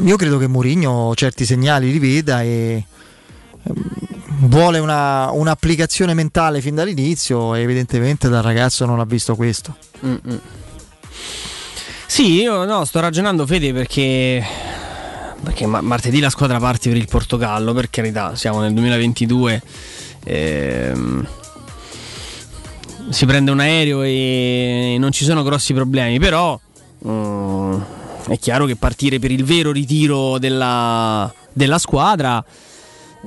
Io 0.05 0.17
credo 0.17 0.39
che 0.39 0.47
Mourinho 0.47 1.13
certi 1.15 1.45
segnali 1.45 1.91
li 1.91 1.99
veda 1.99 2.43
e 2.43 2.85
vuole 4.41 4.79
una- 4.79 5.31
un'applicazione 5.33 6.15
mentale 6.15 6.61
fin 6.61 6.75
dall'inizio 6.77 7.55
e 7.55 7.61
evidentemente 7.63 8.29
dal 8.29 8.43
ragazzo 8.43 8.85
non 8.85 9.01
ha 9.01 9.05
visto 9.05 9.35
questo. 9.35 9.77
Mm-mm. 10.05 10.41
Sì, 12.07 12.41
io 12.43 12.65
no, 12.65 12.85
sto 12.85 13.01
ragionando 13.01 13.45
Fede 13.47 13.73
perché 13.73 14.45
perché 15.43 15.67
ma- 15.67 15.81
martedì 15.81 16.21
la 16.21 16.31
squadra 16.31 16.59
parte 16.59 16.89
per 16.89 16.99
il 16.99 17.09
Portogallo, 17.09 17.73
per 17.75 17.91
carità, 17.91 18.35
siamo 18.37 18.61
nel 18.61 18.73
2022. 18.73 19.63
ehm, 20.25 21.27
si 23.11 23.25
prende 23.27 23.51
un 23.53 23.61
aereo 23.61 24.03
e 24.03 24.97
non 24.99 25.13
ci 25.13 25.25
sono 25.25 25.43
grossi 25.45 25.73
problemi, 25.73 26.19
però 26.19 26.59
mm, 27.07 27.81
è 28.29 28.39
chiaro 28.39 28.67
che 28.67 28.77
partire 28.77 29.19
per 29.19 29.31
il 29.31 29.45
vero 29.45 29.73
ritiro 29.73 30.39
della, 30.39 31.33
della 31.53 31.79
squadra 31.79 32.45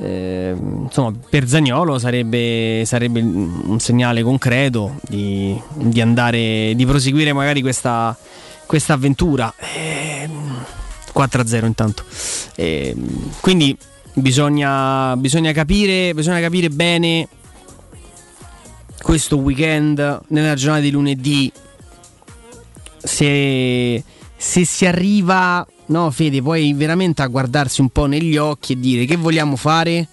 eh, 0.02 0.56
insomma, 0.58 1.14
per 1.30 1.48
Zagnolo 1.48 2.00
sarebbe, 2.00 2.84
sarebbe 2.86 3.20
un 3.20 3.80
segnale 3.80 4.24
concreto 4.24 4.96
di, 5.08 5.60
di 5.74 6.00
andare, 6.00 6.74
di 6.76 6.86
proseguire 6.86 7.34
magari 7.34 7.62
questa, 7.62 8.16
questa 8.66 8.94
avventura. 8.94 9.54
Eh, 9.58 10.30
4-0 11.14 11.66
intanto. 11.66 12.04
Eh, 12.56 12.96
quindi 13.42 13.78
bisogna, 14.14 15.18
bisogna, 15.18 15.52
capire, 15.52 16.14
bisogna 16.14 16.40
capire 16.40 16.70
bene 16.70 17.28
questo 19.02 19.38
weekend, 19.38 20.22
nella 20.28 20.54
giornata 20.56 20.82
di 20.82 20.92
lunedì, 20.92 21.52
se, 22.98 24.04
se 24.42 24.64
si 24.64 24.86
arriva, 24.86 25.68
no 25.88 26.10
Fede, 26.12 26.42
poi 26.42 26.72
veramente 26.74 27.22
a 27.22 27.28
guardarsi 27.28 27.82
un 27.82 27.90
po' 27.90 28.06
negli 28.06 28.38
occhi 28.38 28.72
e 28.72 28.80
dire 28.80 29.06
che 29.06 29.18
vogliamo 29.18 29.58
fare. 29.58 30.08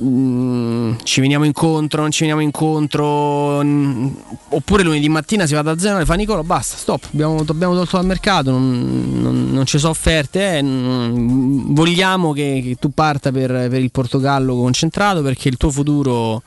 Mm, 0.00 0.92
ci 1.02 1.20
veniamo 1.22 1.44
incontro, 1.44 2.02
non 2.02 2.10
ci 2.10 2.20
veniamo 2.20 2.42
incontro, 2.42 3.64
mm, 3.64 4.08
oppure 4.50 4.82
lunedì 4.84 5.08
mattina 5.08 5.46
si 5.46 5.54
va 5.54 5.62
da 5.62 5.76
zero 5.78 5.98
e 5.98 6.04
fa 6.04 6.14
Nicolo, 6.14 6.44
basta, 6.44 6.76
stop, 6.76 7.08
abbiamo, 7.12 7.42
abbiamo 7.48 7.74
tolto 7.74 7.96
dal 7.96 8.06
mercato, 8.06 8.50
non, 8.50 9.20
non- 9.22 9.50
non 9.50 9.64
ci 9.66 9.78
sono 9.78 9.90
offerte, 9.90 10.58
eh, 10.58 10.62
vogliamo 10.62 12.32
che, 12.32 12.60
che 12.62 12.76
tu 12.78 12.90
parta 12.92 13.32
per, 13.32 13.50
per 13.50 13.80
il 13.80 13.90
Portogallo 13.90 14.54
concentrato 14.54 15.22
perché 15.22 15.48
il 15.48 15.56
tuo 15.56 15.70
futuro, 15.70 16.42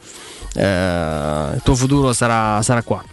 eh, 0.53 1.49
il 1.55 1.61
tuo 1.61 1.75
futuro 1.75 2.13
sarà, 2.13 2.61
sarà 2.61 2.83
qua. 2.83 3.03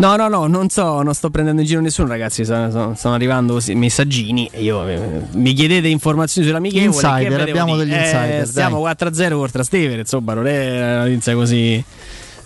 No, 0.00 0.16
no, 0.16 0.28
no, 0.28 0.46
non 0.46 0.70
so, 0.70 1.02
non 1.02 1.12
sto 1.12 1.28
prendendo 1.28 1.60
in 1.60 1.66
giro 1.66 1.82
nessuno, 1.82 2.08
ragazzi. 2.08 2.42
Sono, 2.42 2.70
sono- 2.70 2.94
stanno 2.94 3.16
arrivando 3.16 3.52
così 3.52 3.74
messaggini 3.74 4.48
e 4.50 4.62
io 4.62 4.88
eh, 4.88 4.98
mi 5.32 5.52
chiedete 5.52 5.88
informazioni 5.88 6.46
sull'amichevole. 6.46 6.86
Insider, 6.86 7.40
abbiamo 7.42 7.76
degli 7.76 7.92
Eh, 7.92 7.98
insider, 7.98 8.46
Stiamo 8.46 8.80
4-0 8.80 9.34
contro 9.36 9.62
Steven, 9.62 9.98
insomma, 9.98 10.32
non 10.32 10.46
è 10.46 10.70
una 10.78 10.98
notizia 11.04 11.34
così 11.34 11.84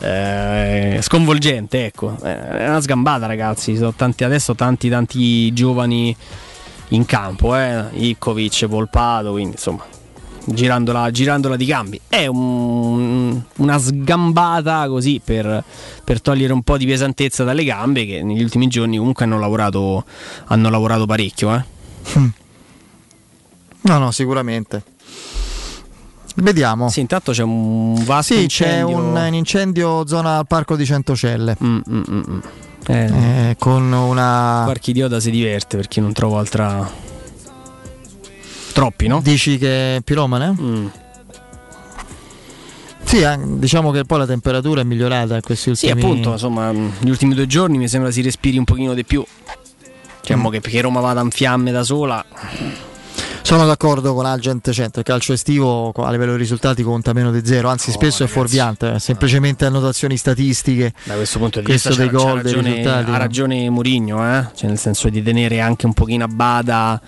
eh, 0.00 0.98
sconvolgente, 1.00 1.84
ecco. 1.86 2.16
Eh, 2.24 2.48
È 2.58 2.68
una 2.68 2.80
sgambata, 2.80 3.26
ragazzi. 3.26 3.76
Sono 3.76 3.94
tanti, 3.94 4.24
adesso 4.24 4.56
tanti, 4.56 4.88
tanti 4.88 5.52
giovani 5.52 6.14
in 6.88 7.04
campo, 7.06 7.56
eh. 7.56 7.84
Ivkovic, 7.92 8.66
Volpato, 8.66 9.30
quindi 9.30 9.52
insomma. 9.52 9.84
Girandola, 10.46 11.10
girandola 11.10 11.56
di 11.56 11.64
cambi 11.64 11.98
è 12.06 12.26
un- 12.26 13.40
una 13.56 13.78
sgambata 13.78 14.86
così 14.88 15.18
per, 15.24 15.64
per 16.04 16.20
togliere 16.20 16.52
un 16.52 16.62
po' 16.62 16.76
di 16.76 16.84
pesantezza 16.84 17.44
dalle 17.44 17.64
gambe 17.64 18.04
che 18.04 18.22
negli 18.22 18.42
ultimi 18.42 18.66
giorni 18.66 18.98
comunque 18.98 19.24
hanno 19.24 19.38
lavorato, 19.38 20.04
hanno 20.46 20.68
lavorato 20.68 21.06
parecchio 21.06 21.54
eh. 21.54 21.64
No, 23.82 23.98
no, 23.98 24.10
sicuramente. 24.10 24.82
Vediamo. 26.36 26.88
Sì, 26.88 27.00
intanto 27.00 27.32
c'è 27.32 27.42
un 27.42 28.02
vasto 28.04 28.32
Sì, 28.34 28.46
c'è 28.46 28.78
incendio. 28.80 28.96
un, 28.96 29.14
un 29.16 29.34
incendio 29.34 30.06
zona 30.06 30.38
al 30.38 30.46
parco 30.46 30.74
di 30.76 30.84
Centocelle. 30.84 31.56
Mm, 31.62 31.80
Eh, 32.86 32.94
Eh, 33.50 33.56
con 33.58 33.90
una. 33.92 34.62
Qualche 34.64 34.90
idiota 34.90 35.18
si 35.20 35.30
diverte 35.30 35.76
perché 35.76 36.00
non 36.02 36.12
trovo 36.12 36.38
altra. 36.38 36.90
Troppi, 38.74 39.06
no? 39.06 39.20
Dici 39.22 39.56
che 39.56 39.96
è 39.96 40.00
piromane? 40.02 40.54
Mm. 40.60 40.86
Sì, 43.04 43.20
eh, 43.20 43.38
diciamo 43.40 43.90
che 43.92 44.04
poi 44.04 44.18
la 44.18 44.26
temperatura 44.26 44.80
è 44.80 44.84
migliorata 44.84 45.36
in 45.36 45.42
questi 45.42 45.74
Sì, 45.76 45.86
ultimi 45.86 46.02
appunto, 46.04 46.32
insomma, 46.32 46.72
gli 46.72 47.08
ultimi 47.08 47.34
due 47.34 47.46
giorni 47.46 47.78
mi 47.78 47.86
sembra 47.88 48.10
si 48.10 48.20
respiri 48.22 48.58
un 48.58 48.64
pochino 48.64 48.92
di 48.94 49.04
più. 49.04 49.24
Diciamo 50.20 50.48
Mm. 50.48 50.52
che 50.52 50.60
perché 50.60 50.80
Roma 50.80 51.00
vada 51.00 51.20
in 51.20 51.30
fiamme 51.30 51.70
da 51.70 51.82
sola. 51.84 52.24
Sono 53.42 53.66
d'accordo 53.66 54.14
con 54.14 54.24
Agent 54.24 54.70
100, 54.70 55.00
il 55.00 55.04
calcio 55.04 55.34
estivo 55.34 55.90
a 55.92 56.10
livello 56.10 56.32
di 56.32 56.38
risultati 56.38 56.82
conta 56.82 57.12
meno 57.12 57.30
di 57.30 57.44
zero, 57.44 57.68
anzi 57.68 57.90
spesso 57.90 58.24
è 58.24 58.26
fuorviante, 58.26 58.94
è 58.94 58.98
semplicemente 58.98 59.66
annotazioni 59.66 60.16
statistiche. 60.16 60.94
Da 61.04 61.14
questo 61.14 61.38
punto 61.38 61.58
di 61.60 61.66
Questo 61.66 61.90
vista 61.90 62.02
dei 62.04 62.10
gol, 62.10 62.40
dei 62.40 62.52
ragione- 62.54 62.74
risultati. 62.76 63.10
ha 63.10 63.16
ragione 63.18 63.68
Mourinho, 63.68 64.24
eh? 64.38 64.46
cioè 64.54 64.68
nel 64.70 64.78
senso 64.78 65.10
di 65.10 65.22
tenere 65.22 65.60
anche 65.60 65.84
un 65.84 65.92
pochino 65.92 66.24
a 66.24 66.28
bada. 66.28 66.98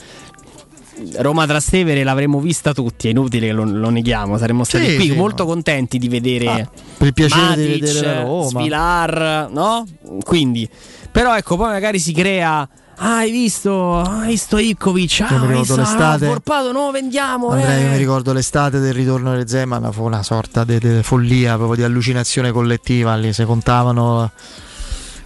Roma 1.18 1.46
Trastevere 1.46 2.02
l'avremmo 2.04 2.40
vista 2.40 2.72
tutti, 2.72 3.08
è 3.08 3.10
inutile 3.10 3.48
che 3.48 3.52
lo, 3.52 3.64
lo 3.64 3.90
neghiamo, 3.90 4.38
saremmo 4.38 4.64
stati 4.64 4.88
Sì, 4.88 4.96
qui 4.96 5.08
sì, 5.10 5.12
molto 5.14 5.44
contenti 5.44 5.98
di 5.98 6.08
vedere 6.08 6.46
Ah, 6.46 6.70
per 6.96 7.06
il 7.08 7.12
piacere 7.12 7.54
di 7.56 7.68
Matic, 7.68 7.80
vedere 7.80 8.06
la 8.06 8.22
Roma. 8.22 8.48
Svilar, 8.48 9.48
no? 9.50 9.86
Quindi, 10.24 10.68
però 11.10 11.36
ecco, 11.36 11.56
poi 11.56 11.68
magari 11.68 11.98
si 11.98 12.12
crea 12.12 12.68
Ah, 12.98 13.18
hai 13.18 13.30
visto? 13.30 14.00
Hai 14.00 14.28
visto 14.28 14.56
Ivkovic? 14.56 15.20
Ah, 15.20 15.32
mi 15.32 15.48
ricordo 15.48 15.58
visto? 15.58 15.76
l'estate. 15.76 16.42
Ah, 16.46 16.70
no, 16.72 16.90
vendiamo. 16.90 17.50
Andrea, 17.50 17.78
io 17.78 17.88
eh. 17.88 17.90
mi 17.90 17.96
ricordo 17.98 18.32
l'estate 18.32 18.78
del 18.78 18.94
ritorno 18.94 19.32
del 19.32 19.46
Zeman, 19.46 19.92
fu 19.92 20.04
una 20.04 20.22
sorta 20.22 20.64
di 20.64 20.80
follia, 21.02 21.56
proprio 21.56 21.76
di 21.76 21.82
allucinazione 21.82 22.52
collettiva, 22.52 23.14
lì 23.16 23.34
si 23.34 23.44
contavano 23.44 24.30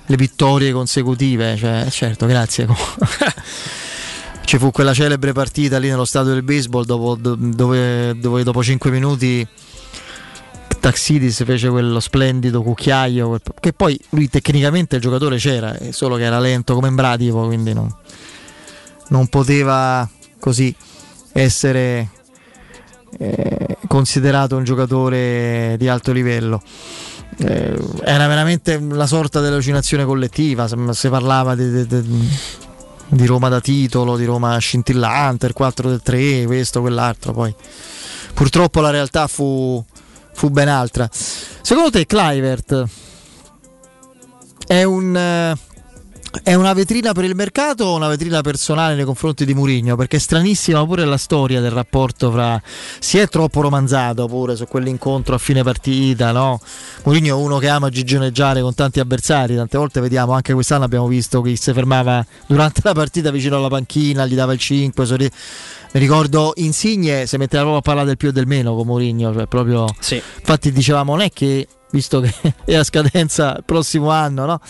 le 0.04 0.16
vittorie 0.16 0.72
consecutive, 0.72 1.56
cioè, 1.56 1.86
certo, 1.90 2.26
grazie. 2.26 2.66
Ci 4.50 4.58
fu 4.58 4.72
quella 4.72 4.92
celebre 4.92 5.30
partita 5.30 5.78
lì 5.78 5.88
nello 5.88 6.04
stadio 6.04 6.32
del 6.32 6.42
baseball 6.42 6.84
dopo- 6.84 7.14
do- 7.14 7.36
dove, 7.38 8.18
dove 8.18 8.42
dopo 8.42 8.64
5 8.64 8.90
minuti 8.90 9.46
Taxidis 10.80 11.44
fece 11.44 11.68
quello 11.68 12.00
splendido 12.00 12.60
cucchiaio, 12.60 13.38
che 13.60 13.72
poi 13.72 13.96
lui 14.08 14.28
tecnicamente 14.28 14.96
il 14.96 15.02
giocatore 15.02 15.36
c'era, 15.36 15.78
è 15.78 15.92
solo 15.92 16.16
che 16.16 16.24
era 16.24 16.40
lento 16.40 16.74
come 16.74 16.90
Bratipo, 16.90 17.46
quindi 17.46 17.72
non, 17.72 17.94
non 19.10 19.28
poteva 19.28 20.10
così 20.40 20.74
essere 21.30 22.08
eh, 23.20 23.76
considerato 23.86 24.56
un 24.56 24.64
giocatore 24.64 25.76
di 25.78 25.86
alto 25.86 26.10
livello. 26.10 26.60
Eh, 27.36 27.78
era 28.02 28.26
veramente 28.26 28.74
una 28.74 29.06
sorta 29.06 29.40
di 29.40 29.46
allucinazione 29.46 30.04
collettiva, 30.04 30.66
se- 30.66 30.76
si 30.90 31.08
parlava 31.08 31.54
di, 31.54 31.86
di- 31.86 31.86
di- 31.86 32.28
di 33.10 33.26
Roma 33.26 33.48
da 33.48 33.60
titolo, 33.60 34.16
di 34.16 34.24
Roma 34.24 34.56
scintillante, 34.58 35.46
il 35.46 35.52
4 35.52 35.88
del 35.88 36.02
3, 36.02 36.46
questo, 36.46 36.80
quell'altro, 36.80 37.32
poi 37.32 37.54
purtroppo 38.32 38.80
la 38.80 38.90
realtà 38.90 39.26
fu, 39.26 39.84
fu 40.32 40.50
ben 40.50 40.68
altra. 40.68 41.08
Secondo 41.12 41.90
te 41.90 42.06
Clivert 42.06 42.84
è 44.66 44.82
un, 44.84 45.16
eh, 45.16 45.56
È 46.44 46.54
una 46.54 46.72
vetrina 46.74 47.12
per 47.12 47.24
il 47.24 47.34
mercato 47.34 47.84
o 47.86 47.96
una 47.96 48.06
vetrina 48.06 48.40
personale 48.40 48.94
nei 48.94 49.04
confronti 49.04 49.44
di 49.44 49.52
Mourinho? 49.52 49.96
Perché 49.96 50.16
è 50.16 50.20
stranissima 50.20 50.86
pure 50.86 51.04
la 51.04 51.16
storia 51.16 51.60
del 51.60 51.72
rapporto 51.72 52.30
fra. 52.30 52.60
Si 53.00 53.18
è 53.18 53.26
troppo 53.26 53.60
romanzato 53.60 54.28
pure 54.28 54.54
su 54.54 54.64
quell'incontro 54.66 55.34
a 55.34 55.38
fine 55.38 55.64
partita, 55.64 56.30
no? 56.30 56.60
Mourinho 57.02 57.26
è 57.26 57.32
uno 57.32 57.58
che 57.58 57.68
ama 57.68 57.88
gigioneggiare 57.88 58.62
con 58.62 58.74
tanti 58.74 59.00
avversari. 59.00 59.56
Tante 59.56 59.76
volte 59.76 60.00
vediamo, 60.00 60.32
anche 60.32 60.54
quest'anno 60.54 60.84
abbiamo 60.84 61.08
visto 61.08 61.40
che 61.40 61.56
si 61.56 61.72
fermava 61.72 62.24
durante 62.46 62.80
la 62.84 62.94
partita 62.94 63.32
vicino 63.32 63.56
alla 63.56 63.68
panchina, 63.68 64.24
gli 64.24 64.36
dava 64.36 64.52
il 64.52 64.60
5. 64.60 65.04
sorri- 65.04 65.30
Mi 65.92 66.00
ricordo 66.00 66.52
Insigne 66.56 67.26
si 67.26 67.36
metteva 67.38 67.62
proprio 67.62 67.80
a 67.80 67.82
parlare 67.82 68.06
del 68.06 68.16
più 68.16 68.28
e 68.28 68.32
del 68.32 68.46
meno 68.46 68.76
con 68.76 68.86
Mourinho, 68.86 69.32
cioè 69.34 69.46
proprio. 69.48 69.86
Sì. 69.98 70.22
Infatti 70.38 70.70
dicevamo 70.70 71.10
non 71.16 71.24
è 71.24 71.30
che, 71.30 71.66
visto 71.90 72.20
che 72.20 72.32
è 72.64 72.76
a 72.76 72.84
scadenza 72.84 73.56
il 73.56 73.64
prossimo 73.64 74.10
anno, 74.10 74.46
no? 74.46 74.60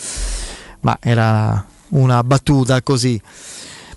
Ma 0.81 0.97
era 1.01 1.65
una 1.89 2.23
battuta 2.23 2.81
così. 2.81 3.21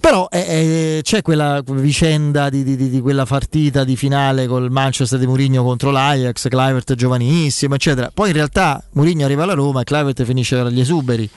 Però 0.01 0.29
eh, 0.31 0.39
eh, 0.39 1.01
c'è 1.03 1.23
quella 1.23 1.63
vicenda 1.67 2.51
di, 2.51 2.63
di- 2.63 2.77
di- 2.77 3.01
quella 3.01 3.25
partita 3.25 3.85
di 3.85 3.97
finale 3.97 4.47
col 4.47 4.71
Manchester 4.71 5.19
di 5.19 5.27
Mourinho 5.27 5.65
contro 5.65 5.91
l'Ajax, 5.91 6.49
Clivert 6.49 6.95
giovanissimo, 6.95 7.75
eccetera. 7.75 8.11
Poi 8.13 8.29
in 8.29 8.35
realtà 8.35 8.85
Mourinho 8.93 9.25
arriva 9.25 9.45
alla 9.45 9.55
Roma 9.55 9.81
e 9.81 9.85
Clivert 9.85 10.23
finisce 10.25 10.59
tra 10.59 10.69
gli 10.69 10.81
esuberi. 10.81 11.29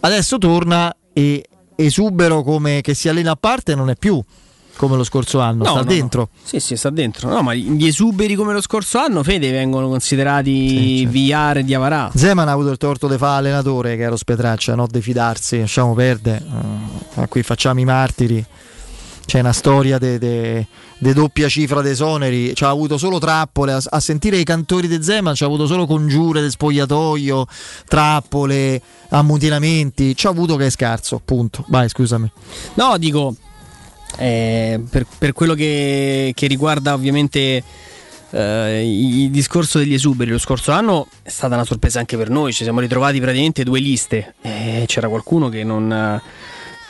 Adesso 0.00 0.38
torna 0.38 0.96
e 1.12 1.44
esubero 1.74 2.42
come 2.42 2.80
che 2.80 2.94
si 2.94 3.10
allena 3.10 3.32
a 3.32 3.36
parte 3.36 3.74
non 3.74 3.90
è 3.90 3.96
più 3.96 4.22
come 4.80 4.96
lo 4.96 5.04
scorso 5.04 5.40
anno, 5.40 5.62
No, 5.64 5.70
sta 5.72 5.80
no, 5.80 5.84
dentro. 5.84 6.20
no. 6.32 6.40
Sì, 6.42 6.58
sì, 6.58 6.74
sta 6.74 6.88
dentro. 6.88 7.28
No, 7.28 7.42
ma 7.42 7.52
gli 7.52 7.86
esuberi 7.86 8.34
come 8.34 8.54
lo 8.54 8.62
scorso 8.62 8.96
anno, 8.98 9.22
Fede, 9.22 9.50
vengono 9.50 9.88
considerati 9.88 11.00
certo. 11.00 11.10
VR 11.12 11.58
e 11.58 11.64
Diavarà. 11.64 12.10
Zeman 12.14 12.48
ha 12.48 12.52
avuto 12.52 12.70
il 12.70 12.78
torto 12.78 13.06
di 13.06 13.18
fare 13.18 13.40
allenatore 13.40 13.96
che 13.96 14.02
era 14.04 14.16
Spetraccia, 14.16 14.74
no? 14.74 14.86
Di 14.90 15.02
fidarsi, 15.02 15.58
lasciamo 15.60 15.92
perdere. 15.92 16.42
Eh, 17.16 17.28
qui 17.28 17.42
facciamo 17.42 17.78
i 17.80 17.84
martiri. 17.84 18.42
C'è 19.26 19.40
una 19.40 19.52
storia 19.52 19.98
di 19.98 20.66
doppia 21.12 21.46
cifra 21.50 21.82
dei 21.82 21.92
esoneri. 21.92 22.54
Ci 22.54 22.64
ha 22.64 22.70
avuto 22.70 22.96
solo 22.96 23.18
trappole. 23.18 23.72
A, 23.74 23.82
a 23.90 24.00
sentire 24.00 24.38
i 24.38 24.44
cantori 24.44 24.88
di 24.88 25.02
Zeman, 25.02 25.34
ci 25.34 25.42
ha 25.44 25.46
avuto 25.46 25.66
solo 25.66 25.84
congiure 25.86 26.40
di 26.42 26.48
spogliatoio, 26.48 27.46
trappole, 27.86 28.80
ammutinamenti. 29.10 30.16
Ci 30.16 30.26
ha 30.26 30.30
avuto 30.30 30.56
che 30.56 30.66
è 30.66 30.70
scarso. 30.70 31.20
Punto. 31.22 31.64
Vai, 31.68 31.88
scusami. 31.90 32.32
No, 32.74 32.96
dico, 32.96 33.36
eh, 34.18 34.80
per, 34.88 35.06
per 35.18 35.32
quello 35.32 35.54
che, 35.54 36.32
che 36.34 36.46
riguarda 36.46 36.94
ovviamente 36.94 37.62
eh, 38.30 38.82
il 38.84 39.30
discorso 39.30 39.78
degli 39.78 39.94
esuberi, 39.94 40.30
lo 40.30 40.38
scorso 40.38 40.72
anno 40.72 41.08
è 41.22 41.28
stata 41.28 41.54
una 41.54 41.64
sorpresa 41.64 41.98
anche 41.98 42.16
per 42.16 42.30
noi, 42.30 42.52
ci 42.52 42.64
siamo 42.64 42.80
ritrovati 42.80 43.20
praticamente 43.20 43.64
due 43.64 43.80
liste, 43.80 44.34
e 44.40 44.84
c'era 44.86 45.08
qualcuno 45.08 45.48
che 45.48 45.64
non... 45.64 46.20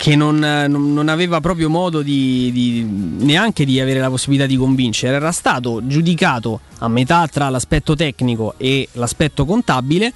Che 0.01 0.17
non- 0.17 0.39
non 0.39 1.09
aveva 1.11 1.43
proprio 1.43 1.69
modo 1.69 2.01
di, 2.01 2.51
di- 2.53 2.83
neanche 3.23 3.67
di 3.67 3.79
avere 3.81 4.01
la 4.01 4.09
possibilità 4.09 4.47
di 4.47 4.57
convincere, 4.57 5.17
era 5.17 5.31
stato 5.31 5.87
giudicato 5.87 6.61
a 6.79 6.89
metà 6.89 7.29
tra 7.29 7.51
l'aspetto 7.51 7.95
tecnico 7.95 8.55
e 8.57 8.89
l'aspetto 8.93 9.45
contabile 9.45 10.11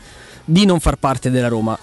di 0.47 0.64
non 0.64 0.81
far 0.81 0.97
parte 0.97 1.31
della 1.31 1.48
Roma. 1.48 1.78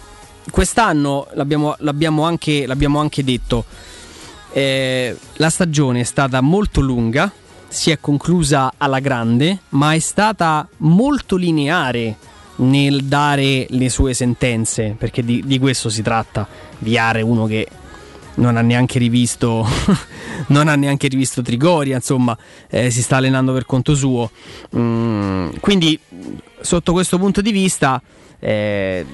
Quest'anno 0.50 1.28
l'abbiamo, 1.34 1.76
l'abbiamo 1.78 2.24
anche, 2.24 2.66
l'abbiamo 2.66 3.00
anche 3.00 3.24
detto, 3.24 3.66
eh, 4.54 5.16
la 5.34 5.50
stagione 5.50 6.02
è 6.02 6.04
stata 6.04 6.42
molto 6.42 6.82
lunga, 6.82 7.32
si 7.68 7.92
è 7.92 8.00
conclusa 8.00 8.74
alla 8.78 9.00
grande, 9.00 9.60
ma 9.70 9.94
è 9.94 10.00
stata 10.00 10.68
molto 10.78 11.36
lineare 11.36 12.18
nel 12.58 13.04
dare 13.06 13.66
le 13.70 13.90
sue 13.90 14.14
sentenze, 14.14 14.96
perché 14.98 15.24
di, 15.24 15.42
di 15.46 15.58
questo 15.58 15.90
si 15.90 16.02
tratta. 16.02 16.48
Viare 16.80 17.22
uno 17.22 17.46
che 17.46 17.68
non 18.36 18.58
ha 18.58 18.62
neanche 18.62 18.98
rivisto 18.98 19.68
non 20.48 20.68
ha 20.68 20.76
neanche 20.76 21.08
rivisto 21.08 21.42
Trigoria, 21.42 21.96
insomma, 21.96 22.38
eh, 22.70 22.90
si 22.90 23.02
sta 23.02 23.18
allenando 23.18 23.54
per 23.54 23.66
conto 23.66 23.96
suo. 23.96 24.32
Mm, 24.76 25.50
quindi 25.60 26.00
sotto 26.60 26.92
questo 26.92 27.18
punto 27.18 27.42
di 27.42 27.52
vista 27.52 28.02
eh, 28.40 29.06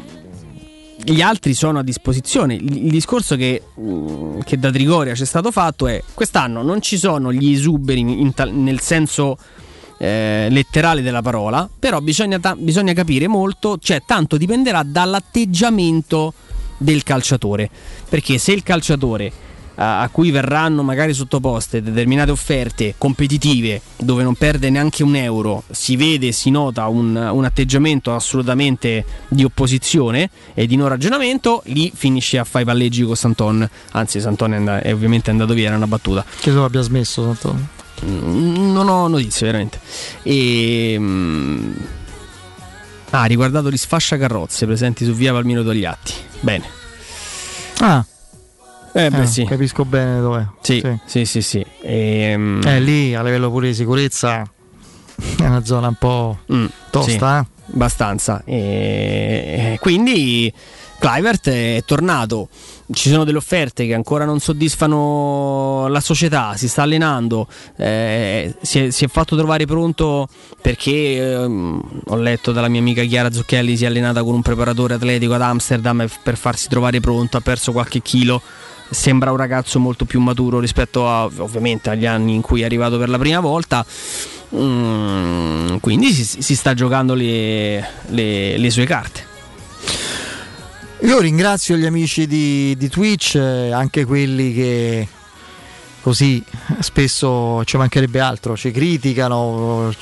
gli 1.03 1.21
altri 1.21 1.53
sono 1.53 1.79
a 1.79 1.83
disposizione. 1.83 2.55
Il, 2.55 2.89
discorso 2.89 3.35
che, 3.35 3.61
mm, 3.79 4.39
che 4.41 4.57
da 4.57 4.71
Trigoria 4.71 5.13
c'è 5.13 5.25
stato 5.25 5.51
fatto 5.51 5.87
è 5.87 6.01
quest'anno 6.13 6.63
non 6.63 6.81
ci 6.81 6.97
sono 6.97 7.31
gli 7.31 7.53
esuberi 7.53 8.31
tal- 8.33 8.53
nel 8.53 8.79
senso 8.79 9.37
eh, 9.99 10.47
letterale 10.49 11.01
della 11.01 11.21
parola, 11.21 11.69
però 11.77 11.99
bisogna, 12.01 12.39
ta- 12.39 12.55
bisogna 12.55 12.93
capire 12.93 13.27
molto, 13.27 13.77
cioè 13.79 14.01
tanto 14.05 14.37
dipenderà 14.37 14.83
dall'atteggiamento 14.83 16.33
del 16.77 17.03
calciatore, 17.03 17.69
perché 18.07 18.37
se 18.37 18.51
il 18.51 18.63
calciatore 18.63 19.31
a 19.79 20.09
cui 20.11 20.31
verranno 20.31 20.81
magari 20.83 21.13
sottoposte 21.13 21.81
determinate 21.81 22.31
offerte 22.31 22.95
competitive 22.97 23.81
dove 23.97 24.23
non 24.23 24.33
perde 24.35 24.69
neanche 24.69 25.03
un 25.03 25.15
euro, 25.15 25.63
si 25.69 25.95
vede, 25.95 26.31
si 26.31 26.49
nota 26.49 26.87
un, 26.87 27.15
un 27.15 27.45
atteggiamento 27.45 28.13
assolutamente 28.13 29.05
di 29.27 29.43
opposizione 29.43 30.29
e 30.53 30.65
di 30.65 30.75
non 30.75 30.87
ragionamento, 30.87 31.61
lì 31.65 31.91
finisce 31.93 32.37
a 32.39 32.43
fare 32.43 32.63
i 32.63 32.67
palleggi 32.67 33.03
con 33.03 33.15
Santon. 33.15 33.69
Anzi, 33.91 34.19
Santon 34.19 34.53
è, 34.53 34.57
and- 34.57 34.69
è 34.81 34.93
ovviamente 34.93 35.29
andato 35.29 35.53
via, 35.53 35.67
era 35.67 35.75
una 35.77 35.87
battuta. 35.87 36.25
Credo 36.41 36.65
abbia 36.65 36.81
smesso. 36.81 37.23
Tanto. 37.23 37.55
Mm, 38.05 38.71
Non 38.73 38.87
ho 38.89 39.07
notizie, 39.07 39.45
veramente. 39.45 39.79
E. 40.23 40.95
mm, 40.97 41.71
Ah, 43.11 43.23
riguardato 43.25 43.71
gli 43.71 43.77
sfascia 43.77 44.17
carrozze 44.17 44.65
presenti 44.65 45.05
su 45.05 45.13
via 45.13 45.31
Palmiro 45.31 45.63
Togliatti. 45.63 46.13
Bene. 46.41 46.65
Ah, 47.79 48.03
Eh, 49.05 49.09
beh, 49.09 49.21
eh, 49.21 49.25
sì. 49.27 49.43
capisco 49.45 49.85
bene 49.85 50.19
dov'è. 50.19 50.45
Sì, 50.61 50.83
sì, 51.05 51.25
sì, 51.25 51.41
sì. 51.41 51.65
Ehm, 51.81 52.61
Eh, 52.65 52.79
lì 52.79 53.13
a 53.13 53.21
livello 53.21 53.49
pure 53.51 53.67
di 53.67 53.73
sicurezza 53.75 54.41
è 55.39 55.45
una 55.45 55.63
zona 55.63 55.87
un 55.89 55.95
po' 55.95 56.37
tosta. 56.89 57.39
Mm, 57.39 57.43
sì, 57.43 57.73
abbastanza. 57.73 58.41
E 58.45 59.73
e 59.73 59.77
quindi 59.79 60.51
Clivert 60.99 61.49
è 61.49 61.83
tornato. 61.85 62.49
Ci 62.91 63.09
sono 63.09 63.23
delle 63.23 63.37
offerte 63.37 63.85
che 63.85 63.93
ancora 63.93 64.25
non 64.25 64.39
soddisfano 64.39 65.87
la 65.89 65.99
società. 65.99 66.53
Si 66.55 66.67
sta 66.67 66.81
allenando. 66.83 67.47
eh, 67.77 68.55
si, 68.61 68.85
è, 68.85 68.89
si 68.89 69.05
è 69.05 69.07
fatto 69.07 69.35
trovare 69.35 69.65
pronto 69.65 70.27
perché 70.61 71.17
ehm, 71.33 72.01
ho 72.07 72.15
letto 72.15 72.51
dalla 72.51 72.67
mia 72.69 72.79
amica 72.79 73.03
Chiara 73.03 73.31
Zucchelli. 73.31 73.77
Si 73.77 73.83
è 73.83 73.87
allenata 73.87 74.23
con 74.23 74.33
un 74.33 74.41
preparatore 74.41 74.95
atletico 74.95 75.33
ad 75.33 75.41
Amsterdam 75.41 76.01
e- 76.01 76.09
per 76.23 76.35
farsi 76.37 76.67
trovare 76.67 76.99
pronto. 76.99 77.37
Ha 77.37 77.41
perso 77.41 77.71
qualche 77.71 78.01
chilo. 78.01 78.41
Sembra 78.89 79.31
un 79.31 79.37
ragazzo 79.37 79.79
molto 79.79 80.05
più 80.05 80.19
maturo 80.19 80.59
rispetto 80.59 81.09
a, 81.09 81.25
ovviamente 81.25 81.89
agli 81.89 82.05
anni 82.05 82.33
in 82.35 82.41
cui 82.41 82.61
è 82.61 82.65
arrivato 82.65 82.97
per 82.97 83.09
la 83.09 83.17
prima 83.17 83.39
volta. 83.39 83.85
Mm, 84.55 85.77
quindi 85.77 86.13
si, 86.13 86.41
si 86.41 86.55
sta 86.55 86.73
giocando 86.73 87.13
le, 87.13 87.85
le- 88.07 88.57
le 88.57 88.69
sue 88.69 88.85
carte. 88.85 89.25
Io 91.01 91.19
ringrazio 91.19 91.75
gli 91.75 91.85
amici 91.85 92.25
di, 92.27 92.75
di 92.77 92.89
Twitch, 92.89 93.35
eh, 93.35 93.71
anche 93.71 94.03
quelli 94.05 94.53
che 94.53 95.07
così 96.01 96.43
spesso 96.79 97.63
ci 97.65 97.77
mancherebbe 97.77 98.19
altro, 98.19 98.55
ci 98.57 98.71
criticano 98.71 99.93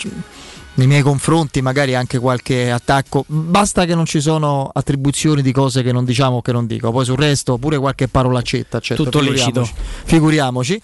nei 0.75 0.87
miei 0.87 1.01
confronti, 1.01 1.61
magari 1.61 1.95
anche 1.95 2.19
qualche 2.19 2.69
attacco. 2.71 3.23
Basta 3.27 3.85
che 3.85 3.95
non 3.95 4.05
ci 4.05 4.21
sono 4.21 4.69
attribuzioni 4.73 5.41
di 5.41 5.51
cose 5.51 5.83
che 5.83 5.91
non 5.91 6.05
diciamo 6.05 6.37
o 6.37 6.41
che 6.41 6.51
non 6.51 6.65
dico, 6.65 6.91
poi 6.91 7.05
sul 7.05 7.17
resto 7.17 7.57
pure 7.57 7.77
qualche 7.77 8.07
parolaccetta, 8.07 8.79
certo, 8.79 9.03
Tutto 9.03 9.19
lecito. 9.19 9.63
figuriamoci. 9.63 9.73
figuriamoci. 10.03 10.81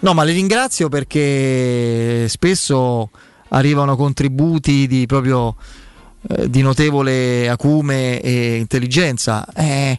No, 0.00 0.12
ma 0.14 0.22
li 0.24 0.32
ringrazio 0.32 0.88
perché 0.88 2.26
spesso 2.28 3.10
arrivano 3.48 3.96
contributi 3.96 4.86
di 4.86 5.06
proprio 5.06 5.54
eh, 6.28 6.50
di 6.50 6.60
notevole 6.60 7.48
acume 7.48 8.20
e 8.20 8.56
intelligenza. 8.56 9.46
Eh, 9.54 9.98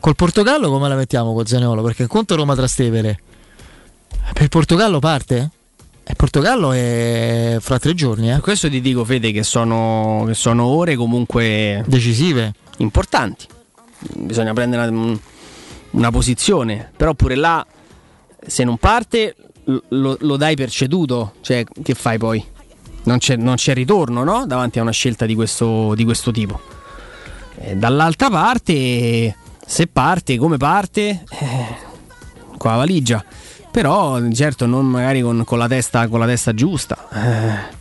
col 0.00 0.16
Portogallo 0.16 0.68
come 0.68 0.88
la 0.88 0.96
mettiamo 0.96 1.32
con 1.32 1.46
Zaniolo? 1.46 1.82
Perché 1.82 2.06
conto 2.06 2.34
Roma 2.34 2.54
Trastevere 2.54 3.20
per 4.32 4.42
il 4.42 4.48
Portogallo 4.48 4.98
parte? 4.98 5.50
Il 6.08 6.14
Portogallo 6.14 6.70
è 6.70 7.56
fra 7.60 7.80
tre 7.80 7.92
giorni, 7.92 8.30
eh? 8.30 8.38
Questo 8.38 8.70
ti 8.70 8.80
dico, 8.80 9.04
Fede, 9.04 9.32
che 9.32 9.42
sono, 9.42 10.22
che 10.26 10.34
sono 10.34 10.64
ore 10.64 10.94
comunque 10.94 11.82
decisive, 11.88 12.54
importanti. 12.78 13.46
Bisogna 14.14 14.52
prendere 14.52 14.86
una, 14.86 15.18
una 15.90 16.10
posizione, 16.10 16.92
però 16.96 17.14
pure 17.14 17.34
là, 17.34 17.66
se 18.46 18.62
non 18.62 18.76
parte, 18.78 19.34
lo, 19.64 20.16
lo 20.20 20.36
dai 20.36 20.54
per 20.54 20.70
ceduto. 20.70 21.34
Cioè, 21.40 21.64
che 21.82 21.94
fai 21.94 22.18
poi? 22.18 22.44
Non 23.02 23.18
c'è, 23.18 23.34
non 23.34 23.56
c'è 23.56 23.74
ritorno, 23.74 24.22
no? 24.22 24.46
Davanti 24.46 24.78
a 24.78 24.82
una 24.82 24.92
scelta 24.92 25.26
di 25.26 25.34
questo, 25.34 25.94
di 25.96 26.04
questo 26.04 26.30
tipo. 26.30 26.60
E 27.58 27.74
dall'altra 27.74 28.30
parte, 28.30 29.36
se 29.66 29.86
parte, 29.88 30.36
come 30.38 30.56
parte? 30.56 31.24
Eh, 31.30 31.76
con 32.56 32.70
la 32.70 32.76
valigia. 32.76 33.24
Però, 33.76 34.18
certo, 34.30 34.64
non 34.64 34.86
magari 34.86 35.20
con, 35.20 35.44
con 35.44 35.58
la, 35.58 35.68
testa, 35.68 36.08
con 36.08 36.18
la 36.18 36.24
testa 36.24 36.54
giusta. 36.54 36.96
Eh. 37.12 37.74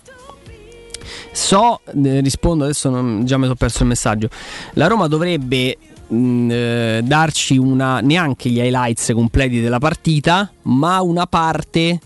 So, 1.31 1.79
eh, 1.85 2.19
rispondo 2.19 2.65
adesso, 2.65 2.89
non- 2.89 3.23
già 3.23 3.37
mi 3.37 3.43
sono 3.43 3.55
perso 3.55 3.83
il 3.83 3.87
messaggio. 3.87 4.27
La 4.73 4.87
Roma 4.87 5.07
dovrebbe 5.07 5.77
mh, 6.07 6.49
eh, 6.51 6.99
darci 7.01 7.55
una, 7.55 8.01
neanche 8.01 8.49
gli 8.49 8.59
highlights 8.59 9.13
completi 9.13 9.61
della 9.61 9.79
partita, 9.79 10.51
ma 10.63 10.99
una 10.99 11.27
parte, 11.27 11.97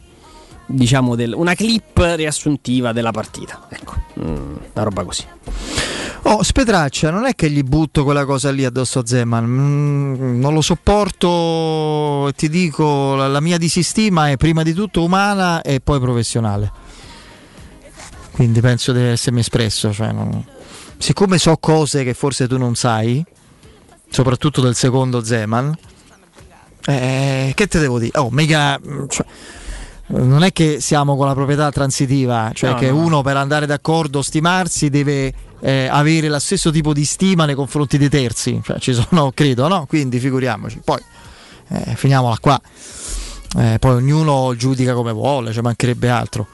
diciamo, 0.67 1.15
del- 1.15 1.33
una 1.33 1.55
clip 1.55 1.97
riassuntiva 2.15 2.91
della 2.91 3.09
partita. 3.11 3.65
Ecco, 3.69 3.95
mm, 4.19 4.55
una 4.73 4.83
roba 4.83 5.03
così. 5.03 5.23
Oh, 6.23 6.43
Spetraccia, 6.43 7.09
non 7.09 7.25
è 7.25 7.33
che 7.33 7.49
gli 7.49 7.63
butto 7.63 8.03
quella 8.03 8.25
cosa 8.25 8.51
lì 8.51 8.63
addosso 8.65 8.99
a 8.99 9.05
Zeman, 9.05 9.45
Mm, 9.45 10.39
non 10.39 10.53
lo 10.53 10.61
sopporto 10.61 12.31
ti 12.35 12.49
dico, 12.49 13.15
la, 13.15 13.27
la 13.27 13.39
mia 13.39 13.57
disistima 13.57 14.29
è 14.29 14.37
prima 14.37 14.61
di 14.63 14.73
tutto 14.73 15.03
umana 15.03 15.61
e 15.61 15.79
poi 15.79 15.99
professionale. 15.99 16.71
Quindi 18.31 18.59
penso 18.61 18.91
di 18.91 19.01
essermi 19.01 19.39
espresso, 19.39 19.91
cioè 19.91 20.11
non- 20.11 20.43
siccome 20.97 21.37
so 21.37 21.57
cose 21.57 22.03
che 22.03 22.13
forse 22.13 22.47
tu 22.47 22.57
non 22.57 22.75
sai, 22.75 23.23
soprattutto 24.09 24.61
del 24.61 24.75
secondo 24.75 25.23
Zeman, 25.23 25.75
eh, 26.85 27.51
che 27.55 27.67
te 27.67 27.79
devo 27.79 27.97
dire? 27.99 28.17
Oh, 28.19 28.29
mica... 28.29 28.79
cioè, 29.07 29.25
non 30.11 30.43
è 30.43 30.51
che 30.51 30.79
siamo 30.79 31.15
con 31.15 31.27
la 31.27 31.33
proprietà 31.33 31.71
transitiva, 31.71 32.51
cioè 32.53 32.71
No, 32.71 32.75
che 32.77 32.89
no. 32.89 32.97
uno 32.97 33.21
per 33.21 33.37
andare 33.37 33.65
d'accordo, 33.65 34.21
stimarsi, 34.21 34.89
deve 34.89 35.33
eh, 35.59 35.87
avere 35.87 36.29
lo 36.29 36.39
stesso 36.39 36.71
tipo 36.71 36.93
di 36.93 37.05
stima 37.05 37.45
nei 37.45 37.55
confronti 37.55 37.97
dei 37.97 38.09
terzi. 38.09 38.59
Cioè, 38.63 38.79
ci 38.79 38.93
sono, 38.93 39.31
credo, 39.33 39.67
no? 39.67 39.85
Quindi 39.87 40.19
figuriamoci. 40.19 40.81
Poi 40.83 40.99
eh, 41.69 41.95
finiamola 41.95 42.37
qua. 42.39 42.59
Eh, 43.57 43.77
poi 43.79 43.95
ognuno 43.95 44.55
giudica 44.55 44.93
come 44.93 45.11
vuole, 45.11 45.51
ci 45.53 45.61
mancherebbe 45.61 46.09
altro. 46.09 46.47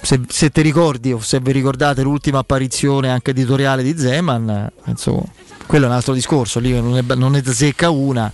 Se, 0.00 0.20
se 0.28 0.50
ti 0.50 0.60
ricordi 0.60 1.12
o 1.12 1.18
se 1.18 1.40
vi 1.40 1.50
ricordate 1.50 2.02
l'ultima 2.02 2.38
apparizione 2.38 3.10
anche 3.10 3.32
editoriale 3.32 3.82
di 3.82 3.98
Zeman, 3.98 4.48
eh, 4.48 4.72
penso, 4.84 5.24
quello 5.66 5.86
è 5.86 5.88
un 5.88 5.94
altro 5.94 6.14
discorso, 6.14 6.60
lì 6.60 6.72
non 6.72 6.92
ne, 6.92 7.02
non 7.14 7.32
ne 7.32 7.42
secca 7.44 7.90
una. 7.90 8.32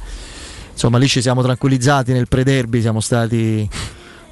Insomma, 0.75 0.99
lì 0.99 1.07
ci 1.09 1.23
siamo 1.23 1.41
tranquillizzati 1.41 2.13
nel 2.13 2.29
pre-derby, 2.29 2.81
siamo 2.81 3.01
stati 3.01 3.67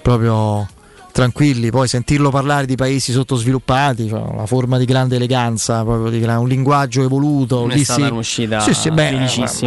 proprio 0.03 0.69
tranquilli. 1.13 1.71
Poi 1.71 1.87
sentirlo 1.89 2.31
parlare 2.31 2.67
di 2.67 2.75
paesi 2.75 3.13
sottosviluppati, 3.13 4.09
cioè 4.09 4.21
una 4.21 4.47
forma 4.47 4.77
di 4.77 4.85
grande 4.85 5.17
eleganza, 5.17 5.83
proprio 5.85 6.11
di 6.11 6.19
gran- 6.21 6.39
un 6.41 6.49
linguaggio 6.49 7.03
evoluto. 7.03 7.67
Lì 7.67 7.85
sì- 7.85 8.01
un'uscita 8.03 8.61
sì, 8.61 8.75
sì, 8.75 8.91
beh, 8.91 9.11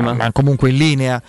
ma- 0.02 0.14
ma 0.14 0.32
comunque 0.32 0.70
in 0.70 0.78
linea 0.78 1.22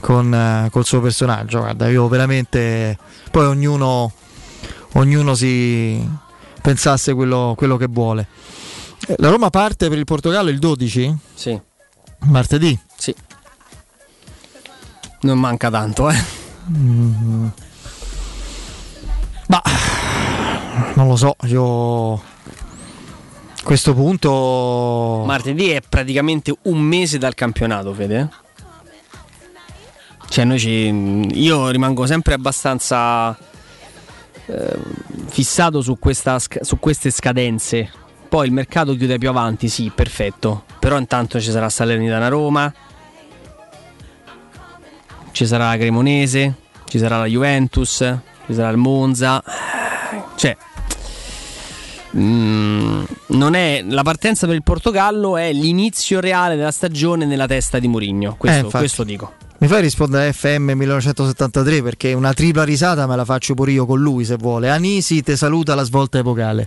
con 0.00 0.32
eh, 0.34 0.68
col 0.70 0.84
suo 0.84 1.00
personaggio. 1.00 1.58
Guarda, 1.60 1.88
io 1.88 2.06
veramente. 2.08 2.96
Poi 3.30 3.46
ognuno, 3.46 4.12
ognuno 4.94 5.34
si 5.34 6.06
pensasse 6.60 7.14
quello, 7.14 7.54
quello 7.56 7.76
che 7.76 7.86
vuole. 7.88 8.26
Eh, 9.06 9.14
La 9.18 9.30
Roma 9.30 9.48
parte 9.50 9.88
per 9.88 9.96
il 9.98 10.04
Portogallo 10.04 10.50
il 10.50 10.58
12? 10.58 11.16
Sì. 11.34 11.58
Martedì? 12.26 12.78
Sì. 12.96 13.14
Non 15.20 15.38
manca 15.38 15.70
tanto, 15.70 16.10
eh. 16.10 16.22
Mm. 16.70 17.46
Ma 19.48 19.62
non 20.94 21.08
lo 21.08 21.16
so, 21.16 21.34
io 21.44 22.14
a 22.14 22.20
questo 23.64 23.94
punto 23.94 25.22
Martedì 25.26 25.70
è 25.70 25.80
praticamente 25.86 26.54
un 26.62 26.78
mese 26.80 27.18
dal 27.18 27.34
campionato, 27.34 27.92
Fede. 27.94 28.28
Cioè, 30.28 30.44
noi 30.44 30.58
ci- 30.58 31.26
io 31.40 31.70
rimango 31.70 32.04
sempre 32.04 32.34
abbastanza 32.34 33.36
eh, 34.46 34.78
fissato 35.28 35.80
su, 35.80 35.98
questa 35.98 36.38
su 36.38 36.78
queste 36.78 37.10
scadenze. 37.10 37.90
Poi 38.28 38.46
il 38.46 38.52
mercato 38.52 38.94
chiude 38.94 39.16
più 39.16 39.30
avanti, 39.30 39.68
sì, 39.68 39.90
perfetto. 39.94 40.64
Però 40.78 40.98
intanto 40.98 41.40
ci 41.40 41.50
sarà 41.50 41.70
Salernitana 41.70 42.28
Roma, 42.28 42.72
ci 45.38 45.46
sarà 45.46 45.68
la 45.68 45.76
Cremonese, 45.76 46.52
ci 46.86 46.98
sarà 46.98 47.18
la 47.18 47.26
Juventus, 47.26 47.98
ci 48.44 48.54
sarà 48.54 48.70
il 48.70 48.76
Monza. 48.76 49.40
Cioè, 50.34 50.56
mm, 52.16 53.04
non 53.28 53.54
è, 53.54 53.84
la 53.88 54.02
partenza 54.02 54.46
per 54.46 54.56
il 54.56 54.64
Portogallo 54.64 55.36
è 55.36 55.52
l'inizio 55.52 56.18
reale 56.18 56.56
della 56.56 56.72
stagione 56.72 57.24
nella 57.24 57.46
testa 57.46 57.78
di 57.78 57.86
Mourinho. 57.86 58.34
Questo, 58.36 58.66
Eh, 58.66 58.70
questo 58.70 59.04
dico. 59.04 59.34
Mi 59.58 59.68
fai 59.68 59.80
rispondere 59.80 60.26
a 60.26 60.32
FM 60.32 60.72
1973 60.72 61.82
perché 61.84 62.14
una 62.14 62.32
tripla 62.32 62.64
risata 62.64 63.06
me 63.06 63.14
la 63.14 63.24
faccio 63.24 63.54
pure 63.54 63.70
io 63.70 63.86
con 63.86 64.00
lui 64.00 64.24
se 64.24 64.34
vuole. 64.34 64.70
Anisi 64.70 65.22
te 65.22 65.36
saluta 65.36 65.76
la 65.76 65.84
svolta 65.84 66.18
epocale. 66.18 66.66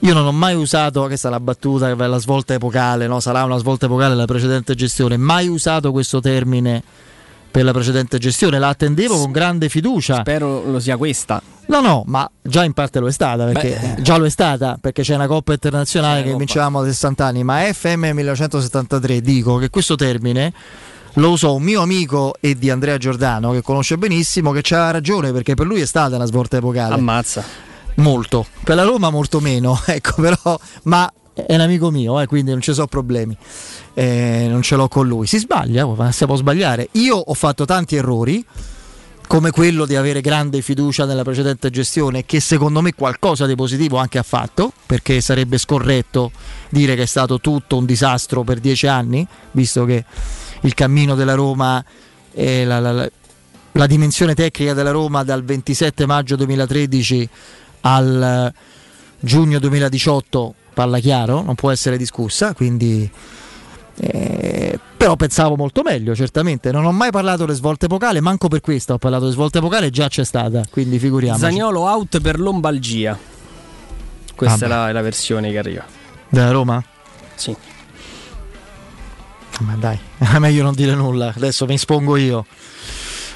Io 0.00 0.12
non 0.12 0.26
ho 0.26 0.32
mai 0.32 0.54
usato, 0.54 1.06
questa 1.06 1.28
è 1.28 1.30
la 1.30 1.40
battuta 1.40 1.86
che 1.86 2.06
la 2.06 2.18
svolta 2.18 2.52
epocale, 2.52 3.06
no? 3.06 3.20
sarà 3.20 3.42
una 3.44 3.56
svolta 3.56 3.86
epocale 3.86 4.14
la 4.14 4.26
precedente 4.26 4.74
gestione, 4.74 5.16
mai 5.16 5.48
usato 5.48 5.92
questo 5.92 6.20
termine 6.20 6.82
per 7.52 7.64
la 7.64 7.72
precedente 7.72 8.18
gestione, 8.18 8.58
la 8.58 8.68
attendevo 8.68 9.18
con 9.18 9.30
grande 9.30 9.68
fiducia. 9.68 10.20
Spero 10.20 10.64
lo 10.64 10.80
sia 10.80 10.96
questa. 10.96 11.40
No, 11.66 11.80
no, 11.80 12.02
ma 12.06 12.28
già 12.40 12.64
in 12.64 12.72
parte 12.72 12.98
lo 12.98 13.06
è 13.08 13.12
stata, 13.12 13.44
perché 13.44 13.96
già 14.00 14.16
lo 14.16 14.24
è 14.24 14.30
stata, 14.30 14.78
perché 14.80 15.02
c'è 15.02 15.14
una 15.14 15.26
Coppa 15.26 15.52
internazionale 15.52 16.22
che 16.22 16.34
vincevamo 16.34 16.80
a 16.80 16.84
60 16.84 17.24
anni, 17.24 17.44
ma 17.44 17.60
FM 17.72 18.10
1973 18.12 19.20
dico 19.20 19.58
che 19.58 19.68
questo 19.70 19.94
termine 19.94 20.52
lo 21.14 21.30
usò 21.30 21.54
un 21.54 21.62
mio 21.62 21.82
amico 21.82 22.34
e 22.40 22.56
di 22.56 22.70
Andrea 22.70 22.96
Giordano, 22.96 23.52
che 23.52 23.60
conosce 23.60 23.98
benissimo, 23.98 24.50
che 24.50 24.60
c'aveva 24.62 24.90
ragione, 24.90 25.30
perché 25.30 25.54
per 25.54 25.66
lui 25.66 25.82
è 25.82 25.86
stata 25.86 26.16
una 26.16 26.24
svolta 26.24 26.56
epocale. 26.56 26.94
Ammazza. 26.94 27.44
Molto, 27.96 28.46
per 28.64 28.76
la 28.76 28.84
Roma 28.84 29.10
molto 29.10 29.40
meno, 29.40 29.78
ecco, 29.86 30.22
però, 30.22 30.58
ma 30.84 31.10
è 31.34 31.54
un 31.54 31.60
amico 31.60 31.90
mio, 31.90 32.20
eh, 32.20 32.26
quindi 32.26 32.50
non 32.50 32.60
ci 32.60 32.72
sono 32.72 32.86
problemi. 32.86 33.36
Eh, 33.94 34.46
non 34.48 34.62
ce 34.62 34.76
l'ho 34.76 34.88
con 34.88 35.06
lui. 35.06 35.26
Si 35.26 35.38
sbaglia, 35.38 35.86
si 36.12 36.24
può 36.26 36.36
sbagliare. 36.36 36.88
Io 36.92 37.16
ho 37.16 37.34
fatto 37.34 37.64
tanti 37.64 37.96
errori, 37.96 38.44
come 39.26 39.50
quello 39.50 39.86
di 39.86 39.96
avere 39.96 40.20
grande 40.20 40.60
fiducia 40.60 41.06
nella 41.06 41.22
precedente 41.22 41.70
gestione, 41.70 42.26
che 42.26 42.38
secondo 42.40 42.82
me 42.82 42.92
qualcosa 42.92 43.46
di 43.46 43.54
positivo 43.54 43.96
anche 43.96 44.18
ha 44.18 44.22
fatto, 44.22 44.72
perché 44.84 45.20
sarebbe 45.22 45.56
scorretto 45.56 46.32
dire 46.68 46.94
che 46.94 47.02
è 47.02 47.06
stato 47.06 47.40
tutto 47.40 47.78
un 47.78 47.86
disastro 47.86 48.42
per 48.42 48.58
dieci 48.60 48.86
anni, 48.86 49.26
visto 49.52 49.84
che 49.86 50.04
il 50.62 50.74
cammino 50.74 51.14
della 51.14 51.34
Roma 51.34 51.82
e 52.32 52.64
la, 52.64 52.78
la- 52.78 52.92
la- 52.92 53.10
la 53.74 53.86
dimensione 53.86 54.34
tecnica 54.34 54.74
della 54.74 54.90
Roma 54.90 55.22
dal 55.22 55.42
27 55.42 56.04
maggio 56.04 56.36
2013 56.36 57.26
al 57.82 58.52
giugno 59.22 59.58
2018 59.58 60.54
parla 60.74 60.98
chiaro, 60.98 61.42
non 61.42 61.54
può 61.54 61.70
essere 61.70 61.96
discussa, 61.96 62.54
quindi 62.54 63.10
eh, 63.96 64.78
però 64.96 65.16
pensavo 65.16 65.56
molto 65.56 65.82
meglio, 65.82 66.14
certamente. 66.14 66.70
Non 66.70 66.84
ho 66.84 66.92
mai 66.92 67.10
parlato 67.10 67.44
delle 67.44 67.56
svolte 67.56 67.86
epocali, 67.86 68.20
manco 68.20 68.48
per 68.48 68.60
questo 68.60 68.94
ho 68.94 68.98
parlato 68.98 69.26
di 69.26 69.32
svolte 69.32 69.58
epocali, 69.58 69.90
già 69.90 70.08
c'è 70.08 70.24
stata, 70.24 70.62
quindi 70.70 70.98
figuriamoci. 70.98 71.42
Zagnolo 71.42 71.80
out 71.82 72.20
per 72.20 72.40
lombalgia. 72.40 73.18
Questa 74.34 74.64
è 74.64 74.68
Vabbè. 74.68 74.80
la, 74.80 74.88
è 74.88 74.92
la 74.92 75.02
versione 75.02 75.50
che 75.50 75.58
arriva. 75.58 75.84
Della 76.28 76.50
Roma? 76.50 76.82
Sì. 77.34 77.54
Ma 79.60 79.76
dai, 79.76 79.98
è 80.18 80.38
meglio 80.38 80.62
non 80.62 80.74
dire 80.74 80.94
nulla, 80.94 81.32
adesso 81.36 81.66
mi 81.66 81.74
espongo 81.74 82.16
io. 82.16 82.46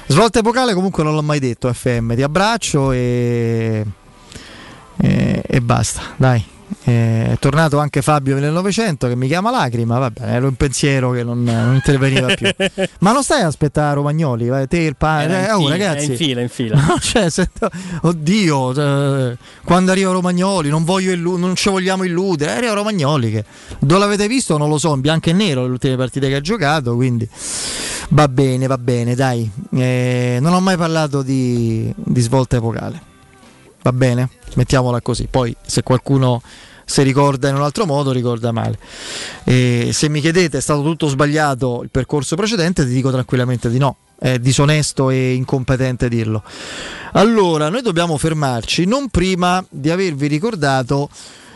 Svolta 0.07 0.39
epocale 0.39 0.73
comunque 0.73 1.03
non 1.03 1.13
l'ho 1.13 1.21
mai 1.21 1.39
detto 1.39 1.71
FM, 1.71 2.15
ti 2.15 2.23
abbraccio 2.23 2.93
e, 2.93 3.85
e, 4.97 5.41
e 5.45 5.61
basta, 5.61 6.01
dai. 6.17 6.43
Eh, 6.83 7.31
È 7.31 7.37
tornato 7.39 7.79
anche 7.79 8.01
Fabio 8.01 8.37
nel 8.39 8.51
Novecento 8.51 9.07
che 9.07 9.15
mi 9.15 9.27
chiama 9.27 9.51
Lacrima, 9.51 9.99
va 9.99 10.11
bene, 10.11 10.33
ero 10.33 10.47
in 10.47 10.55
pensiero 10.55 11.11
che 11.11 11.23
non, 11.23 11.41
non 11.43 11.75
interveniva 11.75 12.33
più. 12.33 12.49
Ma 12.99 13.13
non 13.13 13.23
stai 13.23 13.41
a 13.41 13.47
aspettare 13.47 13.95
Romagnoli, 13.95 14.47
vai, 14.47 14.67
te 14.67 14.79
il 14.79 14.97
pane, 14.97 15.33
Era 15.33 15.47
eh, 15.47 15.53
oh, 15.53 15.59
fila, 15.59 15.69
ragazzi. 15.69 16.07
è 16.07 16.11
in 16.11 16.17
fila, 16.17 16.41
in 16.41 16.49
fila. 16.49 16.75
No, 16.87 16.97
cioè, 16.99 17.29
sento- 17.29 17.69
oddio, 18.01 18.73
cioè, 18.73 19.37
quando 19.63 19.91
arriva 19.91 20.11
Romagnoli, 20.11 20.69
non, 20.69 20.85
illu- 20.99 21.37
non 21.37 21.55
ci 21.55 21.69
vogliamo 21.69 22.03
illudere. 22.03 22.51
Arriva 22.51 22.73
Romagnoli 22.73 23.31
che 23.31 23.45
dove 23.79 23.99
l'avete 24.01 24.27
visto 24.27 24.57
non 24.57 24.67
lo 24.67 24.77
so, 24.77 24.93
in 24.93 25.01
bianco 25.01 25.29
e 25.29 25.33
nero 25.33 25.63
le 25.63 25.71
ultime 25.71 25.95
partite 25.95 26.27
che 26.27 26.35
ha 26.35 26.41
giocato, 26.41 26.95
quindi 26.95 27.27
va 28.09 28.27
bene, 28.27 28.67
va 28.67 28.77
bene, 28.77 29.15
dai. 29.15 29.49
Eh, 29.73 30.37
non 30.41 30.53
ho 30.53 30.59
mai 30.59 30.75
parlato 30.75 31.21
di, 31.21 31.93
di 31.95 32.21
svolta 32.21 32.57
epocale. 32.57 33.06
Va 33.87 33.93
bene? 33.93 34.27
Mettiamola 34.55 34.99
così. 34.99 35.29
Poi 35.31 35.55
se 35.65 35.81
qualcuno 35.81 36.41
si 36.83 37.03
ricorda 37.03 37.47
in 37.47 37.55
un 37.55 37.61
altro 37.61 37.85
modo, 37.85 38.11
ricorda 38.11 38.51
male. 38.51 38.77
E 39.45 39.91
se 39.93 40.09
mi 40.09 40.19
chiedete 40.19 40.57
è 40.57 40.61
stato 40.61 40.83
tutto 40.83 41.07
sbagliato 41.07 41.83
il 41.83 41.89
percorso 41.89 42.35
precedente, 42.35 42.85
ti 42.85 42.91
dico 42.91 43.11
tranquillamente 43.11 43.69
di 43.69 43.77
no. 43.77 43.95
È 44.19 44.39
disonesto 44.39 45.09
e 45.09 45.35
incompetente 45.35 46.09
dirlo. 46.09 46.43
Allora, 47.13 47.69
noi 47.69 47.81
dobbiamo 47.81 48.17
fermarci 48.17 48.83
non 48.83 49.07
prima 49.07 49.65
di 49.69 49.89
avervi 49.89 50.27
ricordato, 50.27 51.09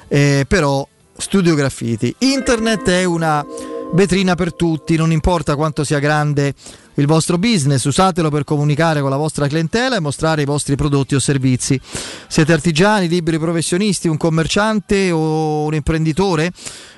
eh, 0.08 0.46
però, 0.48 0.88
Studio 1.18 1.54
Graffiti. 1.54 2.16
Internet 2.20 2.88
è 2.88 3.04
una 3.04 3.46
vetrina 3.92 4.36
per 4.36 4.54
tutti, 4.54 4.96
non 4.96 5.12
importa 5.12 5.58
quanto 5.58 5.84
sia 5.84 6.00
grande 6.00 6.54
il 6.96 7.06
vostro 7.06 7.38
business, 7.38 7.84
usatelo 7.86 8.30
per 8.30 8.44
comunicare 8.44 9.02
con 9.02 9.10
la 9.10 9.18
vostra 9.18 9.48
clientela 9.48 9.96
e 9.96 10.00
mostrare 10.00 10.42
i 10.42 10.46
vostri 10.46 10.76
prodotti 10.76 11.16
o 11.16 11.20
servizi. 11.20 11.80
Siete 12.28 12.54
artigiani, 12.54 13.08
liberi 13.08 13.40
professionisti, 13.40 14.08
un 14.08 14.18
commerciante 14.18 15.12
o 15.12 15.66
un 15.66 15.74
imprenditore? 15.74 16.52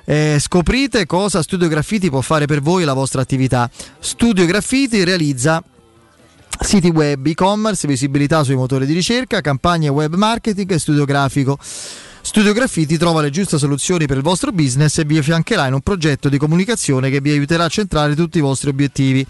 Eh, 0.06 0.38
scoprite 0.40 1.06
cosa 1.06 1.41
Studio 1.41 1.68
Graffiti 1.68 2.10
può 2.10 2.22
fare 2.22 2.45
per 2.45 2.61
voi 2.61 2.84
e 2.84 2.86
la 2.86 2.94
vostra 2.94 3.22
attività. 3.22 3.70
Studio 3.99 4.45
Graffiti 4.45 5.03
realizza 5.03 5.64
siti 6.60 6.90
web, 6.90 7.26
e-commerce, 7.26 7.88
visibilità 7.88 8.44
sui 8.44 8.56
motori 8.56 8.86
di 8.86 8.94
ricerca, 8.94 9.41
campagne 9.41 9.90
web 9.90 10.14
marketing 10.15 10.72
e 10.72 10.80
studio 10.80 11.06
grafico. 11.06 11.57
Studio 12.26 12.53
Graffiti 12.53 12.98
trova 12.98 13.22
le 13.22 13.30
giuste 13.30 13.57
soluzioni 13.57 14.06
per 14.06 14.15
il 14.15 14.24
vostro 14.24 14.53
business 14.53 14.98
e 14.98 15.03
vi 15.03 15.18
affiancherà 15.18 15.68
in 15.68 15.74
un 15.74 15.82
progetto 15.82 16.30
di 16.30 16.38
comunicazione 16.38 17.10
che 17.10 17.20
vi 17.20 17.32
aiuterà 17.32 17.65
a 17.65 17.68
centrare 17.68 18.15
tutti 18.15 18.38
i 18.38 18.41
vostri 18.41 18.70
obiettivi. 18.70 19.28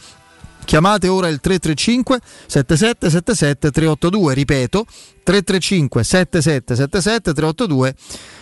Chiamate 0.66 1.08
ora 1.08 1.28
il 1.28 1.40
335 1.40 2.20
7777 2.48 3.72
382, 3.72 4.34
ripeto 4.34 4.86
335 5.24 6.04
7777 6.04 7.34
382 7.34 7.96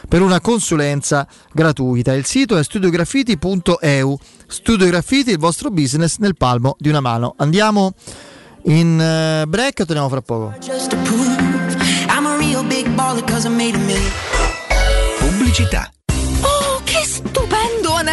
per 0.07 0.22
una 0.22 0.39
consulenza 0.39 1.27
gratuita. 1.52 2.14
Il 2.14 2.26
sito 2.26 2.57
è 2.57 2.64
studiograffiti.eu. 2.64 4.18
Studio 4.48 4.85
Graffiti, 4.88 5.31
il 5.31 5.39
vostro 5.39 5.69
business 5.69 6.18
nel 6.18 6.35
palmo 6.35 6.76
di 6.77 6.89
una 6.89 6.99
mano. 6.99 7.35
Andiamo 7.38 7.93
in 8.65 8.99
eh, 8.99 9.45
break 9.48 9.80
e 9.80 9.85
torniamo 9.85 10.10
fra 10.10 10.22
poco. 10.22 10.53
Just 10.60 10.95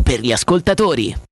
per 0.00 0.20
gli 0.20 0.32
ascoltatori. 0.32 1.31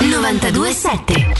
927 0.00 1.32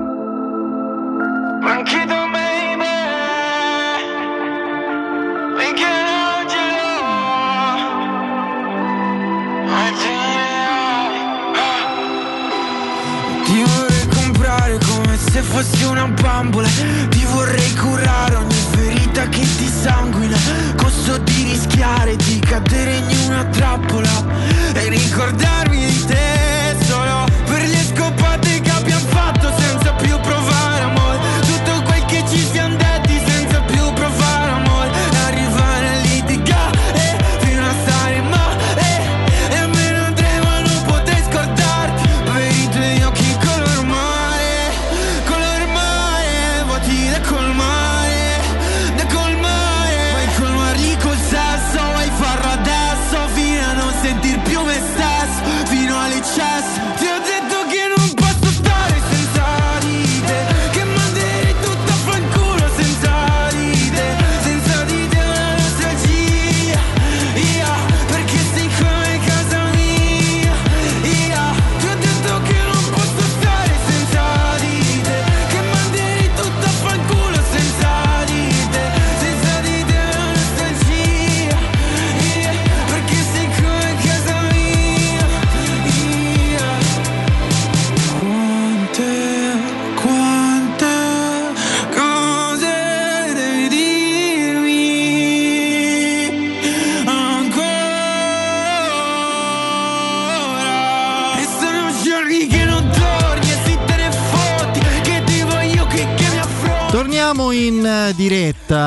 fossi 15.47 15.83
una 15.83 16.07
bambola 16.07 16.67
Ti 17.09 17.25
vorrei 17.31 17.73
curare 17.75 18.35
ogni 18.35 18.61
ferita 18.71 19.27
che 19.29 19.41
ti 19.41 19.67
sanguina. 19.67 20.37
Costo 20.75 21.17
di 21.17 21.43
rischiare 21.43 22.15
di 22.15 22.39
cadere 22.39 22.97
in 22.97 23.17
una 23.27 23.45
trappola 23.45 24.25
E 24.73 24.89
ricordarmi 24.89 25.85
di 25.85 26.05
te 26.05 26.36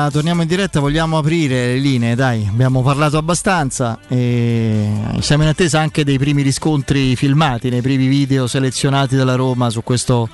torniamo 0.09 0.41
in 0.41 0.47
diretta, 0.47 0.79
vogliamo 0.79 1.17
aprire 1.17 1.73
le 1.73 1.77
linee, 1.77 2.15
dai, 2.15 2.47
abbiamo 2.49 2.81
parlato 2.81 3.17
abbastanza 3.17 3.99
e 4.07 4.89
siamo 5.19 5.43
in 5.43 5.49
attesa 5.49 5.79
anche 5.79 6.03
dei 6.03 6.17
primi 6.17 6.41
riscontri 6.41 7.15
filmati, 7.15 7.69
nei 7.69 7.81
primi 7.81 8.07
video 8.07 8.47
selezionati 8.47 9.15
dalla 9.15 9.35
Roma 9.35 9.69
su 9.69 9.83
questo 9.83 10.29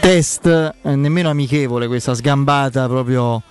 test, 0.00 0.46
eh, 0.46 0.94
nemmeno 0.94 1.30
amichevole, 1.30 1.86
questa 1.86 2.14
sgambata 2.14 2.86
proprio 2.86 3.42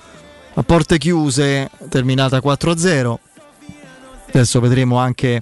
a 0.54 0.64
porte 0.64 0.98
chiuse, 0.98 1.70
terminata 1.90 2.38
4-0. 2.38 3.18
Adesso 4.30 4.60
vedremo 4.60 4.98
anche 4.98 5.42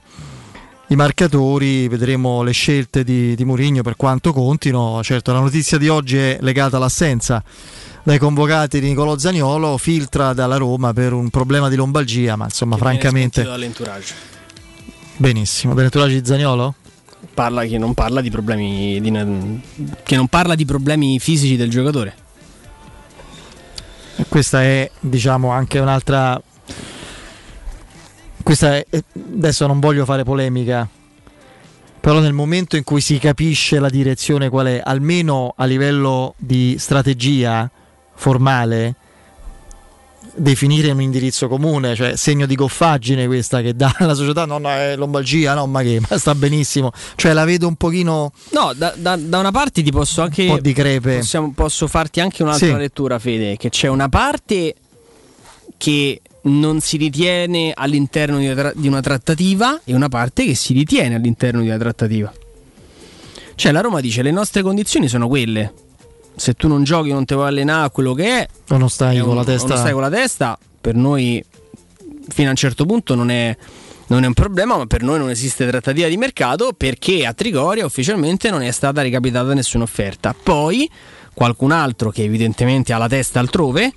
i 0.88 0.95
marcatori, 0.95 1.88
vedremo 1.88 2.44
le 2.44 2.52
scelte 2.52 3.03
di, 3.03 3.36
di 3.36 3.45
Mourinho 3.45 3.82
per 3.82 3.95
quanto 3.95 4.32
contino. 4.34 5.02
Certo, 5.03 5.32
la 5.32 5.40
notizia 5.40 5.78
di 5.78 5.90
oggi 5.90 6.18
è 6.18 6.38
legata 6.41 6.78
all'assenza 6.78 7.44
dai 8.06 8.19
convocati 8.19 8.80
di 8.80 8.90
Nicolò 8.90 9.18
Zaniolo, 9.18 9.80
filtra 9.80 10.34
dalla 10.34 10.57
Roma 10.57 10.94
per 10.94 11.11
un 11.11 11.32
problema 11.32 11.69
di 11.69 11.76
lombalgia, 11.76 12.36
ma 12.36 12.44
insomma, 12.44 12.77
francamente 12.77 13.41
dall'entourage. 13.41 14.14
benissimo. 15.18 15.73
Dall'entourage 15.73 16.22
di 16.22 16.26
Zaniolo? 16.27 16.76
Parla 17.34 17.65
che 17.65 17.80
non 17.80 17.95
parla 17.95 18.22
di 18.22 18.30
problemi 18.30 19.02
di- 19.02 19.61
che 20.03 20.15
non 20.15 20.27
parla 20.27 20.53
di 20.53 20.65
problemi 20.65 21.18
fisici 21.18 21.56
del 21.56 21.72
giocatore. 21.72 22.15
Questa 24.30 24.61
è, 24.61 24.90
diciamo, 24.99 25.49
anche 25.49 25.80
un'altra. 25.80 26.40
Questa 28.44 28.76
è, 28.76 28.86
adesso 29.34 29.65
non 29.65 29.80
voglio 29.80 30.06
fare 30.06 30.23
polemica, 30.23 30.88
però 31.99 32.19
nel 32.19 32.34
momento 32.34 32.76
in 32.76 32.84
cui 32.84 33.02
si 33.02 33.18
capisce 33.18 33.80
la 33.80 33.90
direzione 33.90 34.49
qual 34.49 34.68
è, 34.68 34.80
almeno 34.84 35.56
a 35.57 35.65
livello 35.65 36.36
di 36.38 36.76
strategia 36.77 37.68
formale, 38.16 38.96
definire 40.38 40.92
un 40.92 41.02
indirizzo 41.02 41.48
comune, 41.48 41.96
cioè 41.96 42.16
segno 42.18 42.46
di 42.46 42.56
goffaggine 42.56 43.26
questa 43.26 43.62
che 43.62 43.74
dà 43.76 43.94
alla 44.00 44.14
società, 44.14 44.46
no, 44.46 44.58
no, 44.58 44.70
è 44.70 44.96
lombalgia, 44.98 45.54
no, 45.54 45.66
ma 45.68 45.82
che, 45.82 46.02
ma 46.10 46.18
sta 46.18 46.36
benissimo, 46.36 46.92
cioè 47.16 47.32
la 47.34 47.46
vedo 47.46 47.68
un 47.68 47.76
pochino... 47.76 48.34
No, 48.52 48.74
da, 48.76 48.94
da- 48.98 49.16
da 49.16 49.40
una 49.40 49.52
parte 49.52 49.82
ti 49.82 49.92
posso 49.92 50.22
anche. 50.22 50.44
Un 50.48 50.56
po' 50.56 50.62
di 50.62 50.74
crepe. 50.74 51.18
possiamo- 51.18 51.54
posso 51.56 51.88
farti 51.88 52.20
anche 52.20 52.44
un'altra 52.44 52.68
Sì. 52.68 52.76
lettura, 52.76 53.20
Fede. 53.20 53.56
Che 53.58 53.70
c'è 53.70 53.88
una 53.88 54.10
parte 54.10 54.76
che 55.78 56.22
non 56.44 56.80
si 56.80 56.98
ritiene 56.98 57.72
all'interno 57.76 58.38
di 58.38 58.46
una, 58.46 58.56
tra- 58.56 58.72
di 58.76 58.88
una 58.88 59.02
trattativa 59.02 59.80
e 59.84 59.94
una 59.94 60.10
parte 60.10 60.46
che 60.46 60.56
si 60.56 60.74
ritiene 60.74 61.16
all'interno 61.16 61.62
di 61.62 61.68
una 61.68 61.78
trattativa. 61.78 62.32
Cioè, 63.56 63.72
la 63.72 63.82
Roma 63.82 64.02
dice: 64.02 64.22
le 64.22 64.32
nostre 64.32 64.62
condizioni 64.62 65.08
sono 65.08 65.28
quelle. 65.28 65.74
Se 66.36 66.53
tu 66.53 66.68
non 66.68 66.84
giochi, 66.84 67.12
non 67.12 67.26
ti 67.26 67.34
vuoi 67.34 67.48
allenare, 67.48 67.90
quello 67.91 68.14
che 68.14 68.40
è, 68.40 68.48
O 68.70 68.78
non 68.78 68.90
stai 68.90 69.20
con 69.20 69.30
un- 69.30 69.36
la 69.36 69.44
testa. 69.44 69.68
non 69.70 69.78
stai 69.78 69.91
con 69.94 70.02
la 70.02 70.10
testa, 70.10 70.57
per 70.82 70.95
noi 70.95 71.44
fino 72.28 72.48
a 72.48 72.52
un 72.52 72.56
certo 72.57 72.86
punto 72.86 73.16
non 73.16 73.30
è, 73.30 73.56
non 74.07 74.24
è 74.24 74.28
un 74.28 74.34
problema, 74.34 74.78
ma 74.78 74.86
per 74.86 75.02
noi 75.03 75.18
non 75.20 75.30
esiste 75.30 75.68
trattativa 75.68 76.07
di 76.07 76.18
mercato 76.18 76.74
perché 76.76 77.26
a 77.26 77.34
Trigoria 77.34 77.86
ufficialmente 77.86 78.49
non 78.49 78.62
è 78.62 78.72
stata 78.72 79.02
recapitata 79.02 79.53
nessuna 79.53 79.84
offerta. 79.84 80.36
Poi 80.41 80.90
qualcun 81.34 81.72
altro 81.72 82.12
che 82.12 82.24
evidentemente 82.24 82.94
ha 82.94 82.98
la 82.98 83.07
testa 83.10 83.40
altrove 83.40 83.91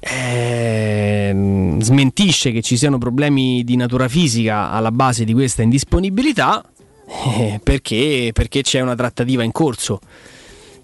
ehm, 0.00 1.80
smentisce 1.80 2.52
che 2.52 2.62
ci 2.62 2.76
siano 2.76 2.98
problemi 2.98 3.62
di 3.64 3.76
natura 3.76 4.08
fisica 4.08 4.70
alla 4.70 4.92
base 4.92 5.24
di 5.24 5.32
questa 5.32 5.62
indisponibilità 5.62 6.62
eh, 7.36 7.60
perché, 7.62 8.30
perché 8.32 8.62
c'è 8.62 8.80
una 8.80 8.94
trattativa 8.94 9.42
in 9.42 9.52
corso. 9.52 10.00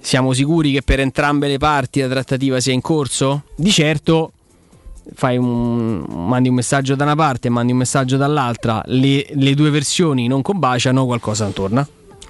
Siamo 0.07 0.33
sicuri 0.33 0.71
che 0.71 0.83
per 0.83 1.01
entrambe 1.01 1.49
le 1.49 1.59
parti 1.59 1.99
la 1.99 2.07
trattativa 2.07 2.61
sia 2.61 2.73
in 2.73 2.81
corso? 2.81 3.43
Di 3.57 3.73
certo 3.73 4.31
fai 5.13 5.37
un, 5.37 6.05
mandi 6.09 6.49
un 6.49 6.55
messaggio 6.55 6.95
da 6.95 7.03
una 7.03 7.17
parte 7.17 7.49
e 7.49 7.51
mandi 7.51 7.73
un 7.73 7.79
messaggio 7.79 8.17
dall'altra, 8.17 8.81
le, 8.87 9.27
le 9.29 9.55
due 9.55 9.69
versioni 9.71 10.29
non 10.29 10.43
combaciano, 10.43 11.07
qualcosa 11.07 11.43
non 11.43 11.55
torna. 11.55 11.89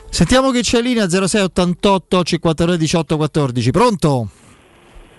Sentiamo 0.08 0.52
che 0.52 0.62
c'è 0.62 0.78
in 0.78 0.84
linea 0.84 1.06
0688 1.06 2.22
52 2.22 2.78
18 2.78 3.16
14. 3.18 3.70
Pronto? 3.70 4.28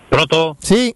Pronto? 0.09 0.55
Sì. 0.59 0.95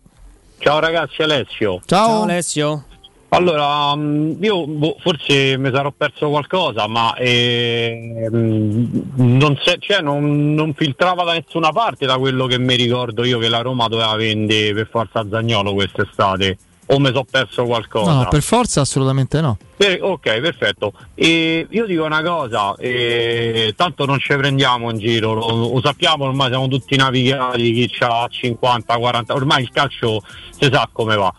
Ciao 0.58 0.80
ragazzi, 0.80 1.22
Alessio. 1.22 1.80
Ciao. 1.86 2.24
Alessio. 2.24 2.86
Allora, 3.34 3.96
mm, 3.96 4.44
io 4.44 4.68
boh, 4.68 4.98
forse 5.00 5.58
mi 5.58 5.72
sarò 5.74 5.94
perso 5.96 6.28
qualcosa, 6.30 6.86
ma 6.88 7.16
eh, 7.16 8.28
mm, 8.30 8.86
non, 9.16 9.58
se- 9.64 9.78
cioè, 9.80 10.02
non- 10.02 10.54
non 10.54 10.74
filtrava 10.74 11.24
da 11.24 11.32
nessuna 11.34 11.72
parte 11.72 12.06
da 12.06 12.18
quello 12.18 12.46
che 12.46 12.60
mi 12.60 12.76
ricordo 12.76 13.24
io 13.24 13.40
che 13.40 13.48
la 13.48 13.62
Roma 13.62 13.88
doveva 13.88 14.14
vendere 14.16 14.74
per 14.74 14.90
forza 14.92 15.26
Zagnolo 15.30 15.74
quest'estate. 15.74 16.58
O 16.88 17.00
mi 17.00 17.06
sono 17.08 17.24
perso 17.30 17.64
qualcosa? 17.64 18.12
No, 18.24 18.28
per 18.28 18.42
forza 18.42 18.82
assolutamente 18.82 19.40
no. 19.40 19.58
Per- 19.78 20.04
ok, 20.04 20.42
perfetto. 20.42 20.92
E 21.16 21.66
io 21.70 21.86
dico 21.86 22.04
una 22.04 22.22
cosa, 22.22 22.76
eh, 22.80 23.72
tanto 23.78 24.06
non 24.06 24.20
ci 24.20 24.36
prendiamo 24.36 24.92
in 24.92 24.98
giro, 24.98 25.34
lo, 25.34 25.72
lo 25.74 25.82
sappiamo, 25.82 26.26
ormai 26.26 26.50
siamo 26.50 26.68
tutti 26.68 26.98
navigati, 26.98 27.72
chi 27.88 27.90
ha 28.04 28.28
50, 28.30 28.98
40, 28.98 29.34
ormai 29.34 29.62
il 29.62 29.70
calcio 29.72 30.22
si 30.60 30.70
sa 30.70 30.90
come 30.92 31.16
va. 31.16 31.34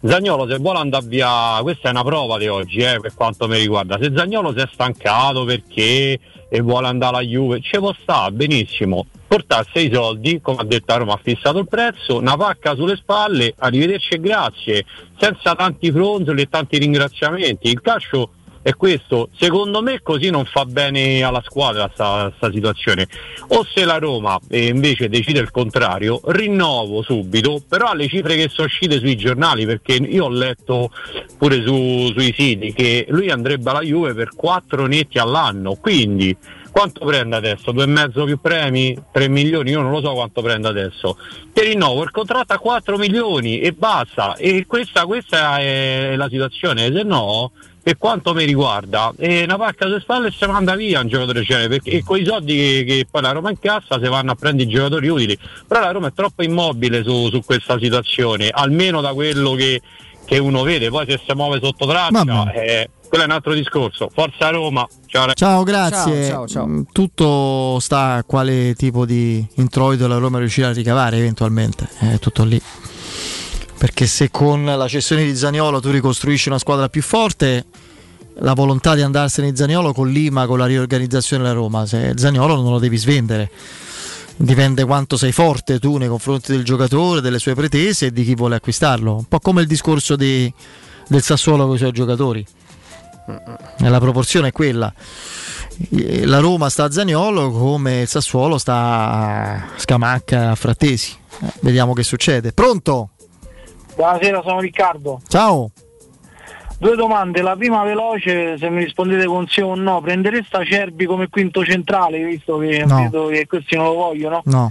Zagnolo 0.00 0.48
se 0.48 0.58
vuole 0.58 0.78
andare 0.78 1.06
via, 1.06 1.58
questa 1.62 1.88
è 1.88 1.90
una 1.90 2.04
prova 2.04 2.38
di 2.38 2.48
oggi 2.48 2.78
eh, 2.78 3.00
per 3.00 3.14
quanto 3.14 3.48
mi 3.48 3.58
riguarda, 3.58 3.98
se 4.00 4.12
Zagnolo 4.14 4.52
si 4.52 4.58
è 4.58 4.68
stancato 4.70 5.44
perché 5.44 6.18
e 6.48 6.60
vuole 6.60 6.86
andare 6.86 7.16
alla 7.16 7.24
Juve, 7.24 7.60
ci 7.60 7.78
può 7.78 7.94
stare 8.00 8.32
benissimo, 8.32 9.06
portarsi 9.26 9.86
i 9.86 9.90
soldi, 9.92 10.40
come 10.40 10.58
ha 10.60 10.64
detto 10.64 10.92
a 10.92 10.96
Roma 10.96 11.14
ha 11.14 11.20
fissato 11.20 11.58
il 11.58 11.66
prezzo, 11.66 12.18
una 12.18 12.36
pacca 12.36 12.74
sulle 12.74 12.96
spalle, 12.96 13.54
arrivederci 13.58 14.14
e 14.14 14.20
grazie, 14.20 14.84
senza 15.18 15.54
tanti 15.54 15.90
fronzoli 15.90 16.42
e 16.42 16.48
tanti 16.48 16.78
ringraziamenti, 16.78 17.68
il 17.68 17.80
calcio 17.80 18.30
è 18.66 18.74
questo, 18.74 19.28
secondo 19.38 19.80
me 19.80 20.00
così 20.02 20.28
non 20.28 20.44
fa 20.44 20.64
bene 20.64 21.22
alla 21.22 21.40
squadra 21.44 21.88
sta, 21.94 22.32
sta 22.34 22.50
situazione. 22.50 23.06
O 23.50 23.64
se 23.64 23.84
la 23.84 23.98
Roma 23.98 24.40
eh, 24.48 24.66
invece 24.66 25.08
decide 25.08 25.38
il 25.38 25.52
contrario, 25.52 26.20
rinnovo 26.24 27.00
subito, 27.02 27.62
però 27.68 27.90
alle 27.90 28.08
cifre 28.08 28.34
che 28.34 28.48
sono 28.48 28.66
uscite 28.66 28.98
sui 28.98 29.14
giornali, 29.14 29.66
perché 29.66 29.92
io 29.92 30.24
ho 30.24 30.28
letto 30.28 30.90
pure 31.38 31.62
su- 31.62 32.10
sui 32.10 32.34
siti 32.36 32.72
che 32.72 33.06
lui 33.10 33.30
andrebbe 33.30 33.70
alla 33.70 33.82
Juve 33.82 34.14
per 34.14 34.30
4 34.34 34.86
netti 34.86 35.20
all'anno, 35.20 35.76
quindi 35.76 36.36
quanto 36.72 37.06
prende 37.06 37.36
adesso? 37.36 37.70
Due 37.70 37.84
e 37.84 37.86
mezzo 37.86 38.24
più 38.24 38.40
premi? 38.40 38.98
3 39.12 39.28
milioni? 39.28 39.70
Io 39.70 39.80
non 39.80 39.92
lo 39.92 40.00
so 40.00 40.12
quanto 40.12 40.42
prende 40.42 40.66
adesso. 40.66 41.16
Ti 41.52 41.62
rinnovo 41.62 42.02
il 42.02 42.10
contratto 42.10 42.52
a 42.52 42.58
4 42.58 42.98
milioni 42.98 43.60
e 43.60 43.70
basta. 43.70 44.34
E 44.34 44.66
questa, 44.66 45.06
questa 45.06 45.58
è 45.58 46.16
la 46.16 46.28
situazione, 46.28 46.92
se 46.92 47.04
no 47.04 47.52
per 47.86 47.98
quanto 47.98 48.34
mi 48.34 48.44
riguarda, 48.44 49.12
è 49.16 49.44
una 49.44 49.56
pacca 49.56 49.86
sulle 49.86 50.00
spalle 50.00 50.26
e 50.26 50.32
si 50.36 50.44
manda 50.46 50.74
via 50.74 50.98
un 50.98 51.06
giocatore 51.06 51.42
genere 51.42 51.68
perché 51.68 51.90
e 51.90 52.02
con 52.02 52.18
i 52.18 52.24
soldi 52.24 52.56
che, 52.56 52.84
che 52.84 53.06
poi 53.08 53.22
la 53.22 53.30
Roma 53.30 53.50
incassa 53.50 54.00
si 54.02 54.08
vanno 54.08 54.32
a 54.32 54.34
prendere 54.34 54.68
i 54.68 54.72
giocatori 54.72 55.06
utili. 55.06 55.38
Però 55.68 55.78
la 55.78 55.92
Roma 55.92 56.08
è 56.08 56.12
troppo 56.12 56.42
immobile 56.42 57.04
su, 57.04 57.28
su 57.30 57.44
questa 57.44 57.78
situazione, 57.78 58.48
almeno 58.52 59.00
da 59.00 59.12
quello 59.12 59.52
che, 59.52 59.80
che 60.24 60.38
uno 60.38 60.64
vede, 60.64 60.88
poi 60.88 61.06
se 61.08 61.20
si 61.24 61.32
muove 61.36 61.60
sotto 61.62 61.86
traccia, 61.86 62.50
eh, 62.54 62.90
quello 63.08 63.22
è 63.22 63.26
un 63.28 63.32
altro 63.32 63.54
discorso. 63.54 64.10
Forza 64.12 64.48
Roma, 64.48 64.84
ciao. 65.06 65.32
Ciao, 65.34 65.62
grazie. 65.62 66.36
Mm, 66.66 66.82
Tutto 66.90 67.78
sta 67.78 68.14
a 68.14 68.24
quale 68.24 68.74
tipo 68.74 69.06
di 69.06 69.46
introito 69.58 70.08
la 70.08 70.16
Roma 70.16 70.40
riuscirà 70.40 70.70
a 70.70 70.72
ricavare 70.72 71.18
eventualmente. 71.18 71.88
È 72.00 72.18
tutto 72.18 72.42
lì. 72.42 72.60
Perché 73.78 74.06
se 74.06 74.30
con 74.30 74.64
la 74.64 74.88
cessione 74.88 75.24
di 75.24 75.36
Zaniolo 75.36 75.80
tu 75.80 75.90
ricostruisci 75.90 76.48
una 76.48 76.58
squadra 76.58 76.88
più 76.88 77.02
forte, 77.02 77.64
la 78.38 78.54
volontà 78.54 78.94
di 78.94 79.02
andarsene 79.02 79.50
di 79.50 79.56
Zaniolo 79.56 79.92
collima 79.92 80.46
con 80.46 80.58
la 80.58 80.66
riorganizzazione 80.66 81.42
della 81.42 81.54
Roma. 81.54 81.86
Se 81.86 82.14
Zaniolo 82.16 82.56
non 82.60 82.72
lo 82.72 82.78
devi 82.78 82.96
svendere. 82.96 83.50
Dipende 84.38 84.84
quanto 84.84 85.16
sei 85.16 85.32
forte 85.32 85.78
tu 85.78 85.96
nei 85.96 86.08
confronti 86.08 86.52
del 86.52 86.64
giocatore, 86.64 87.20
delle 87.20 87.38
sue 87.38 87.54
pretese 87.54 88.06
e 88.06 88.12
di 88.12 88.24
chi 88.24 88.34
vuole 88.34 88.56
acquistarlo. 88.56 89.14
Un 89.14 89.24
po' 89.24 89.40
come 89.40 89.62
il 89.62 89.66
discorso 89.66 90.16
di- 90.16 90.52
del 91.08 91.22
Sassuolo 91.22 91.66
con 91.66 91.76
i 91.76 91.78
suoi 91.78 91.92
giocatori. 91.92 92.46
La 93.78 93.98
proporzione 93.98 94.48
è 94.48 94.52
quella. 94.52 94.92
La 96.24 96.38
Roma 96.38 96.68
sta 96.68 96.84
a 96.84 96.90
Zaniolo 96.90 97.50
come 97.50 98.02
il 98.02 98.08
Sassuolo 98.08 98.58
sta 98.58 98.74
a 98.74 99.68
Scamacca 99.76 100.50
a 100.50 100.54
Frattesi. 100.54 101.12
Eh, 101.40 101.52
vediamo 101.60 101.92
che 101.92 102.02
succede. 102.02 102.52
Pronto? 102.52 103.10
Buonasera, 103.96 104.42
sono 104.42 104.60
Riccardo. 104.60 105.20
Ciao. 105.26 105.70
Due 106.78 106.94
domande, 106.96 107.40
la 107.40 107.56
prima 107.56 107.82
veloce, 107.82 108.58
se 108.58 108.68
mi 108.68 108.84
rispondete 108.84 109.24
con 109.24 109.46
sì 109.46 109.62
o 109.62 109.74
no, 109.74 110.02
prendereste 110.02 110.58
Acerbi 110.58 111.06
come 111.06 111.28
quinto 111.30 111.64
centrale, 111.64 112.22
visto 112.22 112.58
che 112.58 112.84
No. 112.84 113.08
che 113.28 113.46
questi 113.46 113.74
non 113.74 113.86
lo 113.86 113.94
vogliono? 113.94 114.42
No. 114.44 114.70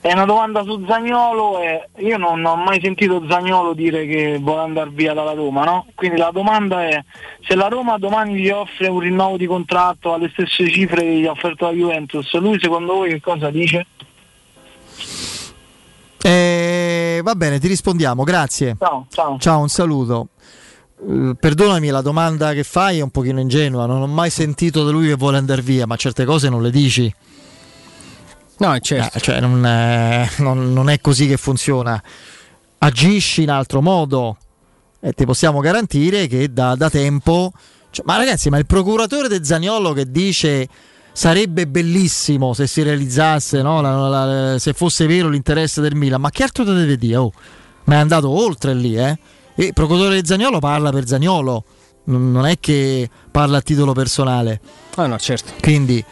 È 0.00 0.12
una 0.12 0.24
domanda 0.24 0.64
su 0.64 0.84
Zagnolo 0.88 1.60
e 1.60 1.88
io 1.98 2.16
non 2.16 2.44
ho 2.44 2.56
mai 2.56 2.80
sentito 2.80 3.22
Zagnolo 3.28 3.74
dire 3.74 4.06
che 4.06 4.38
vuole 4.40 4.62
andare 4.62 4.90
via 4.92 5.12
dalla 5.12 5.34
Roma, 5.34 5.62
no? 5.62 5.86
Quindi 5.94 6.16
la 6.16 6.30
domanda 6.32 6.84
è 6.88 7.04
se 7.46 7.54
la 7.54 7.68
Roma 7.68 7.98
domani 7.98 8.34
gli 8.34 8.48
offre 8.48 8.88
un 8.88 8.98
rinnovo 8.98 9.36
di 9.36 9.46
contratto 9.46 10.12
alle 10.14 10.30
stesse 10.30 10.68
cifre 10.68 11.02
che 11.02 11.14
gli 11.18 11.26
ha 11.26 11.30
offerto 11.30 11.66
la 11.66 11.72
Juventus, 11.72 12.34
lui 12.38 12.58
secondo 12.58 12.94
voi 12.94 13.10
che 13.10 13.20
cosa 13.20 13.50
dice? 13.50 13.86
Eh, 16.22 17.20
va 17.22 17.34
bene, 17.34 17.58
ti 17.58 17.68
rispondiamo, 17.68 18.24
grazie. 18.24 18.76
Ciao, 18.78 19.06
ciao. 19.10 19.38
Ciao, 19.38 19.60
un 19.60 19.68
saluto. 19.68 20.28
Eh, 21.08 21.34
Perdonami, 21.38 21.88
la 21.88 22.02
domanda 22.02 22.52
che 22.52 22.62
fai 22.64 22.98
è 22.98 23.02
un 23.02 23.10
pochino 23.10 23.40
ingenua. 23.40 23.86
Non 23.86 24.02
ho 24.02 24.06
mai 24.06 24.30
sentito 24.30 24.84
da 24.84 24.90
lui 24.90 25.08
che 25.08 25.14
vuole 25.14 25.38
andare 25.38 25.62
via, 25.62 25.86
ma 25.86 25.96
certe 25.96 26.24
cose 26.24 26.48
non 26.48 26.62
le 26.62 26.70
dici. 26.70 27.12
No, 28.58 28.78
certo. 28.80 29.16
Eh, 29.16 29.20
cioè, 29.20 29.40
non, 29.40 29.64
è, 29.64 30.28
non- 30.38 30.72
non 30.72 30.90
è 30.90 31.00
così 31.00 31.26
che 31.26 31.36
funziona. 31.38 32.02
Agisci 32.82 33.42
in 33.42 33.50
altro 33.50 33.80
modo 33.80 34.36
e 35.00 35.12
ti 35.12 35.24
possiamo 35.24 35.60
garantire 35.60 36.26
che 36.26 36.52
da, 36.52 36.74
da 36.74 36.90
tempo. 36.90 37.52
cioè, 37.90 38.04
ma 38.06 38.16
ragazzi, 38.18 38.50
ma 38.50 38.58
il 38.58 38.66
procuratore 38.66 39.28
De 39.28 39.42
Zaniolo 39.42 39.94
che 39.94 40.10
dice 40.10 40.68
sarebbe 41.12 41.66
bellissimo 41.66 42.52
se 42.54 42.66
si 42.66 42.82
realizzasse, 42.82 43.62
no, 43.62 43.80
la- 43.80 44.08
la- 44.08 44.58
se 44.58 44.72
fosse 44.72 45.06
vero 45.06 45.28
l'interesse 45.28 45.80
del 45.80 45.94
Milan, 45.94 46.20
ma 46.20 46.30
che 46.30 46.42
altro 46.42 46.64
te 46.64 46.72
deve 46.74 46.96
dire? 46.96 47.16
Oh, 47.16 47.32
ma 47.84 47.94
è 47.94 47.98
andato 47.98 48.28
oltre 48.30 48.74
lì, 48.74 48.96
eh? 48.96 49.18
E 49.54 49.64
il 49.64 49.72
procuratore 49.72 50.20
De 50.20 50.26
Zaniolo 50.26 50.58
parla 50.58 50.90
per 50.90 51.06
Zaniolo, 51.06 51.64
non 52.04 52.30
non 52.32 52.46
è 52.46 52.58
che 52.58 53.08
parla 53.30 53.58
a 53.58 53.60
titolo 53.60 53.92
personale. 53.92 54.60
Ah 54.96 55.06
no, 55.06 55.18
certo. 55.18 55.52
Quindi 55.60 56.02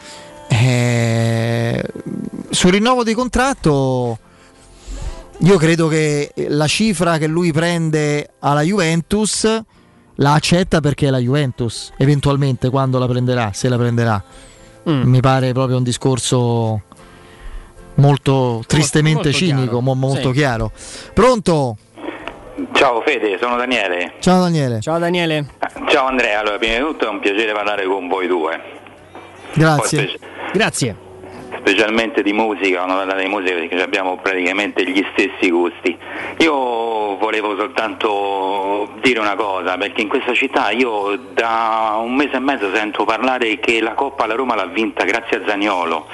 eh, 0.48 1.82
sul 2.50 2.72
rinnovo 2.72 3.04
di 3.04 3.14
contratto 3.14 4.18
io 5.40 5.56
credo 5.56 5.86
che 5.88 6.32
la 6.48 6.66
cifra 6.66 7.16
che 7.18 7.26
lui 7.28 7.52
prende 7.52 8.30
alla 8.40 8.62
Juventus 8.62 9.46
la 10.16 10.32
accetta 10.32 10.80
perché 10.80 11.06
è 11.06 11.10
la 11.10 11.18
Juventus, 11.18 11.92
eventualmente 11.96 12.70
quando 12.70 12.98
la 12.98 13.06
prenderà, 13.06 13.52
se 13.54 13.68
la 13.68 13.76
prenderà. 13.76 14.22
Mi 14.84 15.20
pare 15.20 15.52
proprio 15.52 15.76
un 15.76 15.82
discorso 15.82 16.82
molto 17.94 18.62
tristemente 18.66 19.22
molto 19.24 19.36
cinico, 19.36 19.62
chiaro. 19.64 19.80
mo- 19.80 19.94
molto 19.94 20.28
Sì. 20.28 20.38
chiaro. 20.38 20.72
Pronto? 21.12 21.76
Ciao 22.72 23.02
Fede, 23.02 23.38
sono 23.40 23.56
Daniele. 23.56 24.14
Ciao 24.20 24.40
Daniele. 24.40 24.80
Ciao 24.80 24.98
Daniele. 24.98 25.46
Ciao 25.88 26.06
Andrea, 26.06 26.40
allora 26.40 26.58
prima 26.58 26.74
di 26.74 26.80
tutto 26.80 27.06
è 27.06 27.08
un 27.08 27.20
piacere 27.20 27.52
parlare 27.52 27.84
con 27.86 28.08
voi 28.08 28.26
due. 28.26 28.60
Grazie. 29.54 29.98
Poi 30.04 30.08
spe- 30.16 30.26
Grazie. 30.52 30.96
Specialmente 31.58 32.22
di 32.22 32.32
musica, 32.32 32.78
quando 32.82 32.94
parlare 32.96 33.22
di 33.22 33.28
musica 33.28 33.54
perché 33.54 33.82
abbiamo 33.82 34.16
praticamente 34.16 34.84
gli 34.88 35.04
stessi 35.12 35.50
gusti. 35.50 35.96
Io 36.38 37.16
volevo 37.16 37.56
soltanto 37.56 38.90
dire 39.00 39.20
una 39.20 39.34
cosa, 39.34 39.76
perché 39.76 40.00
in 40.02 40.08
questa 40.08 40.32
città 40.34 40.70
io 40.70 41.16
da 41.32 41.98
un 42.02 42.14
mese 42.14 42.36
e 42.36 42.40
mezzo 42.40 42.72
sento 42.74 43.04
parlare 43.04 43.58
che 43.58 43.80
la 43.80 43.94
Coppa 43.94 44.26
la 44.26 44.34
Roma 44.34 44.54
l'ha 44.54 44.66
vinta 44.66 45.04
grazie 45.04 45.38
a 45.38 45.40
Zagnolo 45.46 46.06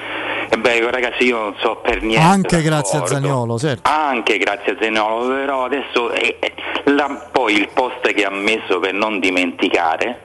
E 0.48 0.56
beh, 0.56 0.90
ragazzi, 0.90 1.24
io 1.24 1.38
non 1.38 1.54
so 1.58 1.76
per 1.76 2.02
niente. 2.02 2.24
Anche 2.26 2.62
grazie 2.62 2.98
a. 2.98 3.06
Zagnolo, 3.06 3.58
certo. 3.58 3.90
Anche 3.90 4.38
grazie 4.38 4.72
a 4.72 4.76
Zagnolo, 4.80 5.26
però 5.34 5.64
adesso 5.64 6.10
eh, 6.12 6.38
la- 6.84 7.28
poi 7.32 7.54
il 7.54 7.68
post 7.72 8.12
che 8.12 8.24
ha 8.24 8.30
messo 8.30 8.78
per 8.78 8.92
non 8.92 9.20
dimenticare, 9.20 10.20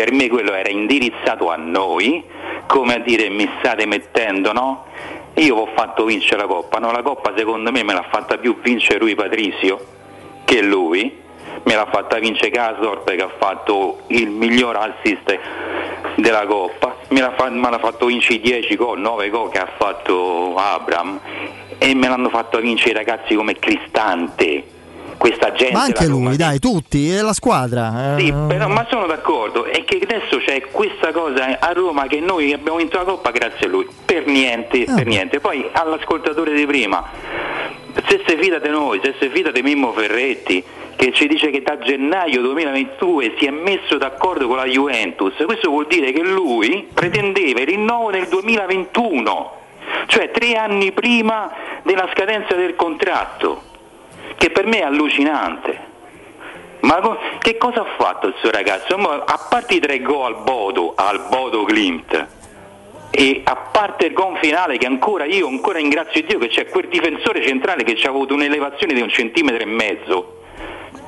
per 0.00 0.12
me 0.12 0.30
quello 0.30 0.54
era 0.54 0.70
indirizzato 0.70 1.50
a 1.50 1.56
noi, 1.56 2.24
come 2.66 2.94
a 2.94 2.98
dire 3.00 3.28
mi 3.28 3.46
state 3.58 3.84
mettendo, 3.84 4.50
no? 4.50 4.86
Io 5.34 5.56
ho 5.56 5.68
fatto 5.74 6.06
vincere 6.06 6.40
la 6.40 6.46
Coppa, 6.46 6.78
no? 6.78 6.90
La 6.90 7.02
Coppa 7.02 7.34
secondo 7.36 7.70
me 7.70 7.82
me 7.82 7.92
l'ha 7.92 8.06
fatta 8.10 8.38
più 8.38 8.58
vincere 8.62 8.98
lui 8.98 9.14
Patrizio 9.14 9.78
che 10.46 10.62
lui, 10.62 11.20
me 11.64 11.74
l'ha 11.74 11.86
fatta 11.92 12.18
vincere 12.18 12.48
Casdorp 12.48 13.14
che 13.14 13.22
ha 13.22 13.30
fatto 13.36 13.98
il 14.06 14.30
miglior 14.30 14.76
assist 14.76 15.38
della 16.14 16.46
Coppa, 16.46 16.96
me 17.08 17.20
l'ha, 17.20 17.34
fa- 17.36 17.50
me 17.50 17.68
l'ha 17.68 17.78
fatto 17.78 18.06
vincere 18.06 18.36
i 18.36 18.40
10 18.40 18.76
gol, 18.76 19.00
9 19.00 19.28
gol 19.28 19.50
che 19.50 19.58
ha 19.58 19.68
fatto 19.76 20.54
Abram 20.56 21.20
e 21.76 21.94
me 21.94 22.08
l'hanno 22.08 22.30
fatto 22.30 22.58
vincere 22.58 22.92
i 22.92 22.94
ragazzi 22.94 23.34
come 23.34 23.58
Cristante, 23.58 24.64
questa 25.20 25.52
gente. 25.52 25.74
Ma 25.74 25.82
anche 25.82 26.06
lui, 26.06 26.36
dai, 26.36 26.58
tutti, 26.58 27.10
è 27.10 27.20
la 27.20 27.34
squadra. 27.34 28.16
eh. 28.16 28.20
sì, 28.20 28.32
però, 28.48 28.68
ma 28.68 28.86
sono 28.88 29.04
d'accordo, 29.04 29.66
è 29.66 29.84
che 29.84 30.00
adesso 30.02 30.38
c'è 30.38 30.62
questa 30.70 31.12
cosa 31.12 31.58
a 31.60 31.72
Roma 31.72 32.06
che 32.06 32.20
noi 32.20 32.54
abbiamo 32.54 32.78
vinto 32.78 32.96
la 32.96 33.04
Coppa 33.04 33.30
grazie 33.30 33.66
a 33.66 33.68
lui, 33.68 33.86
per 34.04 34.24
niente, 34.26 34.84
Ah. 34.88 34.94
per 34.94 35.06
niente. 35.06 35.38
Poi 35.38 35.68
all'ascoltatore 35.72 36.54
di 36.54 36.64
prima, 36.64 37.04
se 38.08 38.22
si 38.26 38.36
fida 38.38 38.58
di 38.58 38.70
noi, 38.70 38.98
se 39.02 39.14
si 39.20 39.28
fida 39.28 39.50
di 39.50 39.60
Mimmo 39.62 39.92
Ferretti, 39.92 40.64
che 40.96 41.12
ci 41.12 41.26
dice 41.28 41.50
che 41.50 41.60
da 41.62 41.76
gennaio 41.78 42.40
2022 42.40 43.34
si 43.38 43.44
è 43.44 43.50
messo 43.50 43.98
d'accordo 43.98 44.46
con 44.46 44.56
la 44.56 44.64
Juventus, 44.64 45.34
questo 45.44 45.68
vuol 45.68 45.86
dire 45.86 46.12
che 46.12 46.22
lui 46.22 46.88
pretendeva 46.94 47.60
il 47.60 47.66
rinnovo 47.66 48.08
nel 48.08 48.26
2021, 48.28 49.52
cioè 50.06 50.30
tre 50.30 50.54
anni 50.56 50.92
prima 50.92 51.50
della 51.82 52.08
scadenza 52.14 52.54
del 52.54 52.74
contratto, 52.76 53.62
che 54.40 54.48
per 54.48 54.64
me 54.64 54.78
è 54.78 54.84
allucinante. 54.84 55.88
Ma 56.80 57.18
che 57.40 57.58
cosa 57.58 57.82
ha 57.82 57.86
fatto 57.98 58.26
il 58.26 58.34
suo 58.38 58.50
ragazzo? 58.50 58.94
A 58.94 59.46
parte 59.50 59.74
i 59.74 59.80
tre 59.80 60.00
gol 60.00 60.32
al 60.32 60.42
Bodo, 60.42 60.94
al 60.96 61.26
Bodo 61.28 61.64
Klimt, 61.64 62.26
e 63.10 63.42
a 63.44 63.54
parte 63.54 64.06
il 64.06 64.14
gol 64.14 64.38
finale 64.38 64.78
che 64.78 64.86
ancora 64.86 65.26
io 65.26 65.46
ancora 65.46 65.76
ringrazio 65.76 66.22
Dio 66.22 66.38
che 66.38 66.48
c'è 66.48 66.68
quel 66.68 66.88
difensore 66.88 67.42
centrale 67.42 67.84
che 67.84 67.94
ci 67.96 68.06
ha 68.06 68.08
avuto 68.08 68.32
un'elevazione 68.32 68.94
di 68.94 69.02
un 69.02 69.10
centimetro 69.10 69.60
e 69.60 69.66
mezzo. 69.66 70.39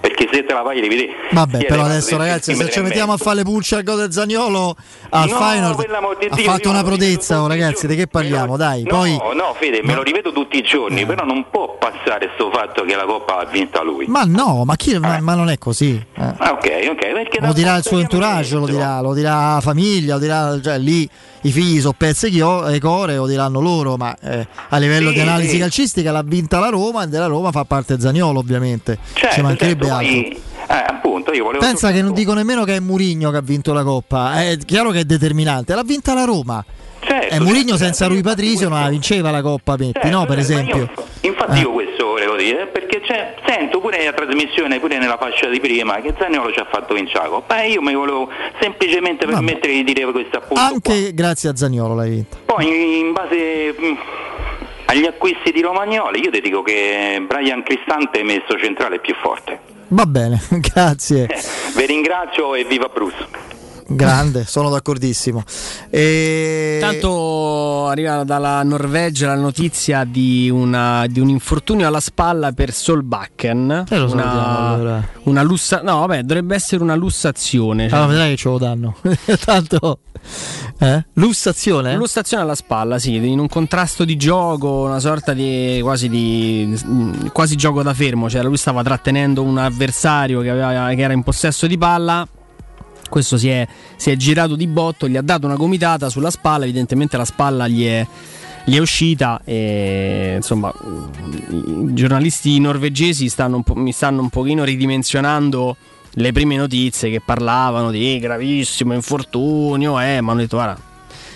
Perché 0.03 0.29
se 0.33 0.45
te 0.45 0.53
la 0.53 0.63
vai 0.63 0.81
devi 0.81 0.89
vedere. 0.97 1.13
Vabbè, 1.31 1.65
però 1.65 1.85
adesso 1.85 2.17
ragazzi, 2.17 2.57
se 2.57 2.69
ci 2.71 2.81
mettiamo 2.81 3.13
a 3.13 3.17
fare 3.17 3.37
le 3.37 3.43
pulce 3.45 3.77
al 3.77 3.85
gol 3.85 3.99
del 3.99 4.13
Zagnolo 4.13 4.75
al 5.11 5.29
No, 5.29 5.77
di 6.19 6.27
ha 6.29 6.35
Dio, 6.35 6.45
fatto 6.45 6.71
una 6.71 6.83
prodezza, 6.83 7.41
oh, 7.41 7.47
ragazzi, 7.47 7.87
di 7.87 7.95
che 7.95 8.09
parliamo? 8.09 8.57
Dai, 8.57 8.83
No, 8.83 8.89
poi... 8.97 9.17
no, 9.35 9.55
Fede, 9.57 9.81
me 9.85 9.95
lo 9.95 10.03
rivedo 10.03 10.33
tutti 10.33 10.59
i 10.59 10.63
giorni, 10.63 11.07
però 11.07 11.25
non 11.25 11.47
può 11.49 11.77
passare 11.79 12.31
sto 12.35 12.51
fatto 12.53 12.83
che 12.83 12.97
la 12.97 13.05
Coppa 13.05 13.39
ha 13.39 13.45
vinta 13.45 13.83
lui. 13.83 14.07
Ma 14.09 14.25
no, 14.25 14.65
ma, 14.65 14.75
chi, 14.75 14.99
ma, 14.99 15.21
ma 15.21 15.35
non 15.35 15.49
è 15.49 15.57
così. 15.59 15.95
eh. 15.95 16.35
Ah, 16.37 16.51
ok, 16.51 16.89
ok, 16.91 17.13
perché 17.13 17.39
Lo 17.41 17.53
dirà 17.53 17.77
il 17.77 17.85
suo 17.85 18.01
entourage, 18.01 18.57
lo 18.57 18.67
dirà, 18.67 19.01
lo 19.01 19.15
dirà 19.15 19.55
la 19.55 19.61
famiglia, 19.61 20.15
lo 20.15 20.21
dirà, 20.21 20.61
cioè 20.61 20.79
lì 20.79 21.09
i 21.43 21.51
figli 21.53 21.81
sono 21.81 21.95
pezzi 21.97 22.31
chio- 22.31 22.67
e 22.69 22.79
core, 22.79 23.17
lo 23.17 23.27
diranno 23.27 23.61
loro, 23.61 23.97
ma 23.97 24.17
eh, 24.21 24.47
a 24.69 24.77
livello 24.79 25.09
Sì, 25.09 25.15
di 25.15 25.21
analisi 25.21 25.51
sì. 25.53 25.59
calcistica 25.59 26.11
l'ha 26.13 26.23
vinta 26.23 26.59
la 26.61 26.69
Roma 26.69 27.05
e 27.05 27.09
della 27.09 27.27
Roma 27.27 27.51
fa 27.51 27.65
parte 27.65 27.99
Zagnolo 28.01 28.39
ovviamente, 28.39 28.99
Certo, 29.13 29.35
ci 29.35 29.43
mancherebbe 29.43 29.87
certo, 29.87 29.99
altro. 29.99 30.13
poi, 30.21 30.41
eh, 30.69 30.85
appunto, 30.87 31.33
io 31.33 31.45
volevo 31.45 31.65
Pensa 31.65 31.91
che 31.93 32.01
non 32.03 32.13
dico 32.13 32.33
nemmeno 32.35 32.65
che 32.65 32.77
è 32.77 32.81
Murigno 32.81 33.31
che 33.31 33.37
ha 33.37 33.43
vinto 33.43 33.73
la 33.73 33.83
Coppa, 33.83 34.41
è 34.43 34.57
chiaro 34.65 34.91
che 34.91 35.01
è 35.01 35.05
determinante, 35.05 35.75
l'ha 35.75 35.83
vinta 35.85 36.15
la 36.15 36.25
Roma. 36.25 36.65
Certo, 37.05 37.35
e 37.35 37.41
Murigno 37.41 37.71
certo, 37.77 37.85
senza 37.85 38.07
Rui 38.07 38.23
Patrizio 38.23 38.69
non 38.69 38.81
la 38.81 38.89
vinceva 38.89 39.33
la 39.33 39.43
Coppa, 39.43 39.75
Metti, 39.77 40.09
no, 40.09 40.25
per 40.25 40.39
esempio. 40.39 40.89
Infatti 41.23 41.59
Eh. 41.59 41.63
io 41.63 41.73
questo 41.73 41.92
volevo 42.43 42.51
dire, 42.51 42.67
perché 42.67 43.01
c'è- 43.01 43.35
sento 43.47 43.81
pure 43.81 43.99
nella 43.99 44.13
trasmissione, 44.13 44.79
pure 44.81 44.99
nella 44.99 45.17
fascia 45.17 45.49
di 45.49 45.61
prima, 45.61 46.01
che 46.01 46.15
Zagnolo 46.19 46.53
ci 46.53 46.59
ha 46.59 46.67
fatto 46.71 46.95
Coppa 47.29 47.63
e 47.63 47.71
io 47.71 47.83
mi 47.83 47.95
volevo 47.95 48.29
semplicemente 48.61 49.27
permettere 49.27 49.73
di 49.73 49.85
dire 49.85 50.05
questo 50.11 50.39
appunto. 50.39 50.61
Anche 50.61 51.13
grazie 51.15 51.49
a 51.51 51.57
Zagnolo 51.57 51.95
l'hai 51.95 52.11
vinta. 52.11 52.37
Poi 52.45 52.99
in 52.99 53.13
base 53.13 53.75
mh, 53.77 53.97
agli 54.87 55.07
acquisti 55.07 55.53
di 55.53 55.61
Romagnoli 55.61 56.21
io 56.21 56.31
ti 56.31 56.41
dico 56.41 56.63
che 56.63 57.23
Brian 57.27 57.63
Cristante 57.63 58.21
è 58.21 58.23
messo 58.23 58.59
centrale 58.59 58.99
più 58.99 59.15
forte. 59.23 59.61
Va 59.89 60.07
bene, 60.07 60.41
grazie. 60.73 61.29
Vi 61.77 61.87
ringrazio 61.87 62.55
e 62.55 62.65
viva 62.65 62.89
Bruce. 62.89 63.52
Grande, 63.97 64.45
sono 64.47 64.71
d'accordissimo. 64.71 65.43
E... 65.91 66.79
Intanto 66.83 67.87
arriva 67.89 68.25
dalla 68.25 68.63
Norvegia 68.63 69.27
la 69.29 69.35
notizia 69.35 70.05
di, 70.05 70.49
una- 70.51 71.07
di 71.09 71.21
un 71.21 71.29
infortunio 71.29 71.87
alla 71.87 72.01
spalla 72.01 72.53
per 72.53 72.73
Solbakken. 72.73 73.85
Eh, 73.89 73.99
una, 74.01 74.69
allora. 74.69 75.09
una 75.25 75.43
lussa, 75.43 75.81
no, 75.83 75.99
vabbè, 76.01 76.23
dovrebbe 76.23 76.55
essere 76.55 76.83
una 76.83 76.95
lussazione. 76.95 77.89
cioè- 77.89 77.99
Allora, 77.99 78.11
vedrai 78.13 78.31
che 78.31 78.37
ce 78.37 78.49
lo 78.49 78.59
danno. 78.59 78.97
Tanto. 79.45 79.99
Eh? 80.79 81.05
Lussazione? 81.15 81.97
Lussazione 81.97 82.43
alla 82.43 82.55
spalla, 82.55 82.99
sì, 82.99 83.15
in 83.17 83.39
un 83.39 83.49
contrasto 83.49 84.05
di 84.05 84.17
gioco, 84.17 84.83
una 84.85 85.01
sorta 85.01 85.33
di 85.33 85.81
quasi 85.83 86.09
di 86.09 86.77
quasi 87.33 87.57
gioco 87.57 87.83
da 87.83 87.93
fermo, 87.95 88.29
cioè 88.31 88.43
lui 88.43 88.57
stava 88.57 88.83
trattenendo 88.83 89.43
un 89.43 89.59
avversario 89.59 90.41
che, 90.41 90.51
aveva- 90.51 90.89
che 90.95 91.01
era 91.03 91.13
in 91.13 91.23
possesso 91.23 91.67
di 91.67 91.77
palla. 91.79 92.27
Questo 93.13 93.37
si 93.37 93.51
è, 93.51 93.69
si 93.97 94.11
è 94.11 94.17
girato 94.17 94.57
di 94.57 94.67
botto, 94.67 95.07
gli 95.07 95.19
ha 95.19 95.21
dato 95.21 95.45
una 95.45 95.57
gomitata 95.57 96.09
sulla 96.09 96.31
spalla, 96.31 96.65
evidentemente 96.65 97.19
la 97.19 97.27
spalla 97.27 97.69
gli 97.69 97.85
è, 97.85 98.07
gli 98.65 98.75
è 98.75 98.79
uscita 98.79 99.43
e 99.45 100.33
insomma 100.37 100.73
i 101.51 101.93
giornalisti 101.93 102.59
norvegesi 102.59 103.29
stanno 103.29 103.57
un 103.57 103.65
po', 103.65 103.75
mi 103.75 103.93
stanno 103.93 104.23
un 104.23 104.31
pochino 104.31 104.65
ridimensionando 104.65 105.77
le 106.13 106.33
prime 106.33 106.57
notizie 106.57 107.11
che 107.11 107.21
parlavano 107.21 107.91
di 107.91 108.19
gravissimo 108.19 108.95
infortunio, 108.95 110.01
eh, 110.01 110.23
ma 110.23 110.33
hanno 110.33 110.41
detto 110.41 110.57
guarda, 110.57 110.81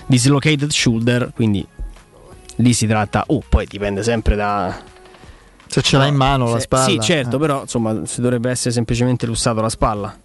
dislocated 0.07 0.71
shoulder, 0.71 1.33
quindi 1.35 1.63
lì 2.57 2.73
si 2.73 2.87
tratta, 2.87 3.25
oh, 3.27 3.43
poi 3.47 3.67
dipende 3.67 4.03
sempre 4.03 4.35
da... 4.35 4.75
Se 5.67 5.83
ce 5.83 5.99
l'hai 5.99 6.09
in 6.09 6.15
mano 6.15 6.47
la 6.47 6.55
Se- 6.57 6.61
spalla. 6.61 6.85
Sì, 6.87 6.99
certo, 7.01 7.37
eh. 7.37 7.39
però 7.39 7.61
insomma 7.61 8.07
si 8.07 8.23
dovrebbe 8.23 8.49
essere 8.49 8.73
semplicemente 8.73 9.27
lussato 9.27 9.61
la 9.61 9.69
spalla. 9.69 10.19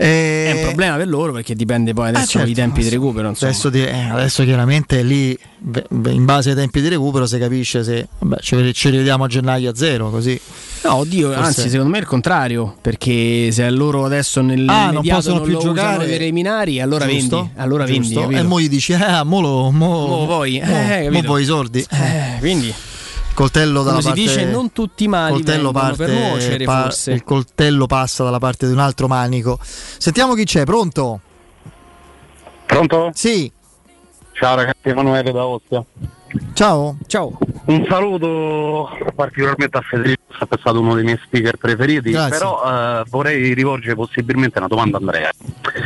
Eh, 0.00 0.44
È 0.46 0.52
un 0.58 0.60
problema 0.62 0.96
per 0.96 1.08
loro 1.08 1.32
perché 1.32 1.56
dipende 1.56 1.92
poi 1.92 2.10
adesso 2.10 2.26
certo, 2.38 2.48
i 2.50 2.54
tempi 2.54 2.82
di 2.82 2.88
recupero. 2.88 3.30
Adesso, 3.36 3.68
di- 3.68 3.82
eh, 3.84 4.08
adesso 4.10 4.44
chiaramente 4.44 5.02
lì, 5.02 5.36
in 5.90 6.24
base 6.24 6.50
ai 6.50 6.54
tempi 6.56 6.80
di 6.80 6.86
recupero, 6.88 7.26
si 7.26 7.36
capisce 7.36 7.82
se 7.82 8.06
vabbè, 8.20 8.36
ci, 8.40 8.72
ci 8.74 8.90
rivediamo 8.90 9.24
a 9.24 9.26
gennaio 9.26 9.70
a 9.70 9.74
zero. 9.74 10.08
Così. 10.10 10.40
No, 10.84 10.94
oddio, 10.94 11.32
Forse- 11.32 11.42
anzi, 11.42 11.68
secondo 11.68 11.90
me 11.90 11.98
è 11.98 12.00
il 12.02 12.06
contrario. 12.06 12.76
Perché 12.80 13.50
se 13.50 13.68
loro 13.70 14.04
adesso 14.04 14.40
nel 14.40 14.68
Ah, 14.68 14.92
non 14.92 15.04
possono 15.04 15.40
più 15.40 15.52
lo 15.54 15.58
usano 15.58 15.74
giocare. 15.74 16.04
i 16.04 16.06
preliminari, 16.14 16.80
allora 16.80 17.04
Giusto? 17.08 17.36
vendi. 17.36 17.50
Allora 17.56 17.84
Giusto? 17.84 18.20
vendi. 18.20 18.34
E 18.36 18.42
mo 18.44 18.60
gli 18.60 18.68
dici, 18.68 18.92
eh, 18.92 19.24
mo, 19.24 19.40
lo, 19.40 19.70
mo, 19.72 20.06
Mo 20.06 20.26
vuoi? 20.26 20.62
mo- 20.64 20.76
Eh, 20.92 21.10
mo 21.10 21.20
vuoi 21.22 21.42
i 21.42 21.44
sordi. 21.44 21.84
Eh, 21.90 22.36
quindi 22.38 22.72
coltello 23.38 23.84
dalla 23.84 24.00
come 24.00 24.00
si 24.00 24.06
parte, 24.08 24.20
dice, 24.20 24.44
non 24.46 24.72
tutti 24.72 25.04
i 25.04 25.08
mali 25.08 25.34
coltello 25.34 25.70
parte, 25.70 26.06
per 26.06 26.10
nuocere, 26.10 26.64
pa- 26.64 26.82
forse. 26.82 27.12
il 27.12 27.22
coltello 27.22 27.86
passa 27.86 28.24
dalla 28.24 28.40
parte 28.40 28.66
di 28.66 28.72
un 28.72 28.80
altro 28.80 29.06
manico. 29.06 29.60
Sentiamo 29.62 30.34
chi 30.34 30.42
c'è, 30.42 30.64
pronto? 30.64 31.20
Pronto? 32.66 33.10
Sì. 33.14 33.50
Ciao 34.32 34.56
ragazzi, 34.56 34.88
Emanuele 34.88 35.30
da 35.30 35.46
Ostia. 35.46 35.84
Ciao. 36.52 36.98
Ciao. 37.06 37.38
Un 37.66 37.86
saluto 37.88 38.90
particolarmente 39.14 39.78
a 39.78 39.82
Federico, 39.82 40.22
è 40.32 40.34
sempre 40.36 40.58
stato 40.58 40.80
uno 40.80 40.94
dei 40.94 41.04
miei 41.04 41.20
speaker 41.24 41.56
preferiti, 41.56 42.10
Grazie. 42.10 42.30
però 42.30 42.62
eh, 42.64 43.04
vorrei 43.08 43.54
rivolgere 43.54 43.94
possibilmente 43.94 44.58
una 44.58 44.66
domanda 44.66 44.96
a 44.96 45.00
Andrea. 45.00 45.30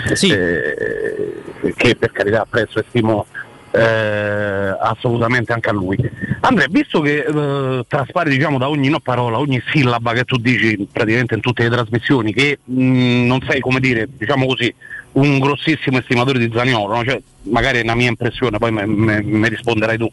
Eh, 0.08 1.72
che 1.76 1.96
per 1.96 2.12
carità 2.12 2.42
apprezzo 2.42 2.78
e 2.78 2.84
stimo 2.88 3.26
eh, 3.72 4.76
assolutamente 4.80 5.52
anche 5.52 5.70
a 5.70 5.72
lui. 5.72 5.98
Andrea, 6.40 6.66
visto 6.70 7.00
che 7.00 7.24
eh, 7.24 7.84
traspare 7.88 8.30
diciamo, 8.30 8.58
da 8.58 8.68
ogni 8.68 8.88
no 8.88 9.00
parola, 9.00 9.38
ogni 9.38 9.62
sillaba 9.72 10.12
che 10.12 10.24
tu 10.24 10.36
dici 10.36 10.86
praticamente 10.90 11.34
in 11.34 11.40
tutte 11.40 11.62
le 11.62 11.70
trasmissioni, 11.70 12.32
che 12.32 12.58
mh, 12.62 13.26
non 13.26 13.40
sei 13.48 13.60
come 13.60 13.80
dire, 13.80 14.08
diciamo 14.10 14.46
così, 14.46 14.72
un 15.12 15.38
grossissimo 15.38 15.98
estimatore 15.98 16.38
di 16.38 16.50
Zaniolo, 16.54 16.94
no? 16.94 17.04
cioè, 17.04 17.20
magari 17.42 17.78
è 17.78 17.82
una 17.82 17.94
mia 17.94 18.08
impressione, 18.08 18.58
poi 18.58 18.72
mi 18.72 19.48
risponderai 19.48 19.98
tu 19.98 20.10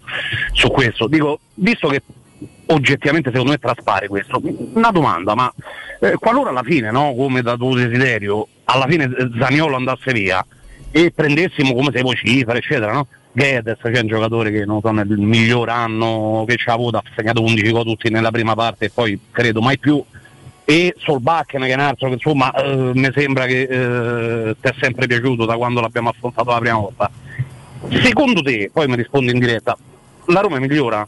su 0.54 0.70
questo. 0.70 1.08
Dico, 1.08 1.40
visto 1.56 1.88
che 1.90 2.02
oggettivamente 2.68 3.30
secondo 3.32 3.52
me 3.52 3.58
traspare 3.58 4.08
questo, 4.08 4.42
una 4.74 4.92
domanda, 4.92 5.36
ma 5.36 5.52
eh, 6.00 6.16
qualora 6.20 6.50
alla 6.50 6.64
fine, 6.64 6.92
no, 6.92 7.14
come 7.16 7.42
da 7.42 7.56
tuo 7.56 7.76
desiderio, 7.76 8.48
alla 8.66 8.86
fine 8.88 9.06
eh, 9.06 9.30
Zaniolo 9.38 9.76
andasse 9.76 10.12
via 10.14 10.46
e 10.92 11.12
prendessimo 11.12 11.74
come 11.74 11.92
se 11.94 12.02
vuoi 12.02 12.16
cifre, 12.16 12.58
eccetera, 12.58 12.92
no? 12.92 13.08
Guedes, 13.32 13.78
cioè 13.82 14.00
un 14.00 14.08
giocatore 14.08 14.52
che 14.52 14.66
non 14.66 14.82
so, 14.82 14.92
nel 14.92 15.08
miglior 15.08 15.70
anno 15.70 16.44
che 16.48 16.56
ci 16.56 16.70
ha 16.70 16.74
avuto, 16.74 16.98
ha 16.98 17.04
segnato 17.16 17.42
11 17.42 17.72
gol 17.72 17.84
tutti 17.84 18.10
nella 18.10 18.32
prima 18.32 18.56
parte 18.56 18.86
e 18.86 18.90
poi 18.90 19.20
credo 19.32 19.62
mai 19.62 19.78
più 19.78 20.04
e 20.66 20.94
Solbakken 20.98 21.62
che 21.62 21.70
è 21.70 21.74
un 21.74 21.80
altro 21.80 22.08
che 22.10 22.14
insomma 22.16 22.52
eh, 22.52 22.92
mi 22.94 23.10
sembra 23.14 23.46
che 23.48 23.62
eh, 23.62 24.56
ti 24.60 24.68
è 24.68 24.74
sempre 24.80 25.08
piaciuto 25.08 25.46
da 25.46 25.58
quando 25.58 25.82
l'abbiamo 25.82 26.10
affrontato 26.10 26.52
la 26.52 26.60
prima 26.60 26.78
volta 26.78 27.10
secondo 27.88 28.42
te, 28.42 28.70
poi 28.72 28.88
mi 28.88 28.96
rispondi 28.96 29.32
in 29.32 29.40
diretta, 29.40 29.78
la 30.26 30.42
Roma 30.42 30.60
migliora? 30.60 31.08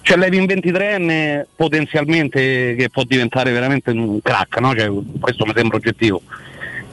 Cioè 0.00 0.16
levi 0.16 0.38
un 0.38 0.46
23enne 0.46 1.44
potenzialmente 1.54 2.74
che 2.74 2.88
può 2.90 3.04
diventare 3.04 3.52
veramente 3.52 3.90
un 3.90 4.20
crack, 4.20 4.58
no? 4.58 4.74
Cioè, 4.74 4.90
questo 5.20 5.44
mi 5.44 5.52
sembra 5.54 5.76
oggettivo. 5.76 6.22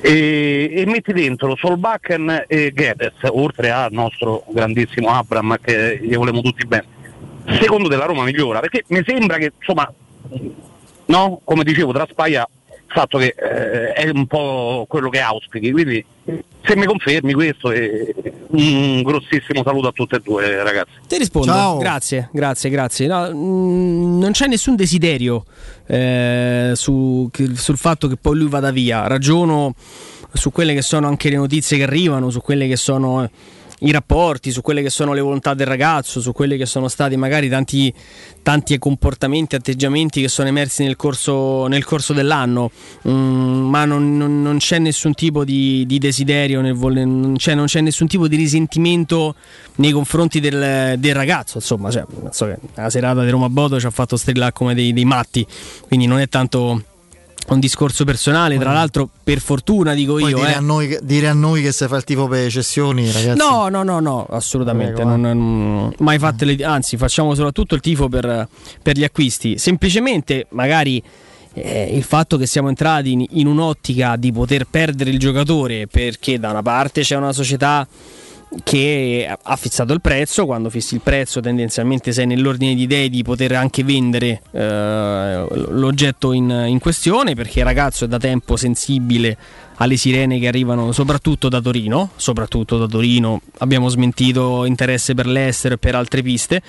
E, 0.02 0.72
e 0.74 0.86
metti 0.86 1.12
dentro 1.12 1.56
Solbakken 1.56 2.46
e 2.48 2.72
Guedes, 2.72 3.14
oltre 3.32 3.70
al 3.70 3.92
nostro 3.92 4.44
grandissimo 4.48 5.10
Abram 5.10 5.58
che 5.62 6.00
gli 6.02 6.16
volevamo 6.16 6.42
tutti 6.42 6.66
bene. 6.66 6.86
Secondo 7.60 7.90
te 7.90 7.96
la 7.96 8.06
Roma 8.06 8.24
migliora? 8.24 8.60
Perché 8.60 8.84
mi 8.88 9.04
sembra 9.06 9.38
che 9.38 9.52
insomma, 9.58 9.92
no? 11.06 11.42
Come 11.44 11.64
dicevo, 11.64 11.92
traspaia 11.92 12.48
il 12.90 12.96
fatto 12.96 13.20
che 13.20 13.36
eh, 13.38 13.94
è 13.94 14.10
un 14.10 14.26
po' 14.26 14.86
quello 14.90 15.10
che 15.10 15.20
auspichi, 15.20 15.72
quindi 15.72 16.04
se 16.64 16.76
mi 16.76 16.86
confermi 16.86 17.34
questo 17.34 17.72
eh, 17.72 18.14
un 18.50 19.04
grossissimo 19.04 19.62
saluto 19.64 19.88
a 19.90 19.92
tutte 19.92 20.16
e 20.16 20.20
due 20.24 20.64
ragazzi. 20.64 20.92
Ti 21.08 21.18
rispondo, 21.20 21.52
Ciao. 21.52 21.78
grazie, 21.78 22.30
grazie, 22.34 22.70
grazie. 22.72 23.08
No, 23.08 23.30
mm, 23.32 24.20
non 24.20 24.32
c'è 24.32 24.48
nessun 24.48 24.76
desiderio 24.76 25.46
eh, 25.86 26.72
su- 26.74 27.30
che- 27.32 27.56
sul 27.56 27.78
fatto 27.78 28.08
che 28.08 28.18
poi 28.18 28.36
lui 28.38 28.50
vada 28.50 28.72
via. 28.72 29.06
Ragiono 29.08 29.76
su 30.34 30.52
quelle 30.52 30.74
che 30.74 30.82
sono 30.82 31.08
anche 31.08 31.30
le 31.30 31.38
notizie 31.38 31.78
che 31.78 31.84
arrivano, 31.84 32.30
su 32.32 32.42
quelle 32.42 32.68
che 32.68 32.76
sono 32.76 33.24
eh, 33.24 33.30
i 33.80 33.92
rapporti, 33.92 34.52
su 34.52 34.62
quelle 34.62 34.82
che 34.82 34.90
sono 34.90 35.14
le 35.14 35.22
volontà 35.22 35.54
del 35.54 35.68
ragazzo, 35.68 36.20
su 36.20 36.32
quelli 36.32 36.58
che 36.58 36.66
sono 36.66 36.88
stati 36.88 37.16
magari 37.16 37.50
tanti, 37.50 37.94
tanti 38.44 38.78
comportamenti, 38.78 39.56
atteggiamenti 39.56 40.22
che 40.22 40.28
sono 40.28 40.48
emersi 40.48 40.84
nel 40.84 40.96
corso, 40.96 41.68
nel 41.68 41.86
corso 41.86 42.14
dell'anno. 42.14 42.72
Mm, 43.08 43.70
ma 43.70 43.86
non, 43.86 44.18
non- 44.18 44.42
non 44.42 44.58
c'è 44.58 44.80
nessun 44.80 45.14
tipo 45.14 45.44
di, 45.46 45.86
di 45.86 45.98
desiderio, 45.98 46.62
nel 46.62 46.76
non, 46.76 47.36
c'è, 47.38 47.56
non 47.56 47.66
c'è 47.66 47.82
nessun 47.82 48.08
tipo 48.08 48.28
di 48.28 48.36
risentimento 48.36 49.36
nei 49.76 49.92
confronti 49.92 50.40
del, 50.40 50.96
del 50.98 51.14
ragazzo. 51.14 51.58
Insomma, 51.58 51.90
cioè, 51.90 52.06
so 52.32 52.54
la 52.74 52.90
serata 52.90 53.24
di 53.24 53.30
Roma 53.30 53.50
Bodo 53.50 53.80
ci 53.80 53.86
ha 53.86 53.92
fatto 53.92 54.18
strillare 54.18 54.52
come 54.52 54.74
dei, 54.74 54.94
dei 54.94 55.06
matti, 55.06 55.46
quindi 55.88 56.06
non 56.06 56.20
è 56.20 56.28
tanto 56.28 56.84
un 57.50 57.60
discorso 57.60 58.06
personale. 58.06 58.58
Tra 58.58 58.74
l'altro, 58.74 59.10
per 59.24 59.40
fortuna, 59.40 59.94
dico 59.94 60.14
Poi 60.14 60.30
io, 60.30 60.36
dire, 60.38 60.52
eh, 60.52 60.56
a 60.56 60.60
noi, 60.60 60.88
che- 60.88 61.00
dire 61.04 61.28
a 61.28 61.34
noi 61.34 61.62
che 61.62 61.72
si 61.72 61.88
fa 61.88 61.96
il 61.98 62.04
tifo 62.04 62.28
per 62.28 62.44
le 62.44 62.50
cessioni, 62.50 63.12
ragazzi. 63.12 63.38
No, 63.38 63.68
no, 63.70 63.84
no, 63.84 64.00
no, 64.00 64.26
assolutamente. 64.30 64.94
Prego, 64.94 65.10
non, 65.10 65.22
non- 65.22 65.94
mai 66.00 66.20
fatte 66.20 66.46
le, 66.46 66.64
anzi, 66.64 66.98
facciamo 66.98 67.34
soprattutto 67.36 67.76
il 67.76 67.82
tifo 67.82 68.08
per, 68.10 68.48
per 68.82 68.98
gli 68.98 69.04
acquisti. 69.04 69.58
Semplicemente, 69.58 70.48
magari. 70.52 71.02
eh, 71.54 71.90
il 71.96 72.04
fatto 72.04 72.38
che 72.38 72.46
siamo 72.46 72.70
entrati 72.70 73.12
in, 73.12 73.26
in 73.32 73.48
un'ottica 73.48 74.16
di 74.18 74.32
poter 74.32 74.66
perdere 74.70 75.10
il 75.10 75.18
giocatore 75.18 75.88
perché 75.88 76.40
da 76.40 76.52
una 76.52 76.62
parte 76.62 77.02
c'è 77.02 77.16
una 77.16 77.34
società 77.34 77.86
che 78.64 79.30
ha 79.42 79.56
fissato 79.56 79.94
il 79.94 80.02
prezzo, 80.02 80.46
quando 80.46 80.70
fissi 80.70 80.96
il 80.96 81.02
prezzo 81.02 81.40
tendenzialmente 81.40 82.12
sei 82.12 82.26
nell'ordine 82.26 82.74
di 82.74 82.84
idee 82.84 83.10
di 83.10 83.22
poter 83.22 83.54
anche 83.54 83.84
vendere 83.84 84.42
eh, 84.52 85.48
l'oggetto 85.70 86.32
in, 86.32 86.50
in 86.68 86.80
questione 86.80 87.36
perché 87.36 87.60
il 87.60 87.66
ragazzo 87.66 88.06
è 88.06 88.08
da 88.08 88.18
tempo 88.18 88.56
sensibile 88.56 89.38
alle 89.82 89.98
sirene 89.98 90.40
che 90.40 90.48
arrivano 90.48 90.92
soprattutto 90.92 91.48
da 91.48 91.62
Torino, 91.62 92.10
soprattutto 92.16 92.78
da 92.78 92.88
Torino. 92.88 93.42
Abbiamo 93.60 93.88
smentito 93.88 94.66
interesse 94.66 95.14
per 95.14 95.26
l'estero 95.26 95.76
e 95.76 95.78
per 95.78 95.96
altre 95.96 96.22
piste. 96.22 96.62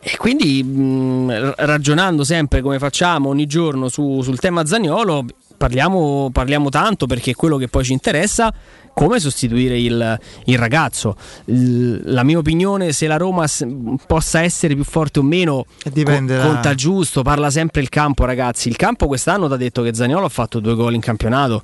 E 0.00 0.16
quindi 0.16 0.62
mh, 0.62 1.54
ragionando 1.58 2.24
sempre 2.24 2.60
come 2.60 2.78
facciamo 2.78 3.28
ogni 3.28 3.46
giorno 3.46 3.88
su- 3.88 4.22
sul 4.22 4.38
tema 4.38 4.64
Zagnolo 4.64 5.24
parliamo, 5.62 6.30
parliamo 6.32 6.70
tanto 6.70 7.06
perché 7.06 7.30
è 7.30 7.34
quello 7.34 7.56
che 7.56 7.68
poi 7.68 7.84
ci 7.84 7.92
interessa 7.92 8.52
come 8.92 9.20
sostituire 9.20 9.78
il, 9.78 10.18
il 10.46 10.58
ragazzo. 10.58 11.14
Il- 11.44 12.00
la 12.06 12.24
mia 12.24 12.38
opinione, 12.38 12.90
se 12.90 13.06
la 13.06 13.16
Roma 13.16 13.46
s- 13.46 13.64
possa 14.08 14.42
essere 14.42 14.74
più 14.74 14.82
forte 14.82 15.20
o 15.20 15.22
meno, 15.22 15.66
dipende 15.92 16.34
co- 16.36 16.42
da- 16.42 16.48
conta 16.48 16.74
giusto. 16.74 17.22
Parla 17.22 17.48
sempre 17.48 17.80
il 17.80 17.88
campo, 17.88 18.24
ragazzi. 18.24 18.68
Il 18.68 18.74
campo 18.76 19.06
quest'anno 19.06 19.46
ti 19.46 19.52
ha 19.52 19.56
detto 19.56 19.82
che 19.82 19.94
Zagnolo 19.94 20.26
ha 20.26 20.28
fatto 20.30 20.58
due 20.58 20.74
gol 20.74 20.94
in 20.94 21.00
campionato. 21.00 21.62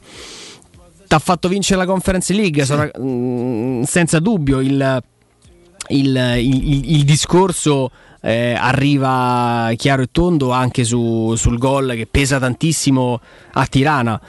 Ti 1.08 1.14
ha 1.14 1.18
fatto 1.18 1.48
vincere 1.48 1.80
la 1.80 1.86
Conference 1.86 2.32
League, 2.32 2.64
sarà- 2.64 2.90
mm, 3.00 3.82
senza 3.82 4.20
dubbio. 4.20 4.60
Il- 4.60 5.02
il 5.90 7.04
discorso 7.04 7.90
eh, 8.20 8.54
arriva 8.54 9.70
chiaro 9.76 10.02
e 10.02 10.08
tondo 10.10 10.50
anche 10.50 10.84
su- 10.84 11.34
sul 11.36 11.58
gol 11.58 11.92
che 11.94 12.06
pesa 12.06 12.38
tantissimo 12.38 13.20
a 13.52 13.66
Tirana. 13.66 14.20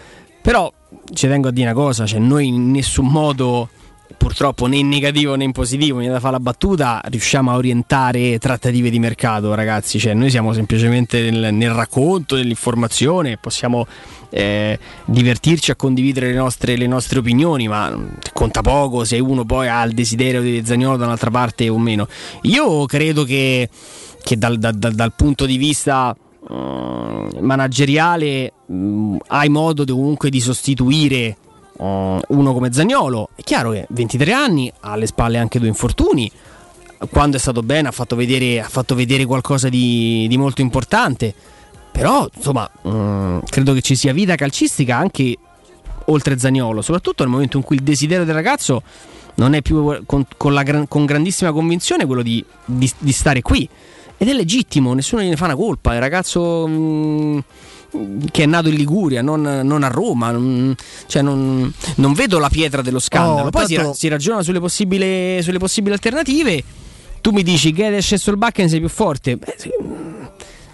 Però 0.41 0.71
ci 1.13 1.27
tengo 1.27 1.49
a 1.49 1.51
dire 1.51 1.69
una 1.71 1.79
cosa: 1.79 2.05
cioè 2.05 2.19
noi 2.19 2.47
in 2.47 2.71
nessun 2.71 3.07
modo, 3.07 3.69
purtroppo 4.17 4.65
né 4.65 4.77
in 4.77 4.87
negativo 4.87 5.35
né 5.35 5.43
in 5.43 5.51
positivo, 5.51 5.97
mi 5.99 6.07
da 6.07 6.19
fare 6.19 6.33
la 6.33 6.39
battuta, 6.39 7.01
riusciamo 7.05 7.51
a 7.51 7.55
orientare 7.55 8.37
trattative 8.39 8.89
di 8.89 8.99
mercato, 8.99 9.53
ragazzi. 9.53 9.99
Cioè, 9.99 10.13
noi 10.13 10.29
siamo 10.29 10.53
semplicemente 10.53 11.29
nel, 11.29 11.53
nel 11.53 11.71
racconto, 11.71 12.35
nell'informazione, 12.35 13.37
possiamo 13.37 13.85
eh, 14.29 14.77
divertirci 15.05 15.71
a 15.71 15.75
condividere 15.75 16.27
le 16.27 16.35
nostre, 16.35 16.75
le 16.75 16.87
nostre 16.87 17.19
opinioni, 17.19 17.67
ma 17.67 17.89
mm, 17.89 18.07
conta 18.33 18.61
poco 18.61 19.03
se 19.03 19.19
uno 19.19 19.45
poi 19.45 19.67
ha 19.67 19.83
il 19.83 19.93
desiderio 19.93 20.41
di 20.41 20.63
Zagnolo 20.65 20.97
da 20.97 21.05
un'altra 21.05 21.31
parte 21.31 21.69
o 21.69 21.77
meno. 21.77 22.07
Io 22.43 22.85
credo 22.85 23.23
che, 23.23 23.69
che 24.23 24.37
dal, 24.37 24.57
dal- 24.57 24.75
dal- 24.75 25.13
punto 25.15 25.45
di 25.45 25.57
vista 25.57 26.15
mm, 26.51 27.39
manageriale 27.39 28.53
mm, 28.71 29.17
hai 29.27 29.49
modo 29.49 29.83
di- 29.83 29.91
comunque 29.91 30.29
di 30.29 30.39
sostituire 30.39 31.37
uno 31.79 32.53
come 32.53 32.71
Zagnolo. 32.71 33.29
È 33.35 33.41
chiaro 33.41 33.71
che 33.71 33.85
23 33.89 34.33
anni, 34.33 34.71
ha 34.81 34.91
alle 34.91 35.07
spalle 35.07 35.37
anche 35.37 35.59
due 35.59 35.67
infortuni. 35.67 36.29
Quando 37.09 37.37
è 37.37 37.39
stato 37.39 37.61
bene 37.61 37.87
ha 37.87 37.91
fatto 37.91 38.15
vedere, 38.15 38.59
ha 38.59 38.67
fatto 38.67 38.93
vedere 38.93 39.25
qualcosa 39.25 39.69
di, 39.69 40.25
di 40.27 40.37
molto 40.37 40.61
importante. 40.61 41.33
Però, 41.91 42.27
insomma, 42.33 42.69
mm, 42.87 43.39
credo 43.49 43.73
che 43.73 43.81
ci 43.81 43.95
sia 43.95 44.13
vita 44.13 44.35
calcistica 44.35 44.97
anche 44.97 45.37
oltre 46.05 46.37
Zagnolo, 46.37 46.81
soprattutto 46.81 47.23
nel 47.23 47.31
momento 47.31 47.57
in 47.57 47.63
cui 47.63 47.77
il 47.77 47.83
desiderio 47.83 48.25
del 48.25 48.33
ragazzo 48.33 48.81
non 49.35 49.53
è 49.53 49.61
più 49.61 50.03
con, 50.05 50.25
con 50.37 50.53
la 50.53 50.63
con 50.87 51.05
grandissima 51.05 51.51
convinzione 51.51 52.05
quello 52.05 52.21
di, 52.21 52.43
di- 52.65 52.91
di 52.97 53.11
stare 53.11 53.41
qui. 53.41 53.67
Ed 54.17 54.27
è 54.27 54.33
legittimo, 54.33 54.93
nessuno 54.93 55.21
gliene 55.21 55.37
fa 55.37 55.45
una 55.45 55.55
colpa. 55.55 55.93
Il 55.93 56.01
ragazzo 56.01 56.67
mm, 56.67 57.39
che 58.31 58.43
è 58.43 58.45
nato 58.45 58.69
in 58.69 58.75
Liguria, 58.75 59.21
non, 59.21 59.41
non 59.41 59.83
a 59.83 59.87
Roma, 59.87 60.31
non, 60.31 60.75
cioè 61.07 61.21
non, 61.21 61.71
non 61.95 62.13
vedo 62.13 62.39
la 62.39 62.49
pietra 62.49 62.81
dello 62.81 62.99
scandalo. 62.99 63.47
Oh, 63.47 63.49
Poi 63.49 63.65
si, 63.65 63.73
tanto- 63.73 63.89
ra- 63.89 63.95
si 63.95 64.07
ragiona 64.07 64.43
sulle 64.43 64.59
possibili, 64.59 65.41
sulle 65.41 65.59
possibili 65.59 65.93
alternative. 65.93 66.63
Tu 67.21 67.31
mi 67.31 67.43
dici 67.43 67.73
che 67.73 67.95
è 67.95 68.01
scesso 68.01 68.29
il 68.31 68.37
Bakken 68.37 68.69
sei 68.69 68.79
più 68.79 68.89
forte. 68.89 69.37
Beh, 69.37 69.55
sì, 69.57 69.69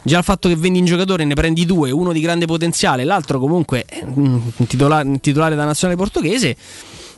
Già 0.06 0.20
il 0.20 0.24
fatto 0.24 0.48
che 0.48 0.56
vendi 0.56 0.78
un 0.78 0.86
giocatore 0.86 1.24
e 1.24 1.26
ne 1.26 1.34
prendi 1.34 1.66
due, 1.66 1.90
uno 1.90 2.12
di 2.14 2.20
grande 2.20 2.46
potenziale, 2.46 3.04
l'altro 3.06 3.40
comunque 3.40 3.86
è 3.88 4.04
un 4.04 4.40
titolare, 4.68 5.08
un 5.08 5.20
titolare 5.20 5.56
da 5.56 5.66
nazionale 5.66 6.00
portoghese, 6.00 6.56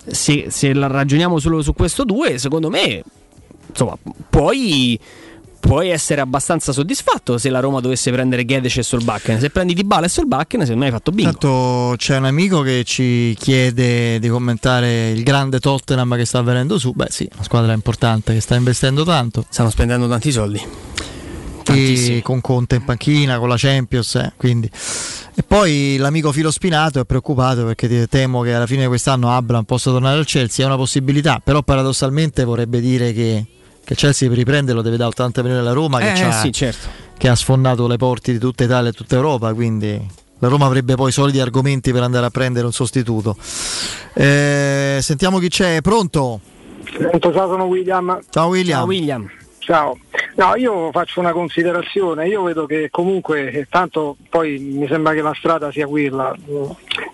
se, 0.06 0.46
se 0.48 0.74
la 0.74 0.88
ragioniamo 0.88 1.38
solo 1.38 1.62
su 1.62 1.74
questo 1.74 2.06
due, 2.06 2.38
secondo 2.38 2.70
me, 2.70 3.04
insomma, 3.68 3.98
puoi, 4.30 4.98
puoi 5.60 5.90
essere 5.90 6.22
abbastanza 6.22 6.72
soddisfatto 6.72 7.38
se 7.38 7.50
la 7.50 7.60
Roma 7.60 7.80
dovesse 7.80 8.12
prendere 8.12 8.46
Guedes 8.46 8.78
e 8.78 8.84
Solbakken. 8.84 9.40
Se 9.40 9.50
prendi 9.50 9.74
Dybala 9.74 10.06
e 10.06 10.10
Solbakken, 10.10 10.62
secondo 10.62 10.80
me 10.80 10.86
hai 10.88 10.92
fatto 10.92 11.12
bingo. 11.12 11.32
Tanto 11.32 11.96
c'è 11.98 12.18
un 12.18 12.26
amico 12.26 12.62
che 12.62 12.84
ci 12.86 13.36
chiede 13.40 14.20
di 14.20 14.28
commentare 14.30 15.12
il 15.12 15.24
grande 15.24 15.60
Tottenham 15.60 16.16
che 16.16 16.26
sta 16.26 16.42
venendo 16.42 16.78
su. 16.78 16.94
Beh, 16.94 17.08
sì, 17.10 17.28
una 17.34 17.44
squadra 17.44 17.74
importante 17.74 18.34
che 18.34 18.40
sta 18.40 18.56
investendo 18.56 19.04
tanto. 19.04 19.46
Stanno 19.50 19.70
spendendo 19.70 20.08
tanti 20.08 20.32
soldi. 20.32 20.62
E 21.70 22.22
con 22.24 22.40
Conte 22.40 22.76
in 22.76 22.86
panchina, 22.86 23.40
con 23.40 23.50
la 23.50 23.58
Champions, 23.58 24.16
eh, 24.16 24.32
quindi. 24.38 24.72
E 25.36 25.44
poi 25.44 25.98
l'amico 25.98 26.32
Filo 26.32 26.50
Spinato 26.50 27.02
è 27.02 27.06
preoccupato 27.06 27.66
perché 27.66 28.08
temo 28.08 28.42
che 28.42 28.54
alla 28.54 28.66
fine 28.66 28.84
di 28.84 28.88
quest'anno 28.88 29.36
Abram 29.36 29.66
possa 29.66 29.92
tornare 29.92 30.18
al 30.18 30.26
Chelsea, 30.26 30.64
è 30.64 30.68
una 30.68 30.78
possibilità, 30.78 31.42
però 31.44 31.64
paradossalmente 31.64 32.46
vorrebbe 32.46 32.80
dire 32.80 33.12
che, 33.12 33.46
che 33.88 33.96
Chelsea 33.96 34.28
per 34.28 34.38
riprenderlo 34.38 34.82
deve 34.82 34.98
dare 34.98 35.12
80 35.12 35.42
milioni 35.44 35.62
alla 35.64 35.72
Roma 35.72 36.00
che, 36.00 36.12
Eh, 36.12 36.14
c'ha- 36.14 36.32
sì, 36.34 36.52
certo. 36.52 36.88
che 37.18 37.30
ha 37.30 37.36
sfondato 37.36 37.88
le 37.88 37.96
porte 37.96 38.34
di 38.34 38.38
tutta 38.38 38.66
Italia 38.66 38.90
e 38.90 38.94
tutta 38.94 39.16
Europa, 39.16 39.54
quindi 39.54 40.06
la 40.40 40.50
Roma 40.50 40.66
avrebbe 40.66 40.96
poi 40.96 41.14
solidi 41.14 41.40
argomenti 41.40 41.94
per 41.94 42.04
andare 42.04 42.26
a 42.26 42.30
prendere 42.30 42.66
un 42.66 42.74
sostituto. 42.74 43.38
Eh, 44.14 45.00
sentiamo 45.02 45.40
chi 45.40 45.48
c'è, 45.48 45.80
pronto? 45.82 46.42
Pronto, 46.98 47.32
ciao, 47.34 47.48
sono 47.48 47.64
William. 47.64 48.20
Ciao 48.30 48.48
William. 48.50 48.78
Ciao 48.80 48.88
William. 48.88 49.30
Ciao. 49.68 49.98
No, 50.36 50.56
io 50.56 50.92
faccio 50.94 51.20
una 51.20 51.34
considerazione, 51.34 52.26
io 52.26 52.42
vedo 52.44 52.66
che 52.66 52.88
comunque, 52.90 53.52
eh, 53.52 53.68
tanto 53.70 54.16
poi 54.30 54.58
mi 54.60 54.88
sembra 54.88 55.12
che 55.14 55.22
la 55.22 55.34
strada 55.38 55.70
sia 55.74 55.86
quella. 55.88 56.34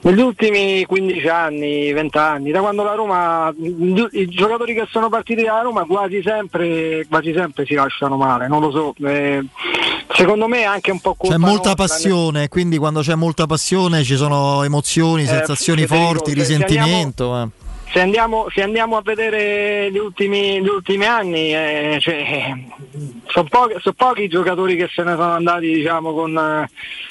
Negli 0.01 0.19
ultimi 0.19 0.85
15 0.85 1.27
anni, 1.29 1.91
20 1.91 2.17
anni, 2.19 2.51
da 2.51 2.59
quando 2.59 2.83
la 2.83 2.93
Roma, 2.93 3.51
i 3.57 4.07
i 4.11 4.27
giocatori 4.29 4.75
che 4.75 4.85
sono 4.87 5.09
partiti 5.09 5.41
dalla 5.41 5.61
Roma 5.61 5.83
quasi 5.85 6.21
sempre, 6.23 7.07
quasi 7.09 7.33
sempre 7.33 7.65
si 7.65 7.73
lasciano 7.73 8.17
male, 8.17 8.47
non 8.47 8.61
lo 8.61 8.69
so. 8.69 8.93
eh, 9.07 9.43
secondo 10.13 10.47
me 10.47 10.59
è 10.59 10.65
anche 10.65 10.91
un 10.91 10.99
po' 10.99 11.15
colpa 11.15 11.35
C'è 11.35 11.41
molta 11.41 11.73
passione, 11.73 12.49
quindi 12.49 12.77
quando 12.77 13.01
c'è 13.01 13.15
molta 13.15 13.47
passione 13.47 14.03
ci 14.03 14.15
sono 14.15 14.61
emozioni, 14.63 15.23
Eh, 15.23 15.27
sensazioni 15.27 15.87
forti, 15.87 16.29
se- 16.31 16.35
se 16.45 16.53
risentimento. 16.53 17.41
eh. 17.41 17.47
Se 17.93 17.99
andiamo, 17.99 18.47
se 18.51 18.63
andiamo 18.63 18.97
a 18.97 19.01
vedere 19.03 19.91
gli 19.91 19.99
ultimi, 19.99 20.59
gli 20.59 20.67
ultimi 20.67 21.05
anni, 21.05 21.53
eh, 21.53 22.01
sono 23.27 23.47
pochi, 23.47 23.75
son 23.79 23.93
pochi 23.93 24.23
i 24.23 24.27
giocatori 24.27 24.75
che 24.75 24.89
se 24.91 25.03
ne 25.03 25.11
sono 25.11 25.33
andati 25.33 25.71
diciamo, 25.71 26.11
con, 26.11 26.35
eh, 26.35 26.67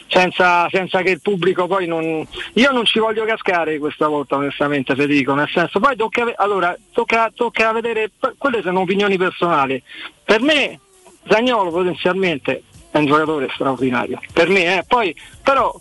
senza, 0.08 0.68
senza 0.70 1.02
che 1.02 1.10
il 1.10 1.20
pubblico 1.20 1.68
poi 1.68 1.86
non... 1.86 2.26
Io 2.54 2.72
non 2.72 2.84
ci 2.84 2.98
voglio 2.98 3.24
cascare 3.24 3.78
questa 3.78 4.08
volta 4.08 4.34
onestamente 4.34 4.96
Federico, 4.96 5.34
nel 5.34 5.48
senso 5.50 5.78
poi 5.78 5.94
tocca, 5.94 6.32
allora, 6.34 6.76
tocca, 6.90 7.30
tocca 7.32 7.70
vedere, 7.70 8.10
quelle 8.36 8.60
sono 8.60 8.80
opinioni 8.80 9.16
personali. 9.16 9.80
Per 10.24 10.40
me 10.40 10.80
Zagnolo 11.28 11.70
potenzialmente 11.70 12.64
è 12.90 12.98
un 12.98 13.06
giocatore 13.06 13.48
straordinario, 13.54 14.18
per 14.32 14.48
me, 14.48 14.78
eh. 14.78 14.84
poi 14.84 15.14
però 15.44 15.72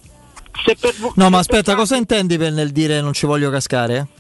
se 0.64 0.76
per, 0.80 0.94
No, 1.16 1.32
ma 1.32 1.40
aspetta, 1.40 1.74
cosa 1.74 1.96
intendi 1.96 2.38
per 2.38 2.52
nel 2.52 2.70
dire 2.70 3.02
non 3.02 3.14
ci 3.14 3.26
voglio 3.26 3.50
cascare? 3.50 4.20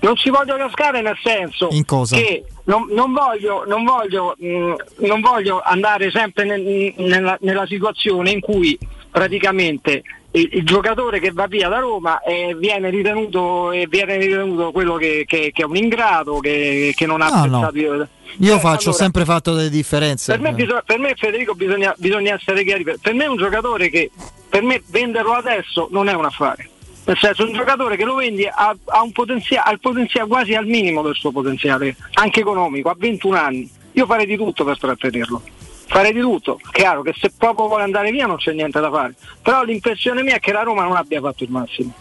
Non 0.00 0.16
ci 0.16 0.30
voglio 0.30 0.56
cascare 0.56 1.00
nel 1.00 1.16
senso 1.22 1.68
che 2.16 2.44
non, 2.64 2.86
non 2.90 3.12
voglio, 3.12 3.64
non, 3.66 3.84
voglio, 3.84 4.34
mh, 4.38 4.74
non 5.06 5.20
voglio 5.20 5.60
andare 5.62 6.10
sempre 6.10 6.44
nel- 6.44 6.94
nella, 6.96 7.36
nella 7.40 7.66
situazione 7.66 8.30
in 8.30 8.40
cui 8.40 8.78
praticamente 9.10 10.02
il, 10.32 10.48
il 10.52 10.64
giocatore 10.64 11.20
che 11.20 11.30
va 11.32 11.46
via 11.46 11.68
da 11.68 11.78
Roma 11.78 12.20
eh, 12.22 12.56
viene, 12.58 12.90
ritenuto, 12.90 13.70
eh, 13.70 13.86
viene 13.88 14.16
ritenuto 14.16 14.72
quello 14.72 14.96
che, 14.96 15.24
che- 15.26 15.50
che 15.54 15.62
è 15.62 15.64
un 15.64 15.76
ingrato, 15.76 16.38
che, 16.40 16.92
che 16.96 17.06
non 17.06 17.20
ha 17.22 17.28
No, 17.28 17.44
no. 17.46 17.66
apprezzato. 17.66 18.08
Io 18.40 18.56
Eh, 18.56 18.58
faccio, 18.58 18.88
ho 18.88 18.90
allora, 18.90 18.92
sempre 18.92 19.24
fatto 19.24 19.54
delle 19.54 19.70
differenze. 19.70 20.32
per 20.32 20.40
me, 20.40 20.52
bisogna- 20.52 20.82
per 20.84 20.98
me, 20.98 21.14
Federico 21.16 21.54
bisogna, 21.54 21.94
bisogna 21.96 22.34
essere 22.34 22.64
chiari. 22.64 22.82
Per, 22.82 22.96
per 23.00 23.14
me 23.14 23.24
è 23.24 23.28
un 23.28 23.36
giocatore 23.36 23.88
che 23.90 24.10
per 24.48 24.62
me 24.62 24.82
venderlo 24.88 25.32
adesso 25.34 25.86
non 25.92 26.08
è 26.08 26.12
un 26.14 26.24
affare. 26.24 26.68
Nel 27.06 27.18
senso 27.18 27.44
un 27.44 27.52
giocatore 27.52 27.96
che 27.96 28.04
lo 28.04 28.14
vendi 28.14 28.46
ha, 28.46 28.74
ha 28.86 29.02
un 29.02 29.12
potenziale, 29.12 29.78
potenziale 29.78 30.26
quasi 30.26 30.54
al 30.54 30.66
minimo 30.66 31.02
del 31.02 31.14
suo 31.14 31.32
potenziale, 31.32 31.96
anche 32.14 32.40
economico, 32.40 32.88
ha 32.88 32.96
21 32.96 33.36
anni. 33.36 33.70
Io 33.92 34.06
farei 34.06 34.26
di 34.26 34.36
tutto 34.36 34.64
per 34.64 34.78
trattenerlo. 34.78 35.42
Farei 35.86 36.12
di 36.12 36.20
tutto. 36.20 36.58
Chiaro 36.72 37.02
che 37.02 37.14
se 37.16 37.30
proprio 37.36 37.68
vuole 37.68 37.82
andare 37.82 38.10
via 38.10 38.26
non 38.26 38.36
c'è 38.36 38.52
niente 38.52 38.80
da 38.80 38.90
fare. 38.90 39.14
Però 39.42 39.62
l'impressione 39.62 40.22
mia 40.22 40.36
è 40.36 40.40
che 40.40 40.52
la 40.52 40.62
Roma 40.62 40.82
non 40.82 40.96
abbia 40.96 41.20
fatto 41.20 41.44
il 41.44 41.50
massimo. 41.50 41.92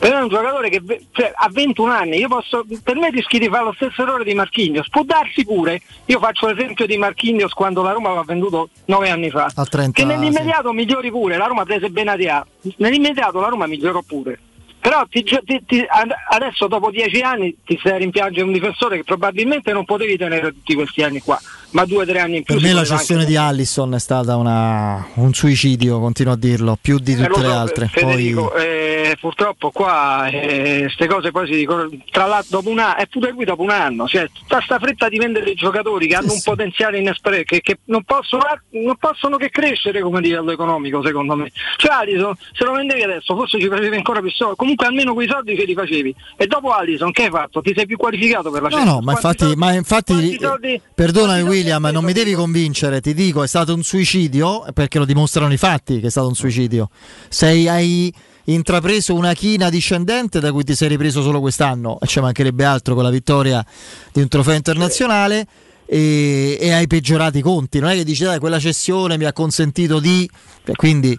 Per 0.00 0.10
me 0.10 0.16
è 0.18 0.22
un 0.22 0.28
giocatore 0.28 0.70
che 0.70 0.82
cioè, 1.12 1.30
ha 1.34 1.48
21 1.52 1.92
anni, 1.92 2.16
io 2.16 2.28
posso, 2.28 2.64
per 2.82 2.96
me 2.96 3.10
rischi 3.10 3.38
di 3.38 3.48
fare 3.48 3.64
lo 3.64 3.72
stesso 3.74 4.00
errore 4.00 4.24
di 4.24 4.32
Marchignos. 4.32 4.88
Può 4.88 5.02
darsi 5.04 5.44
pure, 5.44 5.82
io 6.06 6.18
faccio 6.18 6.46
l'esempio 6.46 6.86
di 6.86 6.96
Marchignos 6.96 7.52
quando 7.52 7.82
la 7.82 7.92
Roma 7.92 8.14
l'ha 8.14 8.24
venduto 8.24 8.70
9 8.86 9.10
anni 9.10 9.28
fa. 9.28 9.50
A 9.54 9.64
30, 9.66 9.92
che 10.00 10.06
nell'immediato 10.06 10.72
migliori 10.72 11.10
pure, 11.10 11.36
la 11.36 11.44
Roma 11.44 11.64
prese 11.64 11.90
Benatia, 11.90 12.44
nell'immediato 12.78 13.40
la 13.40 13.48
Roma 13.48 13.66
migliorò 13.66 14.00
pure. 14.00 14.38
Però 14.80 15.04
ti 15.10 15.22
ti- 15.22 15.62
ti- 15.66 15.84
ad- 15.86 16.14
adesso 16.30 16.66
dopo 16.66 16.90
10 16.90 17.20
anni 17.20 17.54
ti 17.66 17.76
stai 17.78 17.92
a 17.92 17.96
rimpiangere 17.98 18.46
un 18.46 18.52
difensore 18.52 18.96
che 18.96 19.04
probabilmente 19.04 19.70
non 19.74 19.84
potevi 19.84 20.16
tenere 20.16 20.50
tutti 20.52 20.74
questi 20.74 21.02
anni 21.02 21.20
qua, 21.20 21.38
ma 21.70 21.82
2-3 21.84 22.18
anni 22.20 22.36
in 22.38 22.42
più. 22.42 22.54
Per 22.54 22.62
me 22.62 22.72
la 22.72 22.84
cessione 22.84 23.20
anche- 23.22 23.32
di 23.32 23.38
Allison 23.38 23.94
è 23.94 23.98
stata 23.98 24.36
una- 24.36 25.06
un 25.14 25.32
suicidio, 25.32 25.98
continuo 26.00 26.32
a 26.32 26.36
dirlo, 26.36 26.76
più 26.80 26.98
di 26.98 27.12
Eh, 27.12 27.16
tutte 27.26 27.40
le 27.40 27.46
so, 27.46 27.52
altre. 27.52 27.86
Federico, 27.88 28.48
Poi, 28.48 28.62
eh, 28.62 29.16
purtroppo 29.20 29.70
qua 29.70 30.28
queste 30.30 31.06
cose 31.06 31.30
poi 31.30 31.46
si 31.46 31.54
dicono, 31.54 31.88
tra 32.10 32.26
l'altro 32.26 32.58
dopo 32.58 32.70
un 32.70 32.78
anno, 32.78 32.96
e 32.98 33.06
pure 33.06 33.32
qui 33.32 33.44
dopo 33.44 33.62
un 33.62 33.70
anno, 33.70 34.06
cioè 34.08 34.28
tutta 34.32 34.60
sta 34.60 34.78
fretta 34.78 35.08
di 35.08 35.18
vendere 35.18 35.50
i 35.50 35.54
giocatori 35.54 36.06
che 36.06 36.14
hanno 36.14 36.32
un 36.32 36.40
potenziale 36.42 36.98
inespresso, 36.98 37.42
che, 37.44 37.60
che 37.60 37.78
non, 37.86 38.02
possono, 38.04 38.42
non 38.70 38.96
possono 38.96 39.36
che 39.36 39.50
crescere 39.50 40.00
come 40.00 40.20
livello 40.20 40.50
economico 40.50 41.02
secondo 41.04 41.34
me. 41.36 41.50
Cioè 41.76 41.92
Alison, 41.92 42.34
se 42.52 42.64
lo 42.64 42.72
vendevi 42.72 43.02
adesso 43.02 43.34
forse 43.36 43.58
ci 43.60 43.68
facevi 43.68 43.96
ancora 43.96 44.20
più 44.20 44.30
soldi, 44.30 44.54
comunque 44.56 44.86
almeno 44.86 45.14
quei 45.14 45.28
soldi 45.28 45.56
ce 45.56 45.64
li 45.64 45.74
facevi. 45.74 46.14
E 46.36 46.46
dopo 46.46 46.70
Alison 46.70 47.10
che 47.12 47.24
hai 47.24 47.30
fatto? 47.30 47.60
Ti 47.60 47.72
sei 47.76 47.86
più 47.86 47.96
qualificato 47.96 48.50
per 48.50 48.62
la 48.62 48.68
no, 48.68 48.74
Champions? 48.76 48.98
no, 48.98 49.04
ma 49.04 49.12
infatti, 49.12 49.38
soldi- 49.38 49.56
ma 49.56 49.72
infatti 49.72 50.38
soldi- 50.40 50.80
perdonami 50.94 51.42
William, 51.60 51.84
non 51.92 52.04
mi 52.04 52.14
devi 52.14 52.32
convincere, 52.32 53.02
ti 53.02 53.12
dico, 53.12 53.42
è 53.42 53.46
stato 53.46 53.74
un 53.74 53.82
suicidio, 53.82 54.64
perché 54.72 54.98
lo 54.98 55.04
dimostrano 55.04 55.52
i 55.52 55.58
fatti 55.58 56.00
che 56.00 56.06
è 56.06 56.10
stato 56.10 56.26
un 56.26 56.34
suicidio. 56.34 56.88
Sei, 57.28 57.68
hai 57.68 58.10
intrapreso 58.44 59.14
una 59.14 59.34
china 59.34 59.68
discendente 59.68 60.40
da 60.40 60.52
cui 60.52 60.64
ti 60.64 60.74
sei 60.74 60.88
ripreso 60.88 61.20
solo 61.20 61.38
quest'anno, 61.38 61.98
e 62.00 62.06
ci 62.06 62.18
mancherebbe 62.20 62.64
altro 62.64 62.94
con 62.94 63.04
la 63.04 63.10
vittoria 63.10 63.62
di 64.10 64.22
un 64.22 64.28
trofeo 64.28 64.54
internazionale. 64.54 65.46
E, 65.84 66.56
e 66.60 66.72
hai 66.72 66.86
peggiorato 66.86 67.36
i 67.36 67.42
conti, 67.42 67.80
non 67.80 67.90
è 67.90 67.94
che 67.94 68.04
dici 68.04 68.22
dai 68.22 68.38
quella 68.38 68.60
cessione 68.60 69.18
mi 69.18 69.24
ha 69.24 69.32
consentito 69.32 69.98
di 69.98 70.30
quindi 70.76 71.18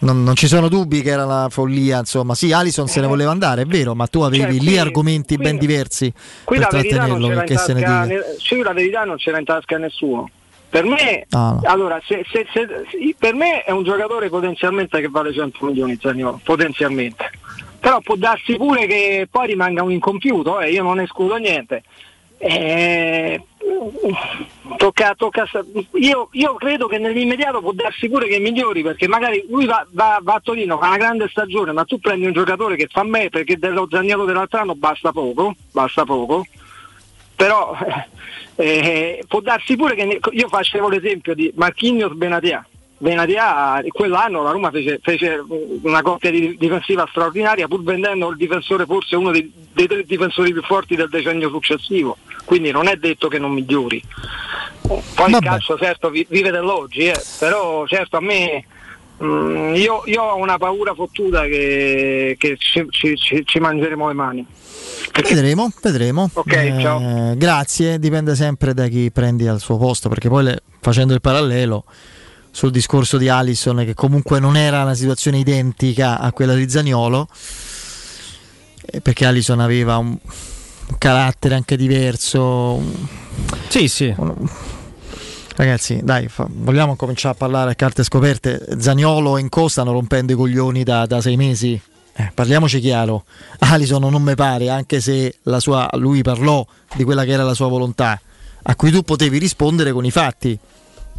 non, 0.00 0.22
non 0.22 0.34
ci 0.34 0.46
sono 0.46 0.68
dubbi 0.68 1.00
che 1.02 1.10
era 1.10 1.24
la 1.24 1.48
follia 1.50 1.98
insomma 1.98 2.34
sì 2.34 2.52
Alison 2.52 2.86
se 2.88 3.00
ne 3.00 3.06
voleva 3.06 3.30
andare 3.30 3.62
è 3.62 3.66
vero 3.66 3.94
ma 3.94 4.06
tu 4.06 4.20
avevi 4.20 4.42
Cioè, 4.42 4.52
lì 4.52 4.66
qui- 4.66 4.78
argomenti 4.78 5.34
qui- 5.36 5.44
ben 5.44 5.58
diversi 5.58 6.12
per 6.44 6.66
trattenerlo 6.66 7.32
in 7.32 7.42
che 7.46 7.56
se 7.56 7.72
ne 7.72 7.80
tasca, 7.82 8.02
dica 8.06 8.14
ne- 8.14 8.36
sì, 8.38 8.62
la 8.62 8.72
verità 8.72 9.04
non 9.04 9.16
c'era 9.16 9.38
in 9.38 9.44
tasca 9.44 9.76
a 9.76 9.78
nessuno. 9.78 10.28
Per 10.70 10.84
me, 10.84 11.26
Ah, 11.30 11.58
no. 11.60 11.60
allora, 11.64 12.00
se- 12.06 12.24
se- 12.30 12.46
se- 12.52 13.14
per 13.18 13.34
me 13.34 13.64
è 13.64 13.72
un 13.72 13.82
giocatore 13.82 14.28
potenzialmente 14.28 15.00
che 15.00 15.08
vale 15.08 15.32
100 15.32 15.66
milioni 15.66 15.98
Zaniolo, 16.00 16.40
potenzialmente. 16.44 17.28
Però 17.80 17.98
può 18.00 18.14
darsi 18.14 18.54
pure 18.56 18.86
che 18.86 19.26
poi 19.28 19.48
rimanga 19.48 19.82
un 19.82 19.90
incompiuto, 19.90 20.60
eh, 20.60 20.70
io 20.70 20.84
non 20.84 21.00
escludo 21.00 21.36
niente. 21.38 21.82
Eh, 22.42 23.38
tocca, 24.78 25.14
tocca, 25.14 25.46
io, 25.92 26.28
io 26.32 26.54
credo 26.54 26.86
che 26.86 26.96
nell'immediato 26.96 27.60
può 27.60 27.72
darsi 27.72 28.08
pure 28.08 28.28
che 28.28 28.38
migliori 28.38 28.82
perché 28.82 29.06
magari 29.06 29.44
lui 29.46 29.66
va, 29.66 29.86
va- 29.90 30.20
va 30.22 30.34
a 30.34 30.40
Torino, 30.40 30.78
fa 30.78 30.86
una 30.86 30.96
grande 30.96 31.28
stagione, 31.28 31.72
ma 31.72 31.84
tu 31.84 31.98
prendi 31.98 32.24
un 32.24 32.32
giocatore 32.32 32.76
che 32.76 32.88
fa 32.90 33.02
me 33.02 33.28
perché 33.28 33.58
dello 33.58 33.86
Zaniolo 33.90 34.24
dell'altro 34.24 34.58
anno 34.58 34.74
basta 34.74 35.12
poco, 35.12 35.54
basta 35.70 36.04
poco, 36.06 36.46
però 37.36 37.76
eh, 38.56 39.22
può 39.28 39.40
darsi 39.40 39.76
pure 39.76 39.94
che 39.94 40.04
ne- 40.06 40.18
io 40.30 40.48
facevo 40.48 40.88
l'esempio 40.88 41.34
di 41.34 41.52
Marquinhos 41.56 42.14
Benatia. 42.14 42.66
Benatia 43.02 43.82
quell'anno 43.88 44.42
la 44.42 44.50
Roma 44.50 44.70
fece, 44.70 45.00
fece 45.02 45.42
una 45.82 46.02
coppia 46.02 46.30
di- 46.30 46.54
difensiva 46.58 47.06
straordinaria 47.08 47.66
pur 47.66 47.82
vendendo 47.82 48.28
il 48.28 48.36
difensore 48.36 48.84
forse 48.84 49.16
uno 49.16 49.30
dei, 49.30 49.50
dei 49.72 49.86
tre 49.86 50.04
difensori 50.04 50.52
più 50.52 50.62
forti 50.62 50.96
del 50.96 51.08
decennio 51.08 51.48
successivo. 51.48 52.18
Quindi 52.44 52.70
non 52.70 52.88
è 52.88 52.96
detto 52.96 53.28
che 53.28 53.38
non 53.38 53.52
migliori. 53.52 54.02
Poi 54.82 55.30
il 55.30 55.38
calcio 55.40 55.78
certo 55.78 56.10
vi- 56.10 56.26
vive 56.28 56.50
dell'oggi 56.50 57.06
eh, 57.06 57.18
però 57.38 57.86
certo 57.86 58.18
a 58.18 58.20
me 58.20 58.66
mm, 59.22 59.74
io, 59.76 60.02
io 60.04 60.22
ho 60.22 60.36
una 60.36 60.58
paura 60.58 60.92
fottuta 60.92 61.44
che, 61.44 62.36
che 62.38 62.56
ci, 62.58 62.86
ci- 62.90 63.44
ci- 63.46 63.58
mangeremo 63.60 64.08
le 64.08 64.14
mani. 64.14 64.46
Vedremo, 65.14 65.70
vedremo. 65.82 66.28
Ok, 66.34 66.52
Eh, 66.52 66.76
ciao. 66.82 67.34
Grazie, 67.36 67.98
dipende 67.98 68.34
sempre 68.34 68.74
da 68.74 68.86
chi 68.88 69.10
prendi 69.10 69.46
al 69.46 69.60
suo 69.60 69.78
posto, 69.78 70.10
perché 70.10 70.28
poi 70.28 70.44
le- 70.44 70.62
facendo 70.80 71.14
il 71.14 71.20
parallelo 71.22 71.84
sul 72.50 72.70
discorso 72.70 73.16
di 73.16 73.28
Allison, 73.28 73.76
che 73.84 73.94
comunque 73.94 74.38
non 74.40 74.56
era 74.56 74.82
una 74.82 74.94
situazione 74.94 75.38
identica 75.38 76.18
a 76.18 76.32
quella 76.32 76.54
di 76.54 76.68
Zaniolo, 76.68 77.28
eh, 78.86 79.00
perché 79.00 79.24
Allison 79.26 79.60
aveva 79.60 79.96
un, 79.98 80.08
un 80.08 80.94
carattere 80.98 81.54
anche 81.54 81.76
diverso. 81.76 82.42
un- 82.74 83.06
Sì, 83.68 83.88
sì. 83.88 84.14
Ragazzi, 85.56 86.00
dai, 86.02 86.28
fa- 86.28 86.46
vogliamo 86.48 86.96
cominciare 86.96 87.34
a 87.34 87.36
parlare 87.38 87.70
a 87.72 87.74
carte 87.74 88.02
scoperte. 88.02 88.66
Zaniolo 88.78 89.36
e 89.36 89.40
Inco 89.40 89.68
stanno 89.68 89.92
rompendo 89.92 90.32
i 90.32 90.36
coglioni 90.36 90.82
da, 90.84 91.06
da 91.06 91.20
sei 91.20 91.36
mesi. 91.36 91.78
Eh, 92.14 92.30
parliamoci 92.34 92.80
chiaro. 92.80 93.24
Alison 93.60 94.00
non 94.10 94.22
mi 94.22 94.34
pare, 94.34 94.68
anche 94.70 95.00
se 95.00 95.36
la 95.42 95.60
sua- 95.60 95.88
lui 95.94 96.22
parlò 96.22 96.66
di 96.96 97.04
quella 97.04 97.24
che 97.24 97.32
era 97.32 97.44
la 97.44 97.54
sua 97.54 97.68
volontà, 97.68 98.20
a 98.62 98.74
cui 98.74 98.90
tu 98.90 99.02
potevi 99.02 99.38
rispondere 99.38 99.92
con 99.92 100.04
i 100.04 100.10
fatti. 100.10 100.58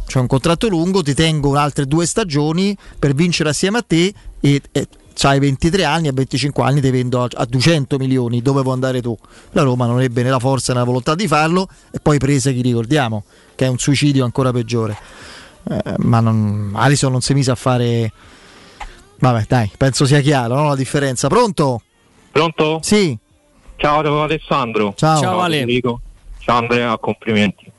C'è 0.06 0.18
un 0.18 0.26
contratto 0.26 0.68
lungo, 0.68 1.02
ti 1.02 1.14
tengo 1.14 1.54
altre 1.54 1.86
due 1.86 2.06
stagioni 2.06 2.76
per 2.98 3.14
vincere 3.14 3.48
assieme 3.48 3.78
a 3.78 3.82
te 3.82 4.12
e, 4.40 4.60
e 4.72 4.86
hai 5.22 5.38
23 5.38 5.84
anni, 5.84 6.08
a 6.08 6.12
25 6.12 6.62
anni 6.62 6.80
ti 6.80 6.90
vendo 6.90 7.22
a, 7.22 7.28
a 7.32 7.44
200 7.44 7.96
milioni, 7.98 8.42
dove 8.42 8.62
vuoi 8.62 8.74
andare 8.74 9.00
tu? 9.00 9.16
La 9.52 9.62
Roma 9.62 9.86
non 9.86 10.00
ebbe 10.00 10.22
né 10.22 10.30
la 10.30 10.38
forza 10.38 10.72
né 10.72 10.80
la 10.80 10.84
volontà 10.84 11.14
di 11.14 11.26
farlo 11.26 11.68
e 11.90 11.98
poi 12.00 12.18
prese 12.18 12.52
chi 12.52 12.62
ricordiamo, 12.62 13.24
che 13.54 13.66
è 13.66 13.68
un 13.68 13.78
suicidio 13.78 14.24
ancora 14.24 14.52
peggiore. 14.52 14.96
Eh, 15.70 15.94
ma 15.98 16.20
non, 16.20 16.72
Alison 16.74 17.12
non 17.12 17.20
si 17.20 17.34
mise 17.34 17.50
a 17.50 17.54
fare... 17.54 18.12
Vabbè 19.18 19.44
dai, 19.48 19.70
penso 19.76 20.04
sia 20.04 20.20
chiaro 20.20 20.54
no? 20.56 20.68
la 20.68 20.76
differenza. 20.76 21.28
Pronto? 21.28 21.82
Pronto? 22.32 22.80
Sì. 22.82 23.16
Ciao 23.76 24.22
Alessandro. 24.22 24.94
Ciao. 24.96 25.20
Ciao, 25.20 25.40
Ale. 25.40 25.64
Ciao 26.38 26.58
Andrea, 26.58 26.98
complimenti. 26.98 27.70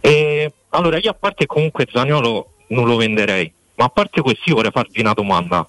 E, 0.00 0.52
allora 0.76 0.98
io 0.98 1.10
a 1.10 1.14
parte 1.14 1.46
comunque 1.46 1.86
Zagnolo 1.90 2.50
non 2.68 2.86
lo 2.86 2.96
venderei, 2.96 3.50
ma 3.76 3.84
a 3.84 3.88
parte 3.88 4.20
questo 4.20 4.42
io 4.46 4.56
vorrei 4.56 4.70
farvi 4.70 5.00
una 5.00 5.12
domanda. 5.12 5.66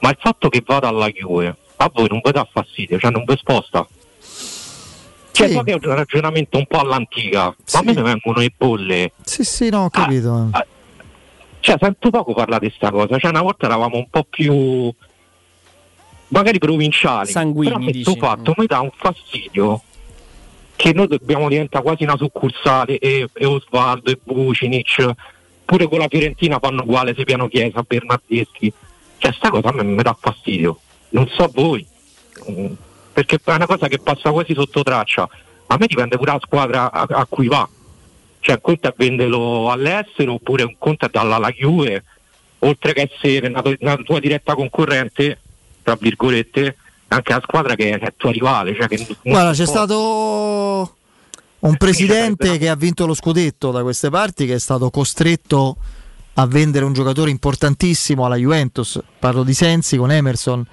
Ma 0.00 0.10
il 0.10 0.16
fatto 0.20 0.48
che 0.48 0.62
vada 0.64 0.88
alla 0.88 1.08
Juve, 1.08 1.56
a 1.76 1.90
voi 1.92 2.06
non 2.08 2.20
vi 2.22 2.30
dà 2.30 2.46
fastidio, 2.50 2.98
cioè 2.98 3.10
non 3.10 3.24
vi 3.24 3.36
sposta? 3.36 3.86
Cioè, 5.30 5.50
so 5.50 5.62
che 5.62 5.72
è 5.72 5.74
un 5.74 5.94
ragionamento 5.94 6.58
un 6.58 6.66
po' 6.66 6.78
all'antica, 6.78 7.54
ma 7.72 7.78
a 7.78 7.82
me 7.82 7.92
ne 7.92 8.02
vengono 8.02 8.38
le 8.40 8.52
bolle. 8.56 9.12
Sì, 9.22 9.44
sì, 9.44 9.68
no, 9.70 9.84
ho 9.84 9.90
capito. 9.90 10.50
Cioè, 11.60 11.76
sento 11.80 12.10
poco 12.10 12.34
parlare 12.34 12.66
di 12.66 12.72
sta 12.74 12.90
cosa. 12.90 13.18
Cioè, 13.18 13.30
una 13.30 13.42
volta 13.42 13.66
eravamo 13.66 13.96
un 13.96 14.08
po' 14.10 14.24
più. 14.24 14.92
magari 16.28 16.58
provinciali. 16.58 17.30
Sanguigni, 17.30 17.70
Però 17.72 17.82
questo 17.84 18.10
dici. 18.10 18.18
fatto 18.18 18.54
mi 18.56 18.66
dà 18.66 18.80
un 18.80 18.90
fastidio 18.94 19.82
che 20.78 20.92
noi 20.92 21.08
dobbiamo 21.08 21.48
diventare 21.48 21.82
quasi 21.82 22.04
una 22.04 22.16
succursale 22.16 22.98
e, 22.98 23.28
e 23.32 23.44
Osvaldo 23.44 24.12
e 24.12 24.18
Vucinic, 24.22 25.10
pure 25.64 25.88
con 25.88 25.98
la 25.98 26.06
Fiorentina 26.08 26.60
fanno 26.60 26.82
uguale 26.82 27.14
se 27.16 27.24
piano 27.24 27.48
Chiesa, 27.48 27.82
Bernardeschi. 27.82 28.72
Cioè 29.18 29.32
sta 29.32 29.50
cosa 29.50 29.70
a 29.70 29.72
me 29.72 29.82
mi 29.82 30.00
dà 30.00 30.16
fastidio. 30.16 30.78
Non 31.08 31.26
so 31.26 31.50
voi. 31.52 31.84
Mm, 32.48 32.74
Perché 33.12 33.40
è 33.42 33.50
una 33.54 33.66
cosa 33.66 33.88
che 33.88 33.98
passa 33.98 34.30
quasi 34.30 34.54
sotto 34.54 34.84
traccia. 34.84 35.28
A 35.66 35.76
me 35.80 35.86
dipende 35.88 36.16
pure 36.16 36.30
la 36.30 36.40
squadra 36.40 36.92
a, 36.92 37.06
a 37.08 37.26
cui 37.28 37.48
va. 37.48 37.68
Cioè 38.38 38.54
un 38.54 38.60
conto 38.60 38.86
è 38.86 38.94
venderlo 38.96 39.72
all'estero 39.72 40.34
oppure 40.34 40.62
un 40.62 40.76
conto 40.78 41.06
è 41.06 41.08
darla 41.10 41.34
alla 41.34 41.50
Juve, 41.50 42.04
oltre 42.60 42.92
che 42.92 43.10
essere 43.12 43.48
una, 43.48 43.64
una 43.80 43.96
tua 43.96 44.20
diretta 44.20 44.54
concorrente, 44.54 45.40
tra 45.82 45.96
virgolette, 46.00 46.76
anche 47.08 47.32
la 47.32 47.40
squadra 47.42 47.74
che 47.74 47.90
è 47.98 48.12
tua 48.16 48.30
rivale. 48.30 48.74
Cioè 48.74 48.86
che 48.88 49.06
Guarda, 49.22 49.52
c'è 49.52 49.64
può- 49.64 49.72
stato 49.72 50.96
un 51.60 51.76
presidente 51.76 52.58
che 52.58 52.68
ha 52.68 52.76
vinto 52.76 53.06
lo 53.06 53.14
scudetto 53.14 53.70
da 53.70 53.82
queste 53.82 54.10
parti 54.10 54.46
che 54.46 54.54
è 54.54 54.58
stato 54.60 54.90
costretto 54.90 55.76
a 56.34 56.46
vendere 56.46 56.84
un 56.84 56.92
giocatore 56.92 57.30
importantissimo 57.30 58.24
alla 58.24 58.36
Juventus. 58.36 59.00
Parlo 59.18 59.42
di 59.42 59.54
Sensi 59.54 59.96
con 59.96 60.10
Emerson. 60.12 60.64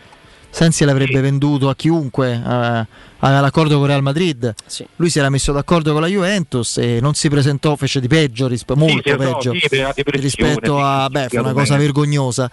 Sensi 0.56 0.86
l'avrebbe 0.86 1.20
venduto 1.20 1.68
a 1.68 1.76
chiunque, 1.76 2.32
eh, 2.32 2.88
aveva 3.20 3.42
l'accordo 3.42 3.78
con 3.78 3.88
Real 3.88 4.02
Madrid. 4.02 4.54
Lui 4.96 5.10
si 5.10 5.20
era 5.20 5.30
messo 5.30 5.52
d'accordo 5.52 5.92
con 5.92 6.00
la 6.00 6.08
Juventus 6.08 6.78
e 6.78 7.00
non 7.02 7.14
si 7.14 7.28
presentò, 7.28 7.76
fece 7.76 8.00
di 8.00 8.08
peggio, 8.08 8.48
rispe- 8.48 8.74
molto 8.74 9.02
sì, 9.04 9.10
no, 9.10 9.18
peggio 9.18 9.52
sì, 9.52 9.68
depressione, 9.68 10.22
rispetto 10.22 10.78
sì, 10.78 10.82
a... 10.82 11.04
sì, 11.08 11.12
Beh, 11.12 11.28
fu 11.28 11.40
una 11.40 11.52
cosa 11.52 11.74
bene. 11.74 11.84
vergognosa. 11.84 12.50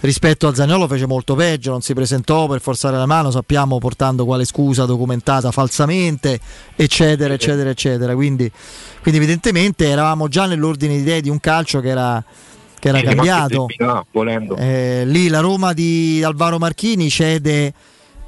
Rispetto 0.00 0.48
a 0.48 0.54
Zagnolo 0.54 0.86
fece 0.86 1.06
molto 1.06 1.34
peggio, 1.34 1.70
non 1.70 1.80
si 1.80 1.94
presentò 1.94 2.46
per 2.46 2.60
forzare 2.60 2.98
la 2.98 3.06
mano, 3.06 3.30
sappiamo 3.30 3.78
portando 3.78 4.26
quale 4.26 4.44
scusa 4.44 4.84
documentata 4.84 5.50
falsamente, 5.50 6.38
eccetera, 6.76 7.32
eccetera, 7.32 7.70
eccetera. 7.70 8.14
Quindi, 8.14 8.52
quindi 9.00 9.18
evidentemente 9.18 9.88
eravamo 9.88 10.28
già 10.28 10.44
nell'ordine 10.44 10.96
di 10.96 11.00
idee 11.00 11.22
di 11.22 11.30
un 11.30 11.40
calcio 11.40 11.80
che 11.80 11.88
era, 11.88 12.22
che 12.90 12.98
era 12.98 13.14
cambiato. 13.14 13.66
Eh, 14.56 15.02
lì 15.06 15.28
la 15.28 15.40
Roma 15.40 15.72
di 15.72 16.22
Alvaro 16.24 16.58
Marchini 16.58 17.08
cede 17.10 17.72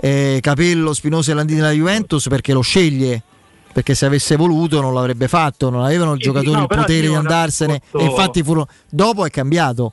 eh, 0.01 0.39
Capello, 0.41 0.93
Spinoso 0.93 1.31
e 1.31 1.35
Landini 1.35 1.61
alla 1.61 1.71
Juventus 1.73 2.29
perché 2.29 2.53
lo 2.53 2.61
sceglie. 2.61 3.23
Perché 3.71 3.95
se 3.95 4.07
avesse 4.07 4.35
voluto 4.35 4.81
non 4.81 4.93
l'avrebbe 4.93 5.29
fatto, 5.29 5.71
non 5.71 5.85
avevano 5.85 6.15
i 6.15 6.19
giocatori 6.19 6.57
no, 6.57 6.63
il 6.63 6.67
potere 6.67 7.07
di 7.07 7.15
andarsene. 7.15 7.81
posso- 7.91 8.05
E 8.05 8.09
infatti 8.09 8.43
furono... 8.43 8.67
dopo 8.89 9.25
è 9.25 9.31
cambiato. 9.31 9.93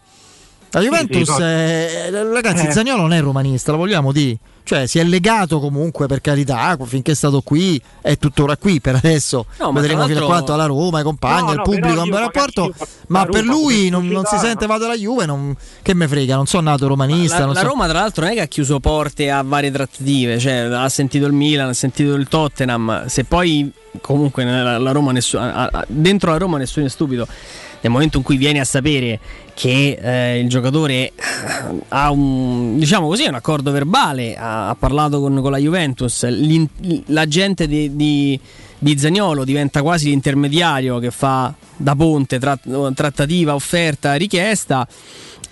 La 0.76 0.82
Juventus, 0.82 1.34
sì, 1.34 1.40
no. 1.42 1.46
eh, 1.48 2.32
ragazzi, 2.34 2.68
Eh. 2.68 2.72
Zagnolo 2.72 3.02
non 3.04 3.14
è 3.14 3.22
romanista, 3.22 3.72
lo 3.72 3.78
vogliamo 3.78 4.12
dire. 4.12 4.38
Cioè, 4.66 4.88
si 4.88 4.98
è 4.98 5.04
legato 5.04 5.60
comunque 5.60 6.08
per 6.08 6.22
carità, 6.22 6.76
finché 6.86 7.12
è 7.12 7.16
stato 7.16 7.42
qui, 7.42 7.80
è 8.02 8.18
tuttora 8.18 8.58
qui 8.58 8.82
per 8.82 8.96
adesso. 8.96 9.46
No, 9.60 9.72
Vedremo 9.72 10.08
fino 10.08 10.24
a 10.24 10.26
quanto 10.26 10.54
alla 10.54 10.66
Roma, 10.66 10.98
ai 10.98 11.04
compagni, 11.04 11.42
No, 11.44 11.50
al 11.50 11.56
no, 11.58 11.62
pubblico, 11.62 12.02
un 12.02 12.10
bel 12.10 12.20
rapporto. 12.20 12.74
Ma 13.08 13.20
la 13.20 13.26
per 13.28 13.42
Roma 13.46 13.54
lui 13.54 13.90
non, 13.90 14.08
non 14.08 14.26
si 14.26 14.38
sente 14.40 14.66
vado 14.66 14.86
alla 14.86 14.96
Juve, 14.96 15.28
non- 15.28 15.56
che 15.84 15.94
me 15.94 16.08
frega, 16.08 16.36
non 16.36 16.48
sono 16.48 16.72
nato 16.72 16.88
romanista. 16.88 17.40
La, 17.40 17.46
non 17.46 17.54
la 17.54 17.60
so- 17.62 17.68
Roma, 17.68 17.88
tra 17.88 18.00
l'altro, 18.00 18.24
non 18.24 18.32
è 18.32 18.36
che 18.36 18.42
ha 18.42 18.48
chiuso 18.48 18.80
porte 18.80 19.30
a 19.30 19.44
varie 19.44 19.70
trattative, 19.70 20.40
cioè 20.40 20.54
ha 20.56 20.90
sentito 20.90 21.28
il 21.28 21.34
Milan, 21.34 21.70
ha 21.70 21.74
sentito 21.74 22.16
il 22.16 22.28
Tottenham. 22.28 23.06
Se 23.06 23.24
poi, 23.24 23.72
comunque, 24.02 24.44
nella- 24.46 24.80
la 24.80 24.92
Roma 24.92 25.14
a- 25.36 25.86
dentro 25.88 26.32
la 26.32 26.38
Roma 26.38 26.58
nessuno 26.58 26.88
è 26.88 26.90
stupido. 26.90 27.28
Nel 27.86 27.94
momento 27.94 28.18
in 28.18 28.24
cui 28.24 28.38
vieni 28.38 28.60
a 28.60 28.64
sapere 28.64 29.20
che 29.54 30.00
eh, 30.02 30.40
il 30.40 30.50
giocatore 30.50 31.12
ha 31.90 32.10
un 32.10 32.80
diciamo 32.80 33.08
così 33.08 33.28
un 33.28 33.36
accordo 33.36 33.70
verbale, 33.70 34.36
ha, 34.36 34.70
ha 34.70 34.76
parlato 34.76 35.20
con, 35.20 35.40
con 35.40 35.52
la 35.52 35.60
Juventus, 35.60 36.26
l'agente 37.06 37.68
di, 37.68 37.96
di, 37.96 38.40
di 38.80 38.98
Zagnolo 38.98 39.44
diventa 39.44 39.84
quasi 39.84 40.10
l'intermediario 40.10 40.98
che 40.98 41.12
fa 41.12 41.54
da 41.78 41.96
ponte 41.96 42.40
tra 42.40 42.58
trattativa, 42.96 43.54
offerta, 43.54 44.16
richiesta. 44.16 44.88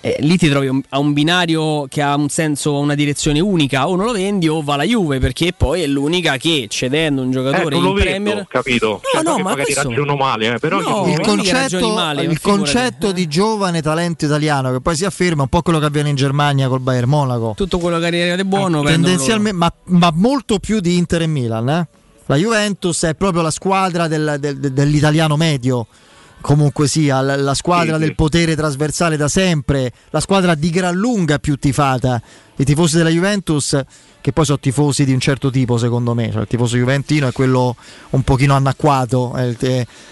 Eh, 0.06 0.16
lì 0.20 0.36
ti 0.36 0.50
trovi 0.50 0.66
un- 0.66 0.82
a 0.90 0.98
un 0.98 1.14
binario 1.14 1.86
che 1.88 2.02
ha 2.02 2.14
un 2.14 2.28
senso, 2.28 2.78
una 2.78 2.94
direzione 2.94 3.40
unica, 3.40 3.88
o 3.88 3.96
non 3.96 4.04
lo 4.04 4.12
vendi 4.12 4.48
o 4.48 4.60
va 4.62 4.74
alla 4.74 4.84
Juve 4.84 5.18
perché 5.18 5.54
poi 5.56 5.80
è 5.80 5.86
l'unica 5.86 6.36
che 6.36 6.66
cedendo 6.68 7.22
un 7.22 7.28
Eh, 7.28 7.32
giocatore 7.32 7.70
lo 7.80 7.88
in 7.88 7.94
vedo, 7.94 8.00
Premier 8.04 8.46
capito? 8.46 9.00
Cioè, 9.10 9.22
no, 9.22 9.36
ma 9.38 9.42
magari 9.44 9.62
questo- 9.72 9.88
ragiono 9.88 10.14
male, 10.16 10.54
eh, 10.54 10.58
però 10.58 10.78
No, 10.80 11.06
il 11.08 11.20
concetto, 11.20 11.94
male, 11.94 12.26
ma 12.26 12.30
il 12.32 12.40
concetto 12.40 13.12
di 13.12 13.26
giovane 13.28 13.80
talento 13.80 14.26
italiano 14.26 14.70
che 14.72 14.80
poi 14.82 14.94
si 14.94 15.06
afferma 15.06 15.42
un 15.42 15.48
po' 15.48 15.62
quello 15.62 15.78
che 15.78 15.86
avviene 15.86 16.10
in 16.10 16.16
Germania 16.16 16.68
col 16.68 16.80
Bayern 16.80 17.08
Monaco. 17.08 17.54
tutto 17.56 17.78
quello 17.78 17.98
che 17.98 18.06
arriva 18.06 18.36
di 18.36 18.44
buono 18.44 18.82
vendono 18.82 19.06
tendenzialmente, 19.06 19.56
ma, 19.56 19.72
ma 19.84 20.10
molto 20.14 20.58
più 20.58 20.80
di 20.80 20.98
Inter 20.98 21.22
e 21.22 21.26
Milan. 21.26 21.68
eh. 21.70 21.88
La 22.26 22.36
Juventus 22.36 23.02
è 23.04 23.14
proprio 23.14 23.40
la 23.42 23.50
squadra 23.50 24.06
del- 24.06 24.36
del- 24.38 24.58
del- 24.58 24.72
dell'italiano 24.72 25.36
medio. 25.36 25.86
Comunque 26.44 26.88
sia, 26.88 27.22
la, 27.22 27.36
la 27.36 27.54
squadra 27.54 27.94
Sì, 27.94 28.00
del 28.00 28.08
sì. 28.10 28.14
potere 28.16 28.54
trasversale 28.54 29.16
da 29.16 29.28
sempre, 29.28 29.90
la 30.10 30.20
squadra 30.20 30.54
di 30.54 30.68
gran 30.68 30.94
lunga 30.94 31.38
più 31.38 31.56
tifata. 31.56 32.20
I 32.56 32.64
tifosi 32.64 32.98
della 32.98 33.08
Juventus, 33.08 33.80
che 34.20 34.32
poi 34.32 34.44
sono 34.44 34.58
tifosi 34.58 35.06
di 35.06 35.14
un 35.14 35.20
certo 35.20 35.48
tipo, 35.48 35.78
secondo 35.78 36.12
me. 36.12 36.30
Cioè, 36.30 36.42
il 36.42 36.46
tifoso 36.46 36.76
juventino 36.76 37.28
è 37.28 37.32
quello 37.32 37.74
un 38.10 38.22
pochino 38.24 38.52
annacquato, 38.54 39.32
è 39.32 39.42
il, 39.44 39.56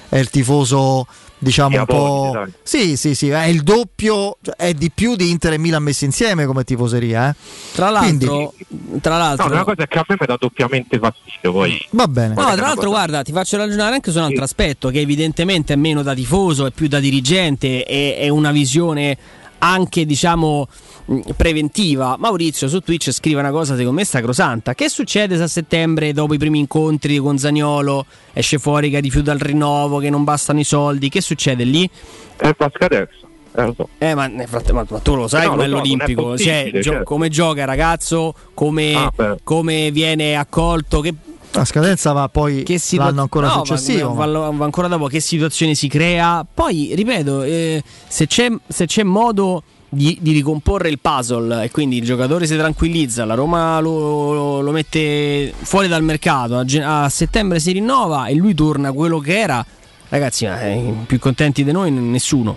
è 0.09 0.17
il 0.17 0.31
tifoso, 0.31 1.07
diciamo, 1.43 1.79
un 1.79 1.85
po'. 1.85 2.47
Sì, 2.63 2.97
sì, 2.97 3.15
sì, 3.15 3.29
è 3.29 3.45
il 3.47 3.63
doppio, 3.63 4.39
cioè, 4.41 4.55
è 4.57 4.75
di 4.75 4.91
più 4.91 5.17
di 5.17 5.31
Inter 5.31 5.55
e 5.55 5.59
Milan 5.59 5.83
messi 5.83 6.05
insieme 6.05 6.47
come 6.47 6.63
tifoseria. 6.65 7.31
eh. 7.31 7.35
Tra 7.73 7.91
l'altro, 7.91 8.55
tra 9.01 9.19
l'altro 9.19 9.49
No, 9.49 9.55
una 9.55 9.65
cosa 9.65 9.83
è 9.83 9.89
che 9.89 9.99
a 9.99 10.05
me 10.07 10.17
mi 10.19 10.27
dà 10.27 10.37
doppiamente 10.39 10.99
fastidio 10.99 11.53
poi. 11.53 11.87
Va 11.91 12.07
bene. 12.07 12.35
No, 12.35 12.53
tra 12.55 12.67
l'altro, 12.67 12.89
guarda, 12.91 13.23
ti 13.23 13.33
faccio 13.33 13.57
ragionare 13.57 13.97
anche 13.97 14.11
su 14.13 14.19
un 14.19 14.25
altro 14.25 14.45
aspetto 14.45 14.89
che 14.91 15.01
evidentemente 15.01 15.73
è 15.73 15.77
meno 15.77 16.03
da 16.03 16.15
tifoso, 16.15 16.67
è 16.67 16.71
più 16.71 16.87
da 16.87 17.01
dirigente, 17.01 17.83
è, 17.83 18.19
è 18.19 18.29
una 18.29 18.53
visione 18.53 19.17
anche, 19.65 20.05
diciamo, 20.05 20.67
mh, 21.05 21.21
preventiva. 21.37 22.17
Maurizio 22.19 22.69
su 22.69 22.81
Twitch 22.81 23.13
scrive 23.13 23.39
una 23.41 23.51
cosa 23.51 23.75
secondo 23.77 23.99
me 24.01 24.05
sacrosanta. 24.05 24.75
Che 24.75 24.89
succede 24.89 25.37
se 25.37 25.43
a 25.45 25.47
settembre, 25.49 26.13
dopo 26.13 26.35
i 26.35 26.39
primi 26.39 26.59
incontri 26.59 27.19
con 27.19 27.39
Zagnolo, 27.39 28.05
esce 28.33 28.59
fuori 28.59 28.91
che 28.91 28.99
rifiuta 29.01 29.33
il 29.33 29.41
rinnovo, 29.41 29.99
che 29.99 30.11
non 30.11 30.25
bastano 30.25 30.59
i 30.61 30.65
soldi? 30.65 31.09
Che 31.09 31.21
succede 31.21 31.65
lì? 31.65 31.89
È 32.37 32.55
la 32.59 32.71
scadenza. 32.75 33.15
Eh, 33.55 33.73
so. 33.77 33.89
Eh, 33.99 34.15
ma, 34.15 34.27
nel 34.29 34.49
fratte- 34.49 34.73
ma- 34.73 34.85
tu 34.85 35.15
lo 35.15 35.29
sai 35.29 35.43
Eh 35.43 35.45
no, 35.45 35.51
come 35.51 35.67
lo 35.69 35.77
so, 35.77 35.83
l'Olimpico, 35.83 36.39
cioè, 36.39 36.71
gio- 36.73 36.83
certo. 36.83 37.05
come 37.05 37.29
gioca 37.29 37.61
il 37.61 37.67
ragazzo, 37.67 38.35
come, 38.55 38.95
Ah, 38.95 39.37
come 39.45 39.91
viene 39.91 40.37
accolto, 40.37 41.01
che 41.01 41.13
La 41.55 41.65
scadenza 41.67 42.13
va 42.13 42.29
poi 42.29 42.63
che 42.63 42.79
situa- 42.79 43.07
l'anno 43.07 43.23
ancora 43.23 43.49
no, 43.49 43.53
successivo. 43.65 44.15
va- 44.15 44.27
va- 44.27 44.51
va 44.51 44.65
ancora 44.65 44.89
dopo 44.89 45.07
che 45.07 45.21
situazione 45.21 45.75
si 45.75 45.87
crea. 45.89 46.47
Poi, 46.53 46.93
ripeto, 46.95 47.43
eh, 47.43 47.83
se, 48.09 48.27
c'è, 48.27 48.51
se 48.67 48.87
c'è 48.87 49.03
modo 49.03 49.63
di, 49.91 50.17
di 50.23 50.33
ricomporre 50.33 50.89
il 50.89 50.99
puzzle 50.99 51.65
e 51.65 51.71
quindi 51.71 51.99
il 51.99 52.05
giocatore 52.05 52.47
si 52.47 52.57
tranquillizza, 52.57 53.27
la 53.27 53.35
Roma 53.35 53.79
lo, 53.81 54.33
lo- 54.33 54.61
lo 54.63 54.71
mette 54.71 55.53
fuori 55.61 55.89
dal 55.89 56.03
mercato, 56.03 56.57
a, 56.57 56.65
gen- 56.65 56.85
a 56.85 57.09
settembre 57.11 57.61
si 57.61 57.73
rinnova 57.73 58.27
e 58.29 58.35
lui 58.35 58.55
torna 58.55 58.91
quello 58.93 59.19
che 59.19 59.39
era, 59.39 59.63
ragazzi, 60.09 60.47
ma, 60.47 60.59
eh, 60.63 60.95
più 61.07 61.19
contenti 61.19 61.63
di 61.65 61.73
noi 61.73 61.91
nessuno. 61.91 62.57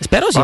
Spero 0.00 0.26
sia, 0.32 0.42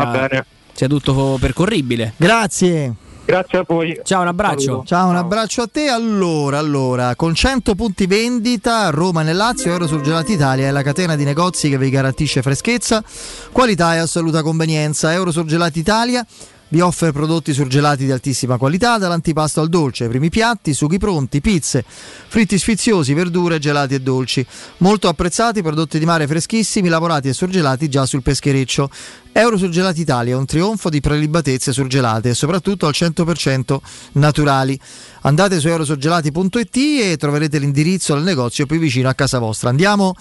sia 0.71 0.87
tutto 0.87 1.37
percorribile. 1.41 2.13
Grazie. 2.15 2.93
Grazie 3.23 3.59
a 3.59 3.63
voi. 3.65 3.99
Ciao, 4.03 4.21
un 4.21 4.27
abbraccio. 4.27 4.83
Ciao, 4.85 5.09
un 5.09 5.15
abbraccio 5.15 5.61
a 5.61 5.69
te. 5.71 5.89
Allora, 5.89 6.57
allora, 6.57 7.15
con 7.15 7.33
100 7.33 7.75
punti 7.75 8.05
vendita, 8.07 8.89
Roma 8.89 9.21
nel 9.21 9.35
Lazio, 9.35 9.71
Eurosurgelati 9.71 10.33
Italia 10.33 10.67
è 10.67 10.71
la 10.71 10.81
catena 10.81 11.15
di 11.15 11.23
negozi 11.23 11.69
che 11.69 11.77
vi 11.77 11.89
garantisce 11.89 12.41
freschezza, 12.41 13.03
qualità 13.51 13.95
e 13.95 13.99
assoluta 13.99 14.41
convenienza. 14.41 15.13
Eurosurgelati 15.13 15.79
Italia 15.79 16.25
vi 16.71 16.79
offre 16.79 17.11
prodotti 17.11 17.53
surgelati 17.53 18.05
di 18.05 18.11
altissima 18.11 18.57
qualità, 18.57 18.97
dall'antipasto 18.97 19.59
al 19.59 19.67
dolce, 19.67 20.07
primi 20.07 20.29
piatti, 20.29 20.73
sughi 20.73 20.97
pronti, 20.97 21.41
pizze, 21.41 21.83
fritti 21.85 22.57
sfiziosi, 22.57 23.13
verdure, 23.13 23.59
gelati 23.59 23.93
e 23.93 23.99
dolci. 23.99 24.45
Molto 24.77 25.09
apprezzati, 25.09 25.61
prodotti 25.61 25.99
di 25.99 26.05
mare 26.05 26.27
freschissimi, 26.27 26.87
lavorati 26.87 27.27
e 27.27 27.33
surgelati 27.33 27.89
già 27.89 28.05
sul 28.05 28.21
peschereccio. 28.21 28.89
Eurosurgelati 29.33 30.01
Italia, 30.01 30.37
un 30.37 30.45
trionfo 30.45 30.89
di 30.89 31.01
prelibatezze 31.01 31.73
surgelate 31.73 32.29
e 32.29 32.33
soprattutto 32.33 32.87
al 32.87 32.93
100% 32.95 33.77
naturali. 34.13 34.79
Andate 35.21 35.59
su 35.59 35.67
eurosurgelati.it 35.67 36.75
e 36.75 37.17
troverete 37.17 37.59
l'indirizzo 37.59 38.13
del 38.13 38.23
negozio 38.23 38.65
più 38.65 38.79
vicino 38.79 39.09
a 39.09 39.13
casa 39.13 39.39
vostra. 39.39 39.69
Andiamo 39.69 40.15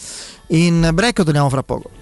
in 0.49 0.91
break 0.93 1.23
torniamo 1.23 1.49
fra 1.49 1.63
poco. 1.63 2.00